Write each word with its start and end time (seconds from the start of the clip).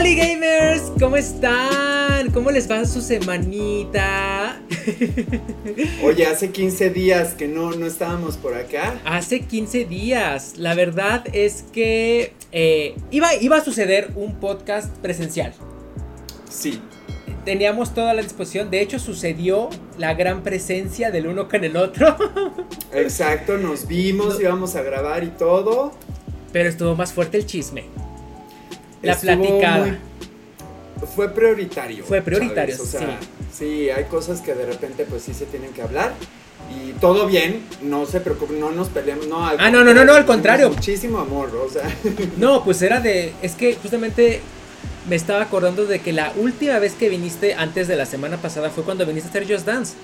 ¡Hola 0.00 0.14
gamers! 0.14 0.92
¿Cómo 0.98 1.18
están? 1.18 2.30
¿Cómo 2.30 2.50
les 2.50 2.70
va 2.70 2.86
su 2.86 3.02
semanita? 3.02 4.58
Oye, 6.02 6.24
hace 6.24 6.50
15 6.50 6.88
días 6.88 7.34
que 7.34 7.46
no, 7.46 7.72
no 7.72 7.84
estábamos 7.84 8.38
por 8.38 8.54
acá. 8.54 8.98
Hace 9.04 9.40
15 9.40 9.84
días. 9.84 10.54
La 10.56 10.74
verdad 10.74 11.24
es 11.34 11.66
que 11.70 12.32
eh, 12.50 12.94
iba, 13.10 13.34
iba 13.34 13.58
a 13.58 13.60
suceder 13.62 14.12
un 14.14 14.36
podcast 14.36 14.90
presencial. 15.00 15.52
Sí. 16.48 16.80
Teníamos 17.44 17.92
toda 17.92 18.14
la 18.14 18.22
disposición. 18.22 18.70
De 18.70 18.80
hecho, 18.80 18.98
sucedió 18.98 19.68
la 19.98 20.14
gran 20.14 20.42
presencia 20.42 21.10
del 21.10 21.26
uno 21.26 21.46
con 21.46 21.62
el 21.62 21.76
otro. 21.76 22.16
Exacto, 22.94 23.58
nos 23.58 23.86
vimos, 23.86 24.40
íbamos 24.40 24.76
a 24.76 24.82
grabar 24.82 25.24
y 25.24 25.28
todo. 25.28 25.92
Pero 26.54 26.70
estuvo 26.70 26.96
más 26.96 27.12
fuerte 27.12 27.36
el 27.36 27.44
chisme. 27.44 27.84
La 29.02 29.16
platicada. 29.16 29.98
fue 31.14 31.32
prioritario. 31.32 32.04
Fue 32.04 32.20
prioritario, 32.22 32.76
O 32.80 32.86
sea, 32.86 33.18
sí. 33.52 33.90
hay 33.90 34.04
cosas 34.04 34.40
que 34.40 34.54
de 34.54 34.66
repente 34.66 35.06
pues 35.08 35.22
sí 35.22 35.34
se 35.34 35.46
tienen 35.46 35.72
que 35.72 35.82
hablar. 35.82 36.12
Y 36.70 36.92
todo 37.00 37.26
bien, 37.26 37.62
no 37.82 38.06
se 38.06 38.20
preocupen, 38.20 38.60
no 38.60 38.70
nos 38.70 38.88
peleemos, 38.90 39.26
no. 39.26 39.44
ah, 39.44 39.70
no, 39.70 39.82
no, 39.82 39.92
no, 39.92 40.04
no, 40.04 40.14
al 40.14 40.24
contrario. 40.24 40.70
Muchísimo 40.70 41.18
amor, 41.18 41.50
o 41.56 41.68
sea. 41.68 41.82
No, 42.36 42.62
pues 42.62 42.80
era 42.82 43.00
de, 43.00 43.32
es 43.42 43.54
que 43.54 43.74
justamente 43.74 44.40
me 45.08 45.16
estaba 45.16 45.42
acordando 45.42 45.86
de 45.86 45.98
que 45.98 46.12
la 46.12 46.32
última 46.36 46.78
vez 46.78 46.92
que 46.92 47.08
viniste 47.08 47.54
antes 47.54 47.88
de 47.88 47.96
la 47.96 48.06
semana 48.06 48.36
pasada 48.36 48.70
fue 48.70 48.84
cuando 48.84 49.04
viniste 49.04 49.28
a 49.28 49.30
hacer 49.30 49.52
Just 49.52 49.66
Dance. 49.66 49.94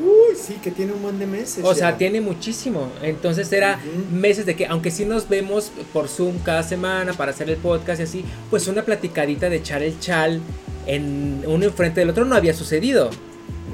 Uy, 0.00 0.36
sí, 0.36 0.54
que 0.62 0.70
tiene 0.70 0.92
un 0.92 1.02
buen 1.02 1.18
de 1.18 1.26
meses. 1.26 1.64
O 1.64 1.74
sea, 1.74 1.96
tiene 1.96 2.20
muchísimo. 2.20 2.90
Entonces 3.02 3.52
era 3.52 3.78
meses 4.10 4.46
de 4.46 4.56
que, 4.56 4.66
aunque 4.66 4.90
sí 4.90 5.04
nos 5.04 5.28
vemos 5.28 5.70
por 5.92 6.08
Zoom 6.08 6.38
cada 6.38 6.62
semana 6.62 7.12
para 7.12 7.32
hacer 7.32 7.50
el 7.50 7.56
podcast 7.56 8.00
y 8.00 8.04
así, 8.04 8.24
pues 8.48 8.66
una 8.68 8.82
platicadita 8.84 9.50
de 9.50 9.56
echar 9.56 9.82
el 9.82 9.98
chal 10.00 10.40
en 10.86 11.42
uno 11.46 11.64
enfrente 11.66 12.00
del 12.00 12.10
otro 12.10 12.24
no 12.24 12.34
había 12.34 12.54
sucedido. 12.54 13.10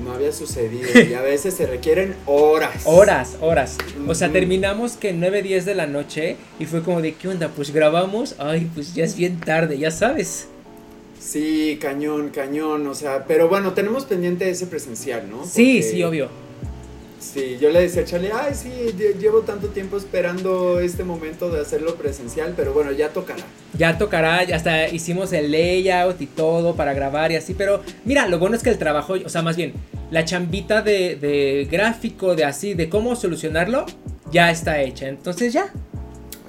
No 0.05 0.13
había 0.13 0.33
sucedido 0.33 0.89
y 1.01 1.15
a 1.15 1.23
veces 1.23 1.55
se 1.55 1.67
requieren 1.67 2.15
horas. 2.27 2.83
Horas, 2.85 3.37
horas. 3.41 3.77
O 4.07 4.15
sea, 4.15 4.31
terminamos 4.31 4.93
que 4.93 5.13
9, 5.13 5.43
10 5.43 5.65
de 5.65 5.75
la 5.75 5.87
noche 5.87 6.37
y 6.61 6.67
fue 6.67 6.83
como 6.83 7.01
de, 7.01 7.15
¿qué 7.15 7.29
onda? 7.29 7.49
Pues 7.49 7.73
grabamos, 7.73 8.37
ay, 8.39 8.71
pues 8.75 8.95
ya 8.95 9.05
es 9.05 9.17
bien 9.17 9.41
tarde, 9.41 9.79
ya 9.79 9.91
sabes. 9.91 10.49
Sí, 11.27 11.77
cañón, 11.81 12.29
cañón, 12.29 12.87
o 12.87 12.95
sea, 12.95 13.25
pero 13.27 13.49
bueno, 13.49 13.73
tenemos 13.73 14.05
pendiente 14.05 14.49
ese 14.49 14.69
presencial, 14.69 15.29
¿no? 15.29 15.45
sí, 15.45 15.83
sí, 15.83 16.01
obvio. 16.05 16.29
Sí, 17.19 17.59
yo 17.61 17.71
le 17.71 17.81
decía 17.81 18.03
a 18.03 18.05
Charlie, 18.05 18.31
ay, 18.33 18.55
sí, 18.55 18.71
llevo 19.19 19.41
tanto 19.41 19.67
tiempo 19.69 19.97
esperando 19.97 20.79
este 20.79 21.03
momento 21.03 21.51
de 21.51 21.61
hacerlo 21.61 21.97
presencial, 21.97 22.55
pero 22.57 22.73
bueno, 22.73 22.93
ya 22.93 23.09
tocará. 23.09 23.43
Ya 23.77 23.99
tocará, 23.99 24.45
ya 24.45 24.55
hasta 24.55 24.89
hicimos 24.89 25.33
el 25.33 25.51
layout 25.51 26.21
y 26.23 26.27
todo 26.27 26.77
para 26.77 26.95
grabar 26.95 27.33
y 27.33 27.37
así, 27.37 27.55
pero 27.55 27.83
mira, 28.05 28.29
lo 28.29 28.39
bueno 28.39 28.55
es 28.55 28.63
que 28.63 28.71
el 28.71 28.79
trabajo, 28.79 29.15
o 29.15 29.29
sea, 29.29 29.43
más 29.43 29.57
bien, 29.57 29.73
la 30.13 30.25
chambita 30.25 30.81
de, 30.83 31.17
de 31.17 31.67
gráfico, 31.69 32.37
de 32.37 32.45
así, 32.45 32.75
de 32.75 32.89
cómo 32.89 33.17
solucionarlo, 33.17 33.85
ya 34.31 34.53
está 34.53 34.81
hecha, 34.81 35.09
entonces 35.09 35.53
ya. 35.53 35.73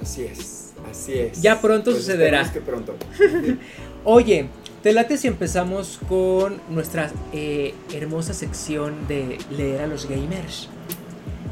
Así 0.00 0.22
es, 0.22 0.70
así 0.88 1.14
es. 1.14 1.42
Ya 1.42 1.60
pronto 1.60 1.90
pues 1.90 2.04
sucederá. 2.04 2.48
Que 2.52 2.60
pronto. 2.60 2.94
Oye, 4.04 4.46
te 4.82 4.92
late 4.92 5.16
si 5.16 5.28
empezamos 5.28 5.98
con 6.08 6.60
nuestra 6.68 7.10
eh, 7.32 7.74
hermosa 7.92 8.32
sección 8.32 9.08
de 9.08 9.38
leer 9.50 9.82
a 9.82 9.86
los 9.86 10.08
gamers. 10.08 10.68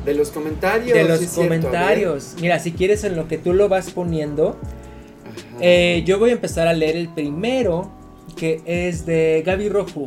De 0.04 0.14
los 0.14 0.30
comentarios. 0.30 0.96
De 0.96 1.04
los 1.04 1.20
comentarios. 1.32 2.36
Mira, 2.40 2.58
si 2.60 2.72
quieres 2.72 3.02
en 3.04 3.16
lo 3.16 3.26
que 3.26 3.38
tú 3.38 3.52
lo 3.52 3.68
vas 3.68 3.90
poniendo, 3.90 4.56
eh, 5.60 6.02
yo 6.06 6.18
voy 6.18 6.30
a 6.30 6.34
empezar 6.34 6.68
a 6.68 6.72
leer 6.72 6.96
el 6.96 7.08
primero, 7.08 7.90
que 8.36 8.62
es 8.64 9.04
de 9.04 9.42
Gaby 9.44 9.68
Rojo. 9.68 10.06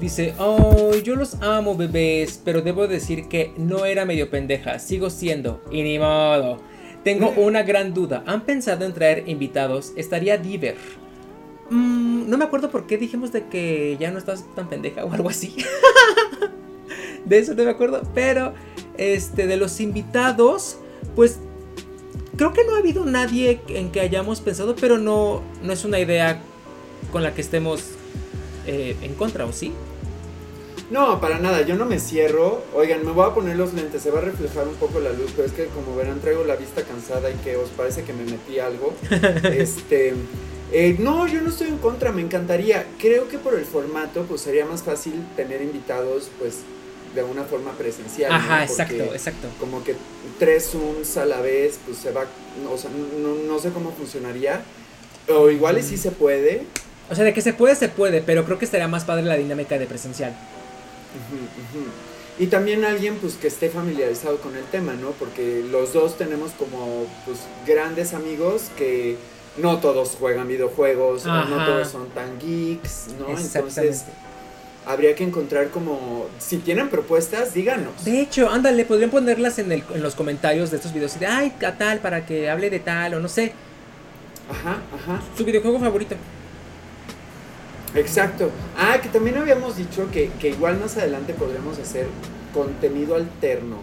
Dice, 0.00 0.34
oh, 0.38 0.92
yo 0.96 1.14
los 1.16 1.40
amo 1.40 1.76
bebés, 1.76 2.40
pero 2.44 2.60
debo 2.60 2.86
decir 2.88 3.28
que 3.28 3.52
no 3.56 3.86
era 3.86 4.04
medio 4.04 4.28
pendeja, 4.28 4.78
sigo 4.78 5.08
siendo, 5.08 5.62
y 5.70 5.82
ni 5.82 5.98
modo. 5.98 6.58
Tengo 7.04 7.30
una 7.36 7.62
gran 7.62 7.94
duda, 7.94 8.24
¿han 8.26 8.44
pensado 8.44 8.84
en 8.84 8.92
traer 8.92 9.24
invitados? 9.28 9.92
Estaría 9.96 10.36
diver. 10.36 10.76
Mm, 11.70 12.28
no 12.28 12.38
me 12.38 12.44
acuerdo 12.44 12.70
por 12.70 12.86
qué 12.86 12.98
dijimos 12.98 13.32
de 13.32 13.46
que 13.46 13.96
ya 13.98 14.10
no 14.10 14.18
estás 14.18 14.44
tan 14.54 14.68
pendeja 14.68 15.04
o 15.04 15.12
algo 15.12 15.28
así. 15.28 15.56
de 17.24 17.38
eso 17.38 17.54
no 17.54 17.64
me 17.64 17.70
acuerdo. 17.70 18.02
Pero, 18.14 18.54
este, 18.96 19.46
de 19.46 19.56
los 19.56 19.80
invitados, 19.80 20.78
pues 21.14 21.38
creo 22.36 22.52
que 22.52 22.64
no 22.64 22.76
ha 22.76 22.78
habido 22.78 23.04
nadie 23.04 23.60
en 23.68 23.90
que 23.90 24.00
hayamos 24.00 24.40
pensado, 24.40 24.76
pero 24.76 24.98
no, 24.98 25.42
no 25.62 25.72
es 25.72 25.84
una 25.84 25.98
idea 25.98 26.40
con 27.12 27.22
la 27.22 27.34
que 27.34 27.40
estemos 27.40 27.82
eh, 28.66 28.96
en 29.02 29.14
contra, 29.14 29.46
¿o 29.46 29.52
sí? 29.52 29.72
No, 30.90 31.20
para 31.20 31.38
nada, 31.40 31.62
yo 31.62 31.74
no 31.74 31.84
me 31.84 31.98
cierro. 31.98 32.62
Oigan, 32.74 33.04
me 33.04 33.10
voy 33.10 33.28
a 33.28 33.34
poner 33.34 33.56
los 33.56 33.74
lentes, 33.74 34.02
se 34.02 34.10
va 34.10 34.18
a 34.18 34.22
reflejar 34.22 34.68
un 34.68 34.74
poco 34.74 35.00
la 35.00 35.12
luz, 35.12 35.32
pero 35.34 35.48
es 35.48 35.52
que 35.52 35.66
como 35.66 35.96
verán 35.96 36.20
traigo 36.20 36.44
la 36.44 36.54
vista 36.54 36.82
cansada 36.82 37.28
y 37.30 37.34
que 37.34 37.56
os 37.56 37.70
parece 37.70 38.04
que 38.04 38.12
me 38.12 38.24
metí 38.24 38.60
algo. 38.60 38.94
este, 39.50 40.14
eh, 40.72 40.96
no, 40.98 41.26
yo 41.26 41.40
no 41.40 41.50
estoy 41.50 41.68
en 41.68 41.78
contra, 41.78 42.12
me 42.12 42.22
encantaría. 42.22 42.86
Creo 42.98 43.28
que 43.28 43.38
por 43.38 43.54
el 43.54 43.64
formato, 43.64 44.24
pues 44.24 44.40
sería 44.40 44.64
más 44.64 44.82
fácil 44.82 45.14
tener 45.36 45.62
invitados, 45.62 46.30
pues 46.38 46.58
de 47.14 47.22
una 47.22 47.44
forma 47.44 47.72
presencial. 47.72 48.32
Ajá, 48.32 48.64
exacto, 48.64 49.04
exacto. 49.12 49.48
Como 49.58 49.82
que 49.84 49.94
tres 50.38 50.70
Zooms 50.70 51.16
a 51.16 51.24
la 51.24 51.40
vez, 51.40 51.78
pues 51.84 51.98
se 51.98 52.12
va, 52.12 52.26
o 52.70 52.76
sea, 52.76 52.90
no, 52.90 53.58
sé 53.58 53.70
cómo 53.70 53.92
funcionaría. 53.92 54.62
O 55.28 55.50
igual 55.50 55.78
y 55.78 55.82
sí 55.82 55.96
se 55.96 56.10
puede. 56.10 56.62
O 57.10 57.14
sea, 57.14 57.24
de 57.24 57.32
que 57.32 57.40
se 57.40 57.52
puede, 57.52 57.74
se 57.74 57.88
puede, 57.88 58.20
pero 58.20 58.44
creo 58.44 58.58
que 58.58 58.64
estaría 58.64 58.88
más 58.88 59.04
padre 59.04 59.24
la 59.24 59.36
dinámica 59.36 59.78
de 59.78 59.86
presencial. 59.86 60.36
Y 62.38 62.48
también 62.48 62.84
alguien 62.84 63.16
pues 63.16 63.34
que 63.34 63.46
esté 63.46 63.70
familiarizado 63.70 64.38
con 64.38 64.56
el 64.56 64.64
tema, 64.64 64.92
¿no? 64.94 65.12
Porque 65.12 65.64
los 65.70 65.92
dos 65.94 66.18
tenemos 66.18 66.50
como 66.52 67.06
pues 67.24 67.38
grandes 67.66 68.12
amigos 68.12 68.64
que 68.76 69.16
no 69.58 69.78
todos 69.78 70.16
juegan 70.18 70.48
videojuegos, 70.48 71.24
no 71.24 71.64
todos 71.64 71.88
son 71.88 72.08
tan 72.10 72.38
geeks, 72.38 73.08
¿no? 73.18 73.38
Entonces 73.38 74.04
habría 74.86 75.14
que 75.16 75.24
encontrar 75.24 75.68
como, 75.70 76.26
si 76.38 76.58
tienen 76.58 76.88
propuestas, 76.88 77.52
díganos. 77.52 78.04
De 78.04 78.20
hecho, 78.20 78.48
ándale, 78.48 78.84
podrían 78.84 79.10
ponerlas 79.10 79.58
en, 79.58 79.72
el, 79.72 79.82
en 79.92 80.02
los 80.02 80.14
comentarios 80.14 80.70
de 80.70 80.76
estos 80.76 80.92
videos 80.92 81.16
y 81.16 81.18
de, 81.18 81.26
ay, 81.26 81.52
a 81.66 81.72
tal, 81.72 81.98
para 81.98 82.24
que 82.24 82.48
hable 82.48 82.70
de 82.70 82.78
tal, 82.78 83.14
o 83.14 83.20
no 83.20 83.28
sé. 83.28 83.52
Ajá, 84.48 84.78
ajá. 84.94 85.20
Su 85.36 85.44
videojuego 85.44 85.80
favorito. 85.80 86.14
Exacto. 87.96 88.50
Ah, 88.78 88.98
que 89.02 89.08
también 89.08 89.36
habíamos 89.38 89.76
dicho 89.76 90.08
que, 90.12 90.30
que 90.40 90.50
igual 90.50 90.78
más 90.78 90.96
adelante 90.96 91.34
podremos 91.34 91.78
hacer 91.78 92.06
contenido 92.56 93.16
alterno, 93.16 93.76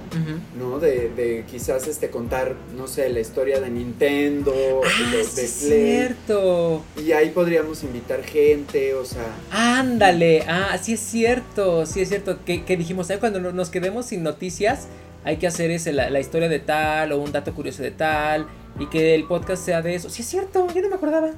¿no? 0.57 0.79
De, 0.79 1.09
de, 1.09 1.45
quizás 1.49 1.87
este 1.87 2.09
contar, 2.09 2.55
no 2.75 2.87
sé, 2.87 3.07
la 3.09 3.19
historia 3.19 3.59
de 3.59 3.69
Nintendo, 3.69 4.81
ah, 4.83 5.11
de, 5.11 5.23
sí 5.23 5.47
cierto. 5.47 6.81
Y 6.97 7.11
ahí 7.11 7.29
podríamos 7.29 7.83
invitar 7.83 8.23
gente, 8.23 8.95
o 8.95 9.05
sea. 9.05 9.27
Ándale, 9.51 10.43
ah, 10.47 10.75
sí 10.81 10.93
es 10.93 11.01
cierto, 11.01 11.85
sí 11.85 12.01
es 12.01 12.09
cierto. 12.09 12.43
Que, 12.43 12.65
que 12.65 12.75
dijimos, 12.75 13.11
¿eh? 13.11 13.19
cuando 13.19 13.39
nos 13.39 13.69
quedemos 13.69 14.07
sin 14.07 14.23
noticias, 14.23 14.87
hay 15.23 15.37
que 15.37 15.45
hacer 15.45 15.69
ese, 15.69 15.93
la, 15.93 16.09
la, 16.09 16.19
historia 16.19 16.49
de 16.49 16.59
tal 16.59 17.11
o 17.11 17.19
un 17.19 17.31
dato 17.31 17.53
curioso 17.53 17.83
de 17.83 17.91
tal, 17.91 18.47
y 18.79 18.87
que 18.87 19.13
el 19.13 19.25
podcast 19.25 19.63
sea 19.63 19.83
de 19.83 19.93
eso. 19.93 20.09
Sí 20.09 20.23
es 20.23 20.27
cierto, 20.27 20.67
yo 20.73 20.81
no 20.81 20.89
me 20.89 20.95
acordaba. 20.95 21.29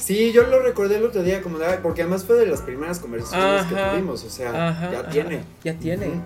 Sí, 0.00 0.32
yo 0.32 0.44
lo 0.44 0.62
recordé 0.62 0.96
el 0.96 1.04
otro 1.04 1.22
día 1.22 1.42
como 1.42 1.58
de, 1.58 1.78
porque 1.78 2.02
además 2.02 2.24
fue 2.24 2.36
de 2.36 2.46
las 2.46 2.62
primeras 2.62 2.98
conversaciones 2.98 3.66
que 3.66 3.74
tuvimos, 3.74 4.24
o 4.24 4.30
sea, 4.30 4.90
ya 4.90 5.08
tiene. 5.08 5.44
Ya 5.62 5.74
tiene. 5.74 6.20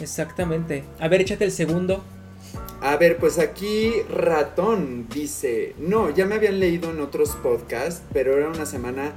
Exactamente. 0.00 0.84
A 0.98 1.08
ver, 1.08 1.20
échate 1.20 1.44
el 1.44 1.52
segundo. 1.52 2.02
A 2.80 2.96
ver, 2.96 3.16
pues 3.16 3.38
aquí 3.38 3.92
Ratón 4.10 5.06
dice, 5.08 5.74
no, 5.78 6.10
ya 6.10 6.26
me 6.26 6.34
habían 6.34 6.60
leído 6.60 6.90
en 6.90 7.00
otros 7.00 7.30
podcasts, 7.36 8.02
pero 8.12 8.36
era 8.36 8.48
una 8.48 8.66
semana 8.66 9.12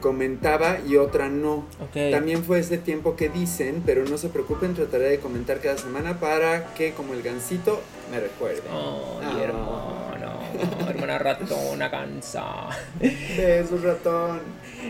comentaba 0.00 0.78
y 0.86 0.96
otra 0.96 1.28
no. 1.28 1.64
También 1.92 2.42
fue 2.44 2.58
ese 2.58 2.76
tiempo 2.76 3.14
que 3.16 3.28
dicen, 3.28 3.82
pero 3.86 4.04
no 4.04 4.18
se 4.18 4.28
preocupen, 4.28 4.74
trataré 4.74 5.08
de 5.08 5.20
comentar 5.20 5.60
cada 5.60 5.78
semana 5.78 6.18
para 6.18 6.74
que 6.74 6.92
como 6.92 7.14
el 7.14 7.22
gansito 7.22 7.80
me 8.10 8.18
recuerde. 8.18 8.62
Oh, 8.70 9.20
hermano, 9.22 9.91
hermana 10.88 11.18
ratona 11.18 11.90
cansa. 11.90 12.68
Besos, 13.36 13.82
ratón. 13.82 14.40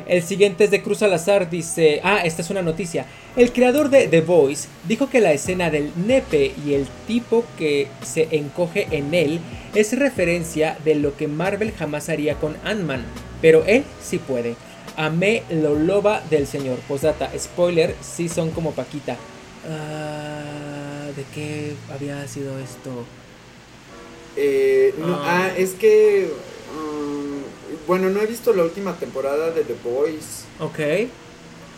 El 0.06 0.22
siguiente 0.22 0.64
es 0.64 0.70
de 0.70 0.82
Cruz 0.82 1.02
Alazar, 1.02 1.50
dice, 1.50 2.00
ah, 2.02 2.20
esta 2.24 2.42
es 2.42 2.50
una 2.50 2.62
noticia. 2.62 3.06
El 3.36 3.52
creador 3.52 3.88
de 3.90 4.08
The 4.08 4.20
Voice 4.20 4.68
dijo 4.86 5.08
que 5.08 5.20
la 5.20 5.32
escena 5.32 5.70
del 5.70 5.92
nepe 6.06 6.52
y 6.64 6.74
el 6.74 6.86
tipo 7.06 7.44
que 7.58 7.88
se 8.02 8.28
encoge 8.32 8.88
en 8.90 9.14
él 9.14 9.40
es 9.74 9.98
referencia 9.98 10.76
de 10.84 10.94
lo 10.94 11.16
que 11.16 11.28
Marvel 11.28 11.72
jamás 11.72 12.08
haría 12.08 12.34
con 12.34 12.56
Ant-Man, 12.64 13.04
pero 13.40 13.64
él 13.66 13.84
sí 14.02 14.18
puede. 14.18 14.56
Amé 14.96 15.42
lo 15.50 15.74
loba 15.74 16.22
del 16.28 16.46
señor. 16.46 16.78
Posdata, 16.88 17.30
spoiler, 17.38 17.94
sí 18.02 18.28
son 18.28 18.50
como 18.50 18.72
Paquita. 18.72 19.16
Ah, 19.68 21.08
¿De 21.16 21.24
qué 21.34 21.74
había 21.92 22.26
sido 22.28 22.58
esto? 22.58 23.04
Eh, 24.37 24.94
no, 24.99 25.14
ah. 25.14 25.46
ah. 25.46 25.52
es 25.56 25.73
que. 25.73 26.31
Um, 26.76 27.43
bueno, 27.87 28.11
no 28.11 28.20
he 28.20 28.26
visto 28.26 28.52
la 28.52 28.62
última 28.62 28.96
temporada 28.96 29.50
de 29.50 29.62
The 29.62 29.75
Boys. 29.84 30.44
Ok. 30.61 30.79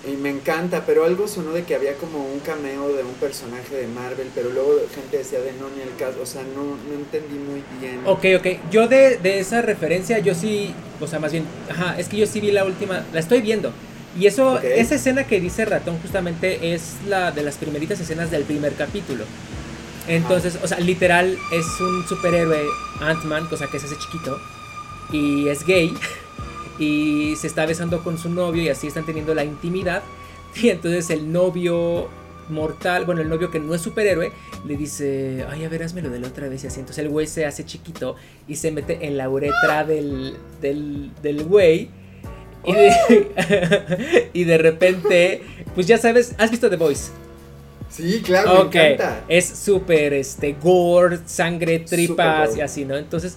Y 0.06 0.16
me 0.16 0.28
encanta, 0.28 0.84
pero 0.84 1.04
algo 1.04 1.26
sonó 1.26 1.52
de 1.52 1.62
que 1.64 1.74
había 1.74 1.94
como 1.94 2.18
un 2.26 2.40
cameo 2.40 2.88
de 2.94 3.02
un 3.02 3.14
personaje 3.14 3.74
de 3.74 3.86
Marvel, 3.86 4.28
pero 4.34 4.50
luego 4.50 4.74
gente 4.94 5.16
decía 5.16 5.40
de 5.40 5.52
no 5.52 5.70
ni 5.70 5.80
el 5.80 5.96
caso, 5.96 6.20
o 6.22 6.26
sea, 6.26 6.42
no, 6.42 6.62
no 6.62 6.94
entendí 6.94 7.38
muy 7.38 7.62
bien. 7.80 8.02
Ok, 8.04 8.26
ok, 8.38 8.70
yo 8.70 8.86
de, 8.86 9.16
de 9.16 9.40
esa 9.40 9.62
referencia, 9.62 10.18
yo 10.18 10.34
sí, 10.34 10.74
o 11.00 11.06
sea, 11.06 11.20
más 11.20 11.32
bien, 11.32 11.46
ajá, 11.70 11.98
es 11.98 12.08
que 12.08 12.18
yo 12.18 12.26
sí 12.26 12.40
vi 12.40 12.50
la 12.50 12.66
última, 12.66 13.06
la 13.14 13.20
estoy 13.20 13.40
viendo. 13.40 13.72
Y 14.18 14.26
eso, 14.26 14.60
esa 14.60 14.94
escena 14.94 15.26
que 15.26 15.40
dice 15.40 15.64
Ratón 15.64 15.98
justamente 16.00 16.74
es 16.74 16.92
la 17.08 17.32
de 17.32 17.42
las 17.42 17.56
primeritas 17.56 17.98
escenas 17.98 18.30
del 18.30 18.44
primer 18.44 18.74
capítulo. 18.74 19.24
Entonces, 20.06 20.58
o 20.62 20.68
sea, 20.68 20.78
literal 20.80 21.38
es 21.50 21.80
un 21.80 22.06
superhéroe 22.06 22.66
Ant-Man, 23.00 23.46
cosa 23.46 23.68
que 23.68 23.78
es 23.78 23.84
ese 23.84 23.98
chiquito, 23.98 24.38
y 25.10 25.48
es 25.48 25.64
gay. 25.64 25.94
y 26.78 27.36
se 27.36 27.46
está 27.46 27.66
besando 27.66 28.02
con 28.02 28.18
su 28.18 28.28
novio 28.28 28.62
y 28.62 28.68
así 28.68 28.86
están 28.86 29.06
teniendo 29.06 29.34
la 29.34 29.44
intimidad. 29.44 30.02
Y 30.62 30.68
entonces 30.68 31.10
el 31.10 31.32
novio 31.32 32.08
mortal, 32.48 33.04
bueno, 33.06 33.22
el 33.22 33.28
novio 33.28 33.50
que 33.50 33.58
no 33.58 33.74
es 33.74 33.80
superhéroe, 33.80 34.30
le 34.64 34.76
dice, 34.76 35.44
ay, 35.50 35.64
a 35.64 35.68
ver, 35.68 35.82
hazmelo 35.82 36.10
de 36.10 36.20
la 36.20 36.28
otra 36.28 36.48
vez 36.48 36.62
y 36.62 36.68
así. 36.68 36.78
Entonces 36.78 37.04
el 37.04 37.10
güey 37.10 37.26
se 37.26 37.44
hace 37.44 37.64
chiquito 37.64 38.14
y 38.46 38.54
se 38.54 38.70
mete 38.70 39.04
en 39.04 39.16
la 39.16 39.28
uretra 39.28 39.82
del, 39.82 40.36
del, 40.60 41.42
güey. 41.44 41.90
Y 42.64 42.72
de, 42.72 44.30
y 44.32 44.44
de 44.44 44.58
repente, 44.58 45.42
pues 45.74 45.88
ya 45.88 45.98
sabes, 45.98 46.36
¿has 46.38 46.52
visto 46.52 46.70
The 46.70 46.76
Voice? 46.76 47.10
Sí, 47.88 48.22
claro, 48.22 48.68
me 48.70 48.86
encanta. 48.88 49.24
Es 49.28 49.46
súper, 49.46 50.14
este, 50.14 50.56
gore, 50.60 51.18
sangre, 51.26 51.80
tripas 51.80 52.56
y 52.56 52.60
así, 52.60 52.84
¿no? 52.84 52.96
Entonces 52.96 53.36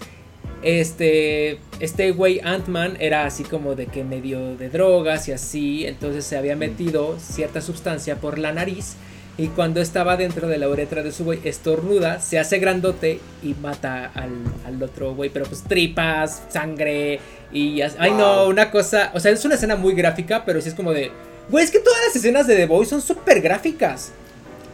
este, 0.63 1.59
este 1.79 2.11
güey 2.11 2.39
Ant-Man 2.43 2.97
era 2.99 3.25
así 3.25 3.43
como 3.43 3.75
de 3.75 3.85
que 3.87 4.03
medio 4.03 4.55
de 4.57 4.69
drogas 4.69 5.27
y 5.27 5.31
así, 5.31 5.85
entonces 5.85 6.25
se 6.25 6.37
había 6.37 6.55
metido 6.55 7.17
cierta 7.19 7.61
sustancia 7.61 8.15
por 8.15 8.39
la 8.39 8.51
nariz 8.51 8.95
y 9.37 9.49
cuando 9.49 9.81
estaba 9.81 10.17
dentro 10.17 10.47
de 10.47 10.57
la 10.57 10.67
uretra 10.67 11.03
de 11.03 11.11
su 11.11 11.23
güey 11.23 11.39
estornuda, 11.43 12.19
se 12.19 12.39
hace 12.39 12.57
grandote 12.57 13.19
y 13.43 13.53
mata 13.53 14.11
al, 14.15 14.81
otro 14.81 15.13
güey, 15.13 15.29
pero 15.29 15.45
pues 15.45 15.61
tripas, 15.61 16.41
sangre 16.49 17.19
y... 17.51 17.81
Ay 17.81 18.11
no, 18.11 18.47
una 18.47 18.71
cosa, 18.71 19.11
o 19.13 19.19
sea, 19.19 19.31
es 19.31 19.45
una 19.45 19.55
escena 19.55 19.75
muy 19.75 19.93
gráfica, 19.93 20.43
pero 20.43 20.59
sí 20.59 20.69
es 20.69 20.75
como 20.75 20.91
de... 20.91 21.11
Güey, 21.49 21.63
es 21.63 21.71
que 21.71 21.79
todas 21.79 21.99
las 22.07 22.15
escenas 22.15 22.47
de 22.47 22.55
The 22.55 22.65
Boys 22.65 22.89
son 22.89 23.01
súper 23.01 23.41
gráficas. 23.41 24.11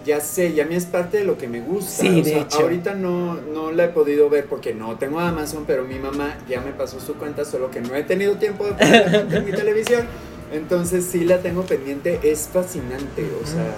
Ya 0.06 0.20
sé, 0.20 0.48
y 0.50 0.60
a 0.60 0.66
mí 0.66 0.76
es 0.76 0.86
parte 0.86 1.18
de 1.20 1.24
lo 1.24 1.38
que 1.38 1.48
me 1.48 1.62
gusta. 1.62 2.02
Sí, 2.02 2.22
de 2.22 2.42
hecho. 2.42 2.60
Ahorita 2.60 2.94
no, 2.94 3.36
no 3.36 3.72
la 3.72 3.86
he 3.86 3.88
podido 3.90 4.30
ver 4.30 4.48
porque 4.48 4.74
no 4.74 4.98
tengo 4.98 5.20
Amazon, 5.20 5.64
pero 5.66 5.86
mi 5.86 5.98
mamá 5.98 6.38
ya 6.48 6.60
me 6.60 6.72
pasó 6.72 7.00
su 7.00 7.16
cuenta, 7.16 7.46
solo 7.46 7.72
que 7.72 7.80
no 7.80 7.96
he 7.96 8.04
tenido 8.04 8.36
tiempo 8.36 8.66
de 8.66 8.74
ponerla 8.74 9.38
en 9.38 9.46
mi 9.46 9.52
televisión. 9.56 10.06
Entonces 10.52 11.06
sí 11.10 11.24
la 11.24 11.40
tengo 11.40 11.64
pendiente, 11.64 12.20
es 12.24 12.50
fascinante, 12.52 13.26
o 13.42 13.48
sea. 13.48 13.74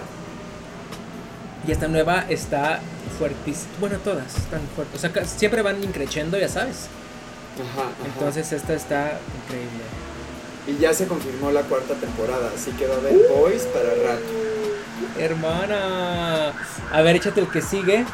Y 1.68 1.72
esta 1.72 1.88
nueva 1.88 2.26
está 2.30 2.80
fuertísima. 3.18 3.72
Bueno, 3.80 3.98
todas 4.04 4.36
están 4.38 4.62
fuertes. 4.76 5.04
O 5.04 5.14
sea, 5.14 5.26
siempre 5.26 5.62
van 5.62 5.84
increciendo, 5.84 6.38
ya 6.38 6.50
sabes. 6.50 6.88
Ajá, 7.56 7.90
Entonces 8.06 8.52
esta 8.52 8.74
está 8.74 9.20
increíble. 9.44 9.84
Y 10.68 10.82
ya 10.82 10.94
se 10.94 11.06
confirmó 11.06 11.52
la 11.52 11.62
cuarta 11.62 11.94
temporada, 11.94 12.52
así 12.54 12.72
que 12.72 12.88
va 12.88 12.96
a 12.96 12.98
haber 12.98 13.16
Boys 13.30 13.64
para 13.64 13.90
rato. 13.90 14.24
Hermana. 15.18 16.54
A 16.92 17.02
ver, 17.02 17.16
échate 17.16 17.42
el 17.42 17.48
que 17.48 17.62
sigue. 17.62 18.06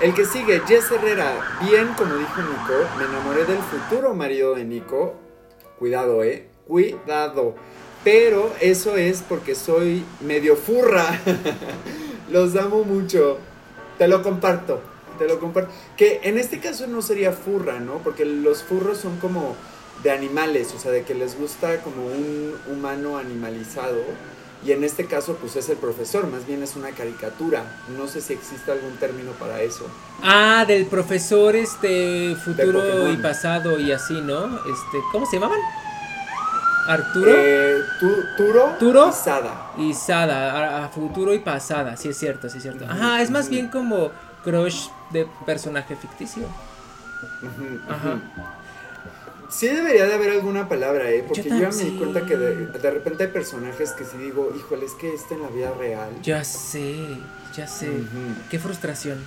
El 0.00 0.14
que 0.14 0.24
sigue, 0.24 0.60
Jess 0.66 0.90
Herrera. 0.92 1.58
Bien, 1.60 1.88
como 1.96 2.14
dijo 2.14 2.40
Nico, 2.40 2.88
me 2.98 3.04
enamoré 3.04 3.44
del 3.44 3.58
futuro 3.58 4.14
marido 4.14 4.54
de 4.54 4.64
Nico. 4.64 5.16
Cuidado, 5.78 6.22
eh. 6.22 6.48
Cuidado. 6.66 7.56
Pero 8.04 8.52
eso 8.60 8.96
es 8.96 9.22
porque 9.28 9.54
soy 9.54 10.04
medio 10.20 10.56
furra. 10.56 11.20
Los 12.30 12.54
amo 12.56 12.84
mucho. 12.84 13.38
Te 13.98 14.06
lo 14.06 14.22
comparto. 14.22 14.80
Te 15.18 15.26
lo 15.26 15.40
comparto. 15.40 15.72
Que 15.96 16.20
en 16.22 16.38
este 16.38 16.60
caso 16.60 16.86
no 16.86 17.02
sería 17.02 17.32
furra, 17.32 17.80
¿no? 17.80 17.98
Porque 17.98 18.24
los 18.24 18.62
furros 18.62 18.98
son 18.98 19.18
como 19.18 19.56
de 20.04 20.12
animales, 20.12 20.72
o 20.76 20.78
sea, 20.78 20.92
de 20.92 21.02
que 21.02 21.14
les 21.14 21.36
gusta 21.36 21.80
como 21.82 22.06
un 22.06 22.54
humano 22.70 23.18
animalizado. 23.18 23.98
Y 24.64 24.72
en 24.72 24.82
este 24.82 25.06
caso, 25.06 25.36
pues 25.36 25.54
es 25.56 25.68
el 25.68 25.76
profesor, 25.76 26.26
más 26.26 26.46
bien 26.46 26.62
es 26.62 26.74
una 26.74 26.90
caricatura. 26.90 27.62
No 27.96 28.08
sé 28.08 28.20
si 28.20 28.32
existe 28.32 28.72
algún 28.72 28.96
término 28.96 29.30
para 29.32 29.62
eso. 29.62 29.86
Ah, 30.22 30.64
del 30.66 30.86
profesor 30.86 31.54
este 31.54 32.34
futuro 32.34 33.10
y 33.12 33.16
pasado 33.18 33.78
y 33.78 33.92
así, 33.92 34.20
¿no? 34.20 34.46
Este, 34.46 34.98
¿cómo 35.12 35.26
se 35.26 35.36
llamaban? 35.36 35.60
Arturo. 36.88 37.30
Eh, 37.30 37.82
Turo. 38.36 38.76
Turo. 38.78 39.08
Y 39.10 39.12
Sada. 39.12 39.72
Y 39.76 39.94
Sada, 39.94 40.84
a, 40.84 40.88
futuro 40.88 41.34
y 41.34 41.38
pasada, 41.38 41.96
sí 41.96 42.08
es 42.08 42.16
cierto, 42.16 42.48
sí 42.48 42.56
es 42.56 42.62
cierto. 42.62 42.84
Ajá, 42.88 43.20
es 43.22 43.30
más 43.30 43.48
bien 43.48 43.68
como 43.68 44.10
crush 44.42 44.88
de 45.10 45.28
personaje 45.44 45.94
ficticio. 45.94 46.44
Ajá. 47.88 48.18
Sí 49.48 49.66
debería 49.66 50.06
de 50.06 50.14
haber 50.14 50.30
alguna 50.30 50.68
palabra, 50.68 51.10
¿eh? 51.10 51.24
Porque 51.26 51.48
yo, 51.48 51.58
ya 51.58 51.70
me 51.70 51.84
di 51.84 51.96
cuenta 51.96 52.26
que 52.26 52.36
de, 52.36 52.90
repente 52.90 53.24
hay 53.24 53.30
personajes 53.30 53.92
que 53.92 54.04
si 54.04 54.18
digo, 54.18 54.52
híjole, 54.56 54.84
es 54.84 54.92
que 54.92 55.14
este 55.14 55.34
en 55.34 55.42
la 55.42 55.48
vida 55.48 55.72
real. 55.78 56.10
Ya 56.22 56.44
sé, 56.44 56.96
ya 57.56 57.66
sé. 57.66 57.88
Qué 58.50 58.58
frustración. 58.58 59.22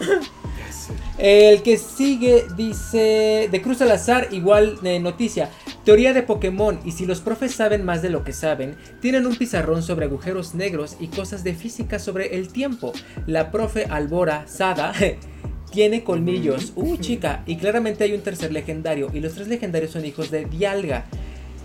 ya 0.00 0.72
sé. 0.72 0.94
El 1.18 1.62
que 1.62 1.76
sigue 1.76 2.46
dice, 2.56 3.48
de 3.50 3.62
Cruz 3.62 3.82
al 3.82 3.90
azar, 3.90 4.28
igual 4.30 4.80
de 4.80 4.98
noticia. 5.00 5.50
Teoría 5.84 6.14
de 6.14 6.22
Pokémon, 6.22 6.80
y 6.84 6.92
si 6.92 7.04
los 7.04 7.20
profes 7.20 7.54
saben 7.54 7.84
más 7.84 8.00
de 8.00 8.08
lo 8.08 8.24
que 8.24 8.32
saben, 8.32 8.76
tienen 9.00 9.26
un 9.26 9.36
pizarrón 9.36 9.82
sobre 9.82 10.06
agujeros 10.06 10.54
negros 10.54 10.96
y 10.98 11.08
cosas 11.08 11.44
de 11.44 11.54
física 11.54 11.98
sobre 11.98 12.36
el 12.36 12.48
tiempo. 12.48 12.92
La 13.26 13.50
profe 13.50 13.84
Albora 13.84 14.46
Sada 14.46 14.94
tiene 15.72 16.04
colmillos. 16.04 16.72
Uh, 16.76 16.96
chica. 16.98 17.42
Y 17.46 17.56
claramente 17.56 18.04
hay 18.04 18.12
un 18.12 18.20
tercer 18.20 18.52
legendario. 18.52 19.10
Y 19.12 19.18
los 19.18 19.34
tres 19.34 19.48
legendarios 19.48 19.90
son 19.90 20.04
hijos 20.04 20.30
de 20.30 20.44
Dialga. 20.44 21.06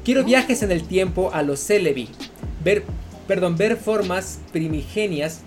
Quiero 0.03 0.23
viajes 0.23 0.63
en 0.63 0.71
el 0.71 0.87
tiempo 0.87 1.29
a 1.31 1.43
los 1.43 1.59
Celebi. 1.59 2.09
Ver, 2.63 2.83
perdón, 3.27 3.57
ver 3.57 3.77
formas 3.77 4.39
primigenias. 4.51 5.41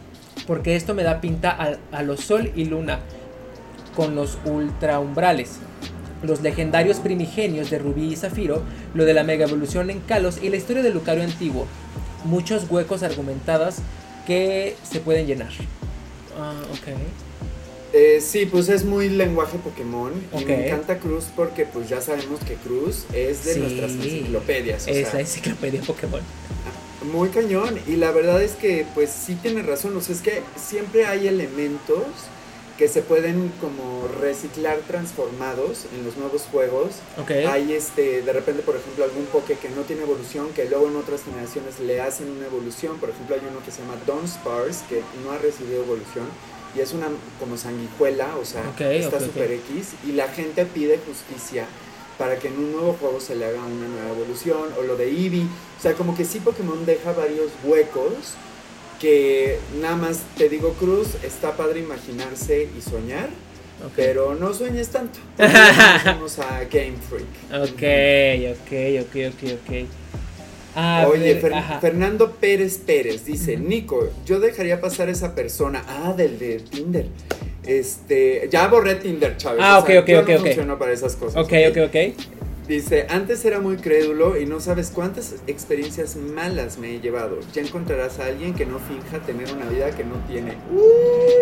Porque 0.46 0.76
esto 0.76 0.94
me 0.94 1.02
da 1.02 1.20
pinta 1.20 1.50
a, 1.50 1.78
a 1.90 2.02
los 2.04 2.20
Sol 2.20 2.52
y 2.54 2.66
Luna. 2.66 3.00
Con 3.96 4.14
los 4.14 4.38
ultraumbrales. 4.44 5.56
Los 6.22 6.42
legendarios 6.42 6.98
primigenios 6.98 7.70
de 7.70 7.78
Rubí 7.78 8.12
y 8.12 8.16
Zafiro. 8.16 8.62
Lo 8.94 9.04
de 9.04 9.14
la 9.14 9.24
mega 9.24 9.46
evolución 9.46 9.90
en 9.90 9.98
Kalos. 10.00 10.40
Y 10.42 10.50
la 10.50 10.56
historia 10.56 10.82
del 10.82 10.94
Lucario 10.94 11.24
antiguo. 11.24 11.66
Muchos 12.24 12.70
huecos 12.70 13.02
argumentados 13.02 13.76
que 14.26 14.76
se 14.82 15.00
pueden 15.00 15.26
llenar. 15.26 15.50
Ah, 16.38 16.54
ok. 16.72 16.96
Eh, 17.92 18.20
sí, 18.20 18.46
pues 18.46 18.68
es 18.68 18.84
muy 18.84 19.08
lenguaje 19.08 19.58
Pokémon. 19.58 20.12
Y 20.38 20.44
me 20.44 20.66
encanta 20.66 20.98
Cruz 20.98 21.26
porque 21.34 21.64
pues 21.66 21.88
ya 21.88 22.00
sabemos 22.00 22.40
que 22.40 22.54
Cruz 22.54 23.04
es 23.12 23.44
de 23.44 23.56
nuestras 23.56 23.92
enciclopedias. 23.92 24.86
es 24.86 25.12
la 25.12 25.20
enciclopedia 25.20 25.80
Pokémon. 25.82 26.20
Muy 27.12 27.30
cañón. 27.30 27.78
Y 27.86 27.96
la 27.96 28.12
verdad 28.12 28.42
es 28.42 28.52
que 28.52 28.86
pues 28.94 29.10
sí 29.10 29.34
tiene 29.34 29.62
razón. 29.62 29.96
O 29.96 30.00
sea, 30.00 30.14
es 30.14 30.20
que 30.20 30.42
siempre 30.56 31.06
hay 31.06 31.26
elementos 31.26 32.04
que 32.78 32.88
se 32.88 33.02
pueden 33.02 33.52
como 33.60 34.08
reciclar 34.22 34.78
transformados 34.86 35.84
en 35.94 36.02
los 36.02 36.16
nuevos 36.16 36.42
juegos. 36.50 36.94
Hay 37.28 37.74
este, 37.74 38.22
de 38.22 38.32
repente, 38.32 38.62
por 38.62 38.74
ejemplo, 38.74 39.04
algún 39.04 39.26
Poké 39.26 39.56
que 39.56 39.68
no 39.68 39.82
tiene 39.82 40.02
evolución, 40.02 40.48
que 40.54 40.64
luego 40.64 40.88
en 40.88 40.96
otras 40.96 41.22
generaciones 41.24 41.78
le 41.80 42.00
hacen 42.00 42.30
una 42.30 42.46
evolución. 42.46 42.98
Por 42.98 43.10
ejemplo, 43.10 43.34
hay 43.34 43.42
uno 43.50 43.62
que 43.62 43.70
se 43.70 43.82
llama 43.82 43.96
Spars 44.26 44.78
que 44.88 45.02
no 45.22 45.32
ha 45.32 45.36
recibido 45.36 45.82
evolución 45.82 46.24
y 46.74 46.80
es 46.80 46.92
una 46.92 47.08
como 47.38 47.56
sanguijuela, 47.56 48.36
o 48.36 48.44
sea, 48.44 48.62
está 48.78 49.20
super 49.20 49.50
X 49.50 49.94
y 50.06 50.12
la 50.12 50.28
gente 50.28 50.64
pide 50.66 50.98
justicia 50.98 51.66
para 52.18 52.38
que 52.38 52.48
en 52.48 52.58
un 52.58 52.72
nuevo 52.72 52.96
juego 53.00 53.20
se 53.20 53.34
le 53.34 53.46
haga 53.46 53.64
una 53.64 53.88
nueva 53.88 54.10
evolución 54.10 54.68
o 54.78 54.82
lo 54.82 54.96
de 54.96 55.08
Eevee, 55.08 55.44
o 55.78 55.82
sea, 55.82 55.94
como 55.94 56.16
que 56.16 56.24
sí 56.24 56.40
Pokémon 56.40 56.84
deja 56.84 57.12
varios 57.12 57.50
huecos 57.64 58.34
que 59.00 59.58
nada 59.80 59.96
más 59.96 60.20
te 60.36 60.48
digo 60.48 60.74
Cruz, 60.74 61.08
está 61.24 61.56
padre 61.56 61.80
imaginarse 61.80 62.68
y 62.76 62.80
soñar. 62.82 63.30
Pero 63.96 64.34
no 64.34 64.52
sueñes 64.52 64.90
tanto. 64.90 65.20
Vamos 66.04 66.38
a 66.38 66.64
Game 66.64 66.98
Freak. 67.08 67.26
Ok, 67.50 67.82
ok, 68.52 69.06
ok, 69.06 69.32
ok, 69.32 69.52
ok. 69.54 69.99
Oye, 71.08 71.40
Fernando 71.80 72.32
Pérez 72.32 72.78
Pérez 72.78 73.24
dice, 73.24 73.56
Nico, 73.56 74.08
yo 74.24 74.40
dejaría 74.40 74.80
pasar 74.80 75.08
esa 75.08 75.34
persona. 75.34 75.84
Ah, 75.88 76.14
del 76.16 76.38
de 76.38 76.60
Tinder. 76.60 77.06
Este, 77.66 78.48
ya 78.50 78.68
borré 78.68 78.96
Tinder, 78.96 79.36
Chávez. 79.36 79.60
Ah, 79.62 79.78
ok, 79.78 79.90
ok, 80.00 80.08
ok, 80.38 80.56
no 80.66 80.78
para 80.78 80.92
esas 80.92 81.16
cosas. 81.16 81.42
Ok, 81.42 81.52
ok, 81.70 81.78
ok. 81.86 81.96
Dice, 82.70 83.04
antes 83.08 83.44
era 83.44 83.58
muy 83.58 83.78
crédulo 83.78 84.40
y 84.40 84.46
no 84.46 84.60
sabes 84.60 84.92
cuántas 84.94 85.34
experiencias 85.48 86.14
malas 86.14 86.78
me 86.78 86.94
he 86.94 87.00
llevado. 87.00 87.40
Ya 87.52 87.62
encontrarás 87.62 88.20
a 88.20 88.26
alguien 88.26 88.54
que 88.54 88.64
no 88.64 88.78
finja 88.78 89.18
tener 89.26 89.52
una 89.52 89.68
vida 89.68 89.90
que 89.90 90.04
no 90.04 90.14
tiene. 90.28 90.52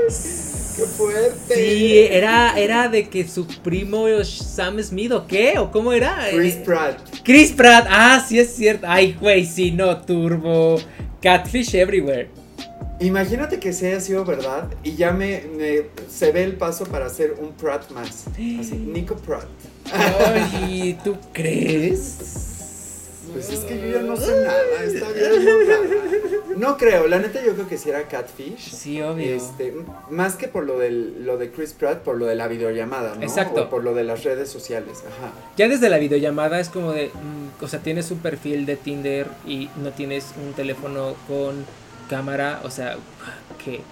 ¡Qué 0.08 0.84
fuerte! 0.84 1.54
Sí, 1.54 1.98
era, 1.98 2.58
era 2.58 2.88
de 2.88 3.10
que 3.10 3.28
su 3.28 3.46
primo 3.46 4.06
Sam 4.24 4.82
Smith 4.82 5.12
o 5.12 5.26
qué, 5.26 5.58
o 5.58 5.70
cómo 5.70 5.92
era. 5.92 6.28
Chris 6.30 6.54
Pratt. 6.54 6.98
Chris 7.22 7.52
Pratt, 7.52 7.86
ah, 7.90 8.24
sí 8.26 8.38
es 8.38 8.54
cierto. 8.54 8.86
Ay, 8.88 9.14
güey, 9.20 9.44
sí, 9.44 9.70
no, 9.70 10.00
turbo. 10.00 10.80
Catfish 11.20 11.74
everywhere. 11.74 12.30
Imagínate 13.00 13.60
que 13.60 13.74
se 13.74 13.88
haya 13.88 14.00
sido 14.00 14.24
verdad 14.24 14.70
y 14.82 14.96
ya 14.96 15.12
me, 15.12 15.42
se 16.08 16.32
ve 16.32 16.42
el 16.42 16.54
paso 16.54 16.86
para 16.86 17.04
hacer 17.04 17.34
un 17.38 17.52
Pratt 17.52 17.90
más. 17.90 18.28
Así, 18.28 18.76
Nico 18.94 19.14
Pratt. 19.14 19.46
Ay, 19.92 20.98
¿tú 21.04 21.16
crees? 21.32 22.16
Pues 23.32 23.50
es 23.50 23.60
que 23.60 23.78
yo 23.78 23.88
ya 23.88 24.02
no 24.02 24.16
sé 24.16 24.32
nada, 24.42 24.84
está 24.84 25.12
bien 25.12 25.60
No 26.56 26.76
creo, 26.76 27.06
la 27.06 27.18
neta 27.18 27.44
yo 27.44 27.54
creo 27.54 27.68
que 27.68 27.76
si 27.76 27.90
era 27.90 28.08
Catfish. 28.08 28.70
Sí, 28.70 29.00
obvio. 29.02 29.34
Este, 29.34 29.74
más 30.10 30.36
que 30.36 30.48
por 30.48 30.64
lo, 30.64 30.78
del, 30.78 31.24
lo 31.24 31.36
de 31.36 31.50
Chris 31.50 31.72
Pratt, 31.72 31.98
por 31.98 32.16
lo 32.16 32.26
de 32.26 32.34
la 32.34 32.48
videollamada, 32.48 33.14
¿no? 33.14 33.22
Exacto. 33.22 33.64
O 33.64 33.70
por 33.70 33.84
lo 33.84 33.94
de 33.94 34.04
las 34.04 34.24
redes 34.24 34.48
sociales, 34.48 35.04
ajá. 35.06 35.32
Ya 35.56 35.68
desde 35.68 35.88
la 35.88 35.98
videollamada 35.98 36.58
es 36.58 36.68
como 36.68 36.92
de, 36.92 37.08
mm, 37.08 37.62
o 37.62 37.68
sea, 37.68 37.80
tienes 37.80 38.10
un 38.10 38.18
perfil 38.18 38.66
de 38.66 38.76
Tinder 38.76 39.26
y 39.46 39.68
no 39.82 39.90
tienes 39.90 40.32
un 40.42 40.54
teléfono 40.54 41.14
con 41.28 41.64
cámara, 42.08 42.60
o 42.64 42.70
sea, 42.70 42.96
¿qué? 43.62 43.82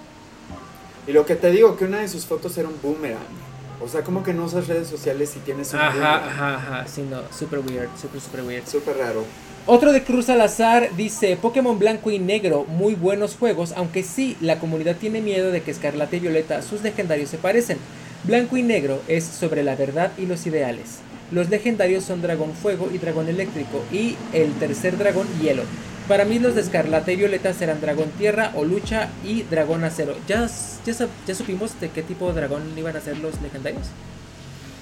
Y 1.07 1.13
lo 1.13 1.25
que 1.25 1.37
te 1.37 1.51
digo, 1.51 1.77
que 1.77 1.85
una 1.85 2.01
de 2.01 2.09
sus 2.09 2.27
fotos 2.27 2.57
era 2.59 2.69
un 2.69 2.81
boomerang. 2.83 3.46
O 3.81 3.89
sea, 3.89 4.03
como 4.03 4.23
que 4.23 4.33
no 4.33 4.45
usas 4.45 4.69
redes 4.69 4.89
sociales 4.89 5.31
si 5.31 5.41
tienes 5.41 5.73
un 5.73 5.81
Ajá, 5.81 6.27
ajá, 6.27 6.55
ajá, 6.57 6.87
sí, 6.87 7.03
no, 7.09 7.21
super 7.37 7.59
weird, 7.59 7.89
super, 8.01 8.21
super 8.21 8.43
weird. 8.43 8.67
Súper 8.67 8.97
raro. 8.97 9.25
Otro 9.69 9.93
de 9.93 10.05
Cruz 10.05 10.27
Salazar 10.27 10.91
dice, 10.97 11.37
Pokémon 11.37 11.79
Blanco 11.79 12.11
y 12.11 12.19
Negro, 12.19 12.65
muy 12.65 12.95
buenos 12.95 13.37
juegos, 13.37 13.73
aunque 13.77 14.03
sí, 14.05 14.37
la 14.41 14.61
comunidad 14.61 14.97
tiene 14.97 15.21
miedo 15.21 15.51
de 15.51 15.63
que 15.63 15.73
Escarlata 15.73 16.15
y 16.17 16.21
Violeta, 16.21 16.63
sus 16.63 16.83
legendarios 16.83 17.31
se 17.31 17.39
parecen. 17.39 17.79
Blanco 18.25 18.57
y 18.57 18.63
Negro 18.63 19.03
es 19.09 19.25
sobre 19.25 19.65
la 19.65 19.75
verdad 19.75 20.13
y 20.17 20.27
los 20.27 20.47
ideales. 20.47 20.99
Los 21.33 21.51
legendarios 21.51 22.05
son 22.05 22.23
Dragón 22.23 22.55
Fuego 22.55 22.89
y 22.93 22.99
Dragón 22.99 23.29
Eléctrico, 23.29 23.83
y 23.91 24.17
el 24.33 24.53
tercer 24.55 24.97
dragón 24.99 25.27
Hielo. 25.41 25.65
Para 26.09 26.25
mí 26.25 26.39
los 26.39 26.55
de 26.55 26.61
Escarlata 26.61 27.11
y 27.11 27.17
Violeta 27.17 27.53
serán 27.53 27.81
Dragón 27.81 28.11
Tierra 28.17 28.53
o 28.55 28.65
Lucha 28.65 29.11
y 29.25 29.43
Dragón 29.43 29.83
Acero. 29.83 30.15
¿Ya, 30.29 30.49
ya, 30.85 31.35
supimos 31.35 31.81
de 31.81 31.91
qué 31.91 32.05
tipo 32.05 32.29
de 32.29 32.35
dragón 32.35 32.63
iban 32.77 32.97
a 32.97 33.01
ser 33.01 33.19
los 33.19 33.41
legendarios? 33.43 33.89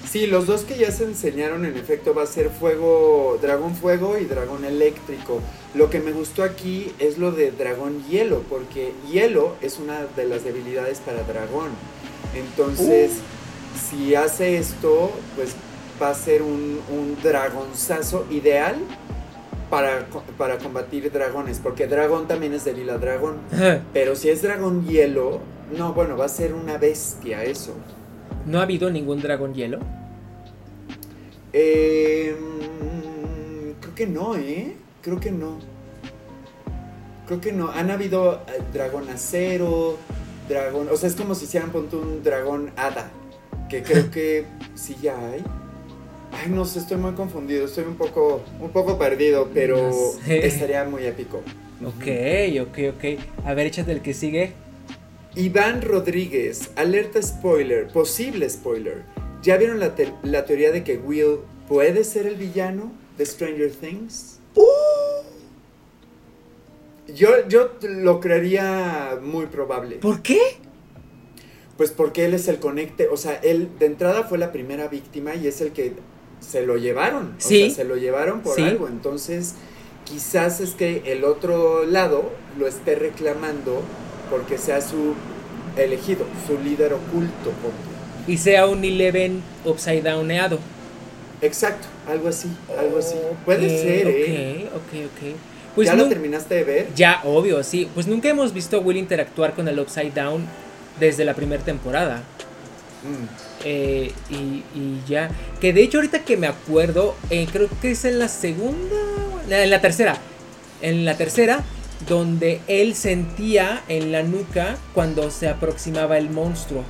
Sí, 0.07 0.27
los 0.27 0.45
dos 0.45 0.61
que 0.61 0.77
ya 0.77 0.91
se 0.91 1.03
enseñaron 1.03 1.65
en 1.65 1.75
efecto 1.77 2.13
va 2.13 2.21
a 2.23 2.27
ser 2.27 2.51
fuego, 2.51 3.39
dragón 3.41 3.75
fuego 3.75 4.19
y 4.19 4.25
dragón 4.25 4.65
eléctrico. 4.65 5.41
Lo 5.73 5.89
que 5.89 5.99
me 5.99 6.11
gustó 6.11 6.43
aquí 6.43 6.93
es 6.99 7.17
lo 7.17 7.31
de 7.31 7.51
dragón 7.51 8.03
hielo, 8.07 8.43
porque 8.47 8.93
hielo 9.11 9.55
es 9.61 9.79
una 9.79 10.05
de 10.15 10.25
las 10.25 10.43
debilidades 10.43 10.99
para 10.99 11.23
dragón. 11.23 11.71
Entonces, 12.35 13.13
uh. 13.13 13.89
si 13.89 14.13
hace 14.13 14.57
esto, 14.59 15.11
pues 15.35 15.55
va 15.99 16.11
a 16.11 16.13
ser 16.13 16.43
un, 16.43 16.79
un 16.91 17.17
dragonzazo 17.23 18.27
ideal 18.29 18.75
para, 19.75 20.05
para 20.37 20.57
combatir 20.57 21.11
dragones, 21.11 21.59
porque 21.61 21.85
dragón 21.85 22.29
también 22.29 22.53
es 22.53 22.63
débil 22.63 22.89
a 22.91 22.97
dragón. 22.97 23.39
Pero 23.91 24.15
si 24.15 24.29
es 24.29 24.41
dragón 24.41 24.87
hielo, 24.87 25.41
no, 25.77 25.93
bueno, 25.93 26.15
va 26.15 26.25
a 26.25 26.29
ser 26.29 26.53
una 26.53 26.77
bestia 26.77 27.43
eso. 27.43 27.73
¿No 28.45 28.59
ha 28.59 28.63
habido 28.63 28.89
ningún 28.89 29.19
dragón 29.21 29.53
hielo? 29.53 29.79
Eh, 31.51 32.37
creo 33.81 33.95
que 33.95 34.07
no, 34.07 34.37
¿eh? 34.37 34.77
Creo 35.01 35.19
que 35.19 35.31
no. 35.31 35.59
Creo 37.27 37.41
que 37.41 37.51
no. 37.51 37.69
Han 37.69 37.91
habido 37.91 38.43
eh, 38.47 38.61
dragón 38.71 39.09
acero, 39.09 39.97
dragón... 40.47 40.87
O 40.89 40.95
sea, 40.95 41.09
es 41.09 41.15
como 41.15 41.35
si 41.35 41.45
hicieran 41.45 41.71
punto 41.71 41.99
un 41.99 42.23
dragón 42.23 42.71
hada. 42.77 43.11
Que 43.69 43.83
creo 43.83 44.09
que 44.11 44.45
sí 44.73 44.95
ya 45.01 45.17
hay. 45.19 45.43
Ay, 46.37 46.49
no 46.49 46.65
sé, 46.65 46.79
estoy 46.79 46.97
muy 46.97 47.13
confundido, 47.13 47.65
estoy 47.65 47.85
un 47.85 47.95
poco, 47.95 48.41
un 48.59 48.69
poco 48.69 48.97
perdido, 48.97 49.49
pero 49.53 49.91
estaría 50.27 50.83
muy 50.85 51.05
épico. 51.05 51.41
Ok, 51.83 52.07
ok, 52.61 52.95
ok. 52.95 53.45
A 53.45 53.53
ver, 53.53 53.67
échate 53.67 53.91
el 53.91 54.01
que 54.01 54.13
sigue. 54.13 54.53
Iván 55.35 55.81
Rodríguez, 55.81 56.71
alerta 56.75 57.21
spoiler, 57.21 57.87
posible 57.87 58.49
spoiler. 58.49 59.03
¿Ya 59.43 59.57
vieron 59.57 59.79
la, 59.79 60.45
teoría 60.45 60.71
de 60.71 60.83
que 60.83 60.97
Will 60.97 61.39
puede 61.67 62.03
ser 62.03 62.25
el 62.25 62.35
villano 62.35 62.91
de 63.17 63.25
Stranger 63.25 63.71
Things? 63.71 64.39
Uh. 64.55 64.63
Yo, 67.13 67.47
yo 67.47 67.71
lo 67.81 68.19
creería 68.19 69.19
muy 69.21 69.45
probable. 69.45 69.97
¿Por 69.97 70.21
qué? 70.21 70.39
Pues 71.77 71.91
porque 71.91 72.25
él 72.25 72.33
es 72.33 72.47
el 72.47 72.59
conecte, 72.59 73.09
o 73.09 73.17
sea, 73.17 73.35
él 73.35 73.69
de 73.77 73.85
entrada 73.85 74.23
fue 74.23 74.37
la 74.37 74.51
primera 74.53 74.87
víctima 74.87 75.35
y 75.35 75.47
es 75.47 75.59
el 75.59 75.71
que 75.73 75.93
se 76.47 76.65
lo 76.65 76.77
llevaron. 76.77 77.35
O 77.37 77.41
sea, 77.41 77.69
se 77.69 77.83
lo 77.83 77.95
llevaron 77.95 78.41
por 78.41 78.59
algo. 78.59 78.87
Entonces, 78.87 79.55
quizás 80.03 80.61
es 80.61 80.71
que 80.71 81.03
el 81.05 81.23
otro 81.23 81.85
lado 81.85 82.31
lo 82.57 82.67
esté 82.67 82.95
reclamando 82.95 83.81
porque 84.29 84.57
sea 84.57 84.81
su 84.81 85.13
elegido, 85.77 86.25
su 86.47 86.57
líder 86.59 86.93
oculto. 86.93 87.51
Y 88.27 88.37
sea 88.37 88.67
un 88.67 88.83
Eleven 88.83 89.41
upside 89.65 90.01
downeado. 90.01 90.59
Exacto, 91.41 91.87
algo 92.07 92.29
así, 92.29 92.49
algo 92.77 92.97
así. 92.99 93.15
Puede 93.43 93.69
ser, 93.69 94.07
¿eh? 94.07 94.69
Ok, 94.73 94.81
ok, 94.81 95.05
ok. 95.05 95.35
Pues 95.75 95.87
¿Ya 95.87 95.95
lo 95.95 96.07
terminaste 96.07 96.55
de 96.55 96.63
ver? 96.63 96.87
Ya, 96.95 97.21
obvio, 97.25 97.61
sí. 97.61 97.89
Pues 97.93 98.07
nunca 98.07 98.29
hemos 98.29 98.53
visto 98.53 98.77
a 98.77 98.79
Will 98.79 98.97
interactuar 98.97 99.53
con 99.53 99.67
el 99.67 99.77
Upside 99.77 100.11
Down 100.11 100.45
desde 100.99 101.25
la 101.25 101.33
primera 101.33 101.61
temporada. 101.63 102.23
Mm. 103.03 103.44
Eh, 103.65 104.13
y, 104.29 105.01
ya. 105.07 105.29
Que 105.59 105.73
de 105.73 105.83
hecho, 105.83 105.97
ahorita 105.97 106.23
que 106.23 106.37
me 106.37 106.47
acuerdo, 106.47 107.15
eh, 107.29 107.47
creo 107.51 107.67
que 107.81 107.91
es 107.91 108.05
en 108.05 108.19
la 108.19 108.29
segunda. 108.29 108.95
En 109.49 109.69
la 109.69 109.81
tercera. 109.81 110.17
En 110.81 111.03
la 111.03 111.17
tercera, 111.17 111.63
donde 112.07 112.61
él 112.67 112.95
sentía 112.95 113.81
en 113.87 114.11
la 114.11 114.23
nuca 114.23 114.77
cuando 114.93 115.31
se 115.31 115.49
aproximaba 115.49 116.17
el 116.17 116.29
monstruo. 116.29 116.83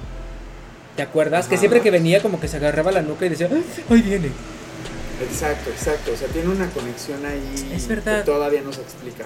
¿Te 0.96 1.02
acuerdas? 1.02 1.48
Que 1.48 1.58
siempre 1.58 1.82
que 1.82 1.92
venía, 1.92 2.22
como 2.22 2.40
que 2.40 2.48
se 2.48 2.58
agarraba 2.58 2.92
la 2.92 3.02
nuca 3.02 3.26
y 3.26 3.30
decía, 3.30 3.50
¡ay, 3.90 4.02
viene! 4.02 4.32
Exacto, 5.22 5.70
exacto. 5.70 6.12
O 6.14 6.18
sea, 6.18 6.28
tiene 6.28 6.50
una 6.50 6.70
conexión 6.70 7.26
ahí 7.26 7.74
es 7.74 7.88
verdad. 7.88 8.20
que 8.20 8.26
todavía 8.26 8.62
no 8.62 8.74
se 8.74 8.82
explica. 8.82 9.26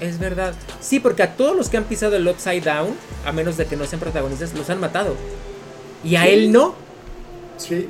Es 0.00 0.18
verdad. 0.18 0.54
Sí, 0.80 1.00
porque 1.00 1.24
a 1.24 1.34
todos 1.34 1.56
los 1.56 1.68
que 1.68 1.76
han 1.76 1.84
pisado 1.84 2.16
el 2.16 2.26
Upside 2.26 2.60
Down, 2.60 2.94
a 3.24 3.32
menos 3.32 3.56
de 3.56 3.66
que 3.66 3.76
no 3.76 3.84
sean 3.86 4.00
protagonistas, 4.00 4.54
los 4.54 4.70
han 4.70 4.78
matado. 4.78 5.16
Y 6.04 6.16
a 6.16 6.28
él 6.28 6.52
no. 6.52 6.74
Sí. 7.56 7.88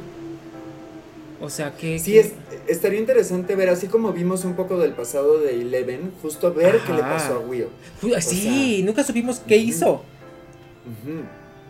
O 1.41 1.51
sea 1.51 1.73
que... 1.77 1.99
Sí, 1.99 2.21
estaría 2.67 2.99
interesante 2.99 3.55
ver, 3.55 3.69
así 3.69 3.87
como 3.87 4.13
vimos 4.13 4.45
un 4.45 4.55
poco 4.55 4.79
del 4.79 4.93
pasado 4.93 5.39
de 5.39 5.61
Eleven, 5.61 6.13
justo 6.21 6.53
ver 6.53 6.81
qué 6.87 6.93
le 6.93 7.01
pasó 7.01 7.35
a 7.35 7.39
Will. 7.39 7.69
sí, 8.21 8.83
nunca 8.85 9.05
supimos 9.05 9.41
qué 9.47 9.57
hizo. 9.57 10.03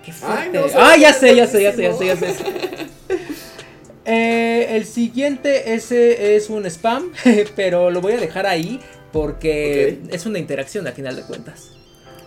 Qué 0.05 0.13
fuerte. 0.13 0.61
ah, 0.77 0.97
ya 0.97 1.13
sé, 1.13 1.35
ya 1.35 1.47
sé, 1.47 1.63
ya 1.63 1.73
sé, 1.73 1.83
ya 1.83 1.95
sé, 1.95 2.07
ya 2.07 2.17
sé. 2.17 2.35
Eh, 4.11 4.75
el 4.75 4.87
siguiente, 4.87 5.75
ese 5.75 6.35
es 6.35 6.49
un 6.49 6.65
spam, 6.65 7.13
pero 7.57 7.91
lo 7.91 8.01
voy 8.01 8.15
a 8.15 8.17
dejar 8.17 8.47
ahí 8.47 8.81
porque 9.13 9.99
es 10.11 10.25
una 10.25 10.39
interacción 10.39 10.87
al 10.87 10.95
final 10.95 11.15
de 11.15 11.23
cuentas. 11.25 11.73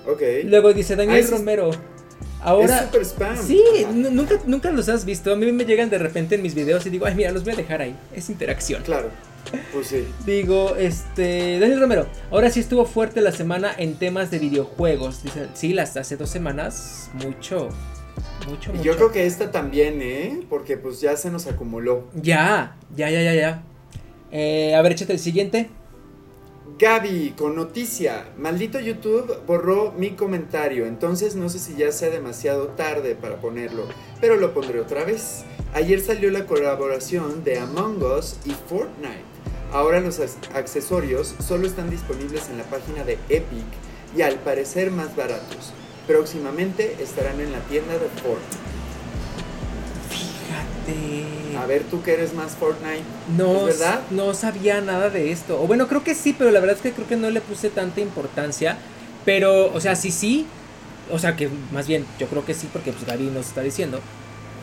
Ok. 0.05 0.21
Luego 0.43 0.73
dice 0.73 0.95
Daniel 0.95 1.27
Romero. 1.27 1.71
Ahora, 2.41 2.77
es 2.79 2.85
super 2.85 3.05
spam. 3.05 3.37
Sí, 3.37 3.61
nunca, 3.93 4.39
nunca 4.45 4.71
los 4.71 4.89
has 4.89 5.05
visto. 5.05 5.31
A 5.31 5.35
mí 5.35 5.51
me 5.51 5.65
llegan 5.65 5.89
de 5.89 5.97
repente 5.97 6.35
en 6.35 6.41
mis 6.41 6.55
videos 6.55 6.85
y 6.85 6.89
digo, 6.89 7.05
ay, 7.05 7.15
mira, 7.15 7.31
los 7.31 7.43
voy 7.43 7.53
a 7.53 7.55
dejar 7.55 7.81
ahí. 7.81 7.95
Es 8.15 8.29
interacción. 8.29 8.81
Claro. 8.83 9.09
Pues 9.73 9.87
sí. 9.87 10.07
Digo, 10.25 10.75
este. 10.75 11.59
Daniel 11.59 11.79
Romero, 11.79 12.07
ahora 12.29 12.49
sí 12.49 12.59
estuvo 12.59 12.85
fuerte 12.85 13.21
la 13.21 13.31
semana 13.31 13.71
en 13.77 13.95
temas 13.95 14.31
de 14.31 14.39
videojuegos. 14.39 15.23
Dice, 15.23 15.47
sí, 15.53 15.73
las 15.73 15.97
hace 15.97 16.17
dos 16.17 16.29
semanas, 16.29 17.09
mucho. 17.13 17.69
Mucho, 18.47 18.71
mucho. 18.71 18.83
Yo 18.83 18.95
creo 18.95 19.11
que 19.11 19.25
esta 19.25 19.51
también, 19.51 20.01
¿eh? 20.01 20.41
Porque 20.49 20.77
pues 20.77 21.01
ya 21.01 21.15
se 21.17 21.29
nos 21.31 21.47
acumuló. 21.47 22.07
Ya, 22.15 22.75
ya, 22.95 23.09
ya, 23.09 23.21
ya, 23.21 23.33
ya. 23.33 23.63
Eh, 24.31 24.75
a 24.75 24.81
ver, 24.81 24.93
échate 24.93 25.13
el 25.13 25.19
siguiente. 25.19 25.69
Gaby, 26.77 27.35
con 27.37 27.55
noticia. 27.55 28.29
Maldito 28.37 28.79
YouTube 28.79 29.45
borró 29.45 29.91
mi 29.91 30.11
comentario, 30.11 30.85
entonces 30.85 31.35
no 31.35 31.49
sé 31.49 31.59
si 31.59 31.75
ya 31.75 31.91
sea 31.91 32.09
demasiado 32.09 32.67
tarde 32.69 33.15
para 33.15 33.37
ponerlo, 33.37 33.85
pero 34.19 34.35
lo 34.37 34.53
pondré 34.53 34.79
otra 34.79 35.03
vez. 35.03 35.43
Ayer 35.73 36.01
salió 36.01 36.31
la 36.31 36.45
colaboración 36.45 37.43
de 37.43 37.59
Among 37.59 38.01
Us 38.03 38.37
y 38.45 38.51
Fortnite. 38.51 39.23
Ahora 39.71 40.01
los 40.01 40.19
accesorios 40.53 41.35
solo 41.39 41.65
están 41.65 41.89
disponibles 41.89 42.49
en 42.49 42.57
la 42.57 42.65
página 42.65 43.03
de 43.03 43.13
Epic 43.29 43.65
y 44.15 44.21
al 44.21 44.35
parecer 44.35 44.91
más 44.91 45.15
baratos. 45.15 45.73
Próximamente 46.07 46.97
estarán 46.99 47.39
en 47.39 47.51
la 47.51 47.59
tienda 47.61 47.93
de 47.93 48.09
Fortnite. 48.21 48.57
Fíjate. 50.09 51.40
A 51.61 51.65
ver, 51.67 51.83
tú 51.83 52.01
que 52.01 52.13
eres 52.13 52.33
más 52.33 52.53
Fortnite. 52.53 53.03
No, 53.37 53.67
¿Es 53.67 53.79
verdad? 53.79 54.01
no 54.09 54.33
sabía 54.33 54.81
nada 54.81 55.09
de 55.09 55.31
esto. 55.31 55.61
O 55.61 55.67
bueno, 55.67 55.87
creo 55.87 56.03
que 56.03 56.15
sí, 56.15 56.33
pero 56.37 56.51
la 56.51 56.59
verdad 56.59 56.75
es 56.77 56.81
que 56.81 56.91
creo 56.91 57.07
que 57.07 57.17
no 57.17 57.29
le 57.29 57.41
puse 57.41 57.69
tanta 57.69 58.01
importancia. 58.01 58.77
Pero, 59.25 59.71
o 59.73 59.79
sea, 59.79 59.95
sí, 59.95 60.11
sí. 60.11 60.45
O 61.11 61.19
sea, 61.19 61.35
que 61.35 61.49
más 61.71 61.87
bien, 61.87 62.05
yo 62.19 62.27
creo 62.27 62.45
que 62.45 62.53
sí, 62.53 62.67
porque 62.71 62.91
pues 62.93 63.05
Gaby 63.05 63.25
nos 63.25 63.47
está 63.47 63.61
diciendo. 63.61 63.99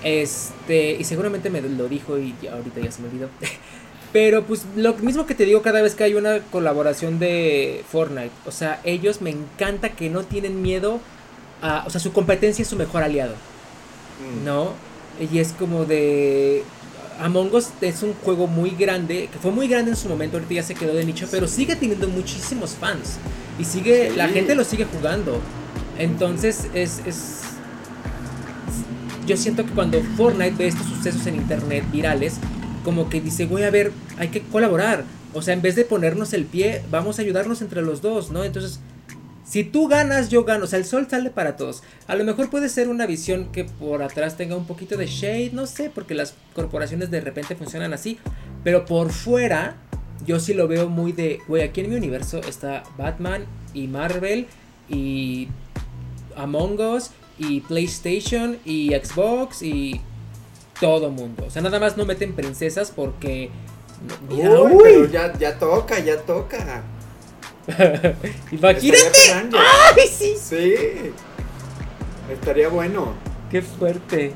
Este, 0.04 0.92
y 0.92 1.04
seguramente 1.04 1.50
me 1.50 1.60
lo 1.60 1.88
dijo 1.88 2.18
y 2.18 2.34
ya- 2.42 2.52
ahorita 2.54 2.80
ya 2.80 2.90
se 2.90 3.02
me 3.02 3.08
olvidó. 3.08 3.28
Pero 4.12 4.44
pues 4.44 4.64
lo 4.74 4.94
mismo 4.94 5.26
que 5.26 5.34
te 5.34 5.44
digo 5.44 5.60
cada 5.60 5.82
vez 5.82 5.94
que 5.94 6.04
hay 6.04 6.14
una 6.14 6.38
colaboración 6.50 7.18
de 7.18 7.84
Fortnite. 7.90 8.30
O 8.46 8.50
sea, 8.52 8.80
ellos 8.84 9.20
me 9.20 9.30
encanta 9.30 9.90
que 9.90 10.08
no 10.08 10.22
tienen 10.24 10.62
miedo 10.62 11.00
a... 11.60 11.84
O 11.86 11.90
sea, 11.90 12.00
su 12.00 12.12
competencia 12.12 12.62
es 12.62 12.68
su 12.68 12.76
mejor 12.76 13.02
aliado. 13.02 13.34
Mm. 14.40 14.44
¿no? 14.46 14.72
Y 15.30 15.38
es 15.40 15.52
como 15.52 15.84
de... 15.84 16.62
Among 17.20 17.52
Us 17.54 17.68
es 17.80 18.02
un 18.02 18.14
juego 18.14 18.46
muy 18.46 18.70
grande, 18.70 19.28
que 19.32 19.38
fue 19.38 19.50
muy 19.50 19.66
grande 19.68 19.90
en 19.90 19.96
su 19.96 20.08
momento, 20.08 20.36
ahorita 20.36 20.54
ya 20.54 20.62
se 20.62 20.74
quedó 20.74 20.94
de 20.94 21.04
nicho, 21.04 21.26
pero 21.30 21.48
sigue 21.48 21.74
teniendo 21.76 22.08
muchísimos 22.08 22.70
fans. 22.72 23.16
Y 23.58 23.64
sigue, 23.64 24.10
Sí. 24.10 24.16
la 24.16 24.28
gente 24.28 24.54
lo 24.54 24.64
sigue 24.64 24.84
jugando. 24.84 25.40
Entonces 25.98 26.68
es, 26.74 27.00
es... 27.06 27.40
Yo 29.26 29.36
siento 29.36 29.64
que 29.66 29.72
cuando 29.72 30.00
Fortnite 30.16 30.54
ve 30.56 30.68
estos 30.68 30.86
sucesos 30.86 31.26
en 31.26 31.34
internet 31.36 31.84
virales, 31.92 32.36
como 32.84 33.10
que 33.10 33.20
dice, 33.20 33.46
voy 33.46 33.62
a 33.64 33.70
ver, 33.70 33.92
hay 34.16 34.28
que 34.28 34.40
colaborar. 34.42 35.04
O 35.34 35.42
sea, 35.42 35.54
en 35.54 35.60
vez 35.60 35.74
de 35.76 35.84
ponernos 35.84 36.32
el 36.32 36.44
pie, 36.44 36.82
vamos 36.90 37.18
a 37.18 37.22
ayudarnos 37.22 37.60
entre 37.60 37.82
los 37.82 38.00
dos, 38.00 38.30
¿no? 38.30 38.44
Entonces, 38.44 38.80
si 39.48 39.64
tú 39.64 39.88
ganas, 39.88 40.28
yo 40.28 40.44
gano. 40.44 40.64
O 40.64 40.66
sea, 40.66 40.78
el 40.78 40.84
sol 40.84 41.06
sale 41.08 41.30
para 41.30 41.56
todos. 41.56 41.82
A 42.06 42.14
lo 42.16 42.24
mejor 42.24 42.50
puede 42.50 42.68
ser 42.68 42.88
una 42.88 43.06
visión 43.06 43.50
que 43.50 43.64
por 43.64 44.02
atrás 44.02 44.36
tenga 44.36 44.56
un 44.56 44.66
poquito 44.66 44.96
de 44.96 45.06
shade, 45.06 45.50
no 45.52 45.66
sé, 45.66 45.90
porque 45.94 46.14
las 46.14 46.34
corporaciones 46.54 47.10
de 47.10 47.20
repente 47.22 47.56
funcionan 47.56 47.94
así. 47.94 48.18
Pero 48.62 48.84
por 48.84 49.10
fuera, 49.10 49.76
yo 50.26 50.38
sí 50.38 50.52
lo 50.52 50.68
veo 50.68 50.88
muy 50.88 51.12
de, 51.12 51.40
güey, 51.48 51.62
aquí 51.62 51.80
en 51.80 51.90
mi 51.90 51.96
universo 51.96 52.40
está 52.46 52.82
Batman 52.98 53.46
y 53.72 53.86
Marvel 53.86 54.46
y 54.88 55.48
Among 56.36 56.78
Us 56.80 57.10
y 57.38 57.60
PlayStation 57.62 58.58
y 58.66 58.92
Xbox 58.94 59.62
y 59.62 60.00
todo 60.78 61.10
mundo. 61.10 61.44
O 61.46 61.50
sea, 61.50 61.62
nada 61.62 61.80
más 61.80 61.96
no 61.96 62.04
meten 62.04 62.34
princesas 62.34 62.92
porque... 62.94 63.50
Mira, 64.28 64.50
Uy, 64.60 64.72
uy. 64.72 64.80
pero 64.82 65.04
ya, 65.06 65.38
ya 65.38 65.58
toca, 65.58 65.98
ya 66.00 66.18
toca. 66.18 66.82
Imagínate. 68.52 69.18
¡Ay, 69.52 70.08
sí! 70.08 70.34
Sí. 70.40 70.74
Estaría 72.32 72.68
bueno. 72.68 73.14
Qué 73.50 73.62
fuerte. 73.62 74.32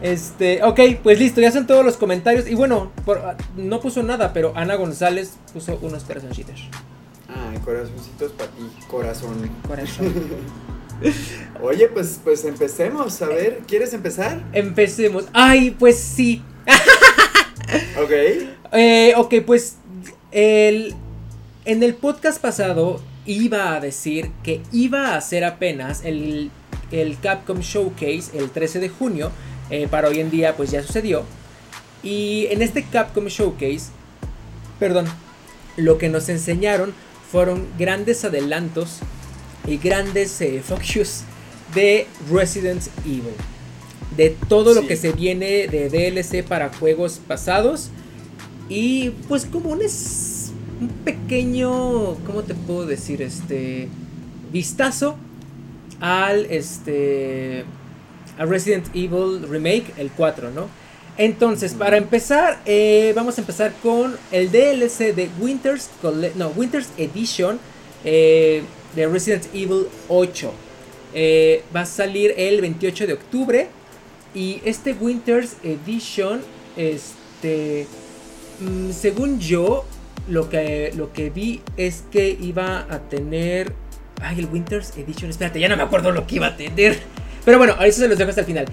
Este, 0.00 0.62
ok, 0.62 0.80
pues 1.02 1.18
listo, 1.18 1.40
ya 1.40 1.50
son 1.50 1.66
todos 1.66 1.84
los 1.84 1.96
comentarios. 1.96 2.48
Y 2.48 2.54
bueno, 2.54 2.92
por- 3.04 3.18
ah, 3.18 3.36
no 3.56 3.80
puso 3.80 4.02
nada, 4.02 4.32
pero 4.32 4.52
Ana 4.56 4.76
González 4.76 5.32
puso 5.52 5.78
unos 5.82 6.04
corazoncitos. 6.04 6.68
Ay, 7.28 7.58
corazoncitos 7.64 8.32
para 8.32 8.50
ti, 8.52 8.62
corazón. 8.88 9.50
Corazón. 9.66 10.14
Oye, 11.62 11.88
pues, 11.88 12.20
pues 12.22 12.44
empecemos. 12.44 13.20
A 13.22 13.26
ver, 13.26 13.60
¿quieres 13.66 13.92
empezar? 13.92 14.44
Empecemos. 14.52 15.26
Ay, 15.32 15.70
pues 15.72 15.98
sí. 15.98 16.42
Ok. 18.02 18.10
Eh, 18.72 19.12
ok, 19.16 19.34
pues 19.44 19.76
el, 20.32 20.94
en 21.68 21.82
el 21.82 21.94
podcast 21.94 22.40
pasado 22.40 22.98
iba 23.26 23.74
a 23.74 23.80
decir 23.80 24.30
que 24.42 24.62
iba 24.72 25.08
a 25.08 25.16
hacer 25.18 25.44
apenas 25.44 26.02
el, 26.02 26.50
el 26.90 27.20
Capcom 27.20 27.60
Showcase 27.60 28.30
el 28.38 28.48
13 28.48 28.80
de 28.80 28.88
junio. 28.88 29.30
eh, 29.68 29.86
para 29.86 30.08
hoy 30.08 30.20
en 30.20 30.30
día 30.30 30.56
pues 30.56 30.70
ya 30.70 30.82
sucedió. 30.82 31.24
Y 32.02 32.46
en 32.50 32.62
este 32.62 32.84
Capcom 32.84 33.26
Showcase, 33.26 33.90
perdón, 34.78 35.04
lo 35.76 35.98
que 35.98 36.08
nos 36.08 36.30
enseñaron 36.30 36.94
fueron 37.30 37.66
grandes 37.78 38.24
adelantos 38.24 39.00
y 39.66 39.76
grandes 39.76 40.40
eh, 40.40 40.62
focus 40.66 41.24
de 41.74 42.06
Resident 42.32 42.82
Evil. 43.04 43.34
De 44.16 44.34
todo 44.48 44.72
lo 44.72 44.86
que 44.86 44.96
se 44.96 45.12
viene 45.12 45.68
de 45.68 45.90
DLC 45.90 46.42
para 46.42 46.70
juegos 46.72 47.20
pasados. 47.28 47.90
Y 48.70 49.10
pues 49.28 49.44
como 49.44 49.68
un, 49.68 49.82
es, 49.82 50.37
un 50.80 50.88
pequeño, 50.88 52.14
¿cómo 52.26 52.42
te 52.42 52.54
puedo 52.54 52.86
decir? 52.86 53.22
Este 53.22 53.88
vistazo 54.52 55.16
al 56.00 56.46
este 56.46 57.64
a 58.38 58.44
Resident 58.44 58.86
Evil 58.94 59.48
Remake, 59.48 59.92
el 59.96 60.10
4, 60.10 60.50
¿no? 60.52 60.68
Entonces, 61.16 61.74
para 61.74 61.96
empezar, 61.96 62.60
eh, 62.64 63.12
vamos 63.16 63.36
a 63.36 63.40
empezar 63.40 63.74
con 63.82 64.16
el 64.30 64.52
DLC 64.52 65.12
de 65.12 65.28
Winter's, 65.40 65.90
no, 66.36 66.48
Winter's 66.50 66.90
Edition 66.96 67.58
eh, 68.04 68.62
de 68.94 69.06
Resident 69.08 69.46
Evil 69.52 69.86
8. 70.08 70.52
Eh, 71.14 71.64
va 71.74 71.80
a 71.80 71.86
salir 71.86 72.32
el 72.36 72.60
28 72.60 73.08
de 73.08 73.12
octubre. 73.14 73.68
Y 74.32 74.60
este 74.64 74.92
Winter's 74.92 75.56
Edition, 75.64 76.42
este, 76.76 77.88
mm, 78.60 78.92
según 78.92 79.40
yo, 79.40 79.84
lo 80.28 80.48
que, 80.48 80.92
lo 80.96 81.12
que 81.12 81.30
vi 81.30 81.60
es 81.76 82.04
que 82.10 82.36
iba 82.40 82.86
a 82.90 83.00
tener... 83.08 83.72
Ay, 84.20 84.40
el 84.40 84.46
Winter's 84.46 84.96
Edition, 84.96 85.30
espérate, 85.30 85.60
ya 85.60 85.68
no 85.68 85.76
me 85.76 85.82
acuerdo 85.82 86.10
lo 86.10 86.26
que 86.26 86.36
iba 86.36 86.48
a 86.48 86.56
tener. 86.56 86.98
Pero 87.44 87.58
bueno, 87.58 87.74
a 87.78 87.86
eso 87.86 88.00
se 88.00 88.08
los 88.08 88.18
dejo 88.18 88.30
hasta 88.30 88.40
el 88.42 88.46
final. 88.46 88.66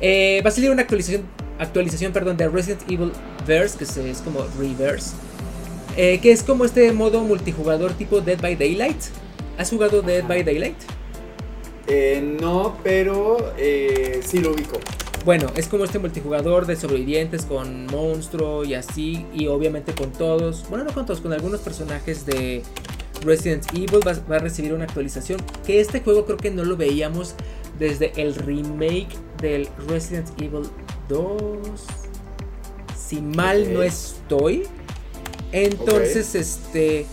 Eh, 0.00 0.42
va 0.44 0.48
a 0.48 0.52
salir 0.52 0.70
una 0.70 0.82
actualización, 0.82 1.22
actualización 1.58 2.12
perdón, 2.12 2.36
de 2.36 2.48
Resident 2.48 2.82
Evil 2.90 3.12
Verse, 3.46 3.78
que 3.78 3.84
es 4.10 4.18
como 4.18 4.44
Reverse. 4.58 5.12
eh, 5.96 6.18
que 6.20 6.32
es 6.32 6.42
como 6.42 6.64
este 6.64 6.92
modo 6.92 7.22
multijugador 7.22 7.92
tipo 7.92 8.20
Dead 8.20 8.40
by 8.40 8.56
Daylight. 8.56 9.00
¿Has 9.58 9.70
jugado 9.70 10.02
Dead 10.02 10.24
by 10.26 10.42
Daylight? 10.42 10.76
Eh, 11.86 12.36
no, 12.40 12.78
pero 12.82 13.52
eh, 13.58 14.20
sí 14.24 14.38
lo 14.38 14.52
ubico. 14.52 14.78
Bueno, 15.24 15.50
es 15.54 15.68
como 15.68 15.84
este 15.84 15.98
multijugador 15.98 16.66
de 16.66 16.76
sobrevivientes 16.76 17.44
con 17.44 17.86
monstruo 17.86 18.64
y 18.64 18.74
así, 18.74 19.26
y 19.34 19.48
obviamente 19.48 19.92
con 19.92 20.12
todos, 20.12 20.64
bueno, 20.70 20.84
no 20.84 20.92
con 20.92 21.04
todos, 21.04 21.20
con 21.20 21.32
algunos 21.32 21.60
personajes 21.60 22.24
de 22.24 22.62
Resident 23.22 23.66
Evil 23.74 24.00
va, 24.06 24.14
va 24.30 24.36
a 24.36 24.38
recibir 24.38 24.72
una 24.72 24.84
actualización. 24.84 25.40
Que 25.66 25.80
este 25.80 26.00
juego 26.00 26.24
creo 26.24 26.38
que 26.38 26.50
no 26.50 26.64
lo 26.64 26.76
veíamos 26.76 27.34
desde 27.78 28.12
el 28.20 28.34
remake 28.34 29.08
del 29.40 29.68
Resident 29.88 30.28
Evil 30.40 30.68
2. 31.08 31.58
Si 32.96 33.20
mal 33.20 33.72
no 33.72 33.82
estoy. 33.82 34.64
Entonces, 35.52 36.34
este. 36.34 37.06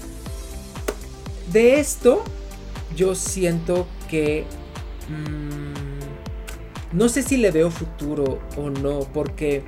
De 1.51 1.79
esto, 1.79 2.23
yo 2.95 3.15
siento 3.15 3.87
que. 4.09 4.45
mm, 5.09 5.66
no 6.93 7.09
sé 7.09 7.21
si 7.21 7.37
le 7.37 7.51
veo 7.51 7.71
futuro 7.71 8.39
o 8.55 8.69
no, 8.69 8.99
porque. 9.13 9.63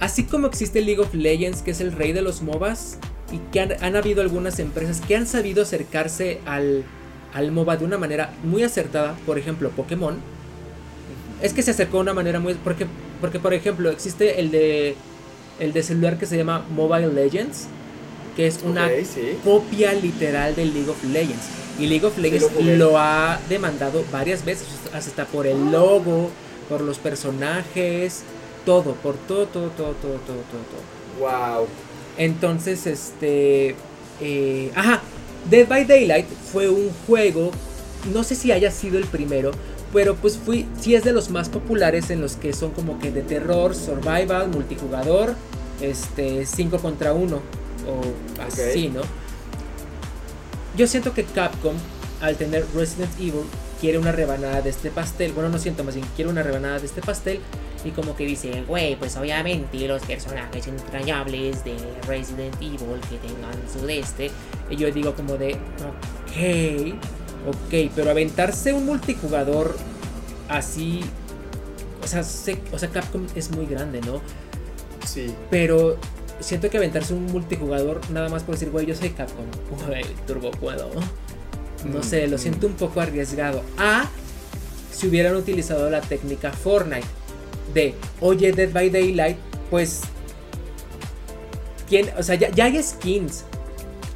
Así 0.00 0.24
como 0.24 0.46
existe 0.48 0.80
League 0.82 1.00
of 1.00 1.14
Legends, 1.14 1.62
que 1.62 1.70
es 1.70 1.80
el 1.80 1.92
rey 1.92 2.12
de 2.12 2.20
los 2.20 2.42
MOBAs, 2.42 2.98
y 3.32 3.38
que 3.52 3.60
han, 3.60 3.72
han 3.82 3.96
habido 3.96 4.20
algunas 4.20 4.58
empresas 4.58 5.00
que 5.00 5.16
han 5.16 5.26
sabido 5.26 5.62
acercarse 5.62 6.40
al, 6.46 6.84
al 7.32 7.52
MOBA 7.52 7.78
de 7.78 7.84
una 7.84 7.98
manera 7.98 8.32
muy 8.44 8.62
acertada, 8.62 9.16
por 9.26 9.38
ejemplo, 9.38 9.70
Pokémon. 9.70 10.16
Es 11.42 11.52
que 11.52 11.62
se 11.62 11.72
acercó 11.72 11.98
de 11.98 12.02
una 12.02 12.14
manera 12.14 12.38
muy. 12.38 12.54
Porque, 12.54 12.86
porque 13.20 13.40
por 13.40 13.54
ejemplo, 13.54 13.90
existe 13.90 14.40
el 14.40 14.50
de. 14.50 14.94
El 15.60 15.72
de 15.72 15.82
celular 15.82 16.18
que 16.18 16.26
se 16.26 16.36
llama 16.36 16.64
Mobile 16.70 17.12
Legends. 17.12 17.66
Que 18.36 18.46
es 18.46 18.60
una 18.64 18.88
sí. 18.88 19.38
copia 19.44 19.92
literal 19.92 20.56
de 20.56 20.64
League 20.64 20.90
of 20.90 21.02
Legends. 21.04 21.63
Y 21.78 21.86
League 21.86 22.06
of 22.06 22.16
Legends 22.18 22.50
lo 22.62 22.98
ha 22.98 23.40
demandado 23.48 24.04
varias 24.12 24.44
veces, 24.44 24.68
hasta 24.92 25.24
por 25.26 25.46
el 25.46 25.72
logo, 25.72 26.30
por 26.68 26.80
los 26.80 26.98
personajes, 26.98 28.22
todo, 28.64 28.92
por 28.94 29.16
todo, 29.16 29.46
todo, 29.46 29.68
todo, 29.70 29.92
todo, 29.92 30.18
todo, 30.18 30.42
todo. 30.50 30.62
todo. 30.70 31.58
Wow. 31.58 31.66
Entonces, 32.16 32.86
este... 32.86 33.74
eh, 34.20 34.70
ajá, 34.74 35.02
Dead 35.50 35.66
by 35.66 35.84
Daylight 35.84 36.26
fue 36.52 36.68
un 36.68 36.90
juego, 37.06 37.50
no 38.12 38.24
sé 38.24 38.34
si 38.34 38.52
haya 38.52 38.70
sido 38.70 38.98
el 38.98 39.04
primero, 39.04 39.50
pero 39.92 40.14
pues 40.14 40.38
fui, 40.38 40.66
sí 40.80 40.94
es 40.94 41.04
de 41.04 41.12
los 41.12 41.30
más 41.30 41.48
populares 41.48 42.10
en 42.10 42.20
los 42.20 42.36
que 42.36 42.52
son 42.52 42.70
como 42.70 42.98
que 42.98 43.10
de 43.10 43.22
terror, 43.22 43.74
survival, 43.74 44.48
multijugador, 44.48 45.34
este, 45.80 46.46
5 46.46 46.78
contra 46.78 47.12
1 47.12 47.36
o 47.36 48.42
así, 48.42 48.88
¿no? 48.88 49.02
Yo 50.76 50.86
siento 50.86 51.14
que 51.14 51.24
Capcom, 51.24 51.74
al 52.20 52.36
tener 52.36 52.66
Resident 52.74 53.12
Evil, 53.18 53.44
quiere 53.80 53.98
una 53.98 54.12
rebanada 54.12 54.60
de 54.62 54.70
este 54.70 54.90
pastel. 54.90 55.32
Bueno, 55.32 55.48
no 55.50 55.58
siento 55.58 55.84
más 55.84 55.94
bien, 55.94 56.06
quiere 56.16 56.30
una 56.30 56.42
rebanada 56.42 56.78
de 56.80 56.86
este 56.86 57.00
pastel. 57.00 57.40
Y 57.84 57.90
como 57.90 58.16
que 58.16 58.24
dice, 58.24 58.64
güey, 58.66 58.96
pues 58.96 59.16
obviamente 59.16 59.86
los 59.86 60.02
personajes 60.02 60.66
entrañables 60.66 61.64
de 61.64 61.76
Resident 62.08 62.54
Evil 62.56 62.98
que 63.10 63.18
tengan 63.18 63.54
su 63.70 63.86
de 63.86 63.98
este. 63.98 64.30
Y 64.70 64.76
yo 64.76 64.90
digo 64.90 65.14
como 65.14 65.36
de, 65.36 65.52
ok, 65.52 66.94
ok, 67.46 67.92
pero 67.94 68.10
aventarse 68.10 68.72
un 68.72 68.86
multijugador 68.86 69.76
así, 70.48 71.00
o 72.02 72.06
sea, 72.06 72.22
o 72.72 72.78
sea, 72.78 72.88
Capcom 72.88 73.26
es 73.34 73.50
muy 73.50 73.66
grande, 73.66 74.00
¿no? 74.00 74.22
Sí. 75.06 75.34
Pero 75.50 75.98
siento 76.40 76.70
que 76.70 76.76
aventarse 76.76 77.14
un 77.14 77.26
multijugador 77.26 78.00
nada 78.10 78.28
más 78.28 78.42
por 78.42 78.54
decir, 78.54 78.70
güey, 78.70 78.86
yo 78.86 78.94
soy 78.94 79.10
Capcom, 79.10 79.46
turbo 80.26 80.50
puedo. 80.50 80.90
No 81.84 82.02
sé, 82.02 82.26
lo 82.28 82.36
mm, 82.36 82.40
siento 82.40 82.66
un 82.66 82.74
poco 82.74 83.00
arriesgado. 83.00 83.62
A 83.78 84.08
si 84.90 85.08
hubieran 85.08 85.36
utilizado 85.36 85.90
la 85.90 86.00
técnica 86.00 86.52
Fortnite 86.52 87.06
de, 87.74 87.94
oye, 88.20 88.52
Dead 88.52 88.72
by 88.72 88.90
Daylight, 88.90 89.36
pues, 89.70 90.02
¿quién? 91.88 92.10
O 92.18 92.22
sea, 92.22 92.36
ya, 92.36 92.50
ya 92.50 92.64
hay 92.64 92.82
skins 92.82 93.44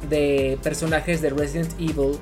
de 0.09 0.57
personajes 0.63 1.21
de 1.21 1.29
Resident 1.29 1.71
Evil 1.79 2.17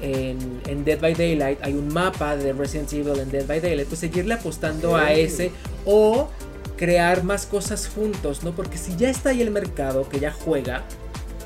en, 0.00 0.84
Dead 0.84 1.00
by 1.00 1.14
Daylight, 1.14 1.58
hay 1.62 1.72
un 1.72 1.92
mapa 1.92 2.36
de 2.36 2.52
Resident 2.52 2.92
Evil 2.92 3.18
en 3.18 3.30
Dead 3.30 3.46
by 3.46 3.60
Daylight, 3.60 3.88
pues 3.88 4.00
seguirle 4.00 4.34
apostando 4.34 4.96
a 4.96 5.12
ese 5.12 5.50
o 5.84 6.28
crear 6.76 7.24
más 7.24 7.46
cosas 7.46 7.88
juntos, 7.88 8.42
¿no? 8.42 8.52
Porque 8.52 8.78
si 8.78 8.96
ya 8.96 9.08
está 9.10 9.30
ahí 9.30 9.42
el 9.42 9.50
mercado 9.50 10.08
que 10.08 10.20
ya 10.20 10.32
juega, 10.32 10.84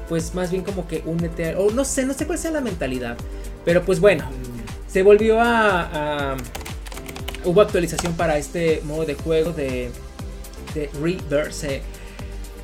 pues 0.09 0.35
más 0.35 0.51
bien 0.51 0.64
como 0.64 0.88
que 0.88 1.03
únete, 1.07 1.55
o 1.57 1.71
no 1.71 1.85
sé, 1.85 2.05
no 2.05 2.14
sé 2.14 2.27
cuál 2.27 2.38
sea 2.38 2.51
la 2.51 2.61
mentalidad, 2.61 3.16
pero 3.64 3.85
pues 3.85 4.01
bueno, 4.01 4.25
mm. 4.25 4.90
se 4.93 5.03
volvió 5.03 5.40
a, 5.40 6.37
hubo 7.45 7.61
actualización 7.61 8.14
para 8.14 8.37
este 8.38 8.83
modo 8.85 9.05
de 9.05 9.14
juego 9.14 9.53
de, 9.53 9.90
de 10.75 10.90
Reverse. 11.01 11.83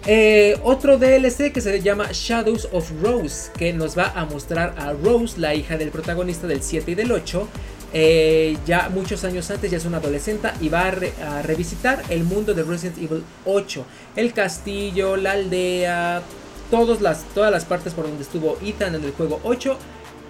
Eh, 0.09 0.57
otro 0.63 0.99
DLC 0.99 1.53
que 1.53 1.61
se 1.61 1.83
llama 1.83 2.09
Shadows 2.13 2.69
of 2.73 2.91
Rose, 3.03 3.51
que 3.59 3.73
nos 3.73 3.99
va 3.99 4.13
a 4.15 4.25
mostrar 4.25 4.75
a 4.79 4.93
Rose, 4.93 5.41
la 5.41 5.55
hija 5.55 5.77
del 5.77 5.91
protagonista 5.91 6.47
del 6.47 6.63
7 6.63 6.93
y 6.93 6.95
del 6.95 7.11
8. 7.11 7.49
Eh, 7.93 8.57
ya 8.67 8.89
muchos 8.89 9.25
años 9.25 9.51
antes, 9.51 9.71
ya 9.71 9.79
es 9.79 9.85
una 9.85 9.99
adolescente 9.99 10.51
y 10.61 10.69
va 10.69 10.89
a, 10.89 11.43
revisitar 11.43 12.03
el 12.09 12.25
mundo 12.25 12.53
de 12.55 12.63
Resident 12.63 12.99
Evil 12.99 13.25
8. 13.45 13.85
El 14.17 14.33
castillo, 14.33 15.17
la 15.17 15.33
aldea, 15.33 16.23
todas 16.71 17.01
las, 17.01 17.25
todas 17.35 17.51
las 17.51 17.65
partes 17.65 17.95
por 17.95 18.07
donde 18.07 18.23
estuvo 18.23 18.59
Ethan 18.63 18.95
en 18.95 19.05
el 19.05 19.13
juego 19.13 19.41
8. 19.45 19.79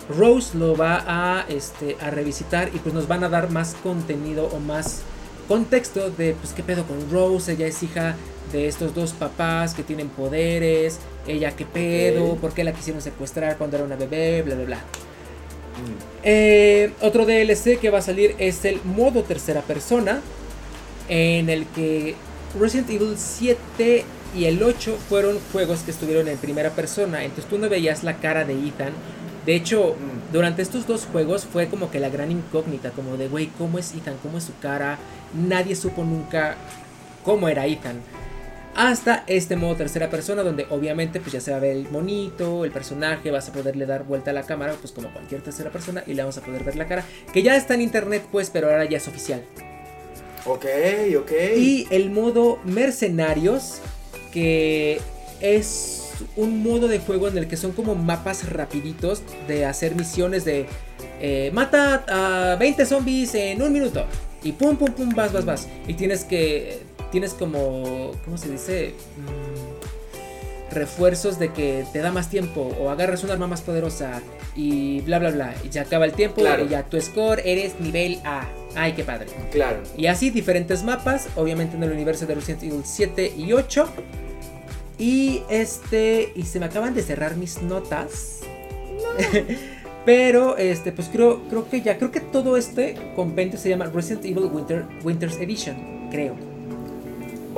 Rose 0.09 0.57
lo 0.57 0.77
va 0.77 1.03
a, 1.07 1.47
este, 1.49 1.97
a 2.01 2.11
revisitar 2.11 2.71
y 2.73 2.79
pues 2.79 2.95
nos 2.95 3.09
van 3.09 3.25
a 3.25 3.29
dar 3.29 3.51
más 3.51 3.75
contenido 3.83 4.47
o 4.47 4.61
más 4.61 5.03
contexto 5.49 6.11
de 6.11 6.35
pues 6.35 6.53
qué 6.53 6.63
pedo 6.63 6.85
con 6.85 7.11
Rose, 7.11 7.53
ella 7.53 7.67
es 7.67 7.83
hija 7.83 8.15
de 8.53 8.69
estos 8.69 8.95
dos 8.95 9.13
papás 9.13 9.75
que 9.75 9.83
tienen 9.83 10.09
poderes, 10.09 11.01
ella 11.27 11.53
qué 11.57 11.65
pedo, 11.65 12.37
por 12.37 12.53
qué 12.53 12.63
la 12.63 12.73
quisieron 12.73 13.03
secuestrar 13.03 13.57
cuando 13.59 13.77
era 13.77 13.85
una 13.85 13.97
bebé, 13.97 14.43
bla, 14.43 14.55
bla, 14.55 14.65
bla. 14.65 14.81
Eh, 16.23 16.93
otro 17.01 17.27
DLC 17.27 17.79
que 17.79 17.91
va 17.91 17.99
a 17.99 18.03
salir 18.03 18.35
es 18.39 18.65
el 18.65 18.81
modo 18.85 19.23
tercera 19.23 19.63
persona, 19.63 20.21
en 21.09 21.49
el 21.49 21.67
que 21.67 22.15
Resident 22.59 22.91
Evil 22.91 23.15
7 23.17 24.05
y 24.37 24.45
el 24.45 24.63
8 24.63 24.97
fueron 25.09 25.39
juegos 25.53 25.81
que 25.81 25.91
estuvieron 25.91 26.29
en 26.29 26.39
primera 26.39 26.71
persona, 26.71 27.23
entonces 27.25 27.49
tú 27.49 27.59
no 27.59 27.69
veías 27.69 28.03
la 28.03 28.17
cara 28.17 28.45
de 28.45 28.55
Ethan. 28.55 28.93
De 29.45 29.55
hecho, 29.55 29.95
mm. 29.95 30.33
durante 30.33 30.63
estos 30.63 30.87
dos 30.87 31.07
juegos 31.11 31.47
fue 31.51 31.69
como 31.69 31.91
que 31.91 32.01
la 32.01 32.09
gran 32.09 32.33
incógnita, 32.33 32.91
como 32.91 33.17
de, 33.17 33.29
güey, 33.29 33.47
¿cómo 33.59 33.79
es 33.79 33.95
Ethan? 33.95 34.17
¿Cómo 34.23 34.39
es 34.39 34.45
su 34.45 34.59
cara? 34.59 34.99
Nadie 35.35 35.77
supo 35.77 36.03
nunca 36.03 36.57
cómo 37.25 37.49
era 37.49 37.67
Ethan 37.67 38.01
hasta 38.77 39.25
este 39.27 39.57
modo 39.57 39.75
tercera 39.75 40.11
persona 40.11 40.43
donde 40.43 40.67
obviamente 40.69 41.19
pues 41.19 41.33
ya 41.33 41.41
se 41.41 41.51
va 41.51 41.57
a 41.57 41.61
ver 41.61 41.77
el 41.77 41.89
monito, 41.91 42.65
el 42.65 42.71
personaje, 42.71 43.31
vas 43.31 43.49
a 43.49 43.53
poderle 43.53 43.87
dar 43.87 44.05
vuelta 44.05 44.31
a 44.31 44.35
la 44.35 44.43
cámara 44.43 44.75
pues 44.79 44.93
como 44.93 45.11
cualquier 45.13 45.41
tercera 45.41 45.71
persona 45.71 46.05
y 46.07 46.13
le 46.13 46.23
vamos 46.23 46.37
a 46.37 46.43
poder 46.43 46.63
ver 46.63 46.77
la 46.77 46.87
cara, 46.87 47.05
que 47.33 47.43
ya 47.43 47.57
está 47.57 47.75
en 47.75 47.81
internet 47.81 48.25
pues 48.31 48.51
pero 48.51 48.71
ahora 48.71 48.85
ya 48.85 48.99
es 48.99 49.09
oficial. 49.09 49.43
Ok, 50.45 50.67
ok. 51.19 51.33
Y 51.57 51.89
el 51.91 52.11
modo 52.11 52.61
mercenarios 52.65 53.81
que 54.31 55.01
es 55.41 56.03
un 56.37 56.63
modo 56.63 56.87
de 56.87 56.99
juego 56.99 57.29
en 57.29 57.39
el 57.39 57.49
que 57.49 57.57
son 57.57 57.73
como 57.73 57.95
mapas 57.95 58.49
rapiditos 58.51 59.23
de 59.49 59.65
hacer 59.65 59.95
misiones 59.95 60.45
de 60.45 60.67
eh, 61.21 61.51
mata 61.53 62.05
a 62.53 62.57
20 62.57 62.85
zombies 62.85 63.35
en 63.35 63.63
un 63.63 63.73
minuto 63.73 64.05
y 64.43 64.53
pum 64.53 64.77
pum 64.77 64.93
pum 64.93 65.09
vas 65.15 65.33
vas 65.33 65.45
vas 65.45 65.69
y 65.89 65.95
tienes 65.95 66.25
que 66.25 66.96
tienes 67.17 67.33
como, 67.33 68.13
¿cómo 68.27 68.37
se 68.37 68.51
dice? 68.51 68.93
Mm, 69.17 70.75
refuerzos 70.75 71.39
de 71.39 71.51
que 71.51 71.87
te 71.91 72.01
da 72.01 72.13
más 72.13 72.29
tiempo 72.29 72.77
o 72.79 72.91
agarras 72.91 73.25
un 73.25 73.31
arma 73.31 73.47
más 73.47 73.63
poderosa 73.63 74.21
y 74.55 75.01
bla 75.01 75.19
bla 75.19 75.31
bla 75.31 75.55
y 75.65 75.71
ya 75.71 75.81
acaba 75.81 76.05
el 76.05 76.13
tiempo 76.13 76.43
y 76.43 76.69
ya 76.69 76.83
tu 76.83 77.01
score 77.01 77.41
eres 77.47 77.81
nivel 77.81 78.19
A. 78.27 78.47
Ay, 78.75 78.93
qué 78.93 79.03
padre. 79.03 79.29
Claro. 79.51 79.79
Y 79.97 80.09
así 80.09 80.29
diferentes 80.29 80.83
mapas, 80.83 81.29
obviamente 81.37 81.79
en 81.79 81.85
el 81.85 81.93
universo 81.93 82.27
de 82.27 82.35
Resident 82.35 82.65
Evil 82.65 82.83
7 82.85 83.33
y 83.35 83.55
8. 83.55 83.89
Y 84.99 85.41
este 85.49 86.35
y 86.37 86.43
se 86.43 86.61
me 86.61 86.67
acaban 86.67 86.93
de 86.93 87.01
cerrar 87.01 87.37
mis 87.37 87.63
notas. 87.63 88.41
Pero 90.05 90.59
este 90.59 90.93
pues 90.93 91.09
creo 91.09 91.49
creo 91.49 91.67
que 91.71 91.81
ya 91.81 91.97
creo 91.97 92.11
que 92.11 92.21
todo 92.21 92.59
este 92.59 92.95
compendio 93.17 93.59
se 93.59 93.71
llama 93.71 93.87
Resident 93.87 94.27
Evil 94.27 94.51
Winter 94.53 94.85
Winter's 95.03 95.39
Edition, 95.39 96.11
creo. 96.11 96.56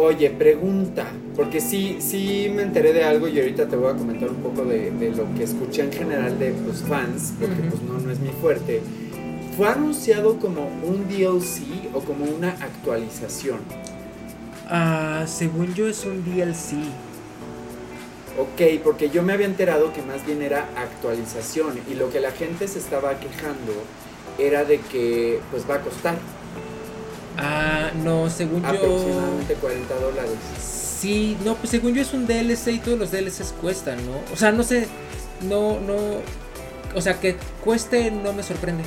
Oye, 0.00 0.30
pregunta, 0.30 1.06
porque 1.34 1.60
sí, 1.60 1.96
sí 1.98 2.52
me 2.54 2.62
enteré 2.62 2.92
de 2.92 3.02
algo 3.02 3.26
y 3.26 3.36
ahorita 3.40 3.66
te 3.66 3.74
voy 3.74 3.92
a 3.92 3.96
comentar 3.96 4.30
un 4.30 4.36
poco 4.36 4.64
de, 4.64 4.92
lo 5.16 5.34
que 5.34 5.42
escuché 5.42 5.82
en 5.82 5.92
general 5.92 6.38
de 6.38 6.54
los 6.64 6.82
fans, 6.82 7.34
porque 7.40 7.56
pues 7.68 7.82
no, 7.82 7.98
no 7.98 8.08
es 8.12 8.20
mi 8.20 8.28
fuerte. 8.40 8.80
¿Fue 9.56 9.66
anunciado 9.66 10.38
como 10.38 10.68
un 10.84 11.08
DLC 11.08 11.92
o 11.94 11.98
como 11.98 12.26
una 12.26 12.50
actualización? 12.50 13.58
Ah, 14.68 15.24
según 15.26 15.74
yo 15.74 15.88
es 15.88 16.04
un 16.04 16.24
DLC. 16.24 16.76
Ok, 18.38 18.80
porque 18.84 19.10
yo 19.10 19.24
me 19.24 19.32
había 19.32 19.46
enterado 19.46 19.92
que 19.92 20.02
más 20.02 20.24
bien 20.24 20.42
era 20.42 20.68
actualización 20.76 21.72
y 21.90 21.94
lo 21.94 22.08
que 22.08 22.20
la 22.20 22.30
gente 22.30 22.68
se 22.68 22.78
estaba 22.78 23.18
quejando 23.18 23.72
era 24.38 24.64
de 24.64 24.78
que 24.78 25.40
pues 25.50 25.68
va 25.68 25.74
a 25.74 25.80
costar. 25.80 26.18
Ah, 27.36 27.77
no, 27.92 28.30
según 28.30 28.62
yo. 28.62 28.68
Aproximadamente 28.68 29.54
40 29.54 29.94
dólares. 29.94 30.32
Sí, 30.60 31.36
no, 31.44 31.54
pues 31.54 31.70
según 31.70 31.94
yo 31.94 32.02
es 32.02 32.12
un 32.12 32.26
DLC 32.26 32.68
y 32.68 32.78
todos 32.78 32.98
los 32.98 33.10
DLCs 33.10 33.54
cuestan, 33.60 33.98
¿no? 34.06 34.20
O 34.32 34.36
sea, 34.36 34.52
no 34.52 34.62
sé, 34.62 34.86
no, 35.42 35.78
no. 35.80 35.96
O 36.94 37.00
sea, 37.00 37.20
que 37.20 37.36
cueste 37.64 38.10
no 38.10 38.32
me 38.32 38.42
sorprende. 38.42 38.84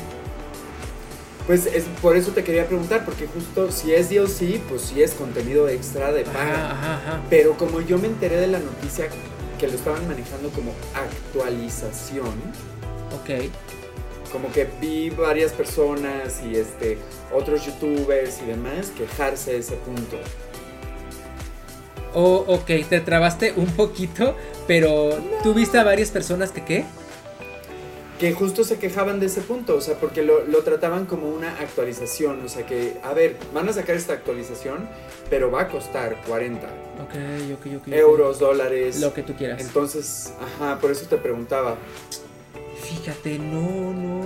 Pues 1.47 1.65
es, 1.65 1.85
por 2.01 2.15
eso 2.15 2.31
te 2.31 2.43
quería 2.43 2.67
preguntar, 2.67 3.03
porque 3.05 3.27
justo 3.27 3.71
si 3.71 3.93
es 3.93 4.09
DLC, 4.09 4.59
pues 4.69 4.83
sí 4.83 5.01
es 5.01 5.11
contenido 5.13 5.67
extra 5.69 6.11
de 6.11 6.23
paga. 6.23 6.71
Ajá, 6.71 6.93
ajá, 6.95 7.21
Pero 7.29 7.57
como 7.57 7.81
yo 7.81 7.97
me 7.97 8.07
enteré 8.07 8.37
de 8.37 8.47
la 8.47 8.59
noticia 8.59 9.07
que 9.59 9.67
lo 9.67 9.73
estaban 9.73 10.07
manejando 10.07 10.49
como 10.49 10.73
actualización. 10.93 12.33
Ok 13.21 13.49
como 14.31 14.51
que 14.51 14.67
vi 14.79 15.09
varias 15.09 15.51
personas 15.51 16.41
y 16.43 16.55
este 16.55 16.97
otros 17.33 17.65
youtubers 17.65 18.41
y 18.41 18.45
demás 18.45 18.91
quejarse 18.97 19.51
de 19.51 19.57
ese 19.57 19.75
punto. 19.75 20.17
Oh, 22.13 22.43
ok, 22.47 22.87
te 22.89 22.99
trabaste 22.99 23.53
un 23.55 23.67
poquito, 23.67 24.35
pero 24.67 25.17
¿tú 25.43 25.53
viste 25.53 25.77
a 25.77 25.83
varias 25.83 26.11
personas 26.11 26.51
que 26.51 26.65
qué? 26.65 26.85
Que 28.19 28.33
justo 28.33 28.63
se 28.63 28.77
quejaban 28.77 29.19
de 29.19 29.27
ese 29.27 29.41
punto, 29.41 29.75
o 29.75 29.81
sea, 29.81 29.95
porque 29.95 30.21
lo, 30.21 30.43
trataban 30.63 31.05
como 31.05 31.29
una 31.29 31.53
actualización, 31.59 32.45
o 32.45 32.49
sea 32.49 32.65
que, 32.65 32.97
a 33.01 33.13
ver, 33.13 33.37
van 33.53 33.67
a 33.69 33.73
sacar 33.73 33.95
esta 33.95 34.13
actualización, 34.13 34.89
pero 35.29 35.49
va 35.49 35.61
a 35.61 35.67
costar 35.69 36.21
40. 36.27 36.67
Ok, 36.67 37.15
ok, 37.53 37.65
ok. 37.77 37.87
Euros, 37.87 38.39
dólares. 38.39 38.99
Lo 38.99 39.13
que 39.13 39.23
tú 39.23 39.33
quieras. 39.33 39.61
Entonces, 39.61 40.33
ajá, 40.39 40.79
por 40.79 40.91
eso 40.91 41.05
te 41.07 41.17
preguntaba. 41.17 41.77
Fíjate, 42.91 43.39
no, 43.39 43.93
no, 43.93 44.21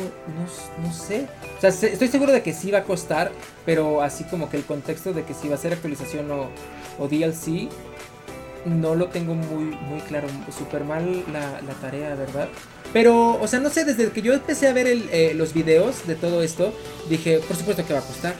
no, 0.81 0.93
sé. 0.93 1.27
O 1.57 1.61
sea, 1.61 1.69
estoy 1.69 2.07
seguro 2.07 2.31
de 2.31 2.41
que 2.41 2.51
sí 2.51 2.71
va 2.71 2.79
a 2.79 2.83
costar, 2.83 3.31
pero 3.63 4.01
así 4.01 4.23
como 4.23 4.49
que 4.49 4.57
el 4.57 4.63
contexto 4.63 5.13
de 5.13 5.23
que 5.23 5.35
si 5.35 5.47
va 5.47 5.55
a 5.55 5.57
ser 5.59 5.73
actualización 5.73 6.31
o, 6.31 6.49
o 6.97 7.07
DLC, 7.07 7.69
no 8.65 8.95
lo 8.95 9.07
tengo 9.07 9.35
muy, 9.35 9.65
muy 9.65 9.99
claro. 10.01 10.27
Súper 10.57 10.83
mal 10.83 11.23
la, 11.31 11.73
tarea, 11.79 12.15
¿verdad? 12.15 12.49
Pero, 12.91 13.39
o 13.39 13.47
sea, 13.47 13.59
no 13.59 13.69
sé, 13.69 13.85
desde 13.85 14.09
que 14.09 14.21
yo 14.23 14.33
empecé 14.33 14.67
a 14.67 14.73
ver 14.73 14.87
eh, 14.87 15.33
los 15.35 15.53
videos 15.53 16.07
de 16.07 16.15
todo 16.15 16.41
esto, 16.41 16.73
dije, 17.07 17.39
por 17.47 17.55
supuesto 17.55 17.85
que 17.85 17.93
va 17.93 17.99
a 17.99 18.03
costar. 18.03 18.35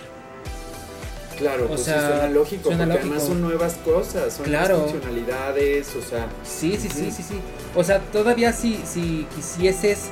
Claro, 1.38 1.68
pues 1.68 1.82
sea, 1.82 2.08
suena 2.08 2.28
lógico, 2.28 2.70
porque 2.70 2.84
además 2.84 3.24
son 3.24 3.42
nuevas 3.42 3.74
cosas, 3.86 4.34
son 4.34 4.50
nuevas 4.50 4.72
funcionalidades, 4.72 5.96
o 5.96 6.02
sea. 6.02 6.28
Sí, 6.44 6.78
sí, 6.80 6.90
sí, 6.90 7.12
sí, 7.12 7.24
sí. 7.24 7.40
O 7.76 7.84
sea, 7.84 8.00
todavía 8.00 8.54
si, 8.54 8.80
si 8.86 9.28
quisieses, 9.36 10.06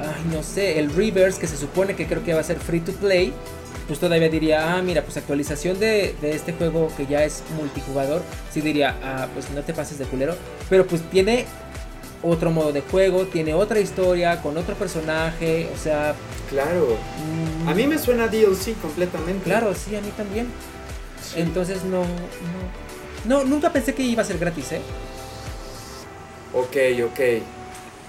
ay, 0.00 0.36
no 0.36 0.42
sé, 0.42 0.78
el 0.78 0.92
reverse 0.92 1.40
que 1.40 1.46
se 1.46 1.56
supone 1.56 1.96
que 1.96 2.06
creo 2.06 2.22
que 2.24 2.34
va 2.34 2.40
a 2.40 2.44
ser 2.44 2.58
free 2.58 2.80
to 2.80 2.92
play, 2.92 3.32
pues 3.86 3.98
todavía 3.98 4.28
diría, 4.28 4.76
ah, 4.76 4.82
mira, 4.82 5.02
pues 5.02 5.16
actualización 5.16 5.78
de, 5.78 6.14
de 6.20 6.34
este 6.34 6.52
juego 6.52 6.90
que 6.96 7.06
ya 7.06 7.24
es 7.24 7.42
multijugador, 7.56 8.22
sí 8.52 8.60
diría, 8.60 8.96
ah, 9.02 9.28
pues 9.32 9.50
no 9.50 9.62
te 9.62 9.72
pases 9.72 9.98
de 9.98 10.04
culero, 10.06 10.34
pero 10.68 10.86
pues 10.86 11.02
tiene 11.10 11.46
otro 12.28 12.50
modo 12.50 12.72
de 12.72 12.80
juego, 12.82 13.26
tiene 13.26 13.54
otra 13.54 13.78
historia, 13.80 14.40
con 14.42 14.56
otro 14.56 14.74
personaje, 14.74 15.68
o 15.74 15.78
sea... 15.78 16.14
Claro. 16.50 16.96
mm, 17.64 17.68
A 17.68 17.74
mí 17.74 17.86
me 17.86 17.98
suena 17.98 18.28
DLC 18.28 18.74
completamente. 18.80 19.44
Claro, 19.44 19.74
sí, 19.74 19.94
a 19.96 20.00
mí 20.00 20.10
también. 20.16 20.46
Entonces 21.36 21.84
no, 21.84 22.02
no... 22.02 22.86
No, 23.24 23.44
nunca 23.44 23.72
pensé 23.72 23.94
que 23.94 24.02
iba 24.02 24.22
a 24.22 24.24
ser 24.24 24.38
gratis, 24.38 24.72
¿eh? 24.72 24.80
Ok, 26.54 26.76
ok. 27.04 27.20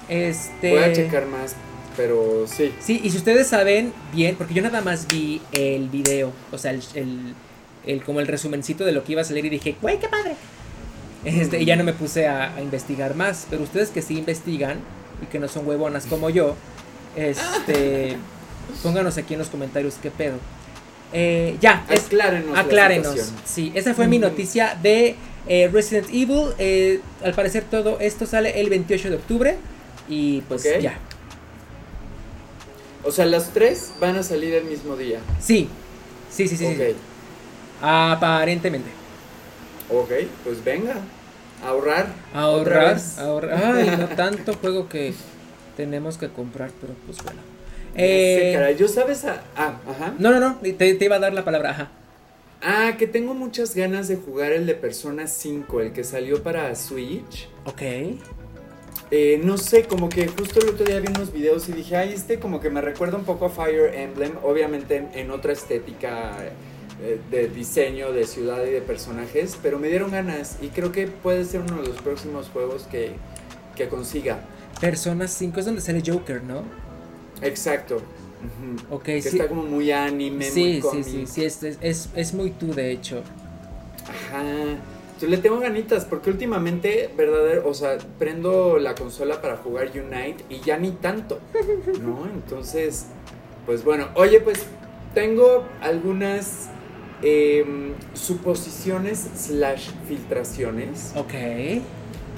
Este... 0.09 0.69
Voy 0.71 0.83
a 0.83 0.93
checar 0.93 1.25
más, 1.25 1.55
pero 1.97 2.45
sí. 2.47 2.73
Sí, 2.79 3.01
y 3.03 3.09
si 3.09 3.17
ustedes 3.17 3.47
saben 3.47 3.93
bien, 4.13 4.35
porque 4.35 4.53
yo 4.53 4.61
nada 4.61 4.81
más 4.81 5.07
vi 5.07 5.41
el 5.51 5.89
video, 5.89 6.31
o 6.51 6.57
sea, 6.57 6.71
el, 6.71 6.81
el, 6.93 7.33
el- 7.85 8.03
como 8.03 8.19
el 8.19 8.27
resumencito 8.27 8.85
de 8.85 8.91
lo 8.91 9.03
que 9.03 9.13
iba 9.13 9.21
a 9.21 9.25
salir 9.25 9.45
y 9.45 9.49
dije, 9.49 9.75
güey, 9.81 9.99
qué 9.99 10.07
padre. 10.07 10.35
Este, 11.27 11.65
ya 11.65 11.75
no 11.75 11.83
me 11.83 11.93
puse 11.93 12.27
a, 12.27 12.55
a 12.55 12.61
investigar 12.61 13.13
más, 13.15 13.47
pero 13.49 13.63
ustedes 13.63 13.89
que 13.89 14.01
sí 14.01 14.17
investigan 14.17 14.79
y 15.21 15.25
que 15.25 15.39
no 15.39 15.47
son 15.47 15.67
huevonas 15.67 16.05
como 16.05 16.29
yo, 16.29 16.55
este, 17.15 18.15
pónganos 18.83 19.17
aquí 19.17 19.33
en 19.33 19.39
los 19.39 19.49
comentarios 19.49 19.95
qué 20.01 20.11
pedo. 20.11 20.37
Eh, 21.13 21.57
ya, 21.61 21.85
es, 21.89 22.05
Aclárenos. 22.05 22.57
aclárenos. 22.57 23.33
Sí, 23.45 23.71
esa 23.75 23.93
fue 23.93 24.07
mi 24.07 24.19
noticia 24.19 24.77
de 24.81 25.15
eh, 25.47 25.69
Resident 25.71 26.07
Evil. 26.09 26.53
Eh, 26.59 26.99
al 27.23 27.33
parecer 27.33 27.63
todo 27.69 27.99
esto 27.99 28.25
sale 28.25 28.59
el 28.59 28.69
28 28.69 29.09
de 29.09 29.15
octubre 29.15 29.57
y 30.09 30.41
pues 30.41 30.63
ya. 30.81 30.97
O 33.03 33.11
sea, 33.11 33.25
las 33.25 33.51
tres 33.51 33.91
van 34.01 34.17
a 34.17 34.23
salir 34.23 34.53
el 34.53 34.65
mismo 34.65 34.97
día. 34.97 35.19
Sí, 35.39 35.69
sí, 36.29 36.47
sí, 36.47 36.57
sí. 36.57 36.75
sí. 36.75 36.95
Aparentemente. 37.81 38.89
Ok, 39.89 40.11
pues 40.43 40.61
venga. 40.63 40.95
Ahorrar. 41.67 42.07
Ahorrar, 42.33 42.97
ahorrar. 43.19 43.75
Ay, 43.75 43.97
no 43.97 44.07
tanto 44.15 44.53
juego 44.55 44.87
que 44.89 45.13
tenemos 45.75 46.17
que 46.17 46.29
comprar, 46.29 46.71
pero 46.81 46.93
pues 47.05 47.17
bueno. 47.23 47.41
Sí, 47.41 47.93
Eh, 48.03 48.51
caray, 48.53 48.75
yo 48.77 48.87
sabes 48.87 49.25
a... 49.25 49.41
Ah, 49.55 49.73
ajá. 49.89 50.13
no, 50.19 50.31
no, 50.31 50.39
no, 50.39 50.55
te, 50.57 50.73
te 50.73 51.05
iba 51.05 51.15
a 51.15 51.19
dar 51.19 51.33
la 51.33 51.43
palabra, 51.43 51.71
ajá. 51.71 51.91
Ah, 52.61 52.93
que 52.97 53.05
tengo 53.07 53.33
muchas 53.33 53.75
ganas 53.75 54.07
de 54.07 54.15
jugar 54.17 54.51
el 54.51 54.65
de 54.65 54.75
Persona 54.75 55.27
5, 55.27 55.81
el 55.81 55.93
que 55.93 56.03
salió 56.03 56.41
para 56.41 56.73
Switch. 56.75 57.47
Ok. 57.65 57.81
Eh, 59.09 59.39
no 59.43 59.57
sé, 59.57 59.83
como 59.83 60.09
que 60.09 60.27
justo 60.27 60.59
el 60.59 60.69
otro 60.69 60.85
día 60.85 60.99
vi 60.99 61.07
unos 61.07 61.31
videos 61.31 61.69
y 61.69 61.71
dije, 61.73 61.95
ay, 61.95 62.13
este 62.13 62.39
como 62.39 62.59
que 62.59 62.69
me 62.69 62.81
recuerda 62.81 63.17
un 63.17 63.23
poco 63.23 63.45
a 63.45 63.49
Fire 63.49 63.93
Emblem, 63.95 64.33
obviamente 64.43 64.97
en, 64.97 65.09
en 65.13 65.31
otra 65.31 65.53
estética 65.53 66.33
de 67.29 67.47
diseño, 67.47 68.11
de 68.11 68.25
ciudad 68.25 68.63
y 68.65 68.71
de 68.71 68.81
personajes, 68.81 69.57
pero 69.61 69.77
me 69.79 69.87
dieron 69.87 70.11
ganas 70.11 70.57
y 70.61 70.69
creo 70.69 70.91
que 70.91 71.07
puede 71.07 71.45
ser 71.45 71.61
uno 71.61 71.81
de 71.81 71.87
los 71.89 71.97
próximos 72.01 72.49
juegos 72.49 72.87
que, 72.89 73.11
que 73.75 73.87
consiga. 73.87 74.39
Persona 74.81 75.27
5 75.27 75.59
es 75.59 75.65
donde 75.65 75.81
sale 75.81 76.01
Joker, 76.05 76.43
¿no? 76.43 76.63
Exacto. 77.41 77.97
Ujú. 77.97 78.95
Ok, 78.95 79.03
Que 79.03 79.21
sí. 79.21 79.29
está 79.37 79.47
como 79.47 79.63
muy 79.63 79.91
anime, 79.91 80.45
Sí, 80.45 80.63
muy 80.63 80.73
sí, 80.75 80.81
cómic. 80.81 81.03
sí, 81.05 81.25
sí, 81.27 81.45
es, 81.45 81.63
es, 81.81 82.09
es 82.15 82.33
muy 82.33 82.51
tú, 82.51 82.73
de 82.73 82.91
hecho. 82.91 83.21
Ajá. 84.03 84.43
Yo 85.19 85.27
le 85.27 85.37
tengo 85.37 85.59
ganitas 85.59 86.05
porque 86.05 86.29
últimamente, 86.29 87.09
verdadero, 87.17 87.67
o 87.67 87.73
sea, 87.73 87.97
prendo 88.19 88.77
la 88.77 88.93
consola 88.93 89.41
para 89.41 89.57
jugar 89.57 89.89
Unite 89.95 90.45
y 90.49 90.59
ya 90.59 90.77
ni 90.77 90.91
tanto, 90.91 91.39
¿no? 92.01 92.27
Entonces, 92.33 93.07
pues 93.65 93.83
bueno, 93.83 94.09
oye, 94.13 94.39
pues 94.39 94.63
tengo 95.15 95.63
algunas 95.81 96.69
em, 97.21 97.93
suposiciones 98.13 99.25
slash 99.35 99.89
filtraciones 100.07 101.11
Ok, 101.15 101.31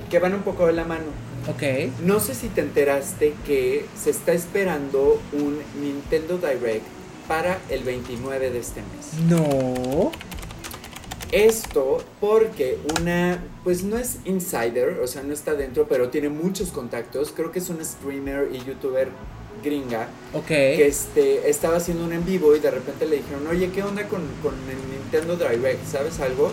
que 0.10 0.20
van 0.20 0.34
un 0.34 0.42
poco 0.42 0.68
de 0.68 0.74
la 0.74 0.86
mano. 0.86 1.06
ok. 1.48 1.92
No 2.06 2.20
sé 2.20 2.34
si 2.36 2.48
te 2.48 2.62
enteraste 2.62 3.34
que 3.46 3.86
se 4.02 4.10
está 4.10 4.34
esperando 4.34 5.22
un 5.34 5.60
Nintendo 5.82 6.38
Direct 6.38 6.86
para 7.28 7.60
el 7.70 7.84
29 7.84 8.50
de 8.50 8.60
este 8.60 8.82
mes. 8.82 9.14
No. 9.30 10.12
Esto 11.32 12.04
porque 12.20 12.80
una, 13.00 13.44
pues 13.64 13.84
no 13.84 13.98
es 14.00 14.18
insider, 14.26 15.00
o 15.00 15.06
sea, 15.06 15.22
no 15.22 15.32
está 15.32 15.54
dentro, 15.54 15.88
pero 15.88 16.10
tiene 16.10 16.30
muchos 16.30 16.70
contactos. 16.72 17.32
Creo 17.36 17.52
que 17.52 17.60
es 17.60 17.70
una 17.70 17.84
streamer 17.84 18.50
y 18.52 18.64
youtuber 18.66 19.10
gringa 19.64 20.08
Ok. 20.34 20.48
que 20.48 20.88
este, 20.88 21.50
estaba 21.50 21.78
haciendo 21.78 22.04
un 22.06 22.14
en 22.14 22.26
vivo 22.26 22.56
y 22.56 22.60
de 22.60 22.72
repente 22.72 23.06
le 23.06 23.18
dijeron, 23.18 23.48
oye, 23.48 23.70
¿qué 23.72 23.84
onda 23.84 24.08
con, 24.08 24.22
con 24.42 24.54
el 24.70 24.78
Nintendo 24.92 25.36
Direct? 25.36 25.86
¿Sabes 25.86 26.20
algo? 26.20 26.52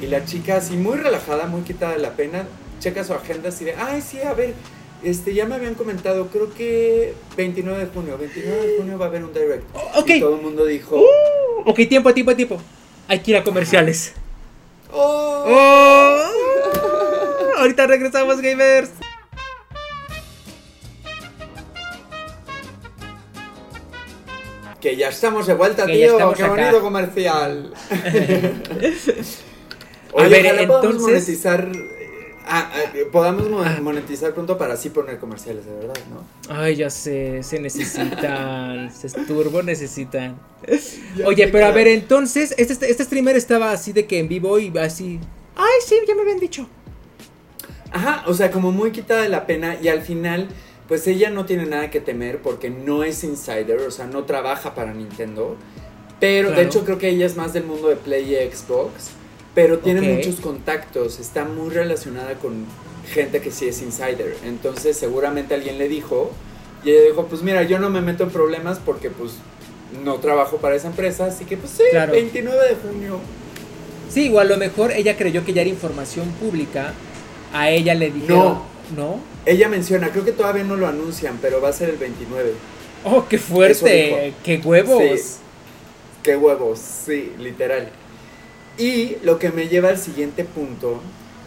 Y 0.00 0.06
la 0.06 0.24
chica 0.24 0.56
así 0.56 0.76
muy 0.76 0.96
relajada, 0.96 1.46
muy 1.46 1.62
quitada 1.62 1.92
de 1.92 1.98
la 1.98 2.12
pena, 2.16 2.46
checa 2.80 3.02
su 3.04 3.14
agenda 3.14 3.48
así 3.48 3.64
de, 3.64 3.74
ay, 3.74 4.00
sí, 4.00 4.20
a 4.20 4.32
ver, 4.34 4.54
este, 5.02 5.34
ya 5.34 5.46
me 5.46 5.54
habían 5.56 5.74
comentado, 5.74 6.28
creo 6.28 6.52
que 6.54 7.14
29 7.36 7.84
de 7.84 7.86
junio, 7.86 8.16
29 8.18 8.66
de 8.66 8.76
junio 8.78 8.98
va 8.98 9.06
a 9.06 9.08
haber 9.08 9.24
un 9.24 9.32
Direct. 9.32 9.64
Oh, 9.74 10.00
ok. 10.00 10.10
Y 10.10 10.20
todo 10.20 10.36
el 10.36 10.42
mundo 10.42 10.64
dijo, 10.64 11.02
Ok, 11.64 11.80
tiempo, 11.88 12.14
tiempo, 12.14 12.34
tiempo. 12.34 12.60
Hay 13.08 13.18
que 13.20 13.32
ir 13.32 13.36
a 13.36 13.44
comerciales. 13.44 14.12
¡Oh! 14.92 15.44
¡Oh! 15.46 16.24
Ahorita 17.58 17.86
regresamos, 17.86 18.40
gamers. 18.40 18.90
Que 24.80 24.96
ya 24.96 25.08
estamos 25.08 25.46
de 25.46 25.54
vuelta, 25.54 25.86
Que 25.86 25.92
tío. 25.94 26.16
Qué 26.34 26.42
acá. 26.44 26.48
bonito 26.54 26.80
comercial. 26.80 27.72
A 30.10 30.22
Oye, 30.22 30.28
ver, 30.28 30.46
ojalá 30.46 30.66
podamos 30.66 30.84
entonces- 30.94 31.02
monetizar. 31.02 31.68
eh, 31.74 32.34
ah, 32.46 32.70
ah, 32.74 32.92
podamos 33.12 33.50
mo- 33.50 33.64
monetizar 33.82 34.32
pronto 34.32 34.56
para 34.56 34.74
así 34.74 34.88
poner 34.90 35.18
comerciales, 35.18 35.66
de 35.66 35.72
verdad, 35.74 35.94
¿no? 36.10 36.24
Ay, 36.54 36.76
ya 36.76 36.88
sé, 36.88 37.42
se 37.42 37.60
necesitan, 37.60 38.90
se 38.94 39.10
turbo 39.26 39.62
necesitan. 39.62 40.38
Ya 41.16 41.26
Oye, 41.26 41.48
pero 41.48 41.66
a 41.66 41.72
ver, 41.72 41.88
entonces, 41.88 42.54
este, 42.56 42.90
este 42.90 43.04
streamer 43.04 43.36
estaba 43.36 43.70
así 43.70 43.92
de 43.92 44.06
que 44.06 44.18
en 44.18 44.28
vivo 44.28 44.58
y 44.58 44.72
así. 44.78 45.20
Ay, 45.56 45.68
sí, 45.86 45.96
ya 46.06 46.14
me 46.14 46.22
habían 46.22 46.40
dicho. 46.40 46.66
Ajá, 47.90 48.24
o 48.26 48.34
sea, 48.34 48.50
como 48.50 48.70
muy 48.72 48.90
quitada 48.92 49.22
de 49.22 49.28
la 49.28 49.46
pena 49.46 49.76
y 49.82 49.88
al 49.88 50.00
final, 50.02 50.48
pues 50.88 51.06
ella 51.06 51.30
no 51.30 51.44
tiene 51.44 51.66
nada 51.66 51.90
que 51.90 52.00
temer 52.00 52.38
porque 52.40 52.70
no 52.70 53.04
es 53.04 53.22
insider, 53.24 53.78
o 53.86 53.90
sea, 53.90 54.06
no 54.06 54.24
trabaja 54.24 54.74
para 54.74 54.92
Nintendo. 54.94 55.56
Pero 56.18 56.48
Claro. 56.48 56.62
de 56.62 56.66
hecho 56.66 56.84
creo 56.84 56.98
que 56.98 57.10
ella 57.10 57.26
es 57.26 57.36
más 57.36 57.52
del 57.52 57.64
mundo 57.64 57.88
de 57.88 57.96
Play 57.96 58.34
y 58.34 58.50
Xbox, 58.56 59.10
pero 59.54 59.78
tiene 59.78 60.00
muchos 60.00 60.36
contactos, 60.40 61.20
está 61.20 61.44
muy 61.44 61.70
relacionada 61.70 62.34
con 62.34 62.64
gente 63.12 63.40
que 63.40 63.50
sí 63.50 63.68
es 63.68 63.82
insider. 63.82 64.36
Entonces 64.44 64.96
seguramente 64.96 65.54
alguien 65.54 65.78
le 65.78 65.88
dijo 65.88 66.30
y 66.84 66.90
ella 66.90 67.02
dijo, 67.08 67.26
pues 67.26 67.42
mira, 67.42 67.62
yo 67.64 67.78
no 67.78 67.90
me 67.90 68.00
meto 68.00 68.24
en 68.24 68.30
problemas 68.30 68.78
porque 68.78 69.10
pues 69.10 69.32
no 70.04 70.16
trabajo 70.16 70.56
para 70.58 70.74
esa 70.76 70.88
empresa, 70.88 71.26
así 71.26 71.44
que 71.44 71.56
pues 71.56 71.72
sí, 71.72 71.82
Claro. 71.90 72.12
29 72.12 72.68
de 72.68 72.74
junio. 72.76 73.18
Sí, 74.10 74.30
o 74.32 74.40
a 74.40 74.44
lo 74.44 74.56
mejor 74.56 74.92
ella 74.92 75.16
creyó 75.16 75.44
que 75.44 75.52
ya 75.52 75.60
era 75.62 75.70
información 75.70 76.28
pública. 76.40 76.94
A 77.52 77.70
ella 77.70 77.94
le 77.94 78.10
dijeron. 78.10 78.38
No. 78.38 78.77
Ella 79.46 79.68
menciona, 79.68 80.10
creo 80.10 80.24
que 80.24 80.32
todavía 80.32 80.64
no 80.64 80.76
lo 80.76 80.86
anuncian, 80.86 81.38
pero 81.40 81.60
va 81.60 81.68
a 81.68 81.72
ser 81.72 81.90
el 81.90 81.96
29. 81.96 82.52
Oh, 83.04 83.26
qué 83.28 83.38
fuerte. 83.38 84.34
Qué 84.42 84.56
huevos. 84.64 85.02
Sí. 85.20 85.36
Qué 86.22 86.36
huevos, 86.36 86.78
sí, 86.78 87.32
literal. 87.38 87.88
Y 88.76 89.16
lo 89.22 89.38
que 89.38 89.50
me 89.50 89.68
lleva 89.68 89.88
al 89.88 89.98
siguiente 89.98 90.44
punto, 90.44 91.00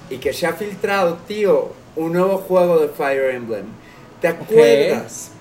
y 0.09 0.17
que 0.17 0.33
se 0.33 0.45
ha 0.47 0.53
filtrado, 0.53 1.17
tío, 1.27 1.73
un 1.95 2.13
nuevo 2.13 2.37
juego 2.37 2.79
de 2.79 2.87
Fire 2.89 3.35
Emblem. 3.35 3.65
¿Te 4.21 4.27
acuerdas? 4.27 5.31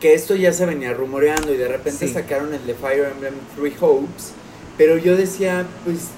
Que 0.00 0.14
esto 0.14 0.34
ya 0.36 0.52
se 0.52 0.66
venía 0.66 0.92
rumoreando 0.92 1.52
y 1.52 1.56
de 1.56 1.68
repente 1.68 2.06
Sí. 2.06 2.12
sacaron 2.14 2.52
el 2.54 2.66
de 2.66 2.74
Fire 2.74 3.08
Emblem 3.12 3.34
Three 3.56 3.74
Hopes, 3.80 4.32
pero 4.76 4.98
yo 4.98 5.16
decía, 5.16 5.64
pues, 5.84 6.08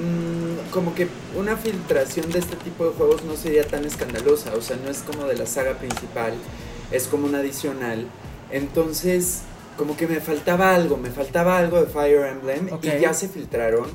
mm, 0.00 0.70
como 0.70 0.94
que 0.94 1.08
una 1.36 1.56
filtración 1.56 2.30
de 2.30 2.38
este 2.38 2.56
tipo 2.56 2.84
de 2.84 2.92
juegos 2.92 3.24
no 3.24 3.36
sería 3.36 3.64
tan 3.66 3.84
escandalosa, 3.84 4.54
o 4.56 4.60
sea, 4.62 4.76
no 4.82 4.90
es 4.90 4.98
como 4.98 5.26
de 5.26 5.36
la 5.36 5.46
saga 5.46 5.74
principal, 5.78 6.32
es 6.90 7.06
como 7.08 7.26
una 7.26 7.38
adicional. 7.38 8.06
Entonces, 8.50 9.42
como 9.76 9.96
que 9.96 10.06
me 10.06 10.20
faltaba 10.20 10.74
algo, 10.74 10.96
me 10.96 11.10
faltaba 11.10 11.58
algo 11.58 11.80
de 11.80 11.86
Fire 11.86 12.26
Emblem 12.26 12.72
Ok. 12.72 12.84
y 12.84 13.00
ya 13.00 13.14
se 13.14 13.28
filtraron 13.28 13.86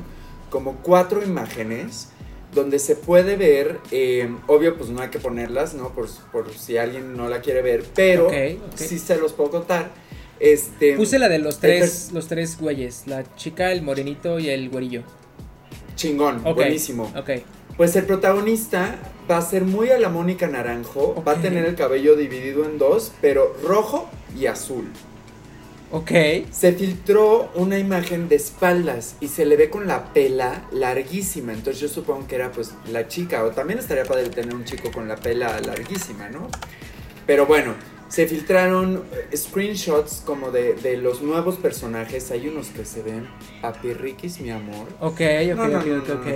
como 0.50 0.78
cuatro 0.78 1.24
imágenes 1.24 2.10
donde 2.54 2.80
se 2.80 2.96
puede 2.96 3.36
ver, 3.36 3.80
eh, 3.92 4.30
obvio 4.48 4.78
pues 4.78 4.90
no 4.90 5.02
hay 5.02 5.10
que 5.10 5.20
ponerlas, 5.20 5.74
¿no? 5.76 5.90
Por, 5.90 6.08
por 6.32 6.52
si 6.54 6.78
alguien 6.78 7.16
no 7.16 7.28
la 7.28 7.42
quiere 7.42 7.62
ver, 7.62 7.84
pero 7.94 8.28
Ok, 8.28 8.34
ok. 8.72 8.78
sí 8.78 8.98
se 8.98 9.18
los 9.18 9.34
puedo 9.34 9.52
contar. 9.52 9.92
Este, 10.40 10.96
Puse 10.96 11.20
la 11.20 11.30
de 11.30 11.40
los 11.40 11.60
tres, 11.60 12.12
los 12.14 12.28
tres 12.28 12.58
güeyes. 12.60 13.04
La 13.06 13.24
chica, 13.36 13.72
el 13.72 13.82
morenito 13.82 14.40
y 14.40 14.50
el 14.50 14.70
güerillo. 14.70 15.04
Chingón, 15.98 16.42
buenísimo. 16.44 17.12
Ok. 17.18 17.32
Pues 17.76 17.96
el 17.98 18.06
protagonista 18.06 18.96
va 19.30 19.38
a 19.38 19.42
ser 19.42 19.66
muy 19.66 19.90
a 19.90 20.00
la 20.00 20.08
Mónica 20.08 20.48
Naranjo, 20.48 21.22
va 21.28 21.34
a 21.34 21.42
tener 21.42 21.66
el 21.66 21.76
cabello 21.76 22.16
dividido 22.16 22.64
en 22.64 22.78
dos, 22.78 23.12
pero 23.20 23.56
rojo 23.62 24.10
y 24.40 24.46
azul. 24.46 24.88
Ok. 25.92 26.12
Se 26.52 26.74
filtró 26.74 27.50
una 27.56 27.78
imagen 27.78 28.30
de 28.30 28.36
espaldas 28.36 29.16
y 29.22 29.28
se 29.28 29.46
le 29.46 29.56
ve 29.56 29.70
con 29.70 29.88
la 29.88 30.14
pela 30.14 30.66
larguísima. 30.72 31.54
Entonces 31.54 31.82
yo 31.82 31.88
supongo 31.88 32.28
que 32.28 32.36
era 32.36 32.52
pues 32.52 32.74
la 32.92 33.08
chica. 33.08 33.44
O 33.44 33.52
también 33.52 33.80
estaría 33.80 34.04
padre 34.04 34.30
tener 34.30 34.54
un 34.54 34.66
chico 34.66 34.92
con 34.92 35.08
la 35.08 35.16
pela 35.16 35.60
larguísima, 35.62 36.30
¿no? 36.30 36.50
Pero 37.26 37.46
bueno, 37.46 37.74
se 38.10 38.28
filtraron 38.28 39.04
eh, 39.12 39.36
screenshots 39.36 40.22
como 40.26 40.52
de, 40.52 40.74
de 40.76 40.98
los 40.98 41.22
nuevos 41.22 41.58
personajes. 41.58 42.32
Hay 42.32 42.48
unos 42.48 42.70
que 42.70 42.86
se 42.86 43.02
ven 43.02 43.28
a 43.62 43.74
pirriquis, 43.74 44.40
mi 44.40 44.52
amor. 44.52 44.88
Ok, 45.00 45.22
ok, 45.22 45.56
No, 45.56 45.68
no, 45.68 45.80
ok, 45.80 45.86
no, 45.86 45.98
ok, 46.00 46.08
no, 46.08 46.14
ok. 46.16 46.28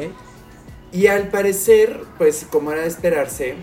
Y 0.93 1.07
al 1.07 1.29
parecer, 1.29 2.01
pues 2.17 2.45
como 2.49 2.71
era 2.73 2.81
de 2.81 2.89
esperarse, 2.89 3.55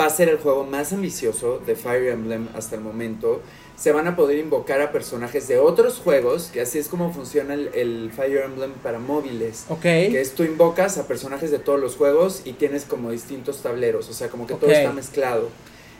va 0.00 0.06
a 0.06 0.10
ser 0.10 0.28
el 0.28 0.38
juego 0.38 0.64
más 0.64 0.92
ambicioso 0.92 1.58
de 1.58 1.76
Fire 1.76 2.08
Emblem 2.08 2.48
hasta 2.54 2.76
el 2.76 2.80
momento. 2.80 3.42
Se 3.76 3.92
van 3.92 4.06
a 4.06 4.16
poder 4.16 4.38
invocar 4.38 4.80
a 4.80 4.92
personajes 4.92 5.48
de 5.48 5.58
otros 5.58 5.98
juegos, 5.98 6.48
que 6.52 6.60
así 6.60 6.78
es 6.78 6.88
como 6.88 7.12
funciona 7.12 7.54
el, 7.54 7.70
el 7.74 8.10
Fire 8.14 8.44
Emblem 8.44 8.72
para 8.82 8.98
móviles. 8.98 9.66
Ok. 9.68 9.82
Que 9.82 10.20
es 10.20 10.34
tú 10.34 10.44
invocas 10.44 10.96
a 10.96 11.06
personajes 11.06 11.50
de 11.50 11.58
todos 11.58 11.78
los 11.78 11.96
juegos 11.96 12.42
y 12.44 12.52
tienes 12.54 12.84
como 12.84 13.10
distintos 13.10 13.62
tableros, 13.62 14.08
o 14.08 14.12
sea, 14.14 14.28
como 14.28 14.46
que 14.46 14.54
todo 14.54 14.70
está 14.70 14.92
mezclado. 14.92 15.50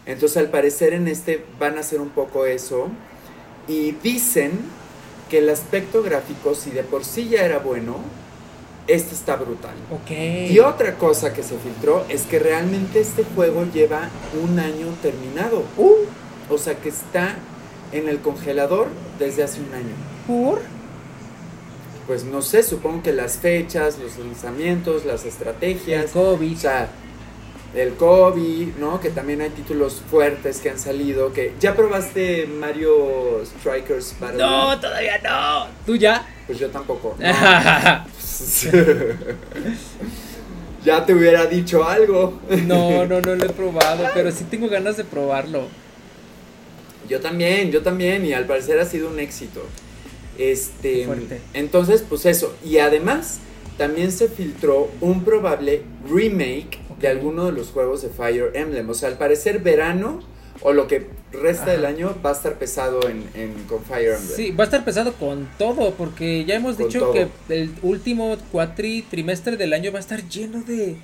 Entonces 0.07 0.37
al 0.37 0.51
parecer 0.51 0.93
en 0.93 1.09
este 1.09 1.45
van 1.59 1.77
a 1.77 1.81
hacer 1.81 2.01
un 2.01 2.11
poco 2.11 2.47
eso. 2.47 2.89
Y 3.67 3.93
dicen 4.03 4.53
que 5.31 5.39
el 5.39 5.49
aspecto 5.49 6.03
gráfico, 6.03 6.55
si 6.55 6.71
de 6.71 6.83
por 6.83 7.05
sí 7.05 7.29
ya 7.31 7.45
era 7.45 7.59
bueno, 7.59 7.97
este 8.87 9.15
está 9.15 9.37
brutal. 9.37 9.75
Ok. 9.91 10.11
Y 10.51 10.59
otra 10.59 10.97
cosa 10.97 11.33
que 11.33 11.43
se 11.43 11.57
filtró 11.57 12.05
es 12.11 12.23
que 12.23 12.39
realmente 12.39 13.01
este 13.01 13.25
juego 13.35 13.65
lleva 13.73 14.11
un 14.43 14.59
año 14.59 14.89
terminado. 15.01 15.65
Uh, 15.79 15.95
O 16.51 16.59
sea 16.59 16.75
que 16.75 16.91
está 16.91 17.37
en 17.93 18.09
el 18.09 18.19
congelador 18.21 18.89
desde 19.19 19.43
hace 19.43 19.61
un 19.61 19.73
año. 19.73 19.95
¿por? 20.27 20.61
Pues 22.07 22.25
no 22.25 22.43
sé, 22.43 22.63
supongo 22.63 23.03
que 23.03 23.15
las 23.15 23.39
fechas, 23.39 23.99
los 23.99 24.19
lanzamientos, 24.19 25.07
las 25.07 25.23
El 25.23 25.29
estrategias. 25.29 26.11
COVID. 26.11 26.55
O 26.55 26.61
sea, 26.61 26.91
el 27.75 27.95
COVID, 27.95 28.77
¿no? 28.79 29.01
Que 29.01 29.11
también 29.11 29.41
hay 29.41 29.51
títulos 29.51 30.03
fuertes 30.11 30.61
que 30.61 30.71
han 30.71 30.79
salido. 30.79 31.33
Que 31.33 31.53
¿Ya 31.61 31.75
probaste 31.75 32.47
Mario 32.47 33.45
Strikers 33.45 34.15
Battle? 34.21 34.39
No, 34.39 34.79
todavía 34.81 35.19
no. 35.23 35.67
¿Tú 35.85 35.97
ya? 35.97 36.27
Pues 36.47 36.59
yo 36.59 36.71
tampoco. 36.71 37.17
no. 37.19 37.25
ya 40.85 41.05
te 41.05 41.15
hubiera 41.15 41.47
dicho 41.47 41.89
algo. 41.89 42.41
no, 42.67 43.05
no, 43.09 43.21
no 43.21 43.35
lo 43.35 43.45
he 43.45 43.51
probado, 43.51 44.05
pero 44.15 44.31
sí 44.31 44.45
tengo 44.45 44.69
ganas 44.69 44.97
de 44.97 45.05
probarlo. 45.05 45.69
Yo 47.09 47.21
también, 47.21 47.71
yo 47.71 47.83
también, 47.83 48.25
y 48.25 48.33
al 48.33 48.47
parecer 48.47 48.79
ha 48.79 48.87
sido 48.87 49.09
un 49.09 49.19
éxito. 49.21 49.67
Este, 50.39 51.05
Fuerte. 51.05 51.41
entonces, 51.53 52.05
pues 52.09 52.27
eso, 52.27 52.55
y 52.65 52.79
además 52.79 53.39
también 53.77 54.11
se 54.13 54.29
filtró 54.29 54.91
un 55.01 55.25
probable 55.25 55.83
remake. 56.09 56.79
De 57.05 57.11
alguno 57.11 57.47
de 57.47 57.53
los 57.53 57.69
juegos 57.71 58.03
de 58.03 58.09
Fire 58.09 58.51
Emblem. 58.55 58.89
O 58.91 58.95
sea, 58.95 59.09
al 59.09 59.19
parecer 59.19 59.61
verano 59.61 60.21
o 60.63 60.73
lo 60.73 60.87
que 60.87 61.09
resta 61.33 61.73
del 61.73 61.85
año 61.85 62.15
va 62.25 62.31
a 62.31 62.33
estar 62.33 62.55
pesado 62.55 63.09
en, 63.09 63.25
en- 63.35 63.55
con 63.69 63.83
Fire 63.83 64.15
Emblem. 64.15 64.37
Sí, 64.37 64.51
va 64.53 64.65
a 64.65 64.67
estar 64.67 64.85
pesado 64.85 65.13
con 65.15 65.49
todo, 65.59 65.93
porque 65.95 66.45
ya 66.45 66.55
hemos 66.55 66.77
Con 66.77 66.87
dicho 66.87 67.01
todo. 67.01 67.13
que 67.13 67.29
el 67.49 67.71
último 67.83 68.37
cuatri 68.53 69.03
trimestre 69.11 69.57
del 69.57 69.73
año 69.73 69.91
va 69.93 69.99
a 69.99 70.01
estar 70.01 70.27
lleno 70.29 70.63
de 70.63 70.97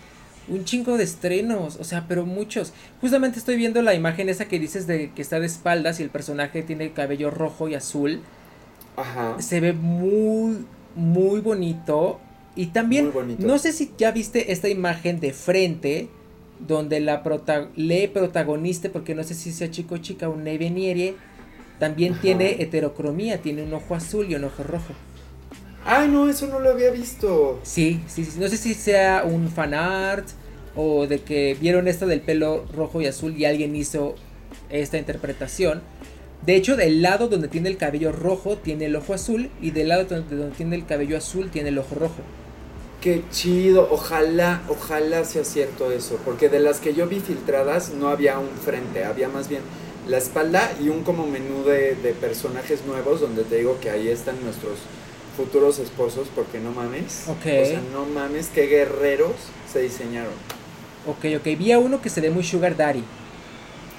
un 0.48 0.64
chingo 0.64 0.96
de 0.96 1.04
estrenos, 1.04 1.76
o 1.80 1.84
sea, 1.84 2.06
pero 2.08 2.26
muchos. 2.26 2.72
Justamente 3.00 3.38
estoy 3.38 3.56
viendo 3.56 3.82
la 3.82 3.94
imagen 3.94 4.28
esa 4.28 4.46
que 4.46 4.58
dices 4.58 4.86
de 4.86 5.10
que 5.14 5.22
está 5.22 5.38
de 5.40 5.46
espaldas 5.46 6.00
y 6.00 6.02
el 6.04 6.10
personaje 6.10 6.62
tiene 6.62 6.84
el 6.84 6.92
cabello 6.92 7.30
rojo 7.30 7.68
y 7.68 7.74
azul. 7.74 8.20
Ajá. 8.96 9.36
Se 9.40 9.60
ve 9.60 9.72
muy, 9.72 10.64
muy 10.94 11.40
bonito. 11.40 12.20
Y 12.56 12.66
también, 12.66 13.12
no 13.38 13.58
sé 13.58 13.72
si 13.72 13.92
ya 13.96 14.10
viste 14.10 14.52
esta 14.52 14.68
imagen 14.68 15.20
de 15.20 15.32
frente, 15.32 16.08
donde 16.58 17.00
la 17.00 17.22
prota 17.22 17.70
lee 17.76 18.08
protagonista, 18.08 18.90
porque 18.90 19.14
no 19.14 19.24
sé 19.24 19.34
si 19.34 19.52
sea 19.52 19.70
chico 19.70 19.94
o 19.94 19.98
chica, 19.98 20.28
un 20.28 20.44
Neveniere, 20.44 21.14
también 21.78 22.14
Ajá. 22.14 22.22
tiene 22.22 22.62
heterocromía, 22.62 23.40
tiene 23.40 23.62
un 23.62 23.72
ojo 23.72 23.94
azul 23.94 24.30
y 24.30 24.34
un 24.34 24.44
ojo 24.44 24.62
rojo. 24.62 24.92
Ay, 25.84 26.08
no, 26.08 26.28
eso 26.28 26.46
no 26.46 26.60
lo 26.60 26.70
había 26.70 26.90
visto. 26.90 27.60
Sí, 27.62 28.00
sí, 28.06 28.24
sí, 28.24 28.38
no 28.38 28.48
sé 28.48 28.58
si 28.58 28.74
sea 28.74 29.24
un 29.24 29.48
fan 29.48 29.72
art 29.72 30.28
o 30.76 31.06
de 31.06 31.20
que 31.20 31.56
vieron 31.58 31.88
esto 31.88 32.06
del 32.06 32.20
pelo 32.20 32.66
rojo 32.74 33.00
y 33.00 33.06
azul 33.06 33.34
y 33.36 33.46
alguien 33.46 33.74
hizo 33.74 34.14
esta 34.68 34.98
interpretación. 34.98 35.80
De 36.44 36.56
hecho, 36.56 36.76
del 36.76 37.00
lado 37.02 37.28
donde 37.28 37.48
tiene 37.48 37.68
el 37.68 37.76
cabello 37.76 38.12
rojo 38.12 38.56
tiene 38.56 38.86
el 38.86 38.96
ojo 38.96 39.14
azul 39.14 39.50
y 39.60 39.70
del 39.70 39.88
lado 39.88 40.04
donde, 40.04 40.36
donde 40.36 40.56
tiene 40.56 40.76
el 40.76 40.86
cabello 40.86 41.16
azul 41.16 41.50
tiene 41.50 41.70
el 41.70 41.78
ojo 41.78 41.94
rojo. 41.94 42.22
Qué 43.00 43.22
chido, 43.30 43.88
ojalá, 43.90 44.62
ojalá 44.68 45.24
sea 45.24 45.44
cierto 45.44 45.90
eso, 45.90 46.18
porque 46.24 46.50
de 46.50 46.60
las 46.60 46.80
que 46.80 46.92
yo 46.92 47.06
vi 47.06 47.20
filtradas 47.20 47.90
no 47.90 48.08
había 48.08 48.38
un 48.38 48.50
frente, 48.50 49.04
había 49.04 49.28
más 49.28 49.48
bien 49.48 49.62
la 50.06 50.18
espalda 50.18 50.70
y 50.78 50.88
un 50.90 51.02
como 51.02 51.26
menú 51.26 51.64
de, 51.64 51.94
de 51.94 52.12
personajes 52.12 52.84
nuevos 52.84 53.20
donde 53.20 53.44
te 53.44 53.56
digo 53.56 53.78
que 53.80 53.90
ahí 53.90 54.08
están 54.08 54.42
nuestros 54.44 54.80
futuros 55.36 55.78
esposos, 55.78 56.28
porque 56.34 56.58
no 56.58 56.72
mames, 56.72 57.24
o 57.28 57.42
sea, 57.42 57.80
no 57.92 58.04
mames, 58.04 58.48
qué 58.48 58.66
guerreros 58.66 59.32
se 59.72 59.80
diseñaron. 59.80 60.32
Ok, 61.06 61.24
ok, 61.38 61.58
vi 61.58 61.72
a 61.72 61.78
uno 61.78 62.02
que 62.02 62.10
se 62.10 62.20
ve 62.20 62.30
muy 62.30 62.44
sugar 62.44 62.76
daddy. 62.76 63.02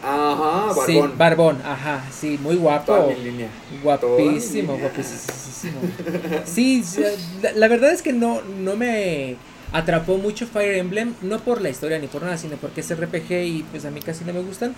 Ajá, 0.03 0.73
Sí, 0.85 0.95
barbón, 0.95 1.17
barbón, 1.17 1.61
ajá, 1.63 2.03
sí, 2.11 2.39
muy 2.41 2.55
guapo. 2.55 3.13
línea. 3.23 3.49
Guapísimo, 3.83 4.77
guapísimo. 4.77 5.79
Sí, 6.45 6.83
sí, 6.83 7.03
la, 7.41 7.51
la 7.53 7.67
verdad 7.67 7.91
es 7.91 8.01
que 8.01 8.13
no, 8.13 8.41
no 8.41 8.75
me 8.75 9.35
atrapó 9.71 10.17
mucho 10.17 10.47
Fire 10.47 10.75
Emblem, 10.77 11.13
no 11.21 11.39
por 11.39 11.61
la 11.61 11.69
historia 11.69 11.99
ni 11.99 12.07
por 12.07 12.23
nada, 12.23 12.37
sino 12.37 12.57
porque 12.57 12.81
es 12.81 12.89
RPG 12.97 13.31
y 13.31 13.65
pues 13.71 13.85
a 13.85 13.91
mí 13.91 13.99
casi 14.01 14.25
no 14.25 14.33
me 14.33 14.41
gustan. 14.41 14.73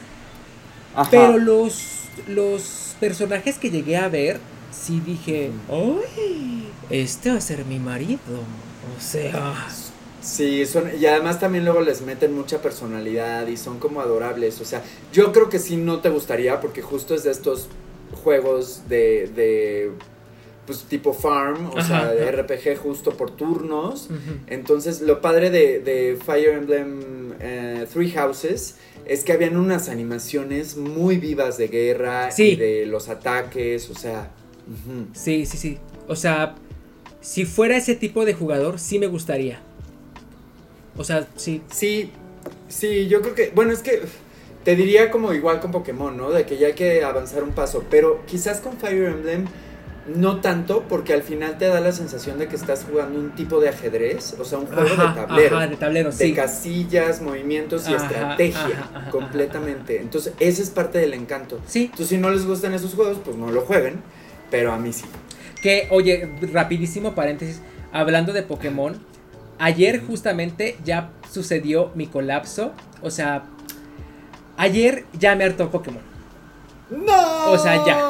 Ajá. 0.96 1.10
Pero 1.10 1.38
los, 1.38 2.02
los 2.28 2.96
personajes 3.00 3.58
que 3.58 3.72
llegué 3.72 3.98
a 3.98 4.08
ver, 4.10 4.40
sí 4.72 5.02
dije, 5.06 5.52
¡ay! 5.72 6.70
Este 6.90 7.32
va 7.32 7.38
a 7.38 7.42
ser 7.42 7.66
mi 7.66 7.80
marido. 7.80 8.20
O 8.98 9.02
sea, 9.02 9.68
Sí, 10.24 10.66
son, 10.66 10.90
y 11.00 11.06
además 11.06 11.40
también 11.40 11.66
luego 11.66 11.82
les 11.82 12.02
meten 12.02 12.34
mucha 12.34 12.62
personalidad 12.62 13.46
y 13.48 13.58
son 13.58 13.78
como 13.80 14.00
adorables. 14.02 14.62
O 14.62 14.66
sea, 14.66 14.82
yo 15.12 15.32
creo 15.34 15.50
que 15.50 15.60
sí 15.60 15.76
no 15.76 16.00
te 16.00 16.10
gustaría 16.10 16.62
porque 16.62 16.82
justo 16.82 17.14
es 17.14 17.24
de 17.24 17.32
estos 17.32 17.68
juegos 18.24 18.84
de, 18.88 19.30
de 19.36 19.92
pues 20.66 20.84
tipo 20.84 21.14
farm, 21.14 21.72
o 21.72 21.78
Ajá, 21.78 21.88
sea, 21.88 22.14
de 22.14 22.24
ajá. 22.30 22.42
RPG 22.44 22.78
justo 22.78 23.12
por 23.18 23.32
turnos. 23.32 24.08
Entonces, 24.48 25.02
lo 25.02 25.20
padre 25.20 25.50
de, 25.50 25.80
de 25.80 26.18
Fire 26.26 26.52
Emblem 26.58 27.34
eh, 27.42 27.86
Three 27.92 28.12
Houses 28.12 28.78
es 29.06 29.26
que 29.26 29.34
habían 29.34 29.58
unas 29.58 29.90
animaciones 29.90 30.78
muy 30.78 31.18
vivas 31.18 31.58
de 31.58 31.68
guerra 31.68 32.32
Sí. 32.32 32.52
y 32.52 32.56
de 32.56 32.86
los 32.86 33.10
ataques, 33.10 33.90
o 33.90 33.96
sea... 33.96 34.32
sí, 35.12 35.46
sí, 35.46 35.58
sí. 35.58 35.78
O 36.08 36.16
sea, 36.16 36.56
si 37.20 37.44
fuera 37.44 37.76
ese 37.76 37.96
tipo 37.96 38.24
de 38.24 38.34
jugador, 38.34 38.80
sí 38.80 39.00
me 39.00 39.08
gustaría. 39.08 39.60
O 40.98 41.04
sea, 41.04 41.28
sí. 41.36 41.62
Sí, 41.72 42.12
sí, 42.68 43.08
yo 43.08 43.22
creo 43.22 43.36
que, 43.36 43.52
bueno, 43.56 43.72
es 43.72 43.80
que 43.80 44.02
te 44.64 44.76
diría 44.76 45.12
como 45.12 45.34
igual 45.34 45.60
con 45.60 45.72
Pokémon, 45.72 46.16
¿no? 46.16 46.30
De 46.32 46.46
que 46.46 46.58
ya 46.58 46.68
hay 46.68 46.74
que 46.74 47.04
avanzar 47.04 47.44
un 47.44 47.52
paso, 47.52 47.84
pero 47.90 48.26
quizás 48.26 48.60
con 48.60 48.78
Fire 48.78 49.06
Emblem 49.06 49.46
no 50.08 50.42
tanto, 50.42 50.84
porque 50.90 51.14
al 51.14 51.24
final 51.24 51.58
te 51.58 51.68
da 51.68 51.80
la 51.80 51.92
sensación 51.94 52.38
de 52.38 52.48
que 52.48 52.56
estás 52.58 52.86
jugando 52.90 53.20
un 53.20 53.36
tipo 53.36 53.60
de 53.62 53.70
ajedrez, 53.70 54.36
o 54.38 54.44
sea, 54.44 54.58
un 54.58 54.66
juego 54.66 54.90
de 54.90 54.96
tablero. 54.96 55.58
Ajá, 55.58 55.68
de 55.68 55.78
tablero, 55.78 56.12
de 56.12 56.26
sí. 56.26 56.34
casillas, 56.34 57.22
movimientos 57.22 57.88
y 57.88 57.94
Ajá, 57.94 58.06
estrategia, 58.06 59.10
completamente. 59.12 60.02
Entonces, 60.02 60.34
ese 60.40 60.62
es 60.62 60.70
parte 60.70 60.98
del 61.00 61.14
encanto. 61.14 61.62
Sí, 61.68 61.86
Entonces, 61.86 62.10
si 62.10 62.18
no 62.18 62.30
les 62.32 62.46
gustan 62.46 62.74
esos 62.74 62.94
juegos, 62.96 63.18
pues 63.24 63.38
no 63.38 63.50
lo 63.50 63.62
jueguen, 63.62 64.02
pero 64.52 64.74
a 64.74 64.78
mí 64.78 64.92
sí. 64.92 65.06
Que, 65.62 65.88
oye, 65.90 66.30
rapidísimo 66.52 67.16
paréntesis, 67.16 67.62
hablando 67.94 68.34
de 68.34 68.44
Pokémon, 68.44 69.00
ayer 69.64 70.04
justamente 70.06 70.78
ya 70.84 71.10
sucedió 71.32 71.90
mi 71.96 72.08
colapso, 72.08 72.74
o 73.02 73.10
sea, 73.10 73.44
ayer 74.58 75.06
ya 75.18 75.36
me 75.36 75.46
hartó 75.46 75.72
Pokémon. 75.72 76.02
¡No! 76.90 77.52
O 77.52 77.58
sea, 77.58 77.84
ya. 77.86 78.10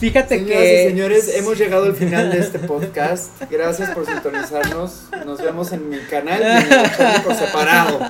Fíjate 0.00 0.38
Señoras 0.38 0.58
que... 0.58 0.84
y 0.84 0.88
señores, 0.88 1.36
hemos 1.36 1.58
llegado 1.58 1.84
al 1.84 1.94
final 1.94 2.32
de 2.32 2.38
este 2.38 2.58
podcast. 2.58 3.42
Gracias 3.50 3.90
por 3.90 4.06
sintonizarnos. 4.06 5.04
Nos 5.26 5.40
vemos 5.40 5.70
en 5.72 5.90
mi 5.90 5.98
canal 5.98 6.40
y 6.40 6.44
en 6.44 6.72
el 6.72 7.22
por 7.22 7.34
separado. 7.34 8.00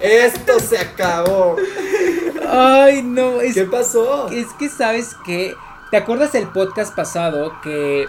Esto 0.00 0.60
se 0.60 0.78
acabó. 0.78 1.56
Ay, 2.46 3.02
no, 3.02 3.40
es, 3.40 3.54
¿Qué 3.54 3.64
pasó? 3.64 4.28
es 4.30 4.46
que 4.58 4.68
sabes 4.68 5.16
que... 5.24 5.54
¿Te 5.90 5.96
acuerdas 5.96 6.32
del 6.32 6.46
podcast 6.48 6.94
pasado 6.94 7.58
que 7.62 8.04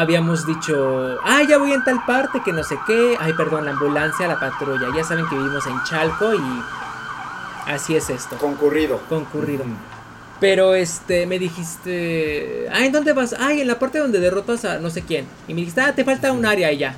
habíamos 0.00 0.46
dicho, 0.46 1.18
ah, 1.24 1.42
ya 1.48 1.58
voy 1.58 1.72
en 1.72 1.82
tal 1.84 2.04
parte, 2.06 2.40
que 2.44 2.52
no 2.52 2.62
sé 2.62 2.76
qué, 2.86 3.16
ay, 3.18 3.32
perdón, 3.32 3.64
la 3.64 3.70
ambulancia, 3.72 4.26
la 4.28 4.38
patrulla, 4.38 4.88
ya 4.94 5.02
saben 5.04 5.26
que 5.28 5.36
vivimos 5.36 5.66
en 5.66 5.82
Chalco 5.84 6.34
y 6.34 6.62
así 7.66 7.96
es 7.96 8.10
esto, 8.10 8.36
Concurrido. 8.36 9.00
concurrido. 9.08 9.64
Pero 10.38 10.74
este, 10.74 11.26
me 11.26 11.38
dijiste, 11.38 12.66
ay, 12.70 12.86
¿en 12.86 12.92
dónde 12.92 13.14
vas? 13.14 13.34
Ay, 13.38 13.62
en 13.62 13.68
la 13.68 13.78
parte 13.78 13.98
donde 13.98 14.20
derrotas 14.20 14.66
a 14.66 14.78
no 14.80 14.90
sé 14.90 15.00
quién. 15.02 15.26
Y 15.48 15.54
me 15.54 15.60
dijiste, 15.60 15.80
ah, 15.80 15.94
te 15.94 16.04
falta 16.04 16.30
un 16.30 16.44
área 16.44 16.70
y 16.72 16.76
ya. 16.78 16.94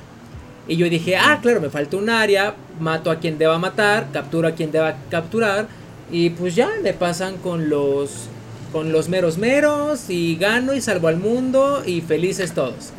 Y 0.67 0.75
yo 0.75 0.89
dije, 0.89 1.15
ah, 1.15 1.39
claro, 1.41 1.61
me 1.61 1.69
falta 1.69 1.95
un 1.95 2.09
área, 2.09 2.53
mato 2.81 3.09
a 3.09 3.15
quien 3.15 3.37
deba 3.37 3.57
matar, 3.57 4.07
capturo 4.11 4.47
a 4.49 4.51
quien 4.51 4.71
deba 4.73 4.93
capturar. 5.09 5.67
Y 6.11 6.31
pues 6.31 6.53
ya 6.53 6.69
me 6.83 6.91
pasan 6.93 7.37
con 7.37 7.69
los 7.69 8.27
con 8.71 8.91
los 8.91 9.09
meros 9.09 9.37
meros 9.37 10.09
y 10.09 10.35
gano 10.35 10.73
y 10.73 10.81
salvo 10.81 11.07
al 11.07 11.17
mundo 11.17 11.83
y 11.85 12.01
felices 12.01 12.53
todos. 12.53 12.91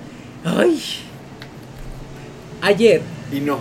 Ay. 0.44 0.80
Ayer. 2.60 3.02
Y 3.32 3.40
no. 3.40 3.58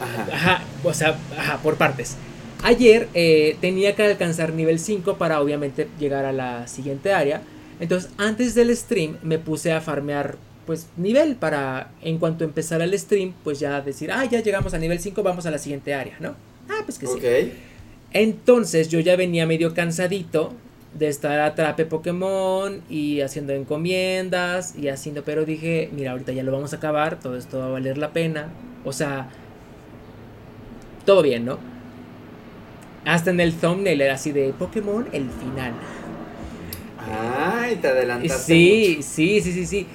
Ajá. 0.00 0.28
Ajá, 0.32 0.62
o 0.82 0.94
sea, 0.94 1.18
ajá, 1.36 1.58
por 1.58 1.76
partes. 1.76 2.16
Ayer 2.62 3.08
eh, 3.14 3.56
tenía 3.60 3.94
que 3.94 4.02
alcanzar 4.02 4.52
nivel 4.52 4.78
5 4.78 5.16
para 5.16 5.40
obviamente 5.40 5.88
llegar 5.98 6.24
a 6.24 6.32
la 6.32 6.66
siguiente 6.68 7.12
área. 7.12 7.42
Entonces, 7.80 8.10
antes 8.18 8.54
del 8.54 8.74
stream 8.76 9.16
me 9.22 9.38
puse 9.38 9.72
a 9.72 9.80
farmear 9.80 10.36
pues 10.66 10.86
nivel 10.96 11.36
para 11.36 11.90
en 12.02 12.18
cuanto 12.18 12.44
empezara 12.44 12.84
el 12.84 12.96
stream, 12.98 13.32
pues 13.42 13.58
ya 13.58 13.80
decir, 13.80 14.12
ah, 14.12 14.24
ya 14.24 14.40
llegamos 14.40 14.74
a 14.74 14.78
nivel 14.78 15.00
5, 15.00 15.22
vamos 15.22 15.46
a 15.46 15.50
la 15.50 15.58
siguiente 15.58 15.94
área, 15.94 16.16
¿no? 16.20 16.36
Ah, 16.68 16.82
pues 16.84 16.98
que 16.98 17.06
sí. 17.06 17.52
Entonces 18.12 18.88
yo 18.88 19.00
ya 19.00 19.16
venía 19.16 19.46
medio 19.46 19.74
cansadito 19.74 20.52
de 20.94 21.08
estar 21.08 21.38
atrape 21.40 21.86
Pokémon 21.86 22.82
y 22.90 23.20
haciendo 23.20 23.52
encomiendas 23.52 24.74
y 24.76 24.88
haciendo, 24.88 25.22
pero 25.22 25.44
dije, 25.44 25.88
mira, 25.92 26.12
ahorita 26.12 26.32
ya 26.32 26.42
lo 26.42 26.52
vamos 26.52 26.72
a 26.72 26.76
acabar, 26.76 27.20
todo 27.20 27.36
esto 27.36 27.58
va 27.58 27.66
a 27.66 27.70
valer 27.70 27.96
la 27.96 28.12
pena. 28.12 28.48
O 28.84 28.92
sea, 28.92 29.28
todo 31.04 31.22
bien, 31.22 31.44
¿no? 31.44 31.58
Hasta 33.04 33.30
en 33.30 33.40
el 33.40 33.54
thumbnail 33.54 34.00
era 34.00 34.14
así 34.14 34.32
de 34.32 34.52
Pokémon, 34.52 35.06
el 35.12 35.30
final. 35.30 35.72
Ay, 36.98 37.76
te 37.76 37.88
adelantaste. 37.88 38.52
Sí, 38.52 38.98
sí, 39.02 39.40
sí, 39.40 39.52
sí, 39.52 39.66
sí. 39.66 39.86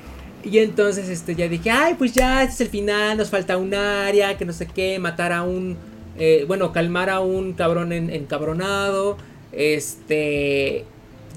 Y 0.44 0.60
entonces 0.60 1.10
este, 1.10 1.36
ya 1.36 1.48
dije, 1.48 1.72
ay, 1.72 1.96
pues 1.96 2.14
ya, 2.14 2.44
este 2.44 2.54
es 2.54 2.62
el 2.62 2.68
final, 2.70 3.18
nos 3.18 3.30
falta 3.30 3.58
un 3.58 3.74
área, 3.74 4.38
que 4.38 4.46
no 4.46 4.54
sé 4.54 4.68
qué, 4.68 5.00
matar 5.00 5.32
a 5.32 5.44
un, 5.44 5.76
eh, 6.18 6.46
bueno, 6.48 6.72
calmar 6.72 7.10
a 7.10 7.20
un 7.20 7.54
cabrón 7.54 7.92
en, 7.92 8.12
encabronado, 8.12 9.18
este, 9.56 10.86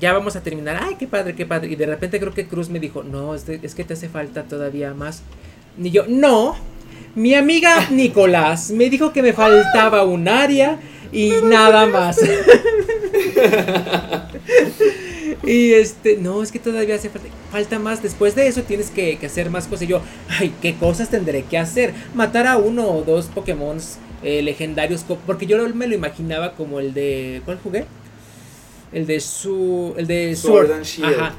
ya 0.00 0.12
vamos 0.12 0.36
a 0.36 0.42
terminar, 0.42 0.78
ay, 0.82 0.96
qué 0.98 1.06
padre, 1.06 1.34
qué 1.34 1.46
padre. 1.46 1.70
Y 1.70 1.76
de 1.76 1.86
repente 1.86 2.20
creo 2.20 2.34
que 2.34 2.46
Cruz 2.46 2.68
me 2.68 2.80
dijo, 2.80 3.02
no, 3.02 3.34
es, 3.34 3.48
es 3.48 3.74
que 3.74 3.84
te 3.84 3.94
hace 3.94 4.08
falta 4.08 4.44
todavía 4.44 4.94
más. 4.94 5.22
Y 5.80 5.90
yo, 5.90 6.04
no, 6.08 6.56
mi 7.14 7.34
amiga 7.34 7.88
Nicolás 7.90 8.70
me 8.70 8.88
dijo 8.90 9.12
que 9.12 9.22
me 9.22 9.32
faltaba 9.32 10.04
un 10.04 10.28
área 10.28 10.78
y 11.12 11.32
nada 11.44 11.86
más. 11.86 12.18
y 15.44 15.72
este, 15.72 16.16
no, 16.18 16.42
es 16.42 16.52
que 16.52 16.58
todavía 16.58 16.96
hace 16.96 17.10
falta, 17.50 17.78
más. 17.78 18.02
Después 18.02 18.34
de 18.34 18.46
eso 18.46 18.62
tienes 18.62 18.90
que, 18.90 19.18
hacer 19.24 19.50
más 19.50 19.66
cosas. 19.66 19.82
Y 19.82 19.86
yo, 19.88 20.02
ay, 20.28 20.52
¿qué 20.60 20.74
cosas 20.74 21.08
tendré 21.08 21.44
que 21.44 21.58
hacer? 21.58 21.94
Matar 22.14 22.46
a 22.46 22.58
uno 22.58 22.88
o 22.88 23.02
dos 23.02 23.26
Pokémon 23.26 23.78
eh, 24.22 24.42
legendarios. 24.42 25.04
Porque 25.26 25.46
yo 25.46 25.66
me 25.74 25.86
lo 25.86 25.94
imaginaba 25.94 26.52
como 26.52 26.78
el 26.80 26.92
de. 26.94 27.42
¿Cuál 27.44 27.58
jugué? 27.62 27.86
El 28.92 29.06
de 29.06 29.20
su. 29.20 29.94
El 29.96 30.06
de 30.06 30.34
Sword. 30.36 30.70
Ajá, 30.72 31.34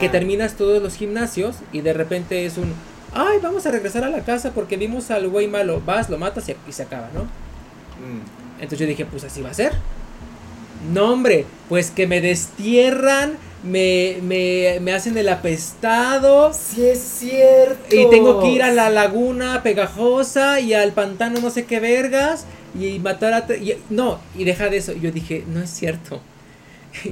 Que 0.00 0.08
terminas 0.08 0.54
todos 0.54 0.82
los 0.82 0.94
gimnasios 0.94 1.56
y 1.72 1.80
de 1.80 1.92
repente 1.92 2.46
es 2.46 2.58
un. 2.58 2.72
Ay, 3.12 3.38
vamos 3.42 3.64
a 3.66 3.70
regresar 3.70 4.04
a 4.04 4.10
la 4.10 4.24
casa 4.24 4.52
porque 4.52 4.76
vimos 4.76 5.10
al 5.10 5.28
güey 5.28 5.46
malo. 5.46 5.80
Vas, 5.84 6.10
lo 6.10 6.18
matas 6.18 6.48
y, 6.48 6.72
se 6.72 6.82
acaba, 6.82 7.08
¿no? 7.14 7.22
Mm. 7.24 8.60
Entonces 8.60 8.80
yo 8.80 8.86
dije, 8.86 9.06
pues 9.06 9.24
así 9.24 9.40
va 9.40 9.50
a 9.50 9.54
ser. 9.54 9.72
No, 10.92 11.12
hombre, 11.12 11.44
pues 11.68 11.90
que 11.90 12.06
me 12.06 12.20
destierran, 12.20 13.36
me, 13.62 14.18
me, 14.22 14.78
me 14.80 14.92
hacen 14.92 15.16
el 15.16 15.28
apestado. 15.28 16.52
Sí, 16.52 16.86
es 16.86 17.00
cierto. 17.00 17.94
Y 17.94 18.08
tengo 18.10 18.40
que 18.40 18.48
ir 18.48 18.62
a 18.62 18.72
la 18.72 18.90
laguna 18.90 19.62
pegajosa 19.62 20.60
y 20.60 20.74
al 20.74 20.92
pantano 20.92 21.40
no 21.40 21.50
sé 21.50 21.66
qué 21.66 21.80
vergas 21.80 22.46
y 22.78 22.98
matar 22.98 23.32
a... 23.32 23.46
no, 23.90 24.20
y 24.36 24.44
deja 24.44 24.68
de 24.68 24.76
eso. 24.76 24.92
Yo 24.92 25.10
dije, 25.10 25.44
no 25.48 25.62
es 25.62 25.70
cierto. 25.70 26.20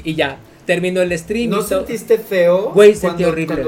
Y 0.05 0.15
ya, 0.15 0.39
terminó 0.65 1.01
el 1.01 1.17
stream. 1.19 1.51
¿No 1.51 1.63
sentiste 1.63 2.19
feo? 2.19 2.73
Güey, 2.73 2.95
sentí 2.95 3.25
horrible. 3.25 3.65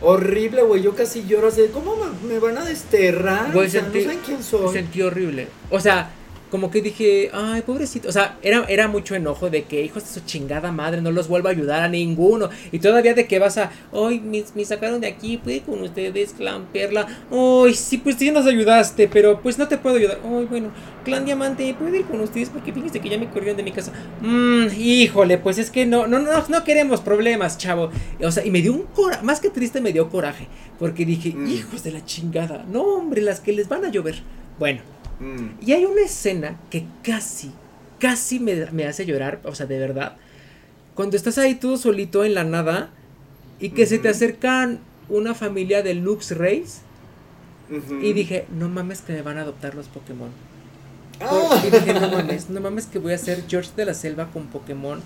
Horrible, 0.00 0.62
güey. 0.62 0.82
Yo 0.82 0.94
casi 0.94 1.24
lloro 1.26 1.48
así. 1.48 1.62
¿Cómo 1.72 1.94
me, 2.26 2.38
van 2.38 2.58
a 2.58 2.64
desterrar? 2.64 3.52
Güey, 3.52 3.70
sentí, 3.70 4.04
no 4.04 4.12
quién 4.24 4.42
soy. 4.42 4.72
Sentí 4.72 5.00
horrible. 5.02 5.48
O 5.70 5.78
sea, 5.78 6.10
como 6.52 6.70
que 6.70 6.82
dije, 6.82 7.30
ay, 7.32 7.62
pobrecito. 7.62 8.10
O 8.10 8.12
sea, 8.12 8.36
era, 8.42 8.66
era 8.68 8.86
mucho 8.86 9.14
enojo 9.14 9.48
de 9.48 9.62
que, 9.62 9.82
hijos 9.82 10.04
de 10.04 10.10
su 10.10 10.20
chingada 10.26 10.70
madre, 10.70 11.00
no 11.00 11.10
los 11.10 11.26
vuelvo 11.26 11.48
a 11.48 11.50
ayudar 11.50 11.82
a 11.82 11.88
ninguno. 11.88 12.50
Y 12.70 12.78
todavía 12.78 13.14
de 13.14 13.26
que 13.26 13.38
vas 13.38 13.56
a, 13.56 13.72
ay, 13.90 14.20
me, 14.20 14.44
me 14.54 14.62
sacaron 14.66 15.00
de 15.00 15.06
aquí, 15.06 15.38
puede 15.38 15.62
con 15.62 15.80
ustedes, 15.80 16.34
Clan 16.34 16.66
Perla. 16.70 17.06
Ay, 17.30 17.72
sí, 17.72 17.96
pues 17.96 18.16
sí 18.16 18.30
nos 18.30 18.44
ayudaste, 18.44 19.08
pero 19.08 19.40
pues 19.40 19.56
no 19.56 19.66
te 19.66 19.78
puedo 19.78 19.96
ayudar. 19.96 20.20
Ay, 20.22 20.44
bueno, 20.44 20.72
Clan 21.06 21.24
Diamante, 21.24 21.74
¿puedo 21.78 21.94
ir 21.96 22.04
con 22.04 22.20
ustedes? 22.20 22.50
Porque 22.50 22.70
fíjense 22.70 23.00
que 23.00 23.08
ya 23.08 23.16
me 23.16 23.30
corrieron 23.30 23.56
de 23.56 23.62
mi 23.62 23.72
casa. 23.72 23.90
Mmm, 24.20 24.66
híjole, 24.78 25.38
pues 25.38 25.56
es 25.56 25.70
que 25.70 25.86
no, 25.86 26.06
no, 26.06 26.18
no, 26.18 26.32
no 26.46 26.64
queremos 26.64 27.00
problemas, 27.00 27.56
chavo. 27.56 27.88
O 28.22 28.30
sea, 28.30 28.44
y 28.44 28.50
me 28.50 28.60
dio 28.60 28.74
un 28.74 28.82
coraje, 28.82 29.24
más 29.24 29.40
que 29.40 29.48
triste, 29.48 29.80
me 29.80 29.94
dio 29.94 30.10
coraje. 30.10 30.48
Porque 30.78 31.06
dije, 31.06 31.32
mm. 31.34 31.50
hijos 31.50 31.82
de 31.82 31.92
la 31.92 32.04
chingada. 32.04 32.66
No, 32.70 32.82
hombre, 32.82 33.22
las 33.22 33.40
que 33.40 33.54
les 33.54 33.70
van 33.70 33.86
a 33.86 33.88
llover. 33.88 34.16
Bueno. 34.58 34.82
Mm. 35.22 35.64
Y 35.64 35.72
hay 35.72 35.84
una 35.84 36.02
escena 36.02 36.58
que 36.68 36.84
casi, 37.02 37.52
casi 38.00 38.40
me, 38.40 38.84
hace 38.84 39.06
llorar, 39.06 39.40
o 39.44 39.54
sea, 39.54 39.66
de 39.66 39.78
verdad. 39.78 40.16
Cuando 40.94 41.16
estás 41.16 41.38
ahí 41.38 41.54
todo 41.54 41.76
solito 41.76 42.24
en 42.24 42.34
la 42.34 42.44
nada 42.44 42.90
y 43.60 43.70
que 43.70 43.86
se 43.86 43.98
te 43.98 44.08
acercan 44.08 44.80
una 45.08 45.34
familia 45.34 45.82
de 45.82 45.94
Lux 45.94 46.36
Rays. 46.36 46.82
Y 48.02 48.12
dije, 48.12 48.44
no 48.54 48.68
mames 48.68 49.00
que 49.00 49.14
me 49.14 49.22
van 49.22 49.38
a 49.38 49.42
adoptar 49.42 49.74
los 49.74 49.86
Pokémon. 49.86 50.28
Ah. 51.20 51.62
Y 51.66 51.70
dije, 51.70 51.94
no 51.94 52.10
mames, 52.10 52.50
no 52.50 52.60
mames 52.60 52.84
que 52.84 52.98
voy 52.98 53.14
a 53.14 53.18
ser 53.18 53.44
George 53.48 53.70
de 53.74 53.86
la 53.86 53.94
Selva 53.94 54.26
con 54.30 54.48
Pokémon. 54.48 55.00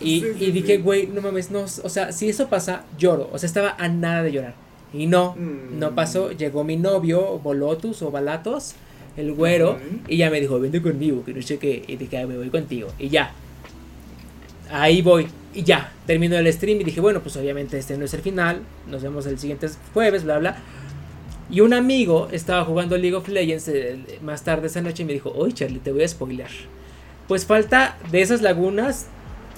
Y, 0.00 0.22
dije, 0.22 0.78
güey, 0.78 1.08
no 1.08 1.20
mames, 1.20 1.50
no, 1.50 1.60
o 1.64 1.88
sea, 1.90 2.12
si 2.12 2.30
eso 2.30 2.48
pasa, 2.48 2.84
lloro. 2.96 3.28
O 3.32 3.38
sea, 3.38 3.46
estaba 3.46 3.76
a 3.78 3.88
nada 3.88 4.22
de 4.22 4.32
llorar. 4.32 4.54
Y 4.94 5.06
no, 5.06 5.36
no 5.36 5.90
mm. 5.90 5.94
pasó. 5.94 6.32
Llegó 6.32 6.64
mi 6.64 6.78
novio, 6.78 7.38
Bolotus 7.40 8.00
o 8.00 8.10
Balatos 8.10 8.76
el 9.16 9.32
güero, 9.32 9.78
y 10.08 10.16
ya 10.16 10.30
me 10.30 10.40
dijo, 10.40 10.58
vente 10.60 10.80
conmigo, 10.80 11.24
que 11.24 11.34
no 11.34 11.42
sé 11.42 11.58
qué, 11.58 11.82
y 11.86 11.96
dije, 11.96 12.26
me 12.26 12.36
voy 12.36 12.50
contigo, 12.50 12.88
y 12.98 13.08
ya. 13.08 13.32
Ahí 14.70 15.02
voy, 15.02 15.26
y 15.52 15.64
ya, 15.64 15.92
termino 16.06 16.36
el 16.36 16.52
stream 16.52 16.80
y 16.80 16.84
dije, 16.84 17.00
bueno, 17.00 17.20
pues 17.20 17.36
obviamente 17.36 17.76
este 17.76 17.98
no 17.98 18.04
es 18.04 18.14
el 18.14 18.20
final, 18.20 18.60
nos 18.88 19.02
vemos 19.02 19.26
el 19.26 19.38
siguiente 19.38 19.68
jueves, 19.92 20.24
bla, 20.24 20.38
bla. 20.38 20.58
Y 21.50 21.60
un 21.60 21.74
amigo 21.74 22.28
estaba 22.30 22.64
jugando 22.64 22.96
League 22.96 23.16
of 23.16 23.26
Legends 23.26 23.66
eh, 23.68 23.98
más 24.22 24.44
tarde 24.44 24.68
esa 24.68 24.80
noche 24.80 25.02
y 25.02 25.06
me 25.06 25.12
dijo, 25.12 25.32
oye 25.34 25.52
Charlie, 25.52 25.80
te 25.80 25.90
voy 25.90 26.04
a 26.04 26.08
spoiler. 26.08 26.50
Pues 27.26 27.44
falta 27.44 27.98
de 28.12 28.22
esas 28.22 28.42
lagunas 28.42 29.06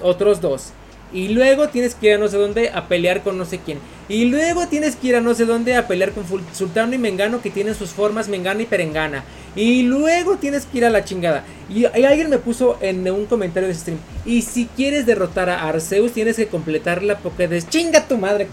otros 0.01 0.41
dos. 0.41 0.73
Y 1.13 1.29
luego 1.29 1.69
tienes 1.69 1.93
que 1.93 2.07
ir 2.07 2.13
a 2.13 2.17
no 2.17 2.27
sé 2.27 2.37
dónde 2.37 2.69
a 2.69 2.87
pelear 2.87 3.21
con 3.21 3.37
no 3.37 3.45
sé 3.45 3.59
quién. 3.59 3.77
Y 4.09 4.25
luego 4.25 4.67
tienes 4.67 4.95
que 4.95 5.07
ir 5.07 5.15
a 5.15 5.21
no 5.21 5.35
sé 5.35 5.45
dónde 5.45 5.75
a 5.75 5.87
pelear 5.87 6.11
con 6.11 6.25
Sultano 6.53 6.95
y 6.95 6.97
Mengano 6.97 7.41
que 7.41 7.51
tienen 7.51 7.75
sus 7.75 7.91
formas 7.91 8.27
Mengana 8.27 8.63
y 8.63 8.65
Perengana. 8.65 9.23
Y 9.55 9.83
luego 9.83 10.37
tienes 10.37 10.65
que 10.65 10.79
ir 10.79 10.85
a 10.85 10.89
la 10.89 11.05
chingada. 11.05 11.43
Y, 11.69 11.85
alguien 11.85 12.29
me 12.29 12.39
puso 12.39 12.77
en 12.81 13.09
un 13.09 13.27
comentario 13.27 13.69
de 13.69 13.75
stream. 13.75 13.99
Y 14.25 14.41
si 14.41 14.65
quieres 14.65 15.05
derrotar 15.05 15.49
a 15.49 15.67
Arceus 15.67 16.13
tienes 16.13 16.35
que 16.35 16.47
completar 16.47 17.03
la 17.03 17.19
Pokédex. 17.19 17.69
Chinga 17.69 18.07
tu 18.07 18.17
madre. 18.17 18.47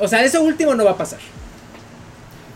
O 0.00 0.08
sea, 0.08 0.24
eso 0.24 0.42
último 0.42 0.74
no 0.74 0.84
va 0.84 0.92
a 0.92 0.96
pasar. 0.96 1.20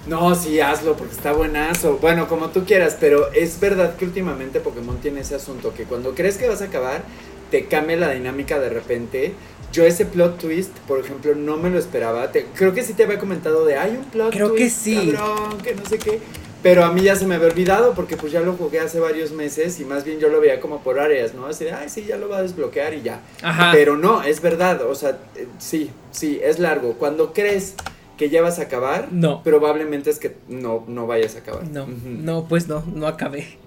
No, 0.06 0.34
sí, 0.34 0.60
hazlo 0.60 0.96
porque 0.96 1.14
está 1.14 1.32
buenazo. 1.32 1.98
Bueno, 1.98 2.28
como 2.28 2.50
tú 2.50 2.64
quieras, 2.64 2.96
pero 3.00 3.32
es 3.32 3.58
verdad 3.58 3.96
que 3.96 4.04
últimamente 4.04 4.60
Pokémon 4.60 4.98
tiene 4.98 5.20
ese 5.20 5.34
asunto 5.34 5.72
que 5.72 5.84
cuando 5.84 6.14
crees 6.14 6.36
que 6.36 6.46
vas 6.46 6.60
a 6.60 6.66
acabar, 6.66 7.02
te 7.50 7.66
cambia 7.66 7.96
la 7.96 8.10
dinámica 8.10 8.58
de 8.58 8.68
repente. 8.68 9.32
Yo 9.72 9.84
ese 9.84 10.06
plot 10.06 10.38
twist, 10.38 10.76
por 10.86 11.00
ejemplo, 11.00 11.34
no 11.34 11.56
me 11.56 11.68
lo 11.68 11.78
esperaba. 11.78 12.30
creo 12.54 12.72
que 12.72 12.82
sí 12.82 12.94
te 12.94 13.04
había 13.04 13.18
comentado 13.18 13.64
de, 13.64 13.76
hay 13.76 13.96
un 13.96 14.04
plot 14.04 14.32
creo 14.32 14.50
twist, 14.50 14.62
que 14.62 14.70
sí. 14.70 15.12
cabrón, 15.12 15.58
que 15.58 15.74
no 15.74 15.84
sé 15.84 15.98
qué. 15.98 16.20
Pero 16.64 16.82
a 16.82 16.92
mí 16.92 17.02
ya 17.02 17.14
se 17.14 17.26
me 17.26 17.34
había 17.34 17.48
olvidado 17.48 17.92
porque 17.92 18.16
pues 18.16 18.32
ya 18.32 18.40
lo 18.40 18.54
jugué 18.54 18.80
hace 18.80 18.98
varios 18.98 19.32
meses 19.32 19.78
y 19.80 19.84
más 19.84 20.02
bien 20.04 20.18
yo 20.18 20.30
lo 20.30 20.40
veía 20.40 20.60
como 20.60 20.80
por 20.80 20.98
áreas, 20.98 21.34
¿no? 21.34 21.44
Así 21.44 21.64
de, 21.64 21.72
ay, 21.72 21.90
sí, 21.90 22.06
ya 22.06 22.16
lo 22.16 22.30
va 22.30 22.38
a 22.38 22.42
desbloquear 22.42 22.94
y 22.94 23.02
ya. 23.02 23.20
Ajá. 23.42 23.70
Pero 23.70 23.98
no, 23.98 24.22
es 24.22 24.40
verdad, 24.40 24.80
o 24.88 24.94
sea, 24.94 25.18
eh, 25.36 25.46
sí, 25.58 25.90
sí, 26.10 26.40
es 26.42 26.58
largo. 26.58 26.94
Cuando 26.94 27.34
crees 27.34 27.74
que 28.16 28.30
ya 28.30 28.40
vas 28.40 28.58
a 28.60 28.62
acabar, 28.62 29.08
no. 29.12 29.42
probablemente 29.42 30.08
es 30.08 30.18
que 30.18 30.36
no, 30.48 30.84
no 30.88 31.06
vayas 31.06 31.34
a 31.36 31.40
acabar. 31.40 31.68
No, 31.68 31.86
no, 31.86 32.46
pues 32.48 32.66
no, 32.66 32.82
no 32.94 33.06
acabé. 33.06 33.58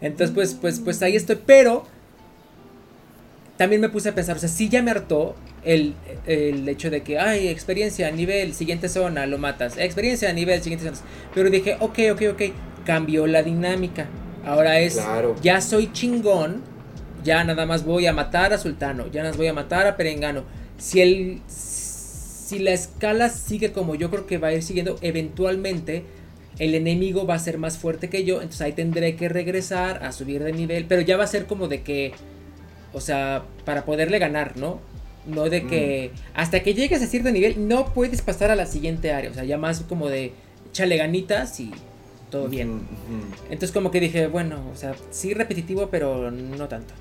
Entonces, 0.00 0.32
pues, 0.32 0.54
pues, 0.54 0.78
pues 0.78 1.02
ahí 1.02 1.16
estoy, 1.16 1.40
pero 1.44 1.86
también 3.58 3.82
me 3.82 3.90
puse 3.90 4.08
a 4.08 4.14
pensar, 4.14 4.36
o 4.36 4.38
sea, 4.38 4.48
sí 4.48 4.70
ya 4.70 4.82
me 4.82 4.90
hartó 4.90 5.34
el, 5.64 5.94
hecho 6.26 6.88
de 6.90 7.02
que, 7.02 7.18
ay, 7.18 7.48
experiencia 7.48 8.10
nivel, 8.10 8.54
siguiente 8.54 8.88
zona, 8.88 9.26
lo 9.26 9.36
matas, 9.36 9.76
experiencia 9.76 10.30
a 10.30 10.32
nivel, 10.32 10.62
siguiente 10.62 10.86
zona. 10.86 10.96
Pero 11.34 11.50
dije, 11.50 11.76
ok, 11.80 11.98
ok, 12.12 12.22
ok, 12.32 12.42
cambió 12.86 13.26
la 13.26 13.42
dinámica. 13.42 14.06
Ahora 14.46 14.80
es, 14.80 14.98
ya 15.42 15.60
soy 15.60 15.92
chingón, 15.92 16.62
Ya 17.24 17.44
nada 17.44 17.66
más 17.66 17.84
voy 17.84 18.06
a 18.06 18.12
matar 18.12 18.54
a 18.54 18.58
Sultano, 18.58 19.08
ya 19.08 19.20
nada 19.20 19.32
más 19.32 19.36
voy 19.36 19.48
a 19.48 19.52
matar 19.52 19.86
a 19.86 19.96
Perengano. 19.96 20.44
Si 20.78 21.00
el 21.00 21.42
si 21.48 22.60
la 22.60 22.70
escala 22.70 23.28
sigue 23.28 23.72
como 23.72 23.94
yo 23.94 24.08
creo 24.08 24.26
que 24.26 24.38
va 24.38 24.48
a 24.48 24.54
ir 24.54 24.62
siguiendo, 24.62 24.96
eventualmente 25.02 26.04
el 26.58 26.74
enemigo 26.74 27.26
va 27.26 27.34
a 27.34 27.38
ser 27.38 27.58
más 27.58 27.76
fuerte 27.76 28.08
que 28.08 28.24
yo, 28.24 28.36
entonces 28.36 28.62
ahí 28.62 28.72
tendré 28.72 29.16
que 29.16 29.28
regresar 29.28 30.02
a 30.02 30.12
subir 30.12 30.42
de 30.42 30.52
nivel, 30.52 30.86
pero 30.86 31.02
ya 31.02 31.18
va 31.18 31.24
a 31.24 31.26
ser 31.26 31.44
como 31.44 31.68
de 31.68 31.82
que, 31.82 32.12
o 32.92 33.00
sea, 33.00 33.44
para 33.64 33.84
poderle 33.84 34.18
ganar, 34.18 34.56
¿no? 34.56 34.80
No 35.26 35.50
de 35.50 35.66
que 35.66 36.10
mm. 36.12 36.18
hasta 36.34 36.62
que 36.62 36.74
llegues 36.74 37.02
a 37.02 37.06
cierto 37.06 37.30
nivel 37.30 37.68
no 37.68 37.92
puedes 37.92 38.22
pasar 38.22 38.50
a 38.50 38.56
la 38.56 38.66
siguiente 38.66 39.12
área, 39.12 39.30
o 39.30 39.34
sea, 39.34 39.44
ya 39.44 39.58
más 39.58 39.80
como 39.80 40.08
de 40.08 40.32
chale 40.72 40.96
ganitas 40.96 41.60
y 41.60 41.70
todo 42.30 42.48
bien. 42.48 42.82
Entonces 43.44 43.72
como 43.72 43.90
que 43.90 44.00
dije, 44.00 44.26
bueno, 44.26 44.62
o 44.72 44.76
sea, 44.76 44.94
sí 45.10 45.34
repetitivo, 45.34 45.88
pero 45.90 46.30
no 46.30 46.68
tanto. 46.68 46.94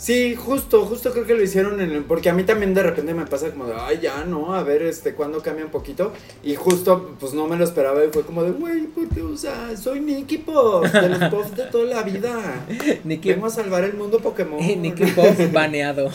Sí, 0.00 0.34
justo, 0.34 0.86
justo 0.86 1.12
creo 1.12 1.26
que 1.26 1.34
lo 1.34 1.42
hicieron 1.42 1.78
en 1.78 1.90
el, 1.90 2.04
porque 2.04 2.30
a 2.30 2.32
mí 2.32 2.44
también 2.44 2.72
de 2.72 2.82
repente 2.82 3.12
me 3.12 3.26
pasa 3.26 3.50
como 3.50 3.66
de, 3.66 3.74
ay, 3.76 3.98
ya, 4.00 4.24
¿no? 4.24 4.54
A 4.54 4.62
ver, 4.62 4.80
este, 4.80 5.12
cuando 5.12 5.42
cambia 5.42 5.66
un 5.66 5.70
poquito. 5.70 6.14
Y 6.42 6.54
justo, 6.54 7.16
pues 7.20 7.34
no 7.34 7.46
me 7.46 7.58
lo 7.58 7.64
esperaba 7.64 8.02
y 8.02 8.08
fue 8.08 8.22
como 8.22 8.42
de, 8.42 8.50
güey, 8.52 8.86
porque, 8.86 9.20
o 9.20 9.36
sea, 9.36 9.76
soy 9.76 10.00
Nicky 10.00 10.38
Pop, 10.38 10.86
de 10.86 11.08
los 11.10 11.18
Puffs 11.30 11.54
de 11.54 11.64
toda 11.64 11.84
la 11.84 12.02
vida. 12.02 12.64
Nicky, 13.04 13.28
Vengo 13.28 13.44
a 13.44 13.50
salvar 13.50 13.84
el 13.84 13.92
mundo 13.92 14.20
Pokémon. 14.20 14.58
Nicky 14.80 15.04
Pop 15.04 15.36
baneado. 15.52 16.08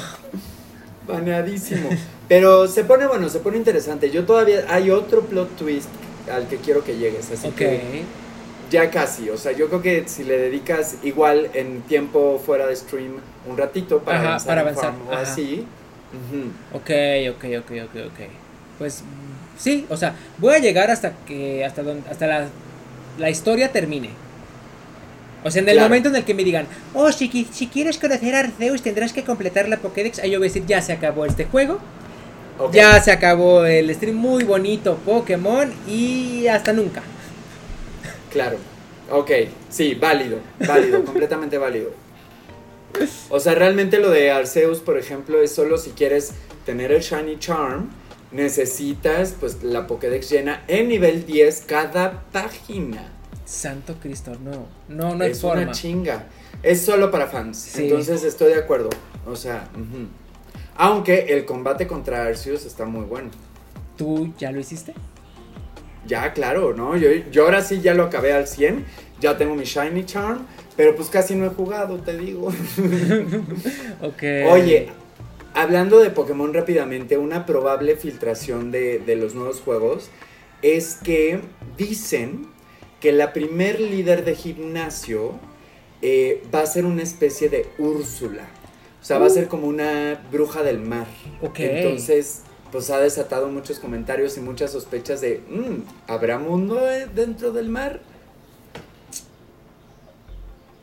Baneadísimo. 1.07 1.89
Pero 2.27 2.67
se 2.67 2.86
pone, 2.86 3.05
bueno, 3.05 3.29
se 3.29 3.38
pone 3.38 3.57
interesante. 3.57 4.09
Yo 4.09 4.25
todavía, 4.25 4.65
hay 4.67 4.89
otro 4.89 5.21
plot 5.21 5.57
twist 5.57 5.89
al 6.33 6.47
que 6.47 6.57
quiero 6.57 6.83
que 6.83 6.97
llegues, 6.97 7.29
así 7.31 7.49
que 7.51 8.03
ya 8.70 8.89
casi, 8.89 9.30
o 9.30 9.38
sea, 9.38 9.51
yo 9.51 9.68
creo 9.68 9.82
que 9.82 10.03
si 10.07 10.24
le 10.24 10.38
dedicas 10.38 10.97
igual 11.03 11.49
en 11.53 11.82
tiempo 11.84 12.41
fuera 12.43 12.68
de 12.68 12.76
stream 12.76 13.13
un 13.47 13.57
ratito 13.57 13.99
para 13.99 14.20
avanzar, 14.20 14.47
para 14.47 14.61
avanzar. 14.61 14.93
o 15.09 15.13
así. 15.13 15.66
Ok, 16.74 16.89
ok, 17.32 17.43
ok, 17.59 17.72
ok, 17.86 17.95
ok. 18.07 18.20
Pues 18.78 19.03
sí, 19.57 19.86
o 19.89 19.97
sea, 19.97 20.16
voy 20.38 20.55
a 20.55 20.59
llegar 20.59 20.91
hasta 20.91 21.13
que 21.26 21.63
hasta 21.66 21.84
donde, 21.84 22.09
hasta 22.09 22.28
la, 22.28 22.47
la 23.18 23.30
historia 23.30 23.72
termine. 23.72 24.09
O 25.43 25.51
sea, 25.51 25.61
en 25.61 25.70
el 25.70 25.80
momento 25.80 26.09
en 26.09 26.16
el 26.16 26.24
que 26.24 26.34
me 26.34 26.43
digan, 26.43 26.66
oh, 26.95 27.11
si, 27.11 27.47
si 27.51 27.68
quieres 27.68 27.99
conocer 27.99 28.34
a 28.34 28.39
Arceus 28.39 28.82
tendrás 28.82 29.13
que 29.13 29.24
completar 29.24 29.70
la 29.70 29.78
Pokédex, 29.78 30.20
ahí 30.20 30.32
yo 30.32 30.39
voy 30.39 30.47
a 30.47 30.49
decir, 30.49 30.66
ya 30.66 30.82
se 30.82 30.91
acabó 30.91 31.26
este 31.26 31.45
juego. 31.45 31.80
Ya 32.72 32.99
se 33.01 33.11
acabó 33.11 33.66
el 33.66 33.93
stream 33.93 34.16
muy 34.16 34.43
bonito 34.43 34.95
Pokémon 35.05 35.72
y 35.88 36.47
hasta 36.47 36.74
nunca. 36.74 37.03
Claro. 38.36 38.57
Ok, 39.09 39.31
sí, 39.69 39.95
válido, 39.95 40.39
válido, 40.67 41.05
completamente 41.05 41.57
válido. 41.57 41.91
O 43.29 43.39
sea, 43.39 43.55
realmente 43.55 43.97
lo 43.97 44.09
de 44.09 44.29
Arceus, 44.29 44.79
por 44.79 44.97
ejemplo, 44.97 45.41
es 45.41 45.53
solo 45.53 45.77
si 45.77 45.91
quieres 45.91 46.33
tener 46.65 46.91
el 46.91 47.01
Shiny 47.01 47.39
Charm, 47.39 47.91
necesitas 48.33 49.36
pues 49.39 49.63
la 49.63 49.88
Pokédex 49.88 50.29
llena 50.29 50.65
en 50.67 50.89
nivel 50.89 51.25
10 51.25 51.63
cada 51.65 52.23
página. 52.33 53.09
Santo 53.45 53.95
Cristo, 54.01 54.33
no, 54.43 54.67
no, 54.89 55.15
no 55.15 55.23
es 55.23 55.41
una 55.41 55.71
chinga. 55.71 56.27
Es 56.61 56.81
solo 56.81 57.11
para 57.11 57.27
fans. 57.27 57.77
Entonces 57.77 58.25
estoy 58.25 58.49
de 58.49 58.59
acuerdo. 58.59 58.89
O 59.25 59.38
sea, 59.38 59.69
aunque 60.75 61.27
el 61.29 61.45
combate 61.45 61.88
contra 61.88 62.25
Arceus 62.25 62.65
está 62.65 62.83
muy 62.83 63.05
bueno. 63.05 63.29
¿Tú 63.95 64.33
ya 64.38 64.51
lo 64.51 64.59
hiciste? 64.59 64.93
Ya, 66.07 66.33
claro, 66.33 66.73
¿no? 66.73 66.95
Yo, 66.97 67.09
yo 67.31 67.45
ahora 67.45 67.61
sí 67.61 67.81
ya 67.81 67.93
lo 67.93 68.03
acabé 68.03 68.33
al 68.33 68.47
100, 68.47 68.85
ya 69.19 69.37
tengo 69.37 69.55
mi 69.55 69.63
Shiny 69.63 70.05
Charm, 70.05 70.45
pero 70.77 70.95
pues 70.95 71.09
casi 71.09 71.35
no 71.35 71.45
he 71.45 71.49
jugado, 71.49 71.97
te 71.97 72.17
digo. 72.17 72.47
ok. 74.01 74.23
Oye, 74.51 74.89
hablando 75.53 75.99
de 75.99 76.09
Pokémon 76.11 76.53
rápidamente, 76.53 77.17
una 77.17 77.45
probable 77.45 77.95
filtración 77.95 78.71
de, 78.71 79.15
los 79.17 79.33
nuevos 79.35 79.61
juegos 79.61 80.09
es 80.61 80.95
que 80.95 81.39
dicen 81.77 82.47
que 82.99 83.11
la 83.11 83.33
primer 83.33 83.79
líder 83.79 84.25
de 84.25 84.35
gimnasio 84.35 85.39
eh, 86.01 86.43
va 86.53 86.61
a 86.61 86.65
ser 86.65 86.85
una 86.85 87.03
especie 87.03 87.49
de 87.49 87.67
Úrsula. 87.77 88.47
O 89.01 89.05
sea, 89.05 89.19
va 89.19 89.27
a 89.27 89.29
ser 89.29 89.47
como 89.47 89.67
una 89.67 90.19
bruja 90.31 90.63
del 90.63 90.79
mar. 90.79 91.07
Ok. 91.41 91.59
Entonces, 91.59 92.41
pues 92.72 92.89
ha 92.89 92.99
desatado 92.99 93.47
muchos 93.47 93.80
comentarios 93.80 94.38
y 94.38 94.41
muchas 94.41 94.72
sospechas 94.72 95.22
de, 95.22 95.41
mm, 95.49 96.11
¿habrá 96.11 96.39
mundo 96.39 96.80
dentro 97.13 97.51
del 97.51 97.70
mar? 97.70 98.01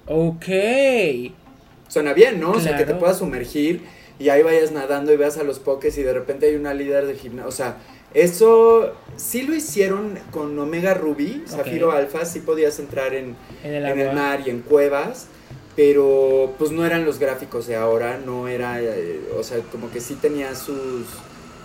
Ok. 0.06 0.46
Suena 1.88 2.12
bien, 2.14 2.40
¿no? 2.40 2.52
O 2.52 2.60
sea, 2.60 2.76
que 2.76 2.84
te 2.84 2.94
puedas 2.94 3.18
sumergir 3.18 3.82
y 4.18 4.28
ahí 4.28 4.42
vayas 4.42 4.72
nadando 4.72 5.12
y 5.12 5.16
veas 5.16 5.36
a 5.38 5.42
los 5.42 5.58
pokés 5.58 5.98
y 5.98 6.02
de 6.02 6.12
repente 6.12 6.46
hay 6.46 6.54
una 6.54 6.74
líder 6.74 7.06
de 7.06 7.14
gimnasio. 7.14 7.48
O 7.48 7.52
sea, 7.52 7.76
eso 8.14 8.94
sí 9.16 9.42
lo 9.42 9.54
hicieron 9.54 10.18
con 10.30 10.58
Omega 10.58 10.94
Ruby, 10.94 11.44
Zafiro 11.46 11.92
Alpha, 11.92 12.24
sí 12.24 12.40
podías 12.40 12.78
entrar 12.78 13.14
en, 13.14 13.36
en, 13.64 13.74
el, 13.74 14.14
mar 14.14 14.42
y 14.46 14.50
en 14.50 14.60
cuevas, 14.60 15.26
pero 15.76 16.54
pues 16.58 16.70
no 16.72 16.84
eran 16.84 17.04
los 17.06 17.18
gráficos 17.18 17.66
de 17.66 17.76
ahora, 17.76 18.20
no 18.24 18.48
era, 18.48 18.80
eh, 18.82 19.20
o 19.38 19.42
sea, 19.42 19.58
como 19.70 19.90
que 19.90 20.00
sí 20.00 20.14
tenía 20.14 20.54
sus 20.54 21.06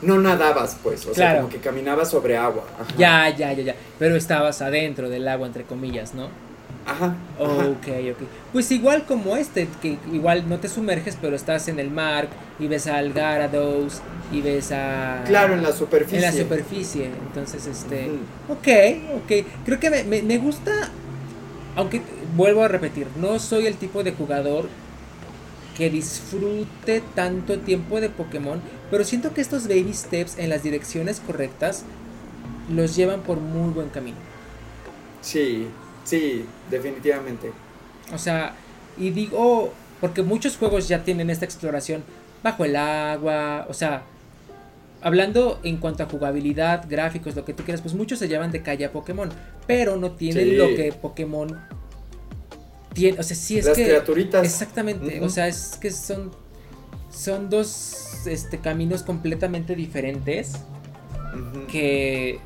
no 0.01 0.19
nadabas, 0.19 0.77
pues, 0.83 1.05
o 1.05 1.13
sea, 1.13 1.37
como 1.37 1.49
que 1.49 1.57
caminabas 1.57 2.09
sobre 2.09 2.37
agua. 2.37 2.63
Ya, 2.97 3.29
ya, 3.29 3.53
ya, 3.53 3.63
ya. 3.63 3.75
Pero 3.97 4.15
estabas 4.15 4.61
adentro 4.61 5.09
del 5.09 5.27
agua, 5.27 5.47
entre 5.47 5.63
comillas, 5.63 6.13
¿no? 6.13 6.29
Ajá. 6.85 7.15
Ok, 7.37 7.87
ok. 8.11 8.27
Pues 8.53 8.71
igual 8.71 9.03
como 9.05 9.35
este, 9.35 9.67
que 9.81 9.97
igual 10.11 10.47
no 10.47 10.59
te 10.59 10.69
sumerges, 10.69 11.17
pero 11.19 11.35
estás 11.35 11.67
en 11.67 11.79
el 11.79 11.91
mar 11.91 12.29
y 12.59 12.67
ves 12.67 12.87
a 12.87 12.97
Algarados 12.97 14.01
y 14.31 14.41
ves 14.41 14.71
a. 14.71 15.23
Claro, 15.25 15.53
en 15.53 15.63
la 15.63 15.73
superficie. 15.73 16.17
En 16.17 16.23
la 16.23 16.31
superficie. 16.31 17.05
Entonces, 17.27 17.67
este. 17.67 18.09
Ok, 18.47 18.67
ok. 19.23 19.45
Creo 19.65 19.79
que 19.79 19.89
me, 19.89 20.21
me 20.21 20.37
gusta. 20.37 20.89
Aunque 21.75 22.01
vuelvo 22.35 22.63
a 22.63 22.67
repetir, 22.69 23.07
no 23.19 23.37
soy 23.37 23.67
el 23.67 23.75
tipo 23.75 24.03
de 24.03 24.13
jugador 24.13 24.67
que 25.78 25.89
disfrute 25.91 27.03
tanto 27.13 27.59
tiempo 27.59 28.01
de 28.01 28.09
Pokémon, 28.09 28.59
pero 28.89 29.03
siento 29.03 29.34
que 29.34 29.41
estos 29.41 29.67
baby 29.67 29.93
steps 29.93 30.39
en 30.39 30.49
las 30.49 30.63
direcciones 30.63 31.19
correctas 31.19 31.84
los 32.73 32.95
llevan 32.95 33.21
por 33.21 33.39
muy 33.39 33.71
buen 33.71 33.89
camino. 33.89 34.17
Sí, 35.21 35.67
sí, 36.03 36.45
definitivamente. 36.71 37.51
O 38.13 38.17
sea, 38.17 38.53
y 38.97 39.11
digo, 39.11 39.71
porque 40.01 40.23
muchos 40.23 40.57
juegos 40.57 40.88
ya 40.88 41.03
tienen 41.03 41.30
esta 41.30 41.45
exploración 41.45 42.03
bajo 42.41 42.65
el 42.65 42.75
agua, 42.75 43.67
o 43.69 43.73
sea, 43.73 44.03
hablando 45.01 45.59
en 45.63 45.78
cuanto 45.78 46.03
a 46.03 46.07
jugabilidad, 46.07 46.86
gráficos, 46.89 47.36
lo 47.36 47.45
que 47.45 47.53
tú 47.53 47.63
quieras, 47.63 47.82
pues 47.82 47.93
muchos 47.93 48.17
se 48.17 48.28
llaman 48.28 48.51
de 48.51 48.63
calle 48.63 48.86
a 48.86 48.91
Pokémon, 48.91 49.30
pero 49.67 49.95
no 49.95 50.11
tienen 50.11 50.57
lo 50.57 50.67
que 50.69 50.91
Pokémon 50.91 51.59
o 53.05 53.23
sea, 53.23 53.35
sí 53.35 53.59
es 53.59 53.65
Las 53.65 53.77
que. 53.77 53.85
criaturitas. 53.85 54.45
Exactamente. 54.45 55.21
O 55.21 55.29
sea, 55.29 55.47
es 55.47 55.77
que 55.79 55.91
son. 55.91 56.31
Son 57.11 57.49
dos 57.49 58.25
este, 58.25 58.59
caminos 58.59 59.03
completamente 59.03 59.75
diferentes. 59.75 60.53
Que. 61.69 62.39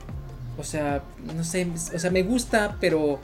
O 0.58 0.64
sea, 0.64 1.04
no 1.36 1.44
sé. 1.44 1.68
O 1.94 2.00
sea, 2.00 2.12
me 2.12 2.24
gusta, 2.24 2.78
pero. 2.80 3.20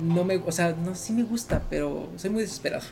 No 0.00 0.24
me. 0.24 0.36
O 0.36 0.52
sea, 0.52 0.72
no, 0.72 0.94
sí 0.94 1.12
me 1.12 1.22
gusta, 1.22 1.62
pero 1.70 2.08
soy 2.16 2.30
muy 2.30 2.42
desesperado. 2.42 2.84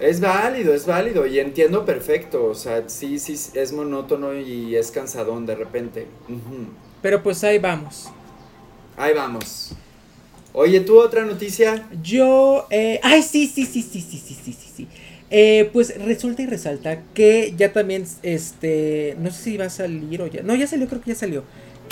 Es 0.00 0.18
válido, 0.18 0.74
es 0.74 0.84
válido 0.84 1.26
y 1.26 1.38
entiendo 1.38 1.84
perfecto, 1.84 2.46
o 2.46 2.56
sea, 2.56 2.88
sí, 2.88 3.20
sí, 3.20 3.38
es 3.54 3.72
monótono 3.72 4.34
y 4.34 4.74
es 4.74 4.90
cansadón 4.90 5.46
de 5.46 5.54
repente. 5.54 6.08
Pero 7.00 7.22
pues 7.22 7.44
ahí 7.44 7.60
vamos. 7.60 8.10
Ahí 8.96 9.14
vamos. 9.14 9.76
Oye, 10.54 10.80
¿tú 10.80 11.00
otra 11.00 11.24
noticia? 11.24 11.88
Yo, 12.02 12.66
eh, 12.70 13.00
ay, 13.02 13.22
sí, 13.22 13.46
sí, 13.46 13.64
sí, 13.64 13.82
sí, 13.82 14.00
sí, 14.00 14.18
sí, 14.18 14.36
sí, 14.36 14.56
sí, 14.76 14.88
eh, 15.30 15.70
pues 15.72 15.98
resulta 16.04 16.42
y 16.42 16.46
resalta 16.46 17.02
que 17.14 17.54
ya 17.56 17.72
también, 17.72 18.04
este, 18.22 19.16
no 19.18 19.30
sé 19.30 19.42
si 19.42 19.56
va 19.56 19.66
a 19.66 19.70
salir 19.70 20.20
o 20.20 20.26
ya, 20.26 20.42
no, 20.42 20.54
ya 20.54 20.66
salió, 20.66 20.86
creo 20.88 21.00
que 21.00 21.12
ya 21.12 21.16
salió. 21.16 21.44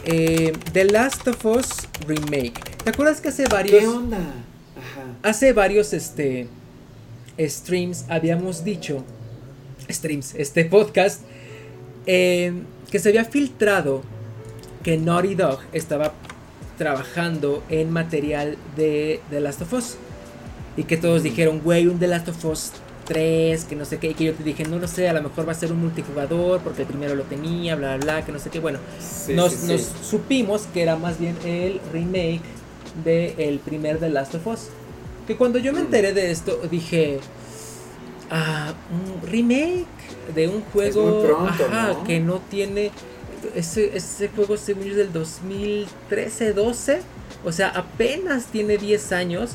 Eh, 0.05 0.53
The 0.73 0.85
Last 0.85 1.27
of 1.29 1.45
Us 1.47 1.69
Remake. 2.07 2.61
¿Te 2.85 2.91
acuerdas 2.91 3.21
que 3.23 3.29
hace 3.29 3.47
varios... 3.47 3.81
¿Qué 3.81 3.87
onda? 3.87 4.19
Ajá. 4.19 5.17
Hace 5.23 5.55
varios, 5.55 5.95
este, 5.95 6.47
streams 7.39 8.05
habíamos 8.09 8.63
dicho, 8.63 9.05
streams, 9.91 10.35
este 10.35 10.67
podcast, 10.67 11.23
que 12.05 12.99
se 12.99 13.09
había 13.09 13.25
filtrado 13.25 14.03
que 14.83 14.97
Naughty 14.97 15.35
Dog 15.35 15.61
estaba 15.73 16.13
trabajando 16.81 17.62
en 17.68 17.91
material 17.91 18.57
de 18.74 19.20
The 19.28 19.41
Last 19.41 19.61
of 19.61 19.70
Us. 19.74 19.97
Y 20.78 20.85
que 20.85 20.97
todos 20.97 21.22
dijeron, 21.22 21.61
güey, 21.62 21.87
un 21.87 21.99
The 21.99 22.07
Last 22.07 22.28
of 22.28 22.43
Us 22.47 22.72
3, 23.05 23.64
que 23.66 23.76
no 23.76 23.85
sé 23.85 23.99
qué. 23.99 24.09
Y 24.09 24.14
que 24.14 24.24
yo 24.24 24.33
te 24.33 24.43
dije, 24.43 24.64
no 24.64 24.78
lo 24.78 24.89
sé, 24.89 25.07
a 25.07 25.12
lo 25.12 25.22
mejor 25.22 25.47
va 25.47 25.53
a 25.53 25.55
ser 25.55 25.72
un 25.72 25.81
multijugador 25.81 26.62
porque 26.62 26.83
el 26.83 26.89
primero 26.89 27.14
lo 27.14 27.24
tenía, 27.24 27.76
bla, 27.76 27.97
bla, 27.97 28.05
bla, 28.05 28.24
que 28.24 28.33
no 28.33 28.39
sé 28.39 28.49
qué. 28.49 28.61
Bueno, 28.61 28.78
nos, 29.28 29.53
supimos 30.03 30.62
que 30.72 30.81
era 30.81 30.97
más 30.97 31.18
bien 31.18 31.37
el 31.45 31.83
remake 31.93 32.41
del 33.05 33.35
el 33.37 33.59
primer 33.59 33.99
The 33.99 34.09
Last 34.09 34.37
of 34.37 34.47
Us. 34.47 34.68
Que 35.26 35.37
cuando 35.37 35.59
yo 35.59 35.74
me 35.74 35.81
enteré 35.81 36.14
de 36.14 36.31
esto, 36.31 36.62
dije, 36.70 37.20
ah, 38.31 38.72
un 38.91 39.31
remake 39.31 39.85
de 40.35 40.49
un 40.49 40.62
juego 40.62 41.47
que 42.07 42.20
no 42.20 42.39
tiene... 42.49 42.91
Ese, 43.55 43.97
ese 43.97 44.28
juego 44.28 44.57
según 44.57 44.84
yo 44.84 44.91
es 44.91 44.97
del 44.97 45.12
2013, 45.12 46.53
12. 46.53 47.01
O 47.45 47.53
sea, 47.53 47.68
apenas 47.68 48.47
tiene 48.47 48.76
10 48.76 49.12
años. 49.12 49.51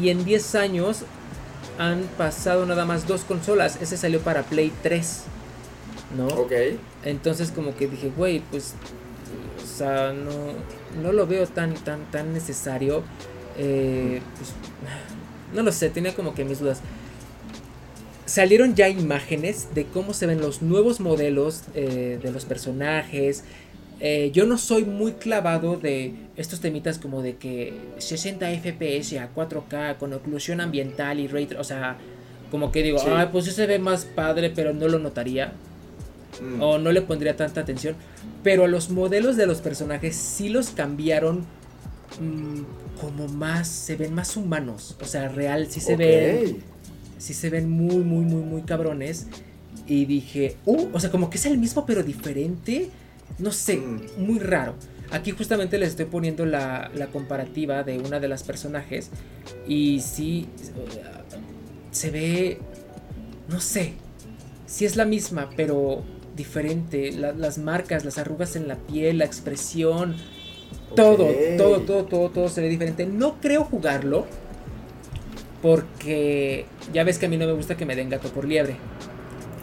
Y 0.00 0.10
en 0.10 0.24
10 0.24 0.54
años 0.54 1.04
han 1.78 2.02
pasado 2.16 2.66
nada 2.66 2.84
más 2.84 3.06
dos 3.06 3.22
consolas. 3.22 3.78
Ese 3.80 3.96
salió 3.96 4.20
para 4.20 4.42
Play 4.42 4.72
3. 4.82 5.22
¿No? 6.16 6.26
Ok. 6.26 6.52
Entonces 7.04 7.50
como 7.50 7.74
que 7.76 7.88
dije, 7.88 8.12
güey, 8.16 8.40
pues... 8.50 8.74
O 9.62 9.78
sea, 9.78 10.12
no, 10.12 10.30
no 11.02 11.12
lo 11.12 11.26
veo 11.26 11.46
tan, 11.46 11.74
tan, 11.74 12.10
tan 12.10 12.32
necesario. 12.32 13.04
Eh, 13.56 14.20
pues, 14.36 14.50
no 15.54 15.62
lo 15.62 15.70
sé, 15.72 15.90
tenía 15.90 16.14
como 16.14 16.34
que 16.34 16.44
mis 16.44 16.58
dudas. 16.58 16.80
Salieron 18.28 18.74
ya 18.74 18.90
imágenes 18.90 19.68
de 19.74 19.86
cómo 19.86 20.12
se 20.12 20.26
ven 20.26 20.42
los 20.42 20.60
nuevos 20.60 21.00
modelos 21.00 21.62
eh, 21.74 22.18
de 22.22 22.30
los 22.30 22.44
personajes. 22.44 23.42
Eh, 24.00 24.30
yo 24.34 24.44
no 24.44 24.58
soy 24.58 24.84
muy 24.84 25.12
clavado 25.12 25.78
de 25.78 26.12
estos 26.36 26.60
temitas 26.60 26.98
como 26.98 27.22
de 27.22 27.36
que 27.36 27.72
60 27.96 28.46
FPS 28.50 29.18
a 29.18 29.34
4K 29.34 29.96
con 29.96 30.12
oclusión 30.12 30.60
ambiental 30.60 31.20
y 31.20 31.26
ray 31.26 31.48
o 31.58 31.64
sea, 31.64 31.96
como 32.50 32.70
que 32.70 32.82
digo, 32.82 32.98
ah, 33.08 33.30
pues 33.32 33.46
sí 33.46 33.50
se 33.50 33.66
ve 33.66 33.78
más 33.78 34.04
padre, 34.04 34.50
pero 34.54 34.74
no 34.74 34.88
lo 34.88 34.98
notaría. 34.98 35.54
Mm. 36.42 36.60
O 36.60 36.78
no 36.78 36.92
le 36.92 37.00
pondría 37.00 37.34
tanta 37.34 37.62
atención. 37.62 37.96
Pero 38.42 38.64
a 38.64 38.68
los 38.68 38.90
modelos 38.90 39.38
de 39.38 39.46
los 39.46 39.62
personajes 39.62 40.14
sí 40.14 40.50
los 40.50 40.68
cambiaron 40.68 41.46
mm, 42.20 43.00
como 43.00 43.26
más, 43.26 43.68
se 43.68 43.96
ven 43.96 44.14
más 44.14 44.36
humanos. 44.36 44.96
O 45.00 45.06
sea, 45.06 45.28
real, 45.28 45.68
sí 45.70 45.80
se 45.80 45.96
ven. 45.96 46.62
Sí 47.18 47.34
se 47.34 47.50
ven 47.50 47.70
muy, 47.70 47.98
muy, 47.98 48.24
muy, 48.24 48.42
muy 48.42 48.62
cabrones. 48.62 49.26
Y 49.86 50.04
dije, 50.04 50.56
uh, 50.66 50.88
o 50.92 51.00
sea, 51.00 51.10
como 51.10 51.30
que 51.30 51.38
es 51.38 51.46
el 51.46 51.58
mismo 51.58 51.84
pero 51.86 52.02
diferente. 52.02 52.90
No 53.38 53.52
sé, 53.52 53.76
mm. 53.76 54.00
muy 54.18 54.38
raro. 54.38 54.74
Aquí 55.10 55.30
justamente 55.30 55.78
les 55.78 55.90
estoy 55.90 56.04
poniendo 56.04 56.44
la, 56.44 56.90
la, 56.94 57.06
comparativa 57.06 57.82
de 57.82 57.98
una 57.98 58.20
de 58.20 58.28
las 58.28 58.42
personajes. 58.42 59.10
Y 59.66 60.00
sí, 60.00 60.46
se 61.90 62.10
ve, 62.10 62.58
no 63.48 63.60
sé, 63.60 63.94
sí 64.66 64.84
es 64.84 64.96
la 64.96 65.06
misma, 65.06 65.48
pero 65.56 66.02
diferente. 66.36 67.12
las 67.12 67.58
marcas, 67.58 68.04
las 68.04 68.16
arrugas 68.16 68.56
en 68.56 68.68
la 68.68 68.76
piel, 68.76 69.18
la 69.18 69.24
expresión, 69.24 70.16
todo, 70.94 71.28
todo, 71.56 71.80
todo, 71.80 72.04
todo, 72.04 72.30
todo 72.30 72.48
se 72.48 72.62
ve 72.62 72.68
diferente. 72.68 73.04
No 73.06 73.40
creo 73.40 73.64
jugarlo. 73.64 74.26
Porque 75.62 76.66
ya 76.92 77.04
ves 77.04 77.18
que 77.18 77.26
a 77.26 77.28
mí 77.28 77.36
no 77.36 77.46
me 77.46 77.52
gusta 77.52 77.76
que 77.76 77.86
me 77.86 77.96
den 77.96 78.10
gato 78.10 78.28
por 78.28 78.46
liebre. 78.46 78.76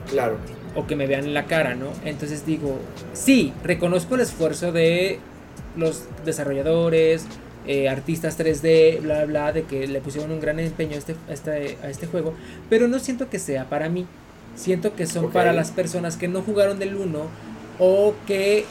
Claro. 0.09 0.37
O 0.75 0.85
que 0.87 0.95
me 0.95 1.07
vean 1.07 1.25
en 1.25 1.33
la 1.33 1.45
cara, 1.45 1.75
¿no? 1.75 1.87
Entonces 2.03 2.45
digo, 2.45 2.79
sí, 3.13 3.53
reconozco 3.63 4.15
el 4.15 4.21
esfuerzo 4.21 4.71
de 4.71 5.19
los 5.77 6.03
desarrolladores, 6.25 7.25
eh, 7.67 7.89
artistas 7.89 8.37
3D, 8.37 9.01
bla, 9.01 9.25
bla, 9.25 9.51
de 9.51 9.63
que 9.63 9.87
le 9.87 9.99
pusieron 9.99 10.31
un 10.31 10.39
gran 10.39 10.59
empeño 10.59 10.95
a 10.95 10.97
este, 10.97 11.15
este, 11.29 11.77
a 11.81 11.89
este, 11.89 12.07
juego. 12.07 12.33
Pero 12.69 12.87
no 12.87 12.99
siento 12.99 13.29
que 13.29 13.39
sea 13.39 13.65
para 13.69 13.89
mí. 13.89 14.05
Siento 14.55 14.95
que 14.95 15.07
son 15.07 15.31
para 15.31 15.51
las 15.51 15.71
personas 15.71 16.15
que 16.15 16.27
no 16.27 16.41
jugaron 16.41 16.79
del 16.79 16.95
1 16.95 17.27
o 17.79 18.13
que... 18.25 18.65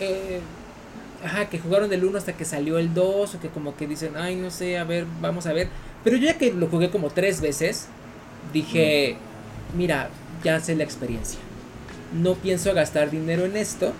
Eh, 0.00 0.40
ajá, 1.24 1.48
que 1.48 1.58
jugaron 1.58 1.90
del 1.90 2.04
1 2.04 2.16
hasta 2.16 2.32
que 2.32 2.44
salió 2.44 2.78
el 2.78 2.94
2 2.94 3.34
o 3.34 3.40
que 3.40 3.48
como 3.48 3.76
que 3.76 3.86
dicen, 3.86 4.12
ay, 4.16 4.36
no 4.36 4.50
sé, 4.50 4.78
a 4.78 4.84
ver, 4.84 5.04
vamos 5.20 5.46
a 5.46 5.52
ver. 5.52 5.68
Pero 6.04 6.16
yo 6.16 6.26
ya 6.26 6.38
que 6.38 6.52
lo 6.52 6.66
jugué 6.66 6.90
como 6.90 7.10
tres 7.10 7.40
veces, 7.40 7.86
dije, 8.52 9.16
mira, 9.76 10.10
ya 10.42 10.60
sé 10.60 10.74
la 10.74 10.84
experiencia. 10.84 11.38
No 12.12 12.34
pienso 12.34 12.74
gastar 12.74 13.10
dinero 13.10 13.44
en 13.44 13.56
esto, 13.56 13.92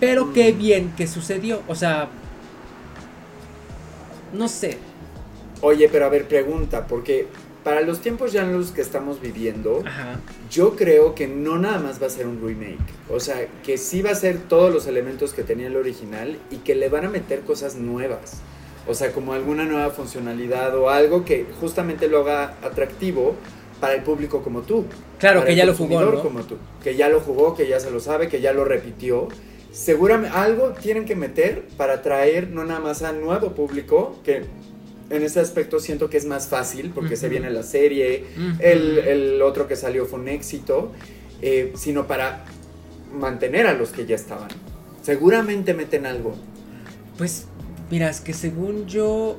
pero 0.00 0.32
qué 0.32 0.52
mm. 0.52 0.58
bien 0.58 0.92
que 0.96 1.06
sucedió. 1.06 1.62
O 1.68 1.74
sea, 1.74 2.08
no 4.32 4.48
sé. 4.48 4.78
Oye, 5.60 5.88
pero 5.90 6.04
a 6.04 6.08
ver, 6.08 6.28
pregunta, 6.28 6.86
porque 6.86 7.26
para 7.64 7.80
los 7.80 8.00
tiempos 8.00 8.32
ya 8.32 8.42
en 8.42 8.52
los 8.52 8.72
que 8.72 8.82
estamos 8.82 9.20
viviendo, 9.20 9.82
yo 10.50 10.76
creo 10.76 11.14
que 11.14 11.26
no 11.26 11.58
nada 11.58 11.78
más 11.78 12.00
va 12.00 12.08
a 12.08 12.10
ser 12.10 12.26
un 12.26 12.46
remake. 12.46 12.78
O 13.10 13.18
sea, 13.18 13.46
que 13.64 13.78
sí 13.78 14.02
va 14.02 14.10
a 14.10 14.14
ser 14.14 14.38
todos 14.38 14.72
los 14.72 14.86
elementos 14.86 15.32
que 15.32 15.42
tenía 15.42 15.68
el 15.68 15.76
original 15.76 16.38
y 16.50 16.56
que 16.58 16.74
le 16.74 16.90
van 16.90 17.06
a 17.06 17.08
meter 17.08 17.40
cosas 17.40 17.76
nuevas. 17.76 18.42
O 18.86 18.94
sea, 18.94 19.12
como 19.12 19.32
alguna 19.32 19.64
nueva 19.64 19.90
funcionalidad 19.90 20.76
o 20.76 20.90
algo 20.90 21.24
que 21.24 21.46
justamente 21.60 22.08
lo 22.08 22.20
haga 22.20 22.56
atractivo 22.62 23.34
para 23.80 23.94
el 23.94 24.02
público 24.02 24.42
como 24.42 24.62
tú. 24.62 24.84
Claro, 25.18 25.44
que 25.44 25.54
ya 25.54 25.64
lo 25.64 25.74
jugó. 25.74 26.00
¿no? 26.00 26.22
como 26.22 26.42
tú. 26.42 26.56
Que 26.82 26.96
ya 26.96 27.08
lo 27.08 27.20
jugó, 27.20 27.54
que 27.54 27.66
ya 27.66 27.80
se 27.80 27.90
lo 27.90 28.00
sabe, 28.00 28.28
que 28.28 28.40
ya 28.40 28.52
lo 28.52 28.64
repitió. 28.64 29.28
Seguramente 29.72 30.36
algo 30.36 30.70
tienen 30.70 31.04
que 31.04 31.16
meter 31.16 31.66
para 31.76 31.94
atraer 31.94 32.50
no 32.50 32.64
nada 32.64 32.80
más 32.80 33.02
a 33.02 33.12
nuevo 33.12 33.52
público, 33.54 34.16
que 34.24 34.44
en 35.10 35.22
ese 35.22 35.40
aspecto 35.40 35.80
siento 35.80 36.08
que 36.08 36.16
es 36.16 36.24
más 36.24 36.48
fácil 36.48 36.92
porque 36.94 37.16
se 37.16 37.28
viene 37.28 37.50
la 37.50 37.62
serie, 37.62 38.24
el, 38.60 39.42
otro 39.42 39.66
que 39.66 39.76
salió 39.76 40.06
fue 40.06 40.20
un 40.20 40.28
éxito, 40.28 40.92
eh, 41.42 41.72
sino 41.74 42.06
para 42.06 42.44
mantener 43.12 43.66
a 43.66 43.74
los 43.74 43.90
que 43.90 44.06
ya 44.06 44.14
estaban. 44.14 44.48
Seguramente 45.02 45.74
meten 45.74 46.06
algo. 46.06 46.34
Pues, 47.18 47.46
mira, 47.90 48.08
es 48.10 48.20
que 48.20 48.32
según 48.32 48.86
yo, 48.86 49.36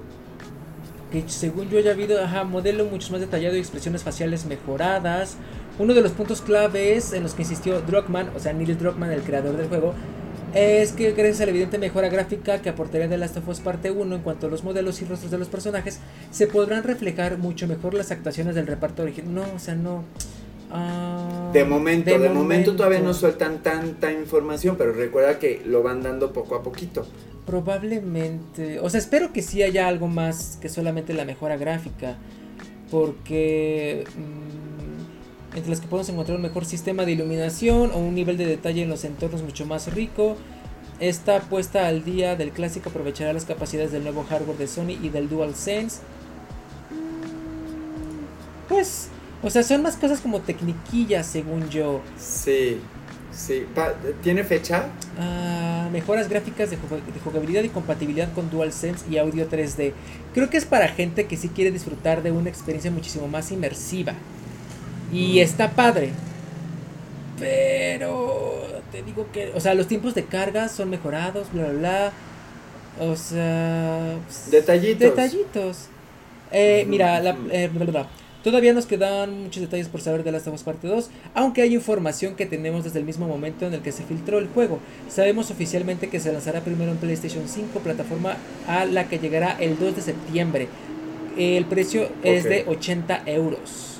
que 1.12 1.24
según 1.28 1.70
yo 1.70 1.78
haya 1.78 1.92
habido, 1.92 2.22
ajá, 2.24 2.44
modelo 2.44 2.86
mucho 2.86 3.12
más 3.12 3.22
detallado 3.22 3.56
y 3.56 3.60
expresiones 3.60 4.04
faciales 4.04 4.46
mejoradas. 4.46 5.38
Uno 5.78 5.94
de 5.94 6.02
los 6.02 6.14
puntos 6.14 6.42
claves 6.42 7.12
en 7.12 7.24
los 7.24 7.34
que 7.34 7.42
insistió 7.42 7.82
Druckmann, 7.82 8.30
o 8.36 8.40
sea, 8.40 8.54
Neil 8.54 8.78
Druckmann, 8.78 9.12
el 9.12 9.22
creador 9.22 9.58
del 9.58 9.68
juego, 9.68 9.94
es 10.54 10.94
que 10.94 11.12
gracias 11.12 11.42
a 11.42 11.46
la 11.46 11.52
evidente 11.52 11.78
mejora 11.78 12.08
gráfica 12.08 12.62
que 12.62 12.70
aportaría 12.70 13.10
The 13.10 13.18
Last 13.18 13.36
of 13.36 13.48
Us 13.50 13.60
parte 13.60 13.92
1 13.92 14.16
en 14.16 14.22
cuanto 14.22 14.48
a 14.48 14.50
los 14.50 14.64
modelos 14.64 15.02
y 15.02 15.06
rostros 15.06 15.30
de 15.30 15.38
los 15.38 15.50
personajes, 15.50 16.00
se 16.32 16.48
podrán 16.48 16.84
reflejar 16.84 17.38
mucho 17.38 17.68
mejor 17.68 17.94
las 17.94 18.12
actuaciones 18.12 18.56
del 18.56 18.66
reparto 18.66 19.04
original. 19.04 19.36
No, 19.36 19.44
o 19.54 19.60
sea, 19.60 19.76
no. 19.76 20.06
Ah, 20.72 21.52
de 21.54 21.66
momento, 21.66 22.18
de, 22.18 22.30
momento. 22.30 22.76
todavía 22.76 23.00
no 23.00 23.14
sueltan 23.14 23.62
tanta 23.64 24.12
información, 24.14 24.78
pero 24.78 24.94
recuerda 24.94 25.40
que 25.40 25.62
lo 25.66 25.84
van 25.84 26.02
dando 26.02 26.32
poco 26.32 26.56
a 26.56 26.64
poquito. 26.64 27.06
Probablemente, 27.46 28.80
o 28.80 28.90
sea, 28.90 29.00
espero 29.00 29.32
que 29.32 29.44
sí 29.44 29.62
haya 29.62 29.88
algo 29.88 30.08
más 30.08 30.58
que 30.60 30.68
solamente 30.68 31.14
la 31.14 31.26
mejora 31.26 31.58
gráfica, 31.58 32.16
porque 32.90 34.04
mm, 34.16 35.56
entre 35.58 35.70
las 35.70 35.80
que 35.80 35.88
podemos 35.88 36.10
encontrar 36.10 36.38
un 36.38 36.42
mejor 36.42 36.66
sistema 36.66 37.06
de 37.06 37.12
iluminación 37.12 37.92
o 37.94 38.00
un 38.00 38.16
nivel 38.16 38.38
de 38.38 38.48
detalle 38.48 38.82
en 38.82 38.90
los 38.90 39.06
entornos 39.06 39.44
mucho 39.44 39.66
más 39.66 39.94
rico. 39.94 40.38
Esta 41.00 41.42
puesta 41.42 41.88
al 41.88 42.04
día 42.04 42.36
del 42.36 42.52
clásico 42.52 42.90
aprovechará 42.90 43.32
las 43.32 43.46
capacidades 43.46 43.92
del 43.92 44.04
nuevo 44.04 44.24
hardware 44.24 44.58
de 44.58 44.68
Sony 44.68 44.98
y 45.02 45.10
del 45.10 45.30
DualSense. 45.30 46.00
Pues, 48.70 49.10
o 49.44 49.50
sea, 49.50 49.62
son 49.62 49.84
más 49.84 49.98
cosas 49.98 50.20
como 50.20 50.42
tecniquillas, 50.42 51.28
según 51.28 51.70
yo. 51.70 52.02
Sí. 52.18 52.80
Sí, 53.36 53.66
¿tiene 54.24 54.46
fecha? 54.46 54.86
Ah, 55.20 55.90
mejoras 55.92 56.30
gráficas 56.30 56.70
de, 56.70 56.78
jugabilidad 57.24 57.64
y 57.64 57.70
compatibilidad 57.70 58.32
con 58.34 58.50
DualSense 58.50 59.06
y 59.10 59.18
audio 59.18 59.50
3D. 59.50 59.92
Creo 60.34 60.50
que 60.50 60.56
es 60.56 60.66
para 60.66 60.88
gente 60.88 61.26
que 61.26 61.36
sí 61.36 61.50
quiere 61.50 61.72
disfrutar 61.72 62.24
de 62.24 62.32
una 62.32 62.50
experiencia 62.50 62.90
muchísimo 62.92 63.28
más 63.28 63.52
inmersiva. 63.52 64.14
Y 65.12 65.36
mm. 65.36 65.38
está 65.40 65.72
padre. 65.72 66.12
Pero 67.38 68.64
te 68.94 69.04
digo 69.04 69.28
que, 69.34 69.52
o 69.54 69.60
sea, 69.60 69.74
los 69.74 69.88
tiempos 69.88 70.16
de 70.16 70.24
carga 70.24 70.70
son 70.70 70.90
mejorados, 70.90 71.52
bla, 71.52 71.66
bla, 71.66 71.80
bla. 71.80 72.12
O 73.02 73.18
sea... 73.18 74.18
Pues, 74.26 74.50
detallitos. 74.50 75.00
Detallitos. 75.00 75.78
Eh, 76.54 76.86
mira, 76.88 77.20
la, 77.20 77.36
eh, 77.52 77.70
Todavía 78.46 78.74
nos 78.74 78.86
quedan 78.86 79.42
muchos 79.42 79.64
detalles 79.64 79.88
por 79.88 80.02
saber 80.02 80.24
de 80.24 80.32
Last 80.32 80.46
of 80.46 80.54
Us 80.54 80.62
Parte 80.62 80.88
2, 80.88 81.10
aunque 81.34 81.64
hay 81.64 81.74
información 81.74 82.36
que 82.36 82.46
tenemos 82.46 82.84
desde 82.84 83.00
el 83.00 83.06
mismo 83.06 83.28
momento 83.28 83.66
en 83.66 83.74
el 83.74 83.82
que 83.82 83.92
se 83.92 84.04
filtró 84.04 84.38
el 84.38 84.48
juego. 84.50 84.78
Sabemos 85.10 85.50
oficialmente 85.50 86.12
que 86.12 86.20
se 86.20 86.32
lanzará 86.32 86.62
primero 86.62 86.92
en 86.92 86.98
PlayStation 86.98 87.50
5, 87.50 87.80
plataforma 87.80 88.38
a 88.68 88.86
la 88.86 89.10
que 89.10 89.18
llegará 89.18 89.58
el 89.60 89.80
2 89.80 89.96
de 89.96 90.02
septiembre. 90.04 90.68
El 91.36 91.66
precio 91.66 92.08
es 92.22 92.44
de 92.44 92.66
80 92.68 93.24
euros. 93.26 93.98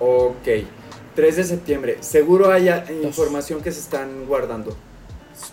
Ok, 0.00 0.48
3 1.14 1.36
de 1.36 1.44
septiembre. 1.44 1.98
Seguro 2.00 2.50
haya 2.50 2.86
información 3.02 3.60
que 3.60 3.70
se 3.70 3.80
están 3.80 4.24
guardando. 4.24 4.74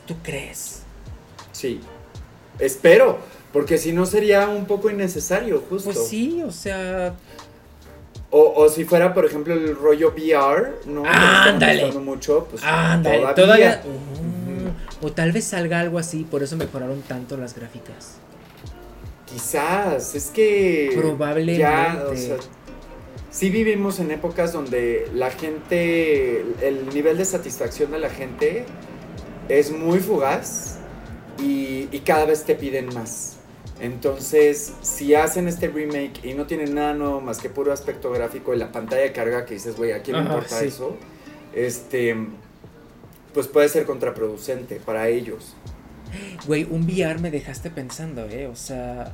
¿Tú 0.06 0.16
crees? 0.24 0.84
Sí. 1.52 1.82
Espero, 2.60 3.20
porque 3.52 3.78
si 3.78 3.92
no 3.92 4.06
sería 4.06 4.48
un 4.48 4.68
poco 4.68 4.90
innecesario, 4.90 5.62
justo. 5.70 5.92
Pues 5.92 6.08
sí, 6.08 6.42
o 6.44 6.52
sea, 6.52 7.16
o, 8.36 8.68
si 8.68 8.84
fuera, 8.84 9.14
por 9.14 9.26
ejemplo, 9.26 9.54
el 9.54 9.76
rollo 9.76 10.12
VR, 10.16 10.74
¿no? 10.88 11.04
Ándale. 11.06 11.92
mucho, 12.00 12.48
pues 12.50 12.64
Ándale, 12.64 13.28
todavía. 13.36 13.82
O 15.02 15.12
tal 15.12 15.32
vez 15.32 15.46
salga 15.46 15.80
algo 15.80 16.00
así, 16.00 16.24
por 16.24 16.42
eso 16.42 16.58
mejoraron 16.58 17.02
tanto 17.04 17.38
las 17.38 17.56
gráficas. 17.56 18.16
Quizás, 19.26 20.16
es 20.16 20.32
que... 20.32 20.94
Probablemente. 20.96 21.60
Ya, 21.60 22.06
o 22.10 22.16
sea, 22.16 22.38
sí 23.30 23.52
vivimos 23.52 24.00
en 24.00 24.10
épocas 24.10 24.52
donde 24.52 25.10
la 25.14 25.30
gente, 25.30 26.44
el 26.62 26.90
nivel 26.92 27.18
de 27.18 27.26
satisfacción 27.26 27.92
de 27.92 28.00
la 28.00 28.10
gente 28.10 28.66
es 29.48 29.72
muy 29.72 30.00
fugaz 30.00 30.80
y, 31.38 31.88
y 31.92 32.00
cada 32.00 32.26
vez 32.26 32.44
te 32.46 32.56
piden 32.56 32.94
más. 32.96 33.33
Entonces, 33.80 34.74
si 34.82 35.16
hacen 35.16 35.48
este 35.48 35.68
remake 35.68 36.24
y 36.24 36.34
no 36.34 36.46
tienen 36.46 36.76
nada 36.76 36.94
nuevo 36.94 37.22
más 37.22 37.40
que 37.40 37.50
puro 37.50 37.74
aspecto 37.74 38.12
gráfico 38.12 38.54
y 38.54 38.58
la 38.58 38.72
pantalla 38.72 39.02
de 39.02 39.12
carga 39.12 39.46
que 39.46 39.56
dices, 39.56 39.76
güey, 39.76 39.92
¿a 39.92 40.02
quién 40.02 40.18
le 40.18 40.24
importa 40.24 40.60
sí. 40.60 40.66
eso? 40.66 40.96
Este, 41.54 42.16
pues 43.34 43.48
puede 43.48 43.70
ser 43.70 43.86
contraproducente 43.86 44.76
para 44.78 45.08
ellos. 45.10 45.56
Güey, 46.46 46.64
un 46.70 46.84
VR 46.84 47.20
me 47.20 47.32
dejaste 47.32 47.72
pensando, 47.72 48.28
¿eh? 48.30 48.48
O 48.48 48.56
sea, 48.56 49.14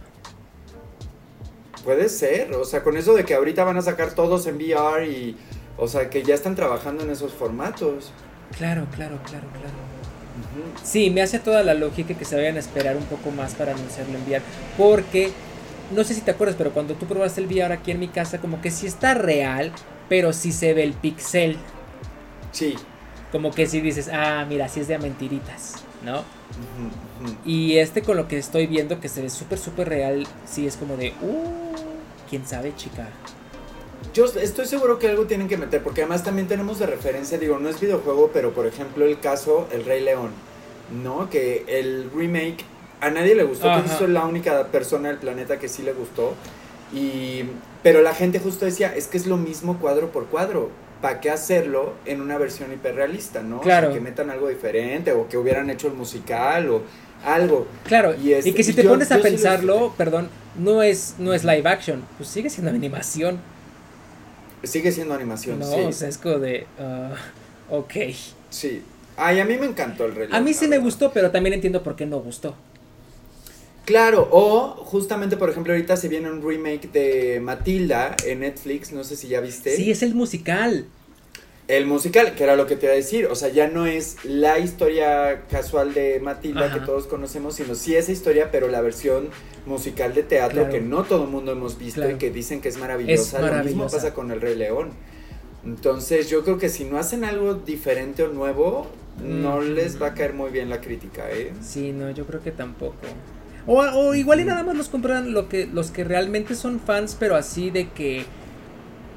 Puede 1.84 2.10
ser, 2.10 2.54
o 2.54 2.66
sea, 2.66 2.84
con 2.84 2.98
eso 2.98 3.14
de 3.14 3.24
que 3.24 3.34
ahorita 3.34 3.64
van 3.64 3.78
a 3.78 3.82
sacar 3.82 4.14
todos 4.14 4.48
en 4.48 4.58
VR 4.58 5.08
y, 5.08 5.38
o 5.78 5.88
sea, 5.88 6.10
que 6.10 6.24
ya 6.24 6.36
están 6.36 6.56
trabajando 6.56 7.04
en 7.04 7.10
esos 7.10 7.34
formatos. 7.34 8.12
claro, 8.58 8.86
claro, 8.94 9.18
claro, 9.24 9.48
claro. 9.54 9.89
Sí, 10.84 11.10
me 11.10 11.22
hace 11.22 11.40
toda 11.40 11.64
la 11.64 11.74
lógica 11.74 12.14
que 12.14 12.26
se 12.26 12.36
vayan 12.36 12.56
a 12.56 12.60
esperar 12.60 12.98
un 12.98 13.06
poco 13.06 13.32
más 13.32 13.56
para 13.56 13.74
anunciarlo 13.74 14.18
en 14.18 14.24
VR. 14.24 14.42
Porque, 14.78 15.32
no 15.92 16.04
sé 16.04 16.14
si 16.14 16.22
te 16.22 16.32
acuerdas, 16.32 16.56
pero 16.58 16.72
cuando 16.72 16.94
tú 16.96 17.06
probaste 17.06 17.42
el 17.42 17.48
VR 17.48 17.74
aquí 17.74 17.92
en 17.92 18.00
mi 18.00 18.08
casa, 18.08 18.40
como 18.40 18.62
que 18.62 18.72
sí 18.72 18.88
está 18.88 19.14
real, 19.14 19.72
pero 20.08 20.34
sí 20.34 20.52
se 20.52 20.74
ve 20.74 20.84
el 20.84 20.94
pixel. 20.94 21.58
Sí. 22.52 22.76
Como 23.32 23.52
que 23.52 23.68
sí 23.68 23.80
dices, 23.82 24.10
ah, 24.12 24.46
mira, 24.48 24.68
sí 24.68 24.80
es 24.80 24.88
de 24.88 24.96
a 24.96 25.00
mentiritas, 25.00 25.76
¿no? 26.04 26.24
Y 27.46 27.78
este 27.78 28.02
con 28.02 28.18
lo 28.18 28.28
que 28.28 28.38
estoy 28.38 28.66
viendo, 28.66 29.00
que 29.00 29.08
se 29.08 29.22
ve 29.22 29.30
súper, 29.30 29.60
súper 29.60 29.90
real, 29.90 30.26
sí 30.46 30.66
es 30.66 30.78
como 30.78 30.98
de, 30.98 31.14
uh, 31.22 31.76
quién 32.30 32.46
sabe, 32.48 32.76
chica. 32.76 33.08
Yo 34.14 34.26
estoy 34.26 34.66
seguro 34.66 34.98
que 35.00 35.08
algo 35.10 35.26
tienen 35.26 35.48
que 35.48 35.58
meter, 35.58 35.84
porque 35.84 36.02
además 36.02 36.24
también 36.24 36.48
tenemos 36.48 36.80
de 36.80 36.86
referencia, 36.88 37.38
digo, 37.38 37.60
no 37.60 37.70
es 37.70 37.80
videojuego, 37.80 38.32
pero 38.34 38.52
por 38.54 38.66
ejemplo 38.66 39.06
el 39.06 39.20
caso 39.20 39.68
El 39.72 39.86
Rey 39.86 40.02
León, 40.04 40.32
¿no? 41.04 41.30
Que 41.30 41.64
el 41.68 42.10
remake 42.16 42.64
a 43.02 43.10
nadie 43.12 43.36
le 43.36 43.44
gustó, 43.44 43.70
Ajá. 43.70 43.84
que 43.84 43.90
soy 43.90 44.08
la 44.12 44.26
única 44.26 44.68
persona 44.68 45.10
del 45.10 45.18
planeta 45.18 45.60
que 45.60 45.68
sí 45.70 45.84
le 45.84 45.94
gustó. 45.94 46.34
Y, 46.94 47.44
pero 47.84 48.02
la 48.02 48.14
gente 48.16 48.40
justo 48.40 48.66
decía, 48.66 48.94
es 48.96 49.08
que 49.08 49.18
es 49.18 49.28
lo 49.28 49.38
mismo 49.38 49.78
cuadro 49.80 50.12
por 50.12 50.26
cuadro. 50.28 50.70
¿Para 51.02 51.22
qué 51.22 51.30
hacerlo 51.30 51.94
en 52.06 52.20
una 52.20 52.38
versión 52.38 52.74
hiperrealista, 52.74 53.42
no? 53.42 53.60
O 53.62 53.64
sea, 53.64 53.80
Claro. 53.80 53.94
que 53.94 54.02
metan 54.02 54.30
algo 54.30 54.50
diferente 54.50 55.14
o 55.14 55.30
que 55.30 55.38
hubieran 55.38 55.70
hecho 55.70 55.88
el 55.88 55.94
musical 55.94 56.70
o 56.72 56.82
algo. 57.24 57.68
Claro, 57.86 58.16
Y 58.22 58.30
y, 58.30 58.34
este- 58.34 58.54
que 58.54 58.64
si 58.64 58.72
y 58.72 58.74
te 58.74 58.84
yo- 58.84 58.90
pones 58.90 59.10
a 59.12 59.16
sí 59.16 59.20
lo 59.20 59.24
pensarlo, 59.24 59.74
disfruté. 59.76 59.98
perdón, 59.98 60.30
no 60.58 60.84
es, 60.84 61.16
no 61.20 61.34
es 61.34 61.46
live 61.46 61.70
action, 61.70 62.04
pues 62.18 62.28
sigue 62.30 62.50
siendo 62.50 62.72
animación, 62.72 63.40
Sigue 64.64 64.92
siendo 64.92 65.14
animación, 65.14 65.60
¿no? 65.60 65.66
sí. 65.66 65.82
O 65.82 65.92
sea, 65.94 66.10
es 66.10 66.18
como 66.18 66.40
de, 66.40 66.68
ah, 66.80 67.16
ok. 67.70 67.94
Sí. 68.50 68.82
Ay, 69.16 69.40
a 69.40 69.46
mí 69.46 69.58
me 69.58 69.66
encantó 69.66 70.06
el 70.06 70.16
Rey 70.16 70.30
A 70.32 70.40
mí 70.40 70.54
sí 70.54 70.66
me 70.66 70.72
verdad. 70.72 70.84
gustó, 70.86 71.12
pero 71.12 71.30
también 71.32 71.54
entiendo 71.54 71.84
por 71.84 71.96
qué 71.96 72.06
no 72.06 72.20
gustó. 72.20 72.56
Claro, 73.86 74.28
o 74.32 74.76
justamente, 74.86 75.36
por 75.36 75.50
ejemplo, 75.50 75.74
ahorita 75.74 75.98
se 75.98 76.08
viene 76.10 76.30
un 76.30 76.48
remake 76.48 76.92
de 76.92 77.40
Matilda 77.40 78.16
en 78.26 78.42
Netflix, 78.42 78.92
no 78.92 79.04
sé 79.04 79.16
si 79.16 79.28
ya 79.28 79.42
viste. 79.42 79.76
Sí, 79.76 79.90
es 79.90 80.04
el 80.04 80.14
musical. 80.14 80.86
El 81.70 81.86
musical, 81.86 82.34
que 82.34 82.44
era 82.44 82.56
lo 82.56 82.66
que 82.66 82.76
te 82.76 82.88
iba 82.88 82.94
a 82.94 82.96
decir, 82.98 83.28
o 83.28 83.36
sea, 83.36 83.50
ya 83.50 83.68
no 83.68 83.86
es 83.86 84.18
la 84.26 84.58
historia 84.58 85.44
casual 85.52 85.94
de 85.94 86.20
Matilda 86.20 86.66
Ajá. 86.66 86.80
que 86.80 86.86
todos 86.86 87.06
conocemos, 87.06 87.54
sino 87.56 87.76
sí 87.76 87.96
esa 87.96 88.12
historia, 88.12 88.50
pero 88.52 88.68
la 88.70 88.82
versión 88.82 89.30
musical 89.68 90.16
de 90.16 90.24
teatro 90.24 90.62
Claro. 90.64 90.72
que 90.74 90.82
no 90.82 91.04
todo 91.04 91.26
el 91.26 91.30
mundo 91.30 91.52
hemos 91.52 91.78
visto 91.78 92.02
Claro. 92.02 92.16
y 92.16 92.18
que 92.18 92.32
dicen 92.32 92.60
que 92.60 92.70
es 92.70 92.78
maravillosa. 92.78 93.40
Es 93.46 93.56
Lo 93.58 93.64
mismo 93.64 93.84
pasa 93.88 94.16
con 94.16 94.32
El 94.32 94.42
Rey 94.42 94.56
León. 94.56 94.90
Entonces, 95.64 96.30
yo 96.30 96.44
creo 96.44 96.58
que 96.58 96.70
si 96.70 96.86
no 96.86 96.98
hacen 96.98 97.24
algo 97.24 97.54
diferente 97.54 98.24
o 98.24 98.30
nuevo, 98.30 98.88
no 99.24 99.58
Mm. 99.62 99.74
les 99.76 100.02
va 100.02 100.08
a 100.08 100.14
caer 100.16 100.34
muy 100.34 100.50
bien 100.50 100.70
la 100.70 100.82
crítica, 100.82 101.30
¿eh? 101.30 101.52
Sí, 101.62 101.92
no, 101.92 102.10
yo 102.12 102.26
creo 102.26 102.42
que 102.42 102.52
tampoco. 102.52 102.96
O, 103.68 103.80
o 103.82 104.16
igual 104.16 104.40
y 104.40 104.46
nada 104.46 104.64
más 104.64 104.76
los 104.76 104.88
compran 104.90 105.34
lo 105.34 105.50
que, 105.50 105.68
los 105.68 105.92
que 105.92 106.04
realmente 106.04 106.56
son 106.56 106.80
fans, 106.80 107.16
pero 107.20 107.36
así 107.36 107.70
de 107.70 107.90
que 107.90 108.26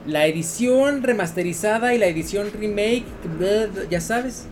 la 0.06 0.26
edición 0.26 1.02
remasterizada 1.02 1.94
y 1.94 1.98
la 1.98 2.06
edición 2.06 2.50
remake, 2.58 3.04
ya 3.90 4.00
sabes. 4.00 4.46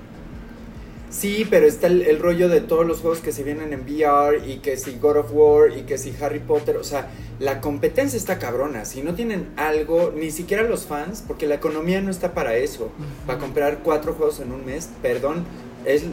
Sí, 1.11 1.45
pero 1.51 1.67
está 1.67 1.89
el, 1.89 2.03
el 2.03 2.21
rollo 2.21 2.49
de 2.49 2.61
todos 2.61 2.87
los 2.87 3.01
juegos 3.01 3.19
que 3.19 3.33
se 3.33 3.43
vienen 3.43 3.73
en 3.73 3.81
VR 3.81 4.49
y 4.49 4.59
que 4.59 4.77
si 4.77 4.97
God 4.97 5.17
of 5.17 5.31
War 5.33 5.77
y 5.77 5.83
que 5.83 5.99
si 5.99 6.15
Harry 6.21 6.39
Potter, 6.39 6.77
o 6.77 6.85
sea, 6.85 7.11
la 7.41 7.61
competencia 7.61 8.17
está 8.17 8.39
cabrona. 8.39 8.85
Si 8.85 9.03
no 9.03 9.15
tienen 9.15 9.49
algo, 9.57 10.13
ni 10.17 10.31
siquiera 10.31 10.63
los 10.63 10.87
fans, 10.87 11.25
porque 11.27 11.49
la 11.49 11.57
economía 11.57 12.01
no 12.01 12.13
está 12.13 12.33
para 12.33 12.55
eso, 12.55 12.93
para 13.27 13.41
comprar 13.41 13.81
cuatro 13.83 14.15
juegos 14.15 14.39
en 14.39 14.53
un 14.53 14.65
mes, 14.65 14.89
perdón, 15.03 15.45
es, 15.85 16.05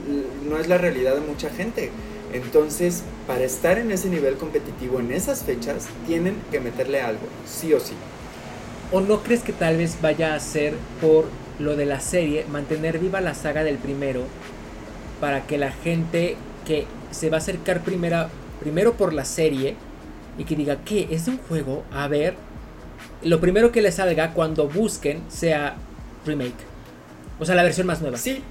no 0.49 0.57
es 0.57 0.67
la 0.67 0.79
realidad 0.79 1.13
de 1.13 1.21
mucha 1.21 1.51
gente. 1.51 1.91
Entonces, 2.33 3.03
para 3.27 3.43
estar 3.43 3.77
en 3.77 3.91
ese 3.91 4.09
nivel 4.09 4.35
competitivo 4.35 4.99
en 4.99 5.11
esas 5.11 5.43
fechas, 5.43 5.87
tienen 6.07 6.35
que 6.51 6.59
meterle 6.59 7.01
algo, 7.01 7.27
sí 7.45 7.71
o 7.73 7.79
sí. 7.79 7.93
¿O 8.91 9.01
no 9.01 9.21
crees 9.21 9.41
que 9.41 9.53
tal 9.53 9.77
vez 9.77 9.97
vaya 10.01 10.33
a 10.33 10.39
ser 10.39 10.73
por 11.01 11.25
lo 11.59 11.75
de 11.75 11.85
la 11.85 11.99
serie, 11.99 12.45
mantener 12.49 12.99
viva 12.99 13.19
la 13.21 13.33
saga 13.33 13.63
del 13.63 13.77
primero, 13.77 14.23
para 15.19 15.45
que 15.47 15.57
la 15.57 15.71
gente 15.71 16.37
que 16.65 16.85
se 17.11 17.29
va 17.29 17.37
a 17.37 17.39
acercar 17.39 17.81
primera, 17.81 18.29
primero 18.59 18.93
por 18.93 19.13
la 19.13 19.25
serie 19.25 19.75
y 20.37 20.43
que 20.43 20.55
diga, 20.55 20.77
¿qué? 20.85 21.07
¿Es 21.09 21.27
un 21.27 21.37
juego? 21.37 21.83
A 21.91 22.07
ver, 22.07 22.35
lo 23.23 23.39
primero 23.39 23.71
que 23.71 23.81
le 23.81 23.91
salga 23.91 24.33
cuando 24.33 24.67
busquen 24.67 25.21
sea 25.29 25.75
remake. 26.25 26.53
O 27.39 27.45
sea, 27.45 27.55
la 27.55 27.63
versión 27.63 27.87
más 27.87 28.01
nueva. 28.01 28.17
Sí, 28.17 28.41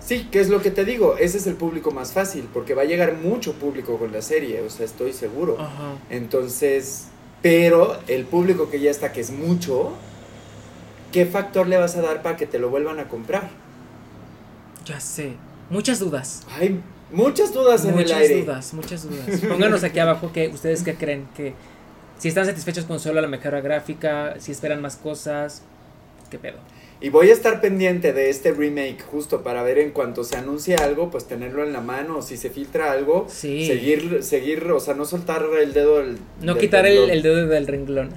sí, 0.00 0.28
que 0.30 0.40
es 0.40 0.48
lo 0.48 0.62
que 0.62 0.70
te 0.70 0.84
digo, 0.84 1.16
ese 1.18 1.38
es 1.38 1.46
el 1.46 1.54
público 1.54 1.90
más 1.90 2.12
fácil, 2.12 2.48
porque 2.52 2.74
va 2.74 2.82
a 2.82 2.86
llegar 2.86 3.16
mucho 3.16 3.54
público 3.54 3.98
con 3.98 4.12
la 4.12 4.22
serie, 4.22 4.62
o 4.62 4.70
sea, 4.70 4.86
estoy 4.86 5.12
seguro. 5.12 5.56
Ajá. 5.58 5.94
Entonces, 6.10 7.08
pero 7.42 7.98
el 8.06 8.24
público 8.24 8.70
que 8.70 8.80
ya 8.80 8.90
está, 8.90 9.12
que 9.12 9.20
es 9.20 9.30
mucho, 9.30 9.92
¿qué 11.12 11.26
factor 11.26 11.66
le 11.66 11.78
vas 11.78 11.96
a 11.96 12.02
dar 12.02 12.22
para 12.22 12.36
que 12.36 12.46
te 12.46 12.58
lo 12.58 12.70
vuelvan 12.70 12.98
a 12.98 13.08
comprar? 13.08 13.50
Ya 14.84 15.00
sé. 15.00 15.34
Muchas 15.70 15.98
dudas. 16.00 16.46
Hay 16.58 16.80
muchas 17.12 17.52
dudas 17.52 17.84
en 17.84 17.90
el 17.90 17.96
Muchas 17.96 18.18
aire. 18.18 18.42
dudas, 18.42 18.74
muchas 18.74 19.08
dudas. 19.08 19.40
Pónganos 19.48 19.84
aquí 19.84 19.98
abajo 19.98 20.32
que 20.32 20.48
ustedes 20.48 20.82
qué 20.82 20.94
creen 20.94 21.28
que 21.36 21.54
si 22.18 22.28
están 22.28 22.44
satisfechos 22.44 22.84
con 22.84 23.00
solo 23.00 23.20
la 23.20 23.28
mejora 23.28 23.60
gráfica, 23.60 24.34
si 24.38 24.52
esperan 24.52 24.82
más 24.82 24.96
cosas, 24.96 25.62
qué 26.30 26.38
pedo. 26.38 26.58
Y 27.02 27.08
voy 27.08 27.30
a 27.30 27.32
estar 27.32 27.62
pendiente 27.62 28.12
de 28.12 28.28
este 28.28 28.52
remake 28.52 29.00
justo 29.10 29.42
para 29.42 29.62
ver 29.62 29.78
en 29.78 29.90
cuanto 29.90 30.22
se 30.22 30.36
anuncie 30.36 30.74
algo, 30.74 31.10
pues 31.10 31.24
tenerlo 31.26 31.64
en 31.64 31.72
la 31.72 31.80
mano, 31.80 32.18
o 32.18 32.22
si 32.22 32.36
se 32.36 32.50
filtra 32.50 32.92
algo, 32.92 33.26
Sí. 33.28 33.66
seguir, 33.66 34.22
seguir, 34.22 34.64
o 34.70 34.80
sea, 34.80 34.92
no 34.94 35.06
soltar 35.06 35.46
el 35.62 35.72
dedo 35.72 35.98
del... 35.98 36.18
No 36.42 36.54
del 36.54 36.60
quitar 36.60 36.86
el, 36.86 37.08
el 37.08 37.22
dedo 37.22 37.46
del 37.46 37.66
renglón. 37.66 38.12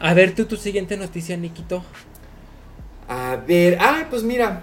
A 0.00 0.14
ver, 0.14 0.34
tú 0.34 0.46
tu 0.46 0.56
siguiente 0.56 0.96
noticia, 0.96 1.36
Nikito. 1.36 1.84
A 3.08 3.36
ver, 3.46 3.78
ah, 3.80 4.06
pues 4.10 4.24
mira, 4.24 4.62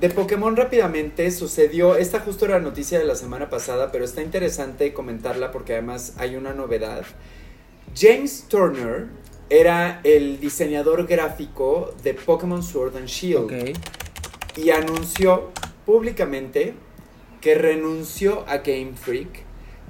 de 0.00 0.08
Pokémon 0.10 0.56
rápidamente 0.56 1.30
sucedió, 1.30 1.96
esta 1.96 2.18
justo 2.18 2.46
era 2.46 2.58
la 2.58 2.64
noticia 2.64 2.98
de 2.98 3.04
la 3.04 3.14
semana 3.14 3.48
pasada, 3.48 3.92
pero 3.92 4.04
está 4.04 4.22
interesante 4.22 4.92
comentarla 4.92 5.52
porque 5.52 5.74
además 5.74 6.14
hay 6.16 6.34
una 6.34 6.52
novedad. 6.52 7.04
James 7.96 8.46
Turner 8.48 9.06
era 9.52 10.00
el 10.02 10.40
diseñador 10.40 11.06
gráfico 11.06 11.92
de 12.02 12.14
Pokémon 12.14 12.62
Sword 12.62 12.96
and 12.96 13.06
Shield. 13.06 13.78
Y 14.56 14.70
anunció 14.70 15.50
públicamente 15.84 16.72
que 17.42 17.54
renunció 17.54 18.46
a 18.48 18.58
Game 18.58 18.94
Freak 18.94 19.44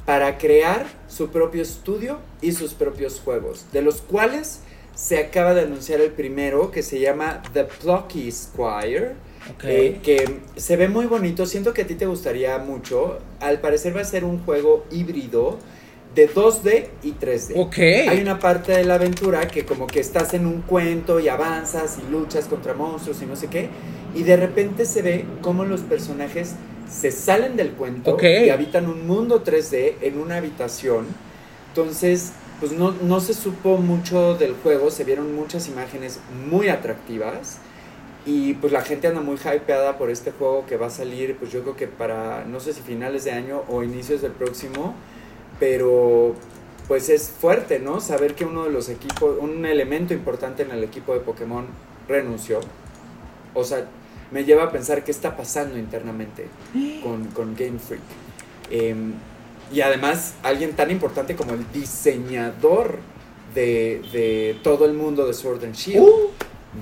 para 0.04 0.36
crear 0.36 0.86
su 1.06 1.28
propio 1.28 1.62
estudio 1.62 2.18
y 2.40 2.50
sus 2.50 2.74
propios 2.74 3.20
juegos, 3.20 3.66
de 3.70 3.82
los 3.82 4.00
cuales 4.00 4.62
se 4.96 5.18
acaba 5.18 5.54
de 5.54 5.60
anunciar 5.60 6.00
el 6.00 6.10
primero 6.10 6.72
que 6.72 6.82
se 6.82 6.98
llama 6.98 7.40
The 7.52 7.64
Plucky 7.64 8.32
Squire, 8.32 9.12
eh, 9.62 10.00
que 10.02 10.40
se 10.56 10.76
ve 10.76 10.88
muy 10.88 11.06
bonito, 11.06 11.46
siento 11.46 11.72
que 11.72 11.82
a 11.82 11.86
ti 11.86 11.94
te 11.94 12.06
gustaría 12.06 12.58
mucho, 12.58 13.20
al 13.38 13.60
parecer 13.60 13.96
va 13.96 14.00
a 14.00 14.04
ser 14.04 14.24
un 14.24 14.44
juego 14.44 14.84
híbrido 14.90 15.58
de 16.14 16.28
2D 16.32 16.88
y 17.02 17.12
3D. 17.12 17.52
ok. 17.56 18.08
Hay 18.10 18.20
una 18.20 18.38
parte 18.38 18.72
de 18.72 18.84
la 18.84 18.94
aventura 18.94 19.46
que 19.48 19.64
como 19.64 19.86
que 19.86 20.00
estás 20.00 20.34
en 20.34 20.46
un 20.46 20.62
cuento 20.62 21.20
y 21.20 21.28
avanzas 21.28 21.98
y 21.98 22.10
luchas 22.10 22.46
contra 22.46 22.74
monstruos 22.74 23.22
y 23.22 23.26
no 23.26 23.36
sé 23.36 23.48
qué. 23.48 23.70
Y 24.14 24.22
de 24.24 24.36
repente 24.36 24.84
se 24.84 25.00
ve 25.00 25.24
cómo 25.40 25.64
los 25.64 25.80
personajes 25.80 26.54
se 26.90 27.10
salen 27.10 27.56
del 27.56 27.70
cuento 27.70 28.12
Ok. 28.14 28.24
y 28.24 28.50
habitan 28.50 28.86
un 28.86 29.06
mundo 29.06 29.42
3D 29.42 29.94
en 30.02 30.18
una 30.18 30.36
habitación. 30.36 31.06
Entonces, 31.68 32.32
pues 32.60 32.72
no, 32.72 32.92
no 33.02 33.20
se 33.20 33.32
supo 33.32 33.78
mucho 33.78 34.34
del 34.34 34.54
juego, 34.54 34.90
se 34.90 35.04
vieron 35.04 35.34
muchas 35.34 35.66
imágenes 35.68 36.20
muy 36.50 36.68
atractivas. 36.68 37.58
Y 38.24 38.54
pues 38.54 38.72
la 38.72 38.82
gente 38.82 39.08
anda 39.08 39.20
muy 39.20 39.36
hypeada 39.36 39.98
por 39.98 40.10
este 40.10 40.30
juego 40.30 40.64
que 40.66 40.76
va 40.76 40.86
a 40.86 40.90
salir, 40.90 41.36
pues 41.38 41.50
yo 41.50 41.62
creo 41.62 41.74
que 41.74 41.88
para, 41.88 42.44
no 42.44 42.60
sé 42.60 42.72
si 42.72 42.80
finales 42.82 43.24
de 43.24 43.32
año 43.32 43.62
o 43.68 43.82
inicios 43.82 44.20
del 44.22 44.32
próximo. 44.32 44.94
Pero 45.62 46.34
pues 46.88 47.08
es 47.08 47.28
fuerte, 47.28 47.78
¿no? 47.78 48.00
Saber 48.00 48.34
que 48.34 48.44
uno 48.44 48.64
de 48.64 48.70
los 48.70 48.88
equipos, 48.88 49.36
un 49.38 49.64
elemento 49.64 50.12
importante 50.12 50.64
en 50.64 50.72
el 50.72 50.82
equipo 50.82 51.14
de 51.14 51.20
Pokémon 51.20 51.66
renunció. 52.08 52.58
O 53.54 53.62
sea, 53.62 53.86
me 54.32 54.42
lleva 54.42 54.64
a 54.64 54.72
pensar 54.72 55.04
qué 55.04 55.12
está 55.12 55.36
pasando 55.36 55.78
internamente 55.78 56.48
con, 57.04 57.26
con 57.26 57.54
Game 57.54 57.78
Freak. 57.78 58.02
Em, 58.72 59.12
y 59.72 59.82
además, 59.82 60.34
alguien 60.42 60.72
tan 60.72 60.90
importante 60.90 61.36
como 61.36 61.52
el 61.52 61.64
diseñador 61.72 62.98
de, 63.54 64.02
de 64.12 64.58
todo 64.64 64.84
el 64.86 64.94
mundo 64.94 65.28
de 65.28 65.32
Sword 65.32 65.62
and 65.62 65.76
Shield. 65.76 66.02
Uh. 66.02 66.30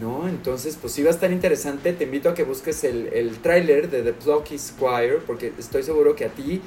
¿No? 0.01 0.27
Entonces, 0.27 0.79
pues 0.81 0.95
sí 0.95 1.03
va 1.03 1.11
a 1.11 1.13
estar 1.13 1.31
interesante. 1.31 1.93
Te 1.93 2.05
invito 2.05 2.31
a 2.31 2.35
que 2.35 2.45
busques 2.45 2.83
el, 2.85 3.09
el 3.09 3.43
tráiler 3.43 3.91
de 3.91 4.01
The 4.03 4.15
Plucky 4.15 4.59
Squire, 4.59 5.19
porque 5.27 5.53
estoy 5.59 5.83
seguro 5.83 6.17
que 6.17 6.25
a 6.25 6.29
ti 6.31 6.63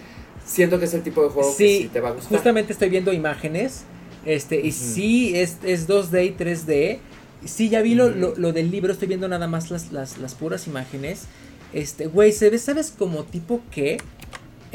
siento 0.45 0.79
que 0.79 0.85
es 0.85 0.93
el 0.93 1.03
tipo 1.03 1.23
de 1.23 1.29
juego 1.29 1.55
que 1.57 1.79
sí 1.79 1.89
te 1.91 1.99
va 1.99 2.09
a 2.09 2.11
gustar. 2.13 2.37
Justamente 2.37 2.73
estoy 2.73 2.89
viendo 2.89 3.13
imágenes. 3.13 3.83
Este, 4.25 4.61
y 4.61 4.71
sí, 4.71 5.35
es, 5.35 5.57
es 5.63 5.87
2D 5.87 6.25
y 6.27 6.31
3D. 6.31 6.99
Sí, 7.45 7.69
ya 7.69 7.81
vi 7.81 7.93
lo, 7.93 8.09
lo, 8.09 8.35
lo, 8.35 8.53
del 8.53 8.71
libro, 8.71 8.93
estoy 8.93 9.09
viendo 9.09 9.27
nada 9.27 9.47
más 9.47 9.69
las, 9.69 9.91
las, 9.91 10.17
las 10.17 10.33
puras 10.33 10.65
imágenes. 10.67 11.25
Este, 11.73 12.07
güey, 12.07 12.31
se 12.31 12.49
ve, 12.49 12.57
¿sabes? 12.57 12.93
Como 12.97 13.23
tipo 13.25 13.61
qué? 13.69 13.97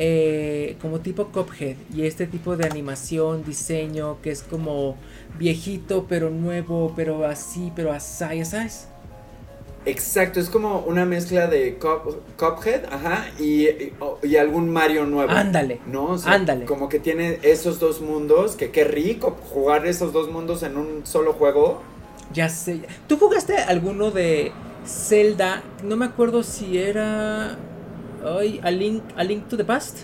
Eh, 0.00 0.76
como 0.80 1.00
tipo 1.00 1.26
Cuphead 1.32 1.74
y 1.92 2.02
este 2.02 2.28
tipo 2.28 2.56
de 2.56 2.66
animación, 2.66 3.42
diseño 3.44 4.22
que 4.22 4.30
es 4.30 4.44
como 4.44 4.96
viejito 5.40 6.06
pero 6.08 6.30
nuevo, 6.30 6.92
pero 6.94 7.26
así, 7.26 7.72
pero 7.74 7.92
así, 7.92 8.24
ya 8.36 8.44
sabes. 8.44 8.86
Exacto, 9.86 10.40
es 10.40 10.50
como 10.50 10.80
una 10.80 11.04
mezcla 11.04 11.46
de 11.46 11.78
Cuphead, 11.78 12.84
ajá, 12.92 13.26
y, 13.38 13.68
y, 14.22 14.36
algún 14.36 14.70
Mario 14.70 15.06
nuevo. 15.06 15.30
Ándale. 15.30 15.80
¿No? 15.86 16.16
ándale. 16.26 16.66
Como 16.66 16.88
que 16.88 16.98
tiene 16.98 17.38
esos 17.42 17.78
dos 17.78 18.00
mundos, 18.00 18.56
que 18.56 18.70
qué 18.70 18.84
rico 18.84 19.36
jugar 19.50 19.86
esos 19.86 20.12
dos 20.12 20.30
mundos 20.30 20.62
en 20.62 20.76
un 20.76 21.06
solo 21.06 21.32
juego. 21.32 21.80
Ya 22.32 22.48
sé. 22.48 22.82
¿Tú 23.06 23.16
jugaste 23.16 23.56
alguno 23.56 24.10
de 24.10 24.52
Zelda? 24.86 25.62
No 25.82 25.96
me 25.96 26.04
acuerdo 26.04 26.42
si 26.42 26.78
era 26.78 27.56
Ay, 28.24 28.60
a 28.62 28.70
Link, 28.70 29.02
a 29.16 29.24
Link 29.24 29.48
to 29.48 29.56
the 29.56 29.64
Past. 29.64 30.00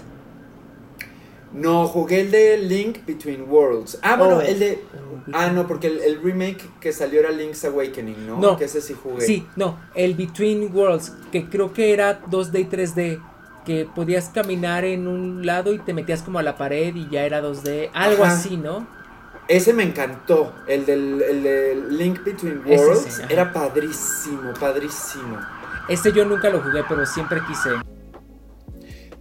No, 1.54 1.86
jugué 1.86 2.22
el 2.22 2.30
de 2.32 2.58
Link 2.58 3.06
Between 3.06 3.48
Worlds. 3.48 3.98
Ah, 4.02 4.16
bueno, 4.16 4.38
oh. 4.38 4.40
el 4.40 4.58
de. 4.58 4.82
Ah, 5.32 5.50
no, 5.50 5.66
porque 5.66 5.86
el, 5.86 6.20
remake 6.20 6.68
que 6.80 6.92
salió 6.92 7.20
era 7.20 7.30
Link's 7.30 7.64
Awakening, 7.64 8.26
¿no? 8.26 8.38
No. 8.38 8.56
Que 8.56 8.64
ese 8.64 8.82
sí 8.82 8.94
jugué. 9.00 9.24
Sí, 9.24 9.46
no, 9.56 9.78
el 9.94 10.14
Between 10.14 10.74
Worlds, 10.74 11.12
que 11.30 11.48
creo 11.48 11.72
que 11.72 11.92
era 11.92 12.22
2D 12.24 12.60
y 12.60 12.64
3D. 12.64 13.22
Que 13.64 13.86
podías 13.86 14.28
caminar 14.28 14.84
en 14.84 15.08
un 15.08 15.46
lado 15.46 15.72
y 15.72 15.78
te 15.78 15.94
metías 15.94 16.20
como 16.20 16.38
a 16.38 16.42
la 16.42 16.58
pared 16.58 16.94
y 16.94 17.08
ya 17.08 17.24
era 17.24 17.40
2D. 17.40 17.88
Algo 17.94 18.24
así, 18.24 18.58
¿no? 18.58 18.86
Ese 19.48 19.72
me 19.72 19.84
encantó. 19.84 20.52
El 20.66 20.84
del 20.84 21.22
el 21.22 21.42
de 21.42 21.82
Link 21.88 22.22
Between 22.24 22.62
Worlds 22.66 23.22
era 23.30 23.52
padrísimo, 23.52 24.52
padrísimo. 24.60 25.38
Ese 25.88 26.12
yo 26.12 26.26
nunca 26.26 26.50
lo 26.50 26.60
jugué, 26.60 26.82
pero 26.86 27.06
siempre 27.06 27.40
quise. 27.46 27.70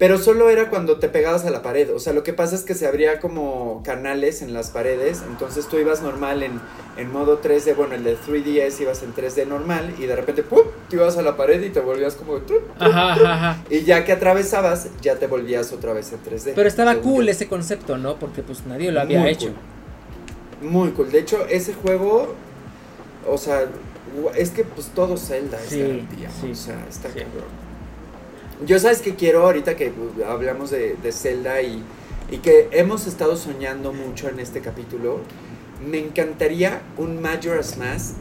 Pero 0.03 0.17
solo 0.17 0.49
era 0.49 0.69
cuando 0.69 0.97
te 0.97 1.07
pegabas 1.07 1.45
a 1.45 1.49
la 1.49 1.61
pared. 1.61 1.89
O 1.95 1.97
sea, 1.97 2.11
lo 2.11 2.23
que 2.23 2.33
pasa 2.33 2.57
es 2.57 2.63
que 2.63 2.75
se 2.75 2.85
abría 2.85 3.21
como 3.21 3.81
canales 3.85 4.41
en 4.41 4.53
las 4.53 4.69
paredes. 4.69 5.23
Entonces 5.29 5.69
tú 5.69 5.77
ibas 5.77 6.01
normal 6.01 6.43
en, 6.43 6.59
en 6.97 7.09
modo 7.09 7.41
3D. 7.41 7.73
Bueno, 7.73 7.95
el 7.95 8.03
de 8.03 8.17
3DS 8.17 8.81
ibas 8.81 9.01
en 9.01 9.15
3D 9.15 9.47
normal. 9.47 9.95
Y 9.97 10.05
de 10.05 10.17
repente, 10.17 10.43
¡pum! 10.43 10.63
Te 10.89 10.97
ibas 10.97 11.15
a 11.15 11.21
la 11.21 11.37
pared 11.37 11.63
y 11.63 11.69
te 11.69 11.79
volvías 11.79 12.15
como. 12.15 12.33
Ajá, 12.79 13.13
ajá, 13.13 13.63
Y 13.69 13.83
ya 13.83 14.03
que 14.03 14.11
atravesabas, 14.11 14.89
ya 15.01 15.15
te 15.15 15.27
volvías 15.27 15.71
otra 15.71 15.93
vez 15.93 16.11
en 16.11 16.19
3D. 16.21 16.51
Pero 16.53 16.67
estaba 16.67 16.95
cool 16.95 17.29
ese 17.29 17.47
concepto, 17.47 17.97
¿no? 17.97 18.19
Porque 18.19 18.43
pues 18.43 18.65
nadie 18.65 18.91
lo 18.91 18.99
había 18.99 19.25
hecho. 19.29 19.51
Muy 20.61 20.91
cool. 20.91 21.13
De 21.13 21.19
hecho, 21.19 21.45
ese 21.47 21.73
juego. 21.75 22.35
O 23.25 23.37
sea, 23.37 23.67
es 24.35 24.49
que 24.49 24.65
pues 24.65 24.87
todo 24.87 25.15
Zelda 25.15 25.57
es 25.63 25.77
garantía. 25.77 26.29
Sí, 26.29 26.51
o 26.51 26.55
sea, 26.55 26.85
está 26.89 27.07
cabrón. 27.07 27.62
Yo 28.65 28.79
sabes 28.79 29.01
que 29.01 29.15
quiero 29.15 29.43
ahorita 29.43 29.75
que 29.75 29.89
uh, 29.89 30.25
hablamos 30.25 30.71
de, 30.71 30.95
Zelda 31.11 31.61
y, 31.61 31.83
que 32.41 32.69
hemos 32.71 33.05
estado 33.07 33.35
soñando 33.35 33.93
mucho 33.93 34.29
en 34.29 34.39
este 34.39 34.61
capítulo, 34.61 35.19
me 35.85 35.99
encantaría 35.99 36.81
un 36.97 37.21
Majora's 37.21 37.77
Mask 37.77 38.15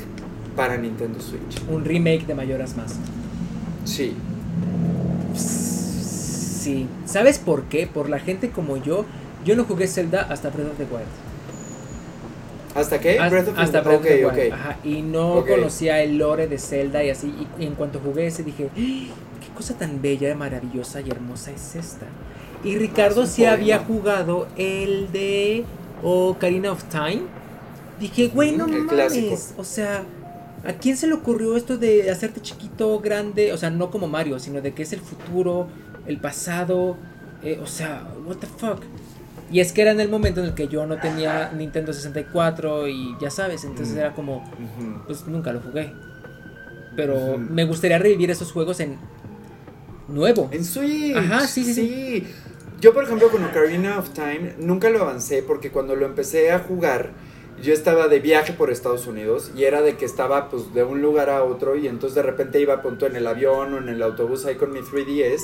para 0.57 0.76
Nintendo 0.76 1.20
Switch. 1.20 1.62
Un 1.70 1.84
remake 1.84 2.26
de 2.26 2.34
Majora's 2.34 2.76
Mask. 2.76 2.97
Sí. 3.84 4.14
Sí. 5.34 6.86
¿Sabes 7.07 7.38
por 7.38 7.64
qué? 7.64 7.86
Por 7.86 8.11
la 8.11 8.18
gente 8.18 8.51
como 8.51 8.76
yo, 8.76 9.07
yo 9.45 9.57
no 9.57 9.64
jugué 9.64 9.86
Zelda 9.86 10.22
hasta 10.22 10.51
Breath 10.51 10.72
of 10.72 10.76
the 10.76 10.84
Wild. 10.84 11.07
¿Hasta 12.74 13.01
qué? 13.01 13.18
Breath 13.30 13.49
of 13.49 13.59
hasta 13.59 13.80
Breath 13.80 14.01
of 14.01 14.07
the 14.07 14.26
Wild. 14.26 14.53
Ajá, 14.53 14.78
y 14.84 15.03
no 15.03 15.45
conocía 15.47 16.03
el 16.03 16.18
lore 16.18 16.49
de 16.49 16.59
Zelda 16.59 17.03
y 17.03 17.11
así. 17.11 17.32
Y 17.59 17.64
en 17.64 17.74
cuanto 17.74 17.99
jugué 18.01 18.26
ese 18.26 18.43
dije, 18.43 18.68
cosa 19.55 19.74
tan 19.74 20.03
bella, 20.03 20.34
maravillosa 20.34 21.00
y 21.00 21.11
hermosa 21.11 21.50
es 21.50 21.76
esta? 21.76 22.07
Y 22.64 22.76
Ricardo 22.76 23.26
sí 23.26 23.44
había 23.44 23.80
jugado 23.80 24.46
el 24.57 25.11
de 25.12 25.64
Ocarina 26.03 26.72
of 26.72 26.84
Time. 26.84 27.22
Dije, 27.98 28.28
güey, 28.28 28.53
no 28.53 28.66
mames. 28.68 29.55
O 29.57 29.64
sea, 29.64 30.05
¿a 30.64 30.72
quién 30.74 30.96
se 30.96 31.07
le 31.07 31.14
ocurrió 31.14 31.57
esto 31.57 31.76
de 31.76 32.11
hacerte 32.11 32.40
chiquito, 32.40 33.00
grande? 33.00 33.53
O 33.53 33.57
sea, 33.57 33.70
no 33.70 33.90
como 33.90 34.07
Mario, 34.07 34.38
sino 34.38 34.61
de 34.61 34.72
que 34.74 34.82
es 34.82 34.92
el 34.92 35.00
futuro, 35.00 35.68
el 36.07 36.18
pasado. 36.18 36.96
Eh, 37.42 37.59
o 37.62 37.66
sea, 37.66 38.09
what 38.24 38.36
the 38.36 38.46
fuck. 38.46 38.82
Y 39.50 39.61
es 39.61 39.72
que 39.72 39.82
era 39.82 39.90
en 39.90 40.00
el 40.00 40.09
momento 40.09 40.40
en 40.40 40.46
el 40.46 40.55
que 40.55 40.66
yo 40.66 40.86
no 40.86 40.98
tenía 40.98 41.53
Nintendo 41.53 41.92
64 41.92 42.88
y 42.88 43.16
ya 43.20 43.30
sabes, 43.30 43.64
entonces 43.64 43.94
era 43.94 44.14
como, 44.14 44.42
pues 45.07 45.26
nunca 45.26 45.53
lo 45.53 45.61
jugué. 45.61 45.92
Pero 46.96 47.36
me 47.36 47.64
gustaría 47.64 47.98
revivir 47.98 48.30
esos 48.30 48.50
juegos 48.50 48.80
en 48.80 48.96
nuevo. 50.09 50.48
En 50.53 50.64
Switch. 50.64 51.16
Ajá, 51.16 51.46
sí, 51.46 51.64
sí, 51.64 51.74
sí. 51.74 52.26
Yo, 52.80 52.92
por 52.92 53.05
ejemplo, 53.05 53.30
con 53.30 53.44
Ocarina 53.44 53.98
of 53.98 54.11
Time 54.11 54.55
nunca 54.59 54.90
lo 54.90 55.03
avancé 55.03 55.42
porque 55.42 55.70
cuando 55.70 55.94
lo 55.94 56.05
empecé 56.05 56.50
a 56.50 56.59
jugar, 56.59 57.11
yo 57.62 57.72
estaba 57.72 58.09
de 58.09 58.18
viaje 58.18 58.53
por 58.53 58.70
Estados 58.70 59.07
Unidos 59.07 59.53
y 59.57 59.64
era 59.64 59.82
de 59.82 59.96
que 59.96 60.05
estaba 60.05 60.50
pues 60.50 60.74
de 60.74 60.82
un 60.82 61.00
lugar 61.00 61.30
a 61.30 61.44
otro 61.44 61.76
y 61.76 61.86
entonces 61.86 62.16
de 62.16 62.22
repente 62.22 62.61
iba 62.61 62.82
punto 62.82 63.07
en 63.07 63.14
el 63.14 63.26
avión 63.26 63.74
o 63.74 63.78
en 63.78 63.88
el 63.88 64.03
autobús 64.03 64.46
ahí 64.46 64.57
con 64.57 64.72
mi 64.72 64.80
3DS 64.80 65.42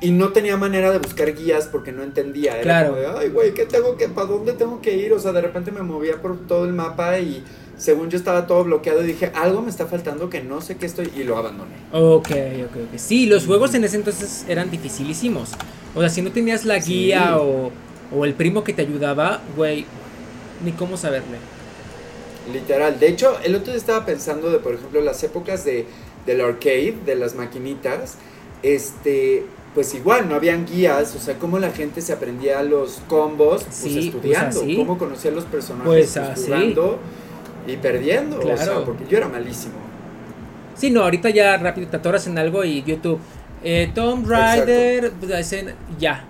y 0.00 0.10
no 0.10 0.30
tenía 0.30 0.56
manera 0.56 0.90
de 0.90 0.98
buscar 0.98 1.34
guías 1.34 1.66
porque 1.66 1.92
no 1.92 2.02
entendía. 2.02 2.54
Era 2.54 2.62
claro. 2.62 2.90
como 2.90 3.00
de, 3.00 3.06
ay, 3.06 3.28
güey, 3.30 3.54
¿qué 3.54 3.66
tengo 3.66 3.96
que, 3.96 4.08
para 4.08 4.26
dónde 4.26 4.52
tengo 4.52 4.80
que 4.80 4.96
ir? 4.96 5.12
O 5.12 5.18
sea, 5.18 5.32
de 5.32 5.40
repente 5.40 5.70
me 5.70 5.82
movía 5.82 6.20
por 6.20 6.38
todo 6.46 6.64
el 6.64 6.72
mapa 6.72 7.18
y 7.18 7.42
según 7.82 8.10
yo 8.10 8.16
estaba 8.16 8.46
todo 8.46 8.62
bloqueado 8.62 9.02
y 9.02 9.08
dije, 9.08 9.32
algo 9.34 9.60
me 9.60 9.68
está 9.68 9.86
faltando 9.86 10.30
que 10.30 10.40
no 10.40 10.60
sé 10.60 10.76
qué 10.76 10.86
estoy 10.86 11.10
y 11.16 11.24
lo 11.24 11.36
abandoné. 11.36 11.74
Ok, 11.90 12.30
ok, 12.30 12.76
ok. 12.76 12.96
Sí, 12.96 13.26
los 13.26 13.44
juegos 13.44 13.74
en 13.74 13.82
ese 13.82 13.96
entonces 13.96 14.44
eran 14.46 14.70
dificilísimos. 14.70 15.50
O 15.92 16.00
sea, 16.00 16.08
si 16.08 16.22
no 16.22 16.30
tenías 16.30 16.64
la 16.64 16.78
guía 16.78 17.38
o, 17.38 17.72
o, 18.16 18.24
el 18.24 18.34
primo 18.34 18.62
que 18.62 18.72
te 18.72 18.82
ayudaba, 18.82 19.42
güey, 19.56 19.84
ni 20.64 20.70
cómo 20.70 20.96
saberle. 20.96 21.38
Literal. 22.52 23.00
De 23.00 23.08
hecho, 23.08 23.36
el 23.42 23.56
otro 23.56 23.72
día 23.72 23.80
estaba 23.80 24.06
pensando 24.06 24.50
de, 24.50 24.60
por 24.60 24.74
ejemplo, 24.74 25.00
las 25.00 25.20
épocas 25.24 25.64
de, 25.64 25.84
del 26.24 26.40
arcade, 26.40 26.94
de 27.04 27.16
las 27.16 27.34
maquinitas. 27.34 28.14
Este, 28.62 29.44
pues 29.74 29.92
igual, 29.94 30.28
no 30.28 30.36
habían 30.36 30.66
guías, 30.66 31.16
o 31.16 31.18
sea, 31.18 31.36
cómo 31.36 31.58
la 31.58 31.72
gente 31.72 32.00
se 32.00 32.12
aprendía 32.12 32.62
los 32.62 33.02
combos, 33.08 33.64
pues 33.64 33.74
sí, 33.74 33.88
pues 33.92 34.06
estudiando, 34.06 34.60
cómo 34.76 34.98
conocía 34.98 35.32
a 35.32 35.34
los 35.34 35.46
personajes, 35.46 36.12
pues, 36.12 36.12
pues 36.12 36.44
jugando 36.44 37.00
y 37.66 37.76
perdiendo, 37.76 38.38
claro. 38.38 38.84
porque 38.84 39.04
yo 39.08 39.18
era 39.18 39.28
malísimo. 39.28 39.74
Sí, 40.74 40.90
no, 40.90 41.02
ahorita 41.02 41.30
ya 41.30 41.56
rápido 41.58 41.88
te 41.88 41.96
atoras 41.96 42.26
en 42.26 42.38
algo 42.38 42.64
y 42.64 42.82
YouTube. 42.82 43.20
Eh, 43.62 43.90
Tomb 43.94 44.26
Raider, 44.26 45.12
pues, 45.12 45.54
ya. 45.98 46.24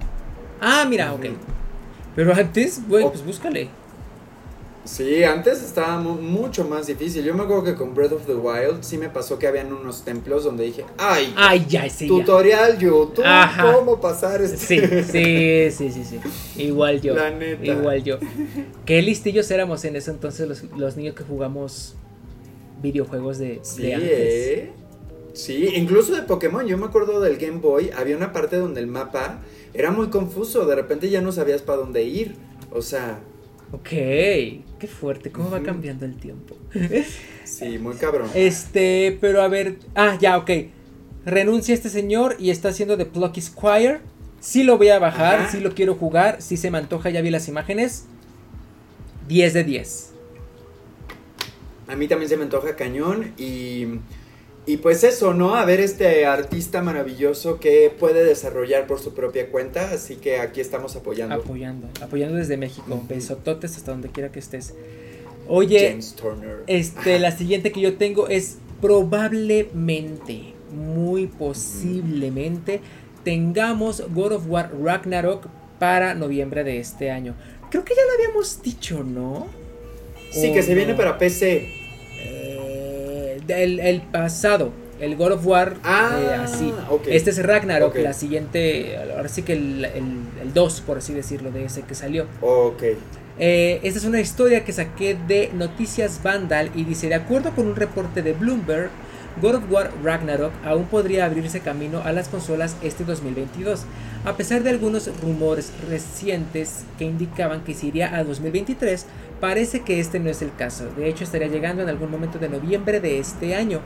Ah, 0.60 0.84
mira, 0.88 1.12
ok. 1.14 1.26
Pero 2.14 2.34
antes, 2.34 2.86
güey, 2.86 3.08
pues 3.08 3.24
búscale. 3.24 3.68
Sí, 4.84 5.22
antes 5.22 5.62
estaba 5.62 5.98
mucho 5.98 6.64
más 6.64 6.88
difícil. 6.88 7.24
Yo 7.24 7.34
me 7.34 7.44
acuerdo 7.44 7.62
que 7.62 7.74
con 7.74 7.94
Breath 7.94 8.12
of 8.12 8.26
the 8.26 8.34
Wild 8.34 8.82
sí 8.82 8.98
me 8.98 9.08
pasó 9.08 9.38
que 9.38 9.46
habían 9.46 9.72
unos 9.72 10.04
templos 10.04 10.42
donde 10.42 10.64
dije, 10.64 10.84
ay, 10.98 11.32
ay 11.36 11.64
ya, 11.68 11.88
sí, 11.88 12.08
tutorial 12.08 12.78
YouTube, 12.78 13.24
cómo 13.60 14.00
pasar 14.00 14.42
este. 14.42 14.56
Sí, 14.56 15.70
sí, 15.70 15.90
sí, 15.90 16.04
sí, 16.04 16.04
sí. 16.04 16.62
Igual 16.62 17.00
yo. 17.00 17.14
La 17.14 17.30
neta. 17.30 17.64
Igual 17.64 18.02
yo. 18.02 18.18
Qué 18.84 19.02
listillos 19.02 19.48
éramos 19.52 19.84
en 19.84 19.94
eso 19.94 20.10
entonces 20.10 20.48
los, 20.48 20.64
los 20.76 20.96
niños 20.96 21.14
que 21.14 21.22
jugamos 21.22 21.94
videojuegos 22.82 23.38
de, 23.38 23.60
sí, 23.62 23.82
¿eh? 23.84 24.72
Sí, 25.32 25.68
incluso 25.76 26.12
de 26.14 26.22
Pokémon. 26.22 26.66
Yo 26.66 26.76
me 26.76 26.86
acuerdo 26.86 27.20
del 27.20 27.38
Game 27.38 27.60
Boy, 27.60 27.90
había 27.96 28.16
una 28.16 28.32
parte 28.32 28.56
donde 28.56 28.80
el 28.80 28.88
mapa 28.88 29.40
era 29.72 29.92
muy 29.92 30.08
confuso. 30.08 30.66
De 30.66 30.74
repente 30.74 31.08
ya 31.08 31.20
no 31.20 31.30
sabías 31.30 31.62
para 31.62 31.78
dónde 31.78 32.02
ir. 32.02 32.34
O 32.70 32.82
sea, 32.82 33.20
Ok, 33.72 33.88
qué 34.82 34.88
fuerte, 34.88 35.30
cómo 35.30 35.48
va 35.48 35.62
cambiando 35.62 36.04
el 36.04 36.16
tiempo. 36.16 36.56
sí, 37.44 37.78
muy 37.78 37.94
cabrón. 37.94 38.28
Este, 38.34 39.16
pero 39.20 39.40
a 39.40 39.46
ver, 39.46 39.76
ah, 39.94 40.18
ya, 40.20 40.36
ok. 40.36 40.50
Renuncia 41.24 41.72
este 41.72 41.88
señor 41.88 42.34
y 42.40 42.50
está 42.50 42.70
haciendo 42.70 42.96
The 42.96 43.06
Plucky 43.06 43.40
Squire. 43.40 44.00
Sí 44.40 44.64
lo 44.64 44.78
voy 44.78 44.88
a 44.88 44.98
bajar, 44.98 45.48
sí 45.52 45.60
lo 45.60 45.72
quiero 45.72 45.94
jugar, 45.94 46.42
sí 46.42 46.56
se 46.56 46.72
me 46.72 46.78
antoja, 46.78 47.10
ya 47.10 47.20
vi 47.20 47.30
las 47.30 47.46
imágenes. 47.46 48.06
10 49.28 49.54
de 49.54 49.62
10. 49.62 50.10
A 51.86 51.94
mí 51.94 52.08
también 52.08 52.28
se 52.28 52.36
me 52.36 52.42
antoja 52.42 52.74
cañón 52.74 53.34
y, 53.38 53.86
y 54.64 54.76
pues 54.76 55.02
eso, 55.02 55.34
¿no? 55.34 55.56
A 55.56 55.64
ver 55.64 55.80
este 55.80 56.24
artista 56.24 56.82
maravilloso 56.82 57.58
que 57.58 57.92
puede 57.98 58.24
desarrollar 58.24 58.86
por 58.86 59.00
su 59.00 59.12
propia 59.12 59.50
cuenta, 59.50 59.90
así 59.90 60.16
que 60.16 60.38
aquí 60.38 60.60
estamos 60.60 60.94
apoyando. 60.94 61.34
Apoyando, 61.34 61.88
apoyando 62.00 62.36
desde 62.36 62.56
México, 62.56 63.02
besototes 63.08 63.76
hasta 63.76 63.90
donde 63.90 64.08
quiera 64.10 64.30
que 64.30 64.38
estés. 64.38 64.74
Oye, 65.48 65.98
este, 66.68 67.18
la 67.18 67.32
siguiente 67.32 67.72
que 67.72 67.80
yo 67.80 67.96
tengo 67.96 68.28
es 68.28 68.58
probablemente, 68.80 70.54
muy 70.72 71.26
posiblemente, 71.26 72.80
tengamos 73.24 74.04
God 74.14 74.32
of 74.32 74.44
War 74.46 74.70
Ragnarok 74.80 75.48
para 75.80 76.14
noviembre 76.14 76.62
de 76.62 76.78
este 76.78 77.10
año. 77.10 77.34
Creo 77.68 77.84
que 77.84 77.94
ya 77.96 78.02
lo 78.04 78.12
habíamos 78.12 78.62
dicho, 78.62 79.02
¿no? 79.02 79.48
Sí, 80.30 80.52
que 80.52 80.62
se 80.62 80.74
viene 80.76 80.94
para 80.94 81.18
PC. 81.18 81.81
Eh, 83.53 83.90
el, 83.90 84.03
pasado, 84.03 84.72
el 85.00 85.16
God 85.16 85.32
of 85.32 85.46
War, 85.46 85.74
ah, 85.84 86.18
eh, 86.20 86.34
así. 86.34 86.72
Este 87.07 87.30
es 87.30 87.42
Ragnarok, 87.42 87.96
la 87.96 88.12
siguiente, 88.12 88.96
ahora 89.16 89.28
sí 89.28 89.42
que 89.42 89.53
el, 89.55 89.88
2, 90.53 90.80
por 90.82 90.98
así 90.98 91.12
decirlo, 91.12 91.50
de 91.50 91.64
ese 91.64 91.82
que 91.82 91.94
salió. 91.94 92.26
Ok. 92.40 92.82
Eh, 93.38 93.80
esta 93.82 93.98
es 93.98 94.05
una 94.05 94.20
historia 94.20 94.64
que 94.64 94.72
saqué 94.72 95.16
de 95.26 95.50
Noticias 95.55 96.22
Vandal 96.22 96.70
y 96.74 96.84
dice, 96.84 97.09
de 97.09 97.14
acuerdo 97.14 97.55
con 97.55 97.66
un 97.66 97.76
reporte 97.76 98.22
de 98.22 98.34
Bloomberg, 98.34 98.90
God 99.40 99.54
of 99.56 99.70
War 99.70 99.90
Ragnarok 100.02 100.52
aún 100.64 100.84
podría 100.84 101.24
abrirse 101.24 101.60
camino 101.60 102.02
a 102.04 102.12
las 102.12 102.28
consolas 102.28 102.76
este 102.82 103.04
2022, 103.04 103.84
a 104.24 104.36
pesar 104.36 104.62
de 104.62 104.70
algunos 104.70 105.10
rumores 105.20 105.72
recientes 105.88 106.84
que 106.98 107.04
indicaban 107.04 107.64
que 107.64 107.74
se 107.74 107.86
iría 107.86 108.14
a 108.14 108.24
2023, 108.24 109.06
parece 109.40 109.80
que 109.80 110.00
este 110.00 110.20
no 110.20 110.28
es 110.28 110.42
el 110.42 110.54
caso, 110.54 110.86
de 110.96 111.08
hecho 111.08 111.24
estaría 111.24 111.48
llegando 111.48 111.82
en 111.82 111.88
algún 111.88 112.10
momento 112.10 112.38
de 112.38 112.48
noviembre 112.48 113.00
de 113.00 113.18
este 113.18 113.54
año. 113.54 113.80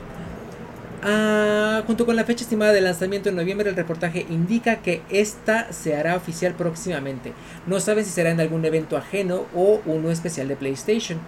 Ah, 1.03 1.83
junto 1.85 2.05
con 2.05 2.15
la 2.15 2.23
fecha 2.23 2.43
estimada 2.43 2.73
de 2.73 2.81
lanzamiento 2.81 3.29
en 3.29 3.35
noviembre, 3.35 3.69
el 3.69 3.75
reportaje 3.75 4.25
indica 4.29 4.77
que 4.77 5.03
esta 5.09 5.71
se 5.71 5.95
hará 5.95 6.15
oficial 6.15 6.53
próximamente. 6.55 7.33
No 7.67 7.79
saben 7.79 8.03
si 8.03 8.09
será 8.11 8.31
en 8.31 8.41
algún 8.41 8.65
evento 8.65 8.97
ajeno 8.97 9.45
o 9.55 9.79
uno 9.85 10.09
especial 10.09 10.47
de 10.47 10.55
PlayStation 10.55 11.19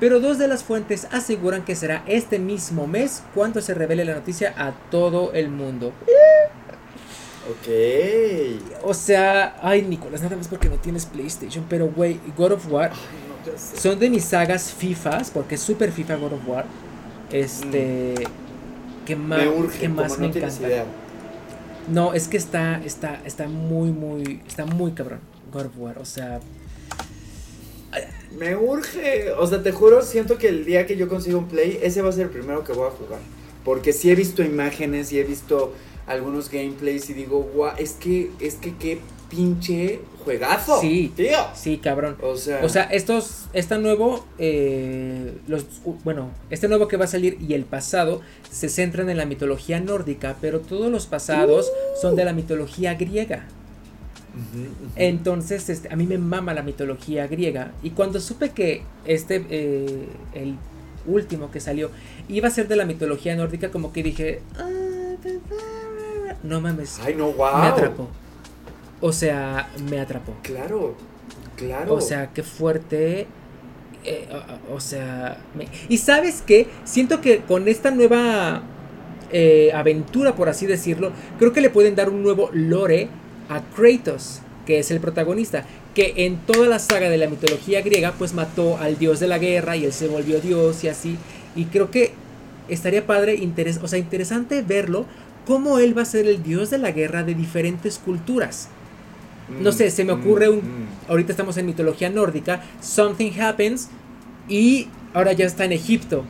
pero 0.00 0.20
dos 0.20 0.38
de 0.38 0.48
las 0.48 0.64
fuentes 0.64 1.06
aseguran 1.10 1.64
que 1.64 1.74
será 1.74 2.02
este 2.06 2.38
mismo 2.38 2.86
mes 2.86 3.22
cuando 3.34 3.60
se 3.60 3.74
revele 3.74 4.04
la 4.04 4.14
noticia 4.14 4.54
a 4.56 4.72
todo 4.90 5.32
el 5.32 5.48
mundo. 5.48 5.92
Ok. 7.50 8.82
O 8.82 8.92
sea, 8.92 9.56
ay, 9.62 9.82
Nicolás, 9.82 10.22
nada 10.22 10.36
más 10.36 10.48
porque 10.48 10.68
no 10.68 10.76
tienes 10.76 11.06
PlayStation, 11.06 11.64
pero 11.68 11.88
güey, 11.88 12.20
God 12.36 12.52
of 12.52 12.70
War 12.70 12.92
son 13.56 13.98
de 13.98 14.10
mis 14.10 14.24
sagas 14.24 14.72
FIFAs, 14.72 15.30
porque 15.30 15.54
es 15.54 15.60
super 15.60 15.92
FIFA 15.92 16.16
God 16.16 16.32
of 16.32 16.48
War. 16.48 16.66
Este. 17.30 18.14
Que 19.04 19.14
más 19.14 19.38
me, 19.80 19.88
más 19.88 20.18
me 20.18 20.26
encanta. 20.26 20.84
No, 21.88 22.12
es 22.14 22.26
que 22.26 22.36
está, 22.36 22.82
está, 22.84 23.20
está 23.24 23.46
muy, 23.46 23.90
muy, 23.90 24.42
está 24.46 24.66
muy 24.66 24.90
cabrón. 24.92 25.20
God 25.52 25.66
of 25.66 25.78
War, 25.78 25.98
o 25.98 26.04
sea, 26.04 26.40
me 28.38 28.56
urge. 28.56 29.32
O 29.32 29.46
sea, 29.46 29.62
te 29.62 29.72
juro, 29.72 30.02
siento 30.02 30.38
que 30.38 30.48
el 30.48 30.64
día 30.64 30.86
que 30.86 30.96
yo 30.96 31.08
consiga 31.08 31.36
un 31.36 31.48
play, 31.48 31.78
ese 31.82 32.02
va 32.02 32.10
a 32.10 32.12
ser 32.12 32.24
el 32.24 32.30
primero 32.30 32.64
que 32.64 32.72
voy 32.72 32.88
a 32.88 32.90
jugar. 32.90 33.20
Porque 33.64 33.92
sí 33.92 34.10
he 34.10 34.14
visto 34.14 34.42
imágenes 34.42 35.12
y 35.12 35.18
he 35.18 35.24
visto 35.24 35.74
algunos 36.06 36.50
gameplays 36.50 37.10
y 37.10 37.14
digo, 37.14 37.48
guau, 37.54 37.74
es 37.78 37.92
que, 37.92 38.30
es 38.40 38.54
que 38.54 38.76
qué 38.76 39.00
pinche 39.28 40.00
juegazo. 40.24 40.80
Sí, 40.80 41.12
tío. 41.14 41.38
Sí, 41.54 41.78
cabrón. 41.78 42.16
O 42.22 42.36
sea, 42.36 42.64
o 42.64 42.68
sea 42.68 42.84
estos, 42.84 43.46
este 43.52 43.78
nuevo, 43.78 44.24
eh, 44.38 45.32
los, 45.46 45.66
bueno, 46.04 46.30
este 46.50 46.68
nuevo 46.68 46.88
que 46.88 46.96
va 46.96 47.06
a 47.06 47.08
salir 47.08 47.38
y 47.40 47.54
el 47.54 47.64
pasado 47.64 48.20
se 48.50 48.68
centran 48.68 49.10
en 49.10 49.16
la 49.16 49.26
mitología 49.26 49.80
nórdica, 49.80 50.36
pero 50.40 50.60
todos 50.60 50.90
los 50.90 51.06
pasados 51.06 51.70
son 52.00 52.16
de 52.16 52.24
la 52.24 52.32
mitología 52.32 52.94
griega. 52.94 53.46
Entonces, 54.96 55.68
este, 55.68 55.92
a 55.92 55.96
mí 55.96 56.06
me 56.06 56.18
mama 56.18 56.54
la 56.54 56.62
mitología 56.62 57.26
griega. 57.26 57.72
Y 57.82 57.90
cuando 57.90 58.20
supe 58.20 58.50
que 58.50 58.82
este, 59.04 59.44
eh, 59.50 60.08
el 60.34 60.56
último 61.06 61.50
que 61.50 61.60
salió, 61.60 61.90
iba 62.28 62.48
a 62.48 62.50
ser 62.50 62.68
de 62.68 62.76
la 62.76 62.84
mitología 62.84 63.34
nórdica, 63.36 63.70
como 63.70 63.92
que 63.92 64.02
dije, 64.02 64.42
ah, 64.58 64.68
no 66.42 66.60
mames. 66.60 66.98
Ay, 67.02 67.14
no, 67.14 67.32
wow. 67.32 67.58
Me 67.58 67.66
atrapó. 67.66 68.08
O 69.00 69.12
sea, 69.12 69.70
me 69.90 70.00
atrapó. 70.00 70.34
Claro, 70.42 70.94
claro. 71.56 71.94
O 71.94 72.00
sea, 72.00 72.32
qué 72.32 72.42
fuerte. 72.42 73.26
Eh, 74.04 74.28
o, 74.72 74.78
sea, 74.78 75.38
y 75.88 75.98
sabes 75.98 76.42
qué, 76.46 76.68
siento 76.84 77.20
que 77.20 77.38
con 77.40 77.66
esta 77.66 77.90
nueva 77.90 78.62
eh, 79.32 79.72
aventura, 79.74 80.36
por 80.36 80.48
así 80.48 80.64
decirlo, 80.66 81.10
creo 81.40 81.52
que 81.52 81.60
le 81.60 81.70
pueden 81.70 81.96
dar 81.96 82.08
un 82.08 82.22
nuevo 82.22 82.48
lore 82.52 83.08
a 83.48 83.62
Kratos, 83.74 84.40
que 84.66 84.78
es 84.78 84.90
el 84.90 85.00
protagonista, 85.00 85.64
que 85.94 86.12
en 86.16 86.36
toda 86.36 86.66
la 86.66 86.78
saga 86.78 87.08
de 87.08 87.16
la 87.16 87.28
mitología 87.28 87.80
griega 87.80 88.12
pues 88.18 88.34
mató 88.34 88.76
al 88.78 88.98
dios 88.98 89.20
de 89.20 89.28
la 89.28 89.38
guerra 89.38 89.76
y 89.76 89.84
él 89.84 89.92
se 89.92 90.08
volvió 90.08 90.40
dios 90.40 90.84
y 90.84 90.88
así. 90.88 91.16
Y 91.54 91.66
creo 91.66 91.90
que 91.90 92.12
estaría 92.68 93.06
padre, 93.06 93.40
o 93.82 93.88
sea, 93.88 93.98
interesante 93.98 94.62
verlo, 94.62 95.06
cómo 95.46 95.78
él 95.78 95.96
va 95.96 96.02
a 96.02 96.06
ser 96.06 96.26
el 96.26 96.42
dios 96.42 96.70
de 96.70 96.78
la 96.78 96.90
guerra 96.90 97.22
de 97.22 97.34
diferentes 97.34 97.98
culturas. 97.98 98.68
No 99.60 99.70
sé, 99.70 99.90
se 99.90 100.04
me 100.04 100.14
mm, 100.14 100.20
ocurre 100.20 100.48
un... 100.48 100.58
Mm. 100.58 100.86
Ahorita 101.08 101.30
estamos 101.30 101.56
en 101.56 101.66
mitología 101.66 102.10
nórdica, 102.10 102.62
Something 102.80 103.30
Happens 103.40 103.88
y 104.48 104.88
ahora 105.14 105.32
ya 105.32 105.46
está 105.46 105.64
en 105.64 105.72
Egipto. 105.72 106.24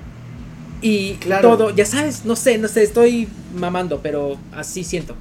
Y 0.83 1.15
todo, 1.41 1.75
ya 1.75 1.87
sabes, 1.87 2.27
no 2.27 2.37
sé, 2.37 2.59
no 2.59 2.69
sé, 2.69 2.83
estoy 2.83 3.27
mamando, 3.55 4.01
pero 4.03 4.37
así 4.53 4.85
siento. 4.85 5.17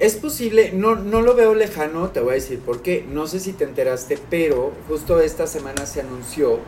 Es 0.00 0.16
posible, 0.16 0.72
no, 0.72 0.96
no 0.96 1.20
lo 1.20 1.34
veo 1.34 1.54
lejano, 1.54 2.08
te 2.08 2.20
voy 2.20 2.30
a 2.30 2.34
decir 2.36 2.58
por 2.58 2.80
qué. 2.80 3.04
No 3.06 3.26
sé 3.26 3.38
si 3.38 3.52
te 3.52 3.64
enteraste, 3.64 4.18
pero 4.30 4.72
justo 4.88 5.20
esta 5.20 5.46
semana 5.46 5.84
se 5.84 6.00
anunció 6.00 6.58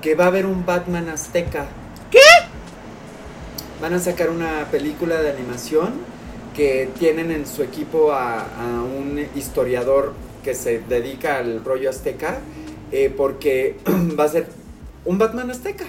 que 0.00 0.14
va 0.14 0.24
a 0.24 0.28
haber 0.28 0.46
un 0.46 0.64
Batman 0.64 1.10
azteca. 1.10 1.68
¿Qué? 2.10 2.18
Van 3.82 3.92
a 3.92 3.98
sacar 3.98 4.30
una 4.30 4.66
película 4.70 5.20
de 5.20 5.28
animación 5.28 5.92
que 6.56 6.88
tienen 6.98 7.30
en 7.30 7.46
su 7.46 7.62
equipo 7.62 8.12
a, 8.12 8.46
un 8.82 9.26
historiador 9.36 10.14
que 10.42 10.54
se 10.54 10.78
dedica 10.80 11.36
al 11.36 11.62
rollo 11.62 11.90
azteca, 11.90 12.38
eh, 12.92 13.12
porque 13.14 13.76
va 14.18 14.24
a 14.24 14.28
ser 14.28 14.46
un 15.04 15.18
Batman 15.18 15.50
azteca. 15.50 15.84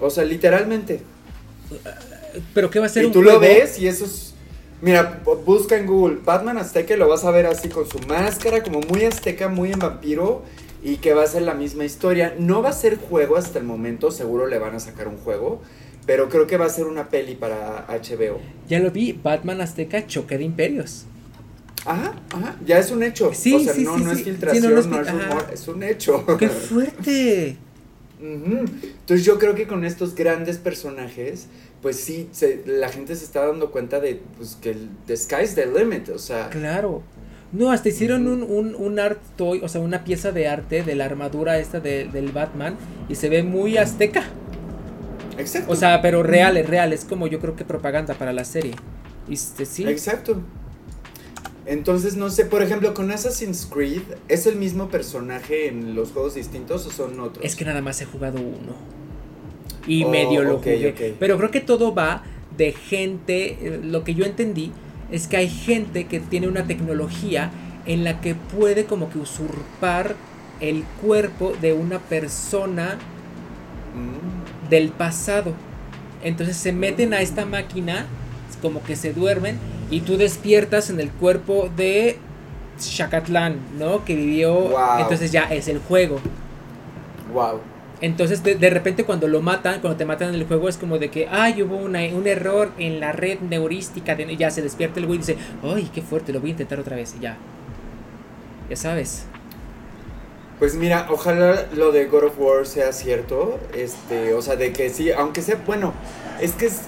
O 0.00 0.10
sea, 0.10 0.24
literalmente. 0.24 1.02
¿Pero 2.52 2.68
qué 2.68 2.80
va 2.80 2.86
a 2.86 2.88
ser? 2.88 3.04
Y 3.04 3.12
tú 3.12 3.22
lo 3.22 3.38
ves 3.38 3.78
y 3.78 3.86
eso 3.86 4.04
es 4.04 4.31
Mira, 4.82 5.22
busca 5.46 5.76
en 5.76 5.86
Google 5.86 6.18
Batman 6.24 6.58
Azteca 6.58 6.94
y 6.94 6.96
lo 6.96 7.08
vas 7.08 7.24
a 7.24 7.30
ver 7.30 7.46
así 7.46 7.68
con 7.68 7.88
su 7.88 8.00
máscara, 8.00 8.64
como 8.64 8.80
muy 8.80 9.04
azteca, 9.04 9.46
muy 9.46 9.70
en 9.70 9.78
vampiro, 9.78 10.42
y 10.82 10.96
que 10.96 11.14
va 11.14 11.22
a 11.22 11.26
ser 11.28 11.42
la 11.42 11.54
misma 11.54 11.84
historia. 11.84 12.34
No 12.36 12.62
va 12.62 12.70
a 12.70 12.72
ser 12.72 12.98
juego 12.98 13.36
hasta 13.36 13.60
el 13.60 13.64
momento, 13.64 14.10
seguro 14.10 14.48
le 14.48 14.58
van 14.58 14.74
a 14.74 14.80
sacar 14.80 15.06
un 15.06 15.18
juego, 15.18 15.62
pero 16.04 16.28
creo 16.28 16.48
que 16.48 16.56
va 16.56 16.66
a 16.66 16.68
ser 16.68 16.86
una 16.86 17.10
peli 17.10 17.36
para 17.36 17.86
HBO. 17.86 18.40
Ya 18.68 18.80
lo 18.80 18.90
vi, 18.90 19.12
Batman 19.12 19.60
Azteca 19.60 20.04
Choque 20.04 20.36
de 20.36 20.42
Imperios. 20.42 21.04
Ajá, 21.84 22.14
ajá, 22.32 22.56
ya 22.66 22.78
es 22.78 22.90
un 22.90 23.04
hecho. 23.04 23.30
Sí, 23.32 23.54
o 23.54 23.60
sea, 23.60 23.74
no, 23.76 23.98
no 23.98 24.10
es 24.10 24.24
filtración, 24.24 24.74
no, 24.74 24.80
es, 24.80 24.86
rumor, 24.86 25.46
es 25.52 25.68
un 25.68 25.84
hecho. 25.84 26.26
¡Qué 26.38 26.48
fuerte! 26.48 27.56
Entonces 28.20 29.24
yo 29.24 29.38
creo 29.38 29.54
que 29.54 29.68
con 29.68 29.84
estos 29.84 30.16
grandes 30.16 30.58
personajes 30.58 31.46
pues 31.82 31.96
sí, 31.96 32.30
la 32.64 32.88
gente 32.88 33.16
se 33.16 33.24
está 33.24 33.44
dando 33.44 33.72
cuenta 33.72 33.98
de 33.98 34.22
pues, 34.38 34.56
que 34.60 34.70
el 34.70 34.88
the 35.06 35.16
sky's 35.16 35.56
the 35.56 35.66
limit, 35.66 36.08
o 36.10 36.18
sea. 36.18 36.48
Claro. 36.48 37.02
No, 37.50 37.70
hasta 37.70 37.88
hicieron 37.88 38.28
un, 38.28 38.44
un, 38.44 38.74
un, 38.76 38.98
art 38.98 39.20
toy, 39.36 39.60
o 39.62 39.68
sea, 39.68 39.80
una 39.82 40.04
pieza 40.04 40.32
de 40.32 40.48
arte 40.48 40.84
de 40.84 40.94
la 40.94 41.04
armadura 41.04 41.58
esta 41.58 41.80
del 41.80 42.32
Batman 42.32 42.76
y 43.10 43.16
se 43.16 43.28
ve 43.28 43.42
muy 43.42 43.76
azteca. 43.76 44.24
Exacto. 45.36 45.72
O 45.72 45.76
sea, 45.76 46.00
pero 46.00 46.22
real, 46.22 46.56
es 46.56 46.66
real, 46.66 46.92
es 46.92 47.04
como 47.04 47.26
yo 47.26 47.40
creo 47.40 47.56
que 47.56 47.64
propaganda 47.64 48.14
para 48.14 48.32
la 48.32 48.44
serie. 48.44 48.74
Y 49.28 49.34
este, 49.34 49.66
sí. 49.66 49.84
Exacto. 49.86 50.40
Entonces, 51.66 52.16
no 52.16 52.30
sé, 52.30 52.46
por 52.46 52.62
ejemplo, 52.62 52.94
con 52.94 53.10
Assassin's 53.10 53.66
Creed, 53.70 54.02
¿es 54.28 54.46
el 54.46 54.56
mismo 54.56 54.88
personaje 54.88 55.68
en 55.68 55.94
los 55.94 56.12
juegos 56.12 56.34
distintos 56.34 56.86
o 56.86 56.90
son 56.90 57.20
otros? 57.20 57.44
Es 57.44 57.54
que 57.54 57.64
nada 57.64 57.82
más 57.82 58.00
he 58.00 58.04
jugado 58.04 58.40
uno 58.40 59.01
y 59.86 60.04
medio 60.04 60.40
oh, 60.40 60.44
lo 60.44 60.58
jugué. 60.58 61.14
Pero 61.18 61.36
creo 61.38 61.50
que 61.50 61.60
todo 61.60 61.94
va 61.94 62.22
de 62.56 62.72
gente, 62.72 63.58
eh, 63.60 63.80
lo 63.82 64.04
que 64.04 64.14
yo 64.14 64.24
entendí 64.24 64.72
es 65.10 65.26
que 65.26 65.36
hay 65.36 65.48
gente 65.48 66.06
que 66.06 66.20
tiene 66.20 66.48
una 66.48 66.64
tecnología 66.64 67.50
en 67.86 68.04
la 68.04 68.20
que 68.20 68.34
puede 68.34 68.84
como 68.84 69.10
que 69.10 69.18
usurpar 69.18 70.14
el 70.60 70.84
cuerpo 71.02 71.52
de 71.60 71.72
una 71.72 71.98
persona 71.98 72.96
mm. 73.94 74.68
del 74.70 74.90
pasado. 74.90 75.54
Entonces 76.22 76.56
se 76.56 76.72
meten 76.72 77.14
a 77.14 77.20
esta 77.20 77.44
máquina, 77.44 78.06
como 78.60 78.82
que 78.82 78.94
se 78.94 79.12
duermen 79.12 79.58
y 79.90 80.00
tú 80.00 80.16
despiertas 80.16 80.88
en 80.88 81.00
el 81.00 81.10
cuerpo 81.10 81.68
de 81.76 82.18
Shakatlán, 82.78 83.56
¿no? 83.78 84.04
Que 84.04 84.14
vivió. 84.14 84.70
Entonces 84.98 85.32
ya 85.32 85.44
es 85.44 85.68
el 85.68 85.78
juego. 85.80 86.20
Wow. 87.32 87.60
Entonces, 88.02 88.42
de, 88.42 88.70
repente, 88.70 89.04
cuando 89.04 89.28
lo 89.28 89.40
matan, 89.40 89.80
cuando 89.80 89.96
te 89.96 90.04
matan 90.04 90.30
en 90.30 90.34
el 90.34 90.44
juego, 90.44 90.68
es 90.68 90.76
como 90.76 90.98
de 90.98 91.08
que, 91.08 91.28
ay, 91.30 91.62
hubo 91.62 91.76
un 91.76 91.94
error 92.26 92.72
en 92.76 92.98
la 92.98 93.12
red 93.12 93.38
neurística. 93.38 94.16
De, 94.16 94.36
ya 94.36 94.50
se 94.50 94.60
despierta 94.60 94.98
el 94.98 95.06
güey 95.06 95.18
y 95.18 95.20
dice, 95.20 95.36
ay, 95.62 95.88
qué 95.94 96.02
fuerte, 96.02 96.32
lo 96.32 96.40
voy 96.40 96.50
a 96.50 96.52
intentar 96.52 96.80
otra 96.80 96.96
vez. 96.96 97.14
Y 97.16 97.22
ya. 97.22 97.36
Ya 98.68 98.74
sabes. 98.74 99.26
Pues 100.58 100.74
mira, 100.74 101.06
ojalá 101.10 101.68
lo 101.76 101.92
de 101.92 102.06
God 102.06 102.24
of 102.24 102.40
War 102.40 102.66
sea 102.66 102.92
cierto. 102.92 103.60
Este, 103.72 104.34
o 104.34 104.42
sea, 104.42 104.56
de 104.56 104.72
que 104.72 104.90
sí, 104.90 105.12
aunque 105.12 105.40
sea, 105.40 105.62
bueno, 105.64 105.94
es 106.40 106.54
que 106.54 106.66
es, 106.66 106.80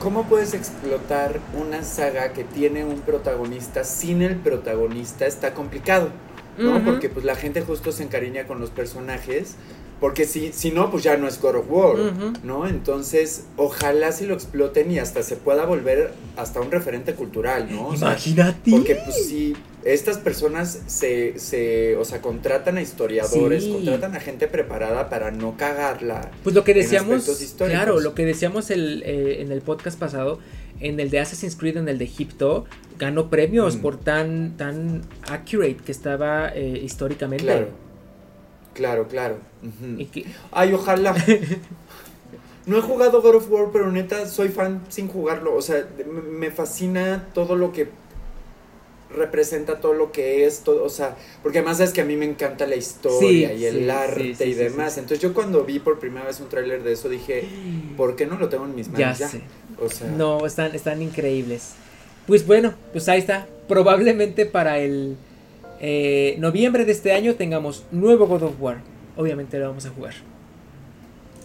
¿cómo 0.00 0.24
puedes 0.24 0.54
explotar 0.54 1.38
una 1.56 1.84
saga 1.84 2.32
que 2.32 2.42
tiene 2.42 2.84
un 2.84 3.02
protagonista 3.02 3.84
sin 3.84 4.22
el 4.22 4.34
protagonista? 4.34 5.24
Está 5.24 5.54
complicado, 5.54 6.10
¿no? 6.58 6.84
Porque 6.84 7.08
pues 7.08 7.24
la 7.24 7.36
gente 7.36 7.62
justo 7.62 7.92
se 7.92 8.02
encariña 8.02 8.48
con 8.48 8.58
los 8.58 8.70
personajes 8.70 9.54
porque 10.02 10.24
si, 10.24 10.52
si 10.52 10.72
no, 10.72 10.90
pues 10.90 11.04
ya 11.04 11.16
no 11.16 11.28
es 11.28 11.40
God 11.40 11.58
of 11.58 11.66
War, 11.70 11.96
¿no? 12.42 12.66
Entonces, 12.66 13.44
ojalá 13.56 14.10
si 14.10 14.26
lo 14.26 14.34
exploten 14.34 14.90
y 14.90 14.98
hasta 14.98 15.22
se 15.22 15.36
pueda 15.36 15.64
volver 15.64 16.10
hasta 16.36 16.60
un 16.60 16.72
referente 16.72 17.14
cultural, 17.14 17.68
¿no? 17.70 17.94
Imagínate. 17.94 18.72
porque 18.72 18.96
pues 18.96 19.28
si 19.28 19.54
estas 19.84 20.18
personas 20.18 20.80
se, 20.88 21.38
se, 21.38 21.96
o 21.98 22.04
sea, 22.04 22.20
contratan 22.20 22.78
a 22.78 22.82
historiadores, 22.82 23.64
contratan 23.64 24.16
a 24.16 24.18
gente 24.18 24.48
preparada 24.48 25.08
para 25.08 25.30
no 25.30 25.56
cagarla. 25.56 26.32
Pues 26.42 26.52
lo 26.56 26.64
que 26.64 26.74
decíamos, 26.74 27.24
claro, 27.56 28.00
lo 28.00 28.16
que 28.16 28.24
decíamos 28.24 28.72
el, 28.72 29.04
eh, 29.06 29.40
en 29.40 29.52
el 29.52 29.60
podcast 29.60 30.00
pasado, 30.00 30.40
en 30.80 30.98
el 30.98 31.10
de 31.10 31.20
Assassin's 31.20 31.54
Creed, 31.54 31.76
en 31.76 31.88
el 31.88 31.98
de 31.98 32.06
Egipto, 32.06 32.64
ganó 32.98 33.30
premios 33.30 33.76
mm. 33.76 33.80
por 33.80 34.00
tan, 34.00 34.56
tan 34.56 35.02
accurate 35.28 35.76
que 35.76 35.92
estaba 35.92 36.48
eh, 36.48 36.80
históricamente. 36.82 37.44
Claro. 37.44 37.91
Claro, 38.74 39.08
claro. 39.08 39.36
Ay, 40.50 40.72
ojalá. 40.72 41.14
No 42.64 42.78
he 42.78 42.80
jugado 42.80 43.22
God 43.22 43.34
of 43.34 43.50
War, 43.50 43.70
pero 43.72 43.90
neta 43.90 44.24
soy 44.28 44.48
fan 44.48 44.82
sin 44.88 45.08
jugarlo. 45.08 45.52
O 45.56 45.62
sea, 45.62 45.84
me 46.06 46.52
fascina 46.52 47.26
todo 47.34 47.56
lo 47.56 47.72
que 47.72 47.88
representa 49.14 49.80
todo 49.80 49.94
lo 49.94 50.12
que 50.12 50.46
es, 50.46 50.60
todo, 50.60 50.84
o 50.84 50.88
sea, 50.88 51.16
porque 51.42 51.58
además 51.58 51.80
es 51.80 51.92
que 51.92 52.00
a 52.00 52.04
mí 52.04 52.16
me 52.16 52.24
encanta 52.24 52.66
la 52.66 52.76
historia 52.76 53.52
y 53.52 53.64
el 53.64 53.90
arte 53.90 54.46
y 54.46 54.54
demás. 54.54 54.96
Entonces 54.96 55.20
yo 55.20 55.34
cuando 55.34 55.64
vi 55.64 55.78
por 55.80 55.98
primera 55.98 56.26
vez 56.26 56.40
un 56.40 56.48
tráiler 56.48 56.82
de 56.82 56.92
eso 56.92 57.08
dije, 57.08 57.44
¿por 57.96 58.16
qué 58.16 58.26
no 58.26 58.36
lo 58.38 58.48
tengo 58.48 58.64
en 58.64 58.74
mis 58.74 58.88
manos 58.88 59.18
ya? 59.18 59.30
O 59.80 59.88
sea, 59.88 60.08
no, 60.08 60.46
están, 60.46 60.74
están 60.74 61.02
increíbles. 61.02 61.72
Pues 62.26 62.46
bueno, 62.46 62.74
pues 62.92 63.08
ahí 63.08 63.18
está. 63.18 63.48
Probablemente 63.68 64.46
para 64.46 64.78
el 64.78 65.16
eh, 65.84 66.36
noviembre 66.38 66.84
de 66.84 66.92
este 66.92 67.12
año 67.12 67.34
tengamos 67.34 67.84
nuevo 67.90 68.28
God 68.28 68.44
of 68.44 68.52
War. 68.60 68.78
Obviamente 69.16 69.58
lo 69.58 69.66
vamos 69.66 69.84
a 69.84 69.90
jugar. 69.90 70.14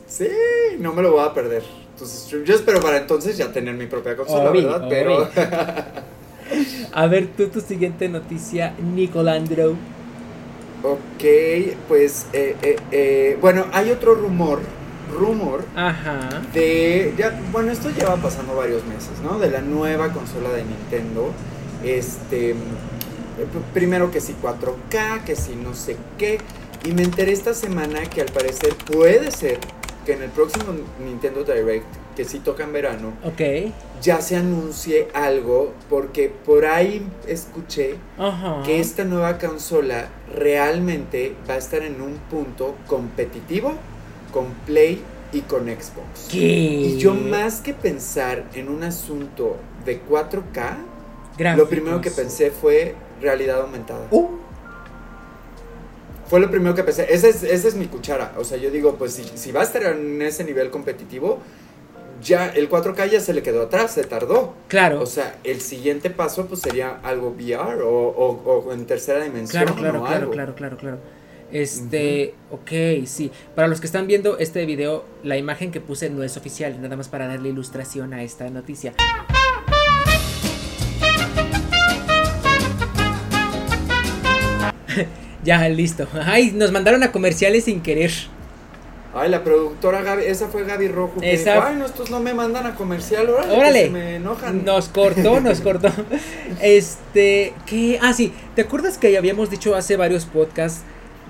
Sí, 0.07 0.29
no 0.79 0.93
me 0.93 1.01
lo 1.01 1.11
voy 1.11 1.25
a 1.25 1.33
perder. 1.33 1.63
Entonces, 1.93 2.29
yo 2.45 2.53
espero 2.53 2.79
para 2.79 2.97
entonces 2.97 3.35
ya 3.35 3.51
tener 3.51 3.73
mi 3.73 3.87
propia 3.87 4.15
consola, 4.15 4.51
¿verdad? 4.51 4.85
Pero. 4.87 5.27
a 6.93 7.07
ver, 7.07 7.29
tú 7.35 7.47
tu 7.47 7.59
siguiente 7.61 8.07
noticia, 8.07 8.75
Nicolandro. 8.93 9.71
Ok, 10.83 11.23
pues, 11.87 12.27
eh, 12.31 12.77
eh, 12.91 13.37
bueno, 13.41 13.65
hay 13.73 13.89
otro 13.89 14.13
rumor, 14.13 14.59
rumor, 15.11 15.65
Ajá. 15.75 16.43
de, 16.53 17.15
ya, 17.17 17.37
bueno, 17.51 17.71
esto 17.71 17.89
lleva 17.89 18.15
pasando 18.17 18.55
varios 18.55 18.85
meses, 18.85 19.19
¿no? 19.23 19.39
De 19.39 19.49
la 19.49 19.61
nueva 19.61 20.13
consola 20.13 20.51
de 20.51 20.63
Nintendo, 20.63 21.31
este, 21.83 22.55
primero 23.73 24.11
que 24.11 24.21
si 24.21 24.33
4K, 24.33 25.23
que 25.23 25.35
si 25.35 25.55
no 25.55 25.73
sé 25.73 25.97
qué. 26.17 26.39
Y 26.85 26.91
me 26.91 27.03
enteré 27.03 27.31
esta 27.31 27.53
semana 27.53 28.01
que 28.03 28.21
al 28.21 28.31
parecer 28.31 28.73
puede 28.75 29.31
ser 29.31 29.59
que 30.05 30.13
en 30.13 30.21
el 30.21 30.29
próximo 30.29 30.73
Nintendo 31.03 31.43
Direct, 31.43 31.85
que 32.15 32.23
sí 32.23 32.39
toca 32.39 32.63
en 32.63 32.71
verano, 32.71 33.13
ya 34.01 34.21
se 34.21 34.37
anuncie 34.37 35.09
algo, 35.13 35.73
porque 35.89 36.31
por 36.45 36.65
ahí 36.65 37.05
escuché 37.27 37.95
que 38.63 38.79
esta 38.79 39.03
nueva 39.03 39.37
consola 39.37 40.07
realmente 40.33 41.35
va 41.49 41.55
a 41.55 41.57
estar 41.57 41.83
en 41.83 42.01
un 42.01 42.13
punto 42.29 42.75
competitivo 42.87 43.73
con 44.31 44.45
Play 44.65 45.01
y 45.33 45.41
con 45.41 45.65
Xbox. 45.65 46.33
Y 46.33 46.97
yo 46.97 47.13
más 47.13 47.59
que 47.59 47.73
pensar 47.73 48.45
en 48.53 48.69
un 48.69 48.83
asunto 48.83 49.57
de 49.83 50.01
4K, 50.01 51.55
lo 51.57 51.67
primero 51.67 51.99
que 52.01 52.11
pensé 52.11 52.51
fue 52.51 52.95
realidad 53.21 53.61
aumentada. 53.61 54.07
Uh. 54.11 54.27
Fue 56.27 56.39
lo 56.39 56.51
primero 56.51 56.75
que 56.75 56.83
pensé. 56.83 57.07
Esa 57.09 57.27
es, 57.29 57.43
esa 57.43 57.67
es 57.67 57.75
mi 57.75 57.87
cuchara. 57.87 58.33
O 58.37 58.43
sea, 58.43 58.57
yo 58.57 58.69
digo, 58.69 58.95
pues 58.95 59.13
si, 59.13 59.23
si 59.23 59.51
va 59.51 59.61
a 59.61 59.63
estar 59.63 59.83
en 59.83 60.21
ese 60.21 60.43
nivel 60.43 60.69
competitivo, 60.69 61.39
ya 62.21 62.49
el 62.49 62.69
4K 62.69 63.09
ya 63.09 63.19
se 63.19 63.33
le 63.33 63.43
quedó 63.43 63.63
atrás, 63.63 63.93
se 63.93 64.03
tardó. 64.03 64.53
Claro. 64.67 65.01
O 65.01 65.05
sea, 65.05 65.37
el 65.43 65.61
siguiente 65.61 66.09
paso 66.09 66.47
pues 66.47 66.61
sería 66.61 66.99
algo 67.03 67.29
VR 67.29 67.81
o, 67.83 67.89
o, 67.89 68.73
en 68.73 68.85
tercera 68.85 69.23
dimensión. 69.23 69.63
Claro, 69.63 69.79
claro, 69.79 70.03
claro, 70.03 70.31
claro, 70.31 70.55
claro, 70.55 70.77
claro. 70.77 70.97
Este, 71.51 72.33
ok, 72.51 73.05
sí. 73.05 73.31
Para 73.55 73.69
los 73.69 73.79
que 73.79 73.85
están 73.85 74.07
viendo 74.07 74.37
este 74.37 74.65
video, 74.65 75.05
la 75.23 75.37
imagen 75.37 75.71
que 75.71 75.79
puse 75.79 76.09
no 76.09 76.23
es 76.23 76.35
oficial, 76.35 76.81
nada 76.81 76.97
más 76.97 77.07
para 77.07 77.27
darle 77.27 77.49
ilustración 77.49 78.13
a 78.13 78.23
esta 78.23 78.49
noticia. 78.49 78.93
ya, 85.43 85.67
listo. 85.69 86.07
Ay, 86.25 86.51
nos 86.51 86.71
mandaron 86.71 87.03
a 87.03 87.11
comerciales 87.11 87.65
sin 87.65 87.81
querer. 87.81 88.11
Ay, 89.13 89.29
la 89.29 89.43
productora 89.43 90.03
Gaby, 90.03 90.25
esa 90.25 90.47
fue 90.47 90.63
Gaby 90.63 90.89
Rojo. 90.89 91.19
Que 91.19 91.43
Ay, 91.49 91.75
no, 91.75 91.85
estos 91.85 92.11
no 92.11 92.19
me 92.19 92.33
mandan 92.33 92.67
a 92.67 92.75
comercial, 92.75 93.29
órale. 93.29 93.53
órale. 93.55 93.89
me 93.89 94.15
enojan. 94.17 94.63
Nos 94.63 94.89
cortó, 94.89 95.39
nos 95.39 95.61
cortó. 95.61 95.89
Este, 96.61 97.53
que, 97.65 97.99
ah, 98.01 98.13
sí, 98.13 98.33
¿te 98.55 98.61
acuerdas 98.61 98.97
que 98.97 99.17
habíamos 99.17 99.49
dicho 99.49 99.75
hace 99.75 99.95
varios 99.95 100.25
podcasts 100.25 100.83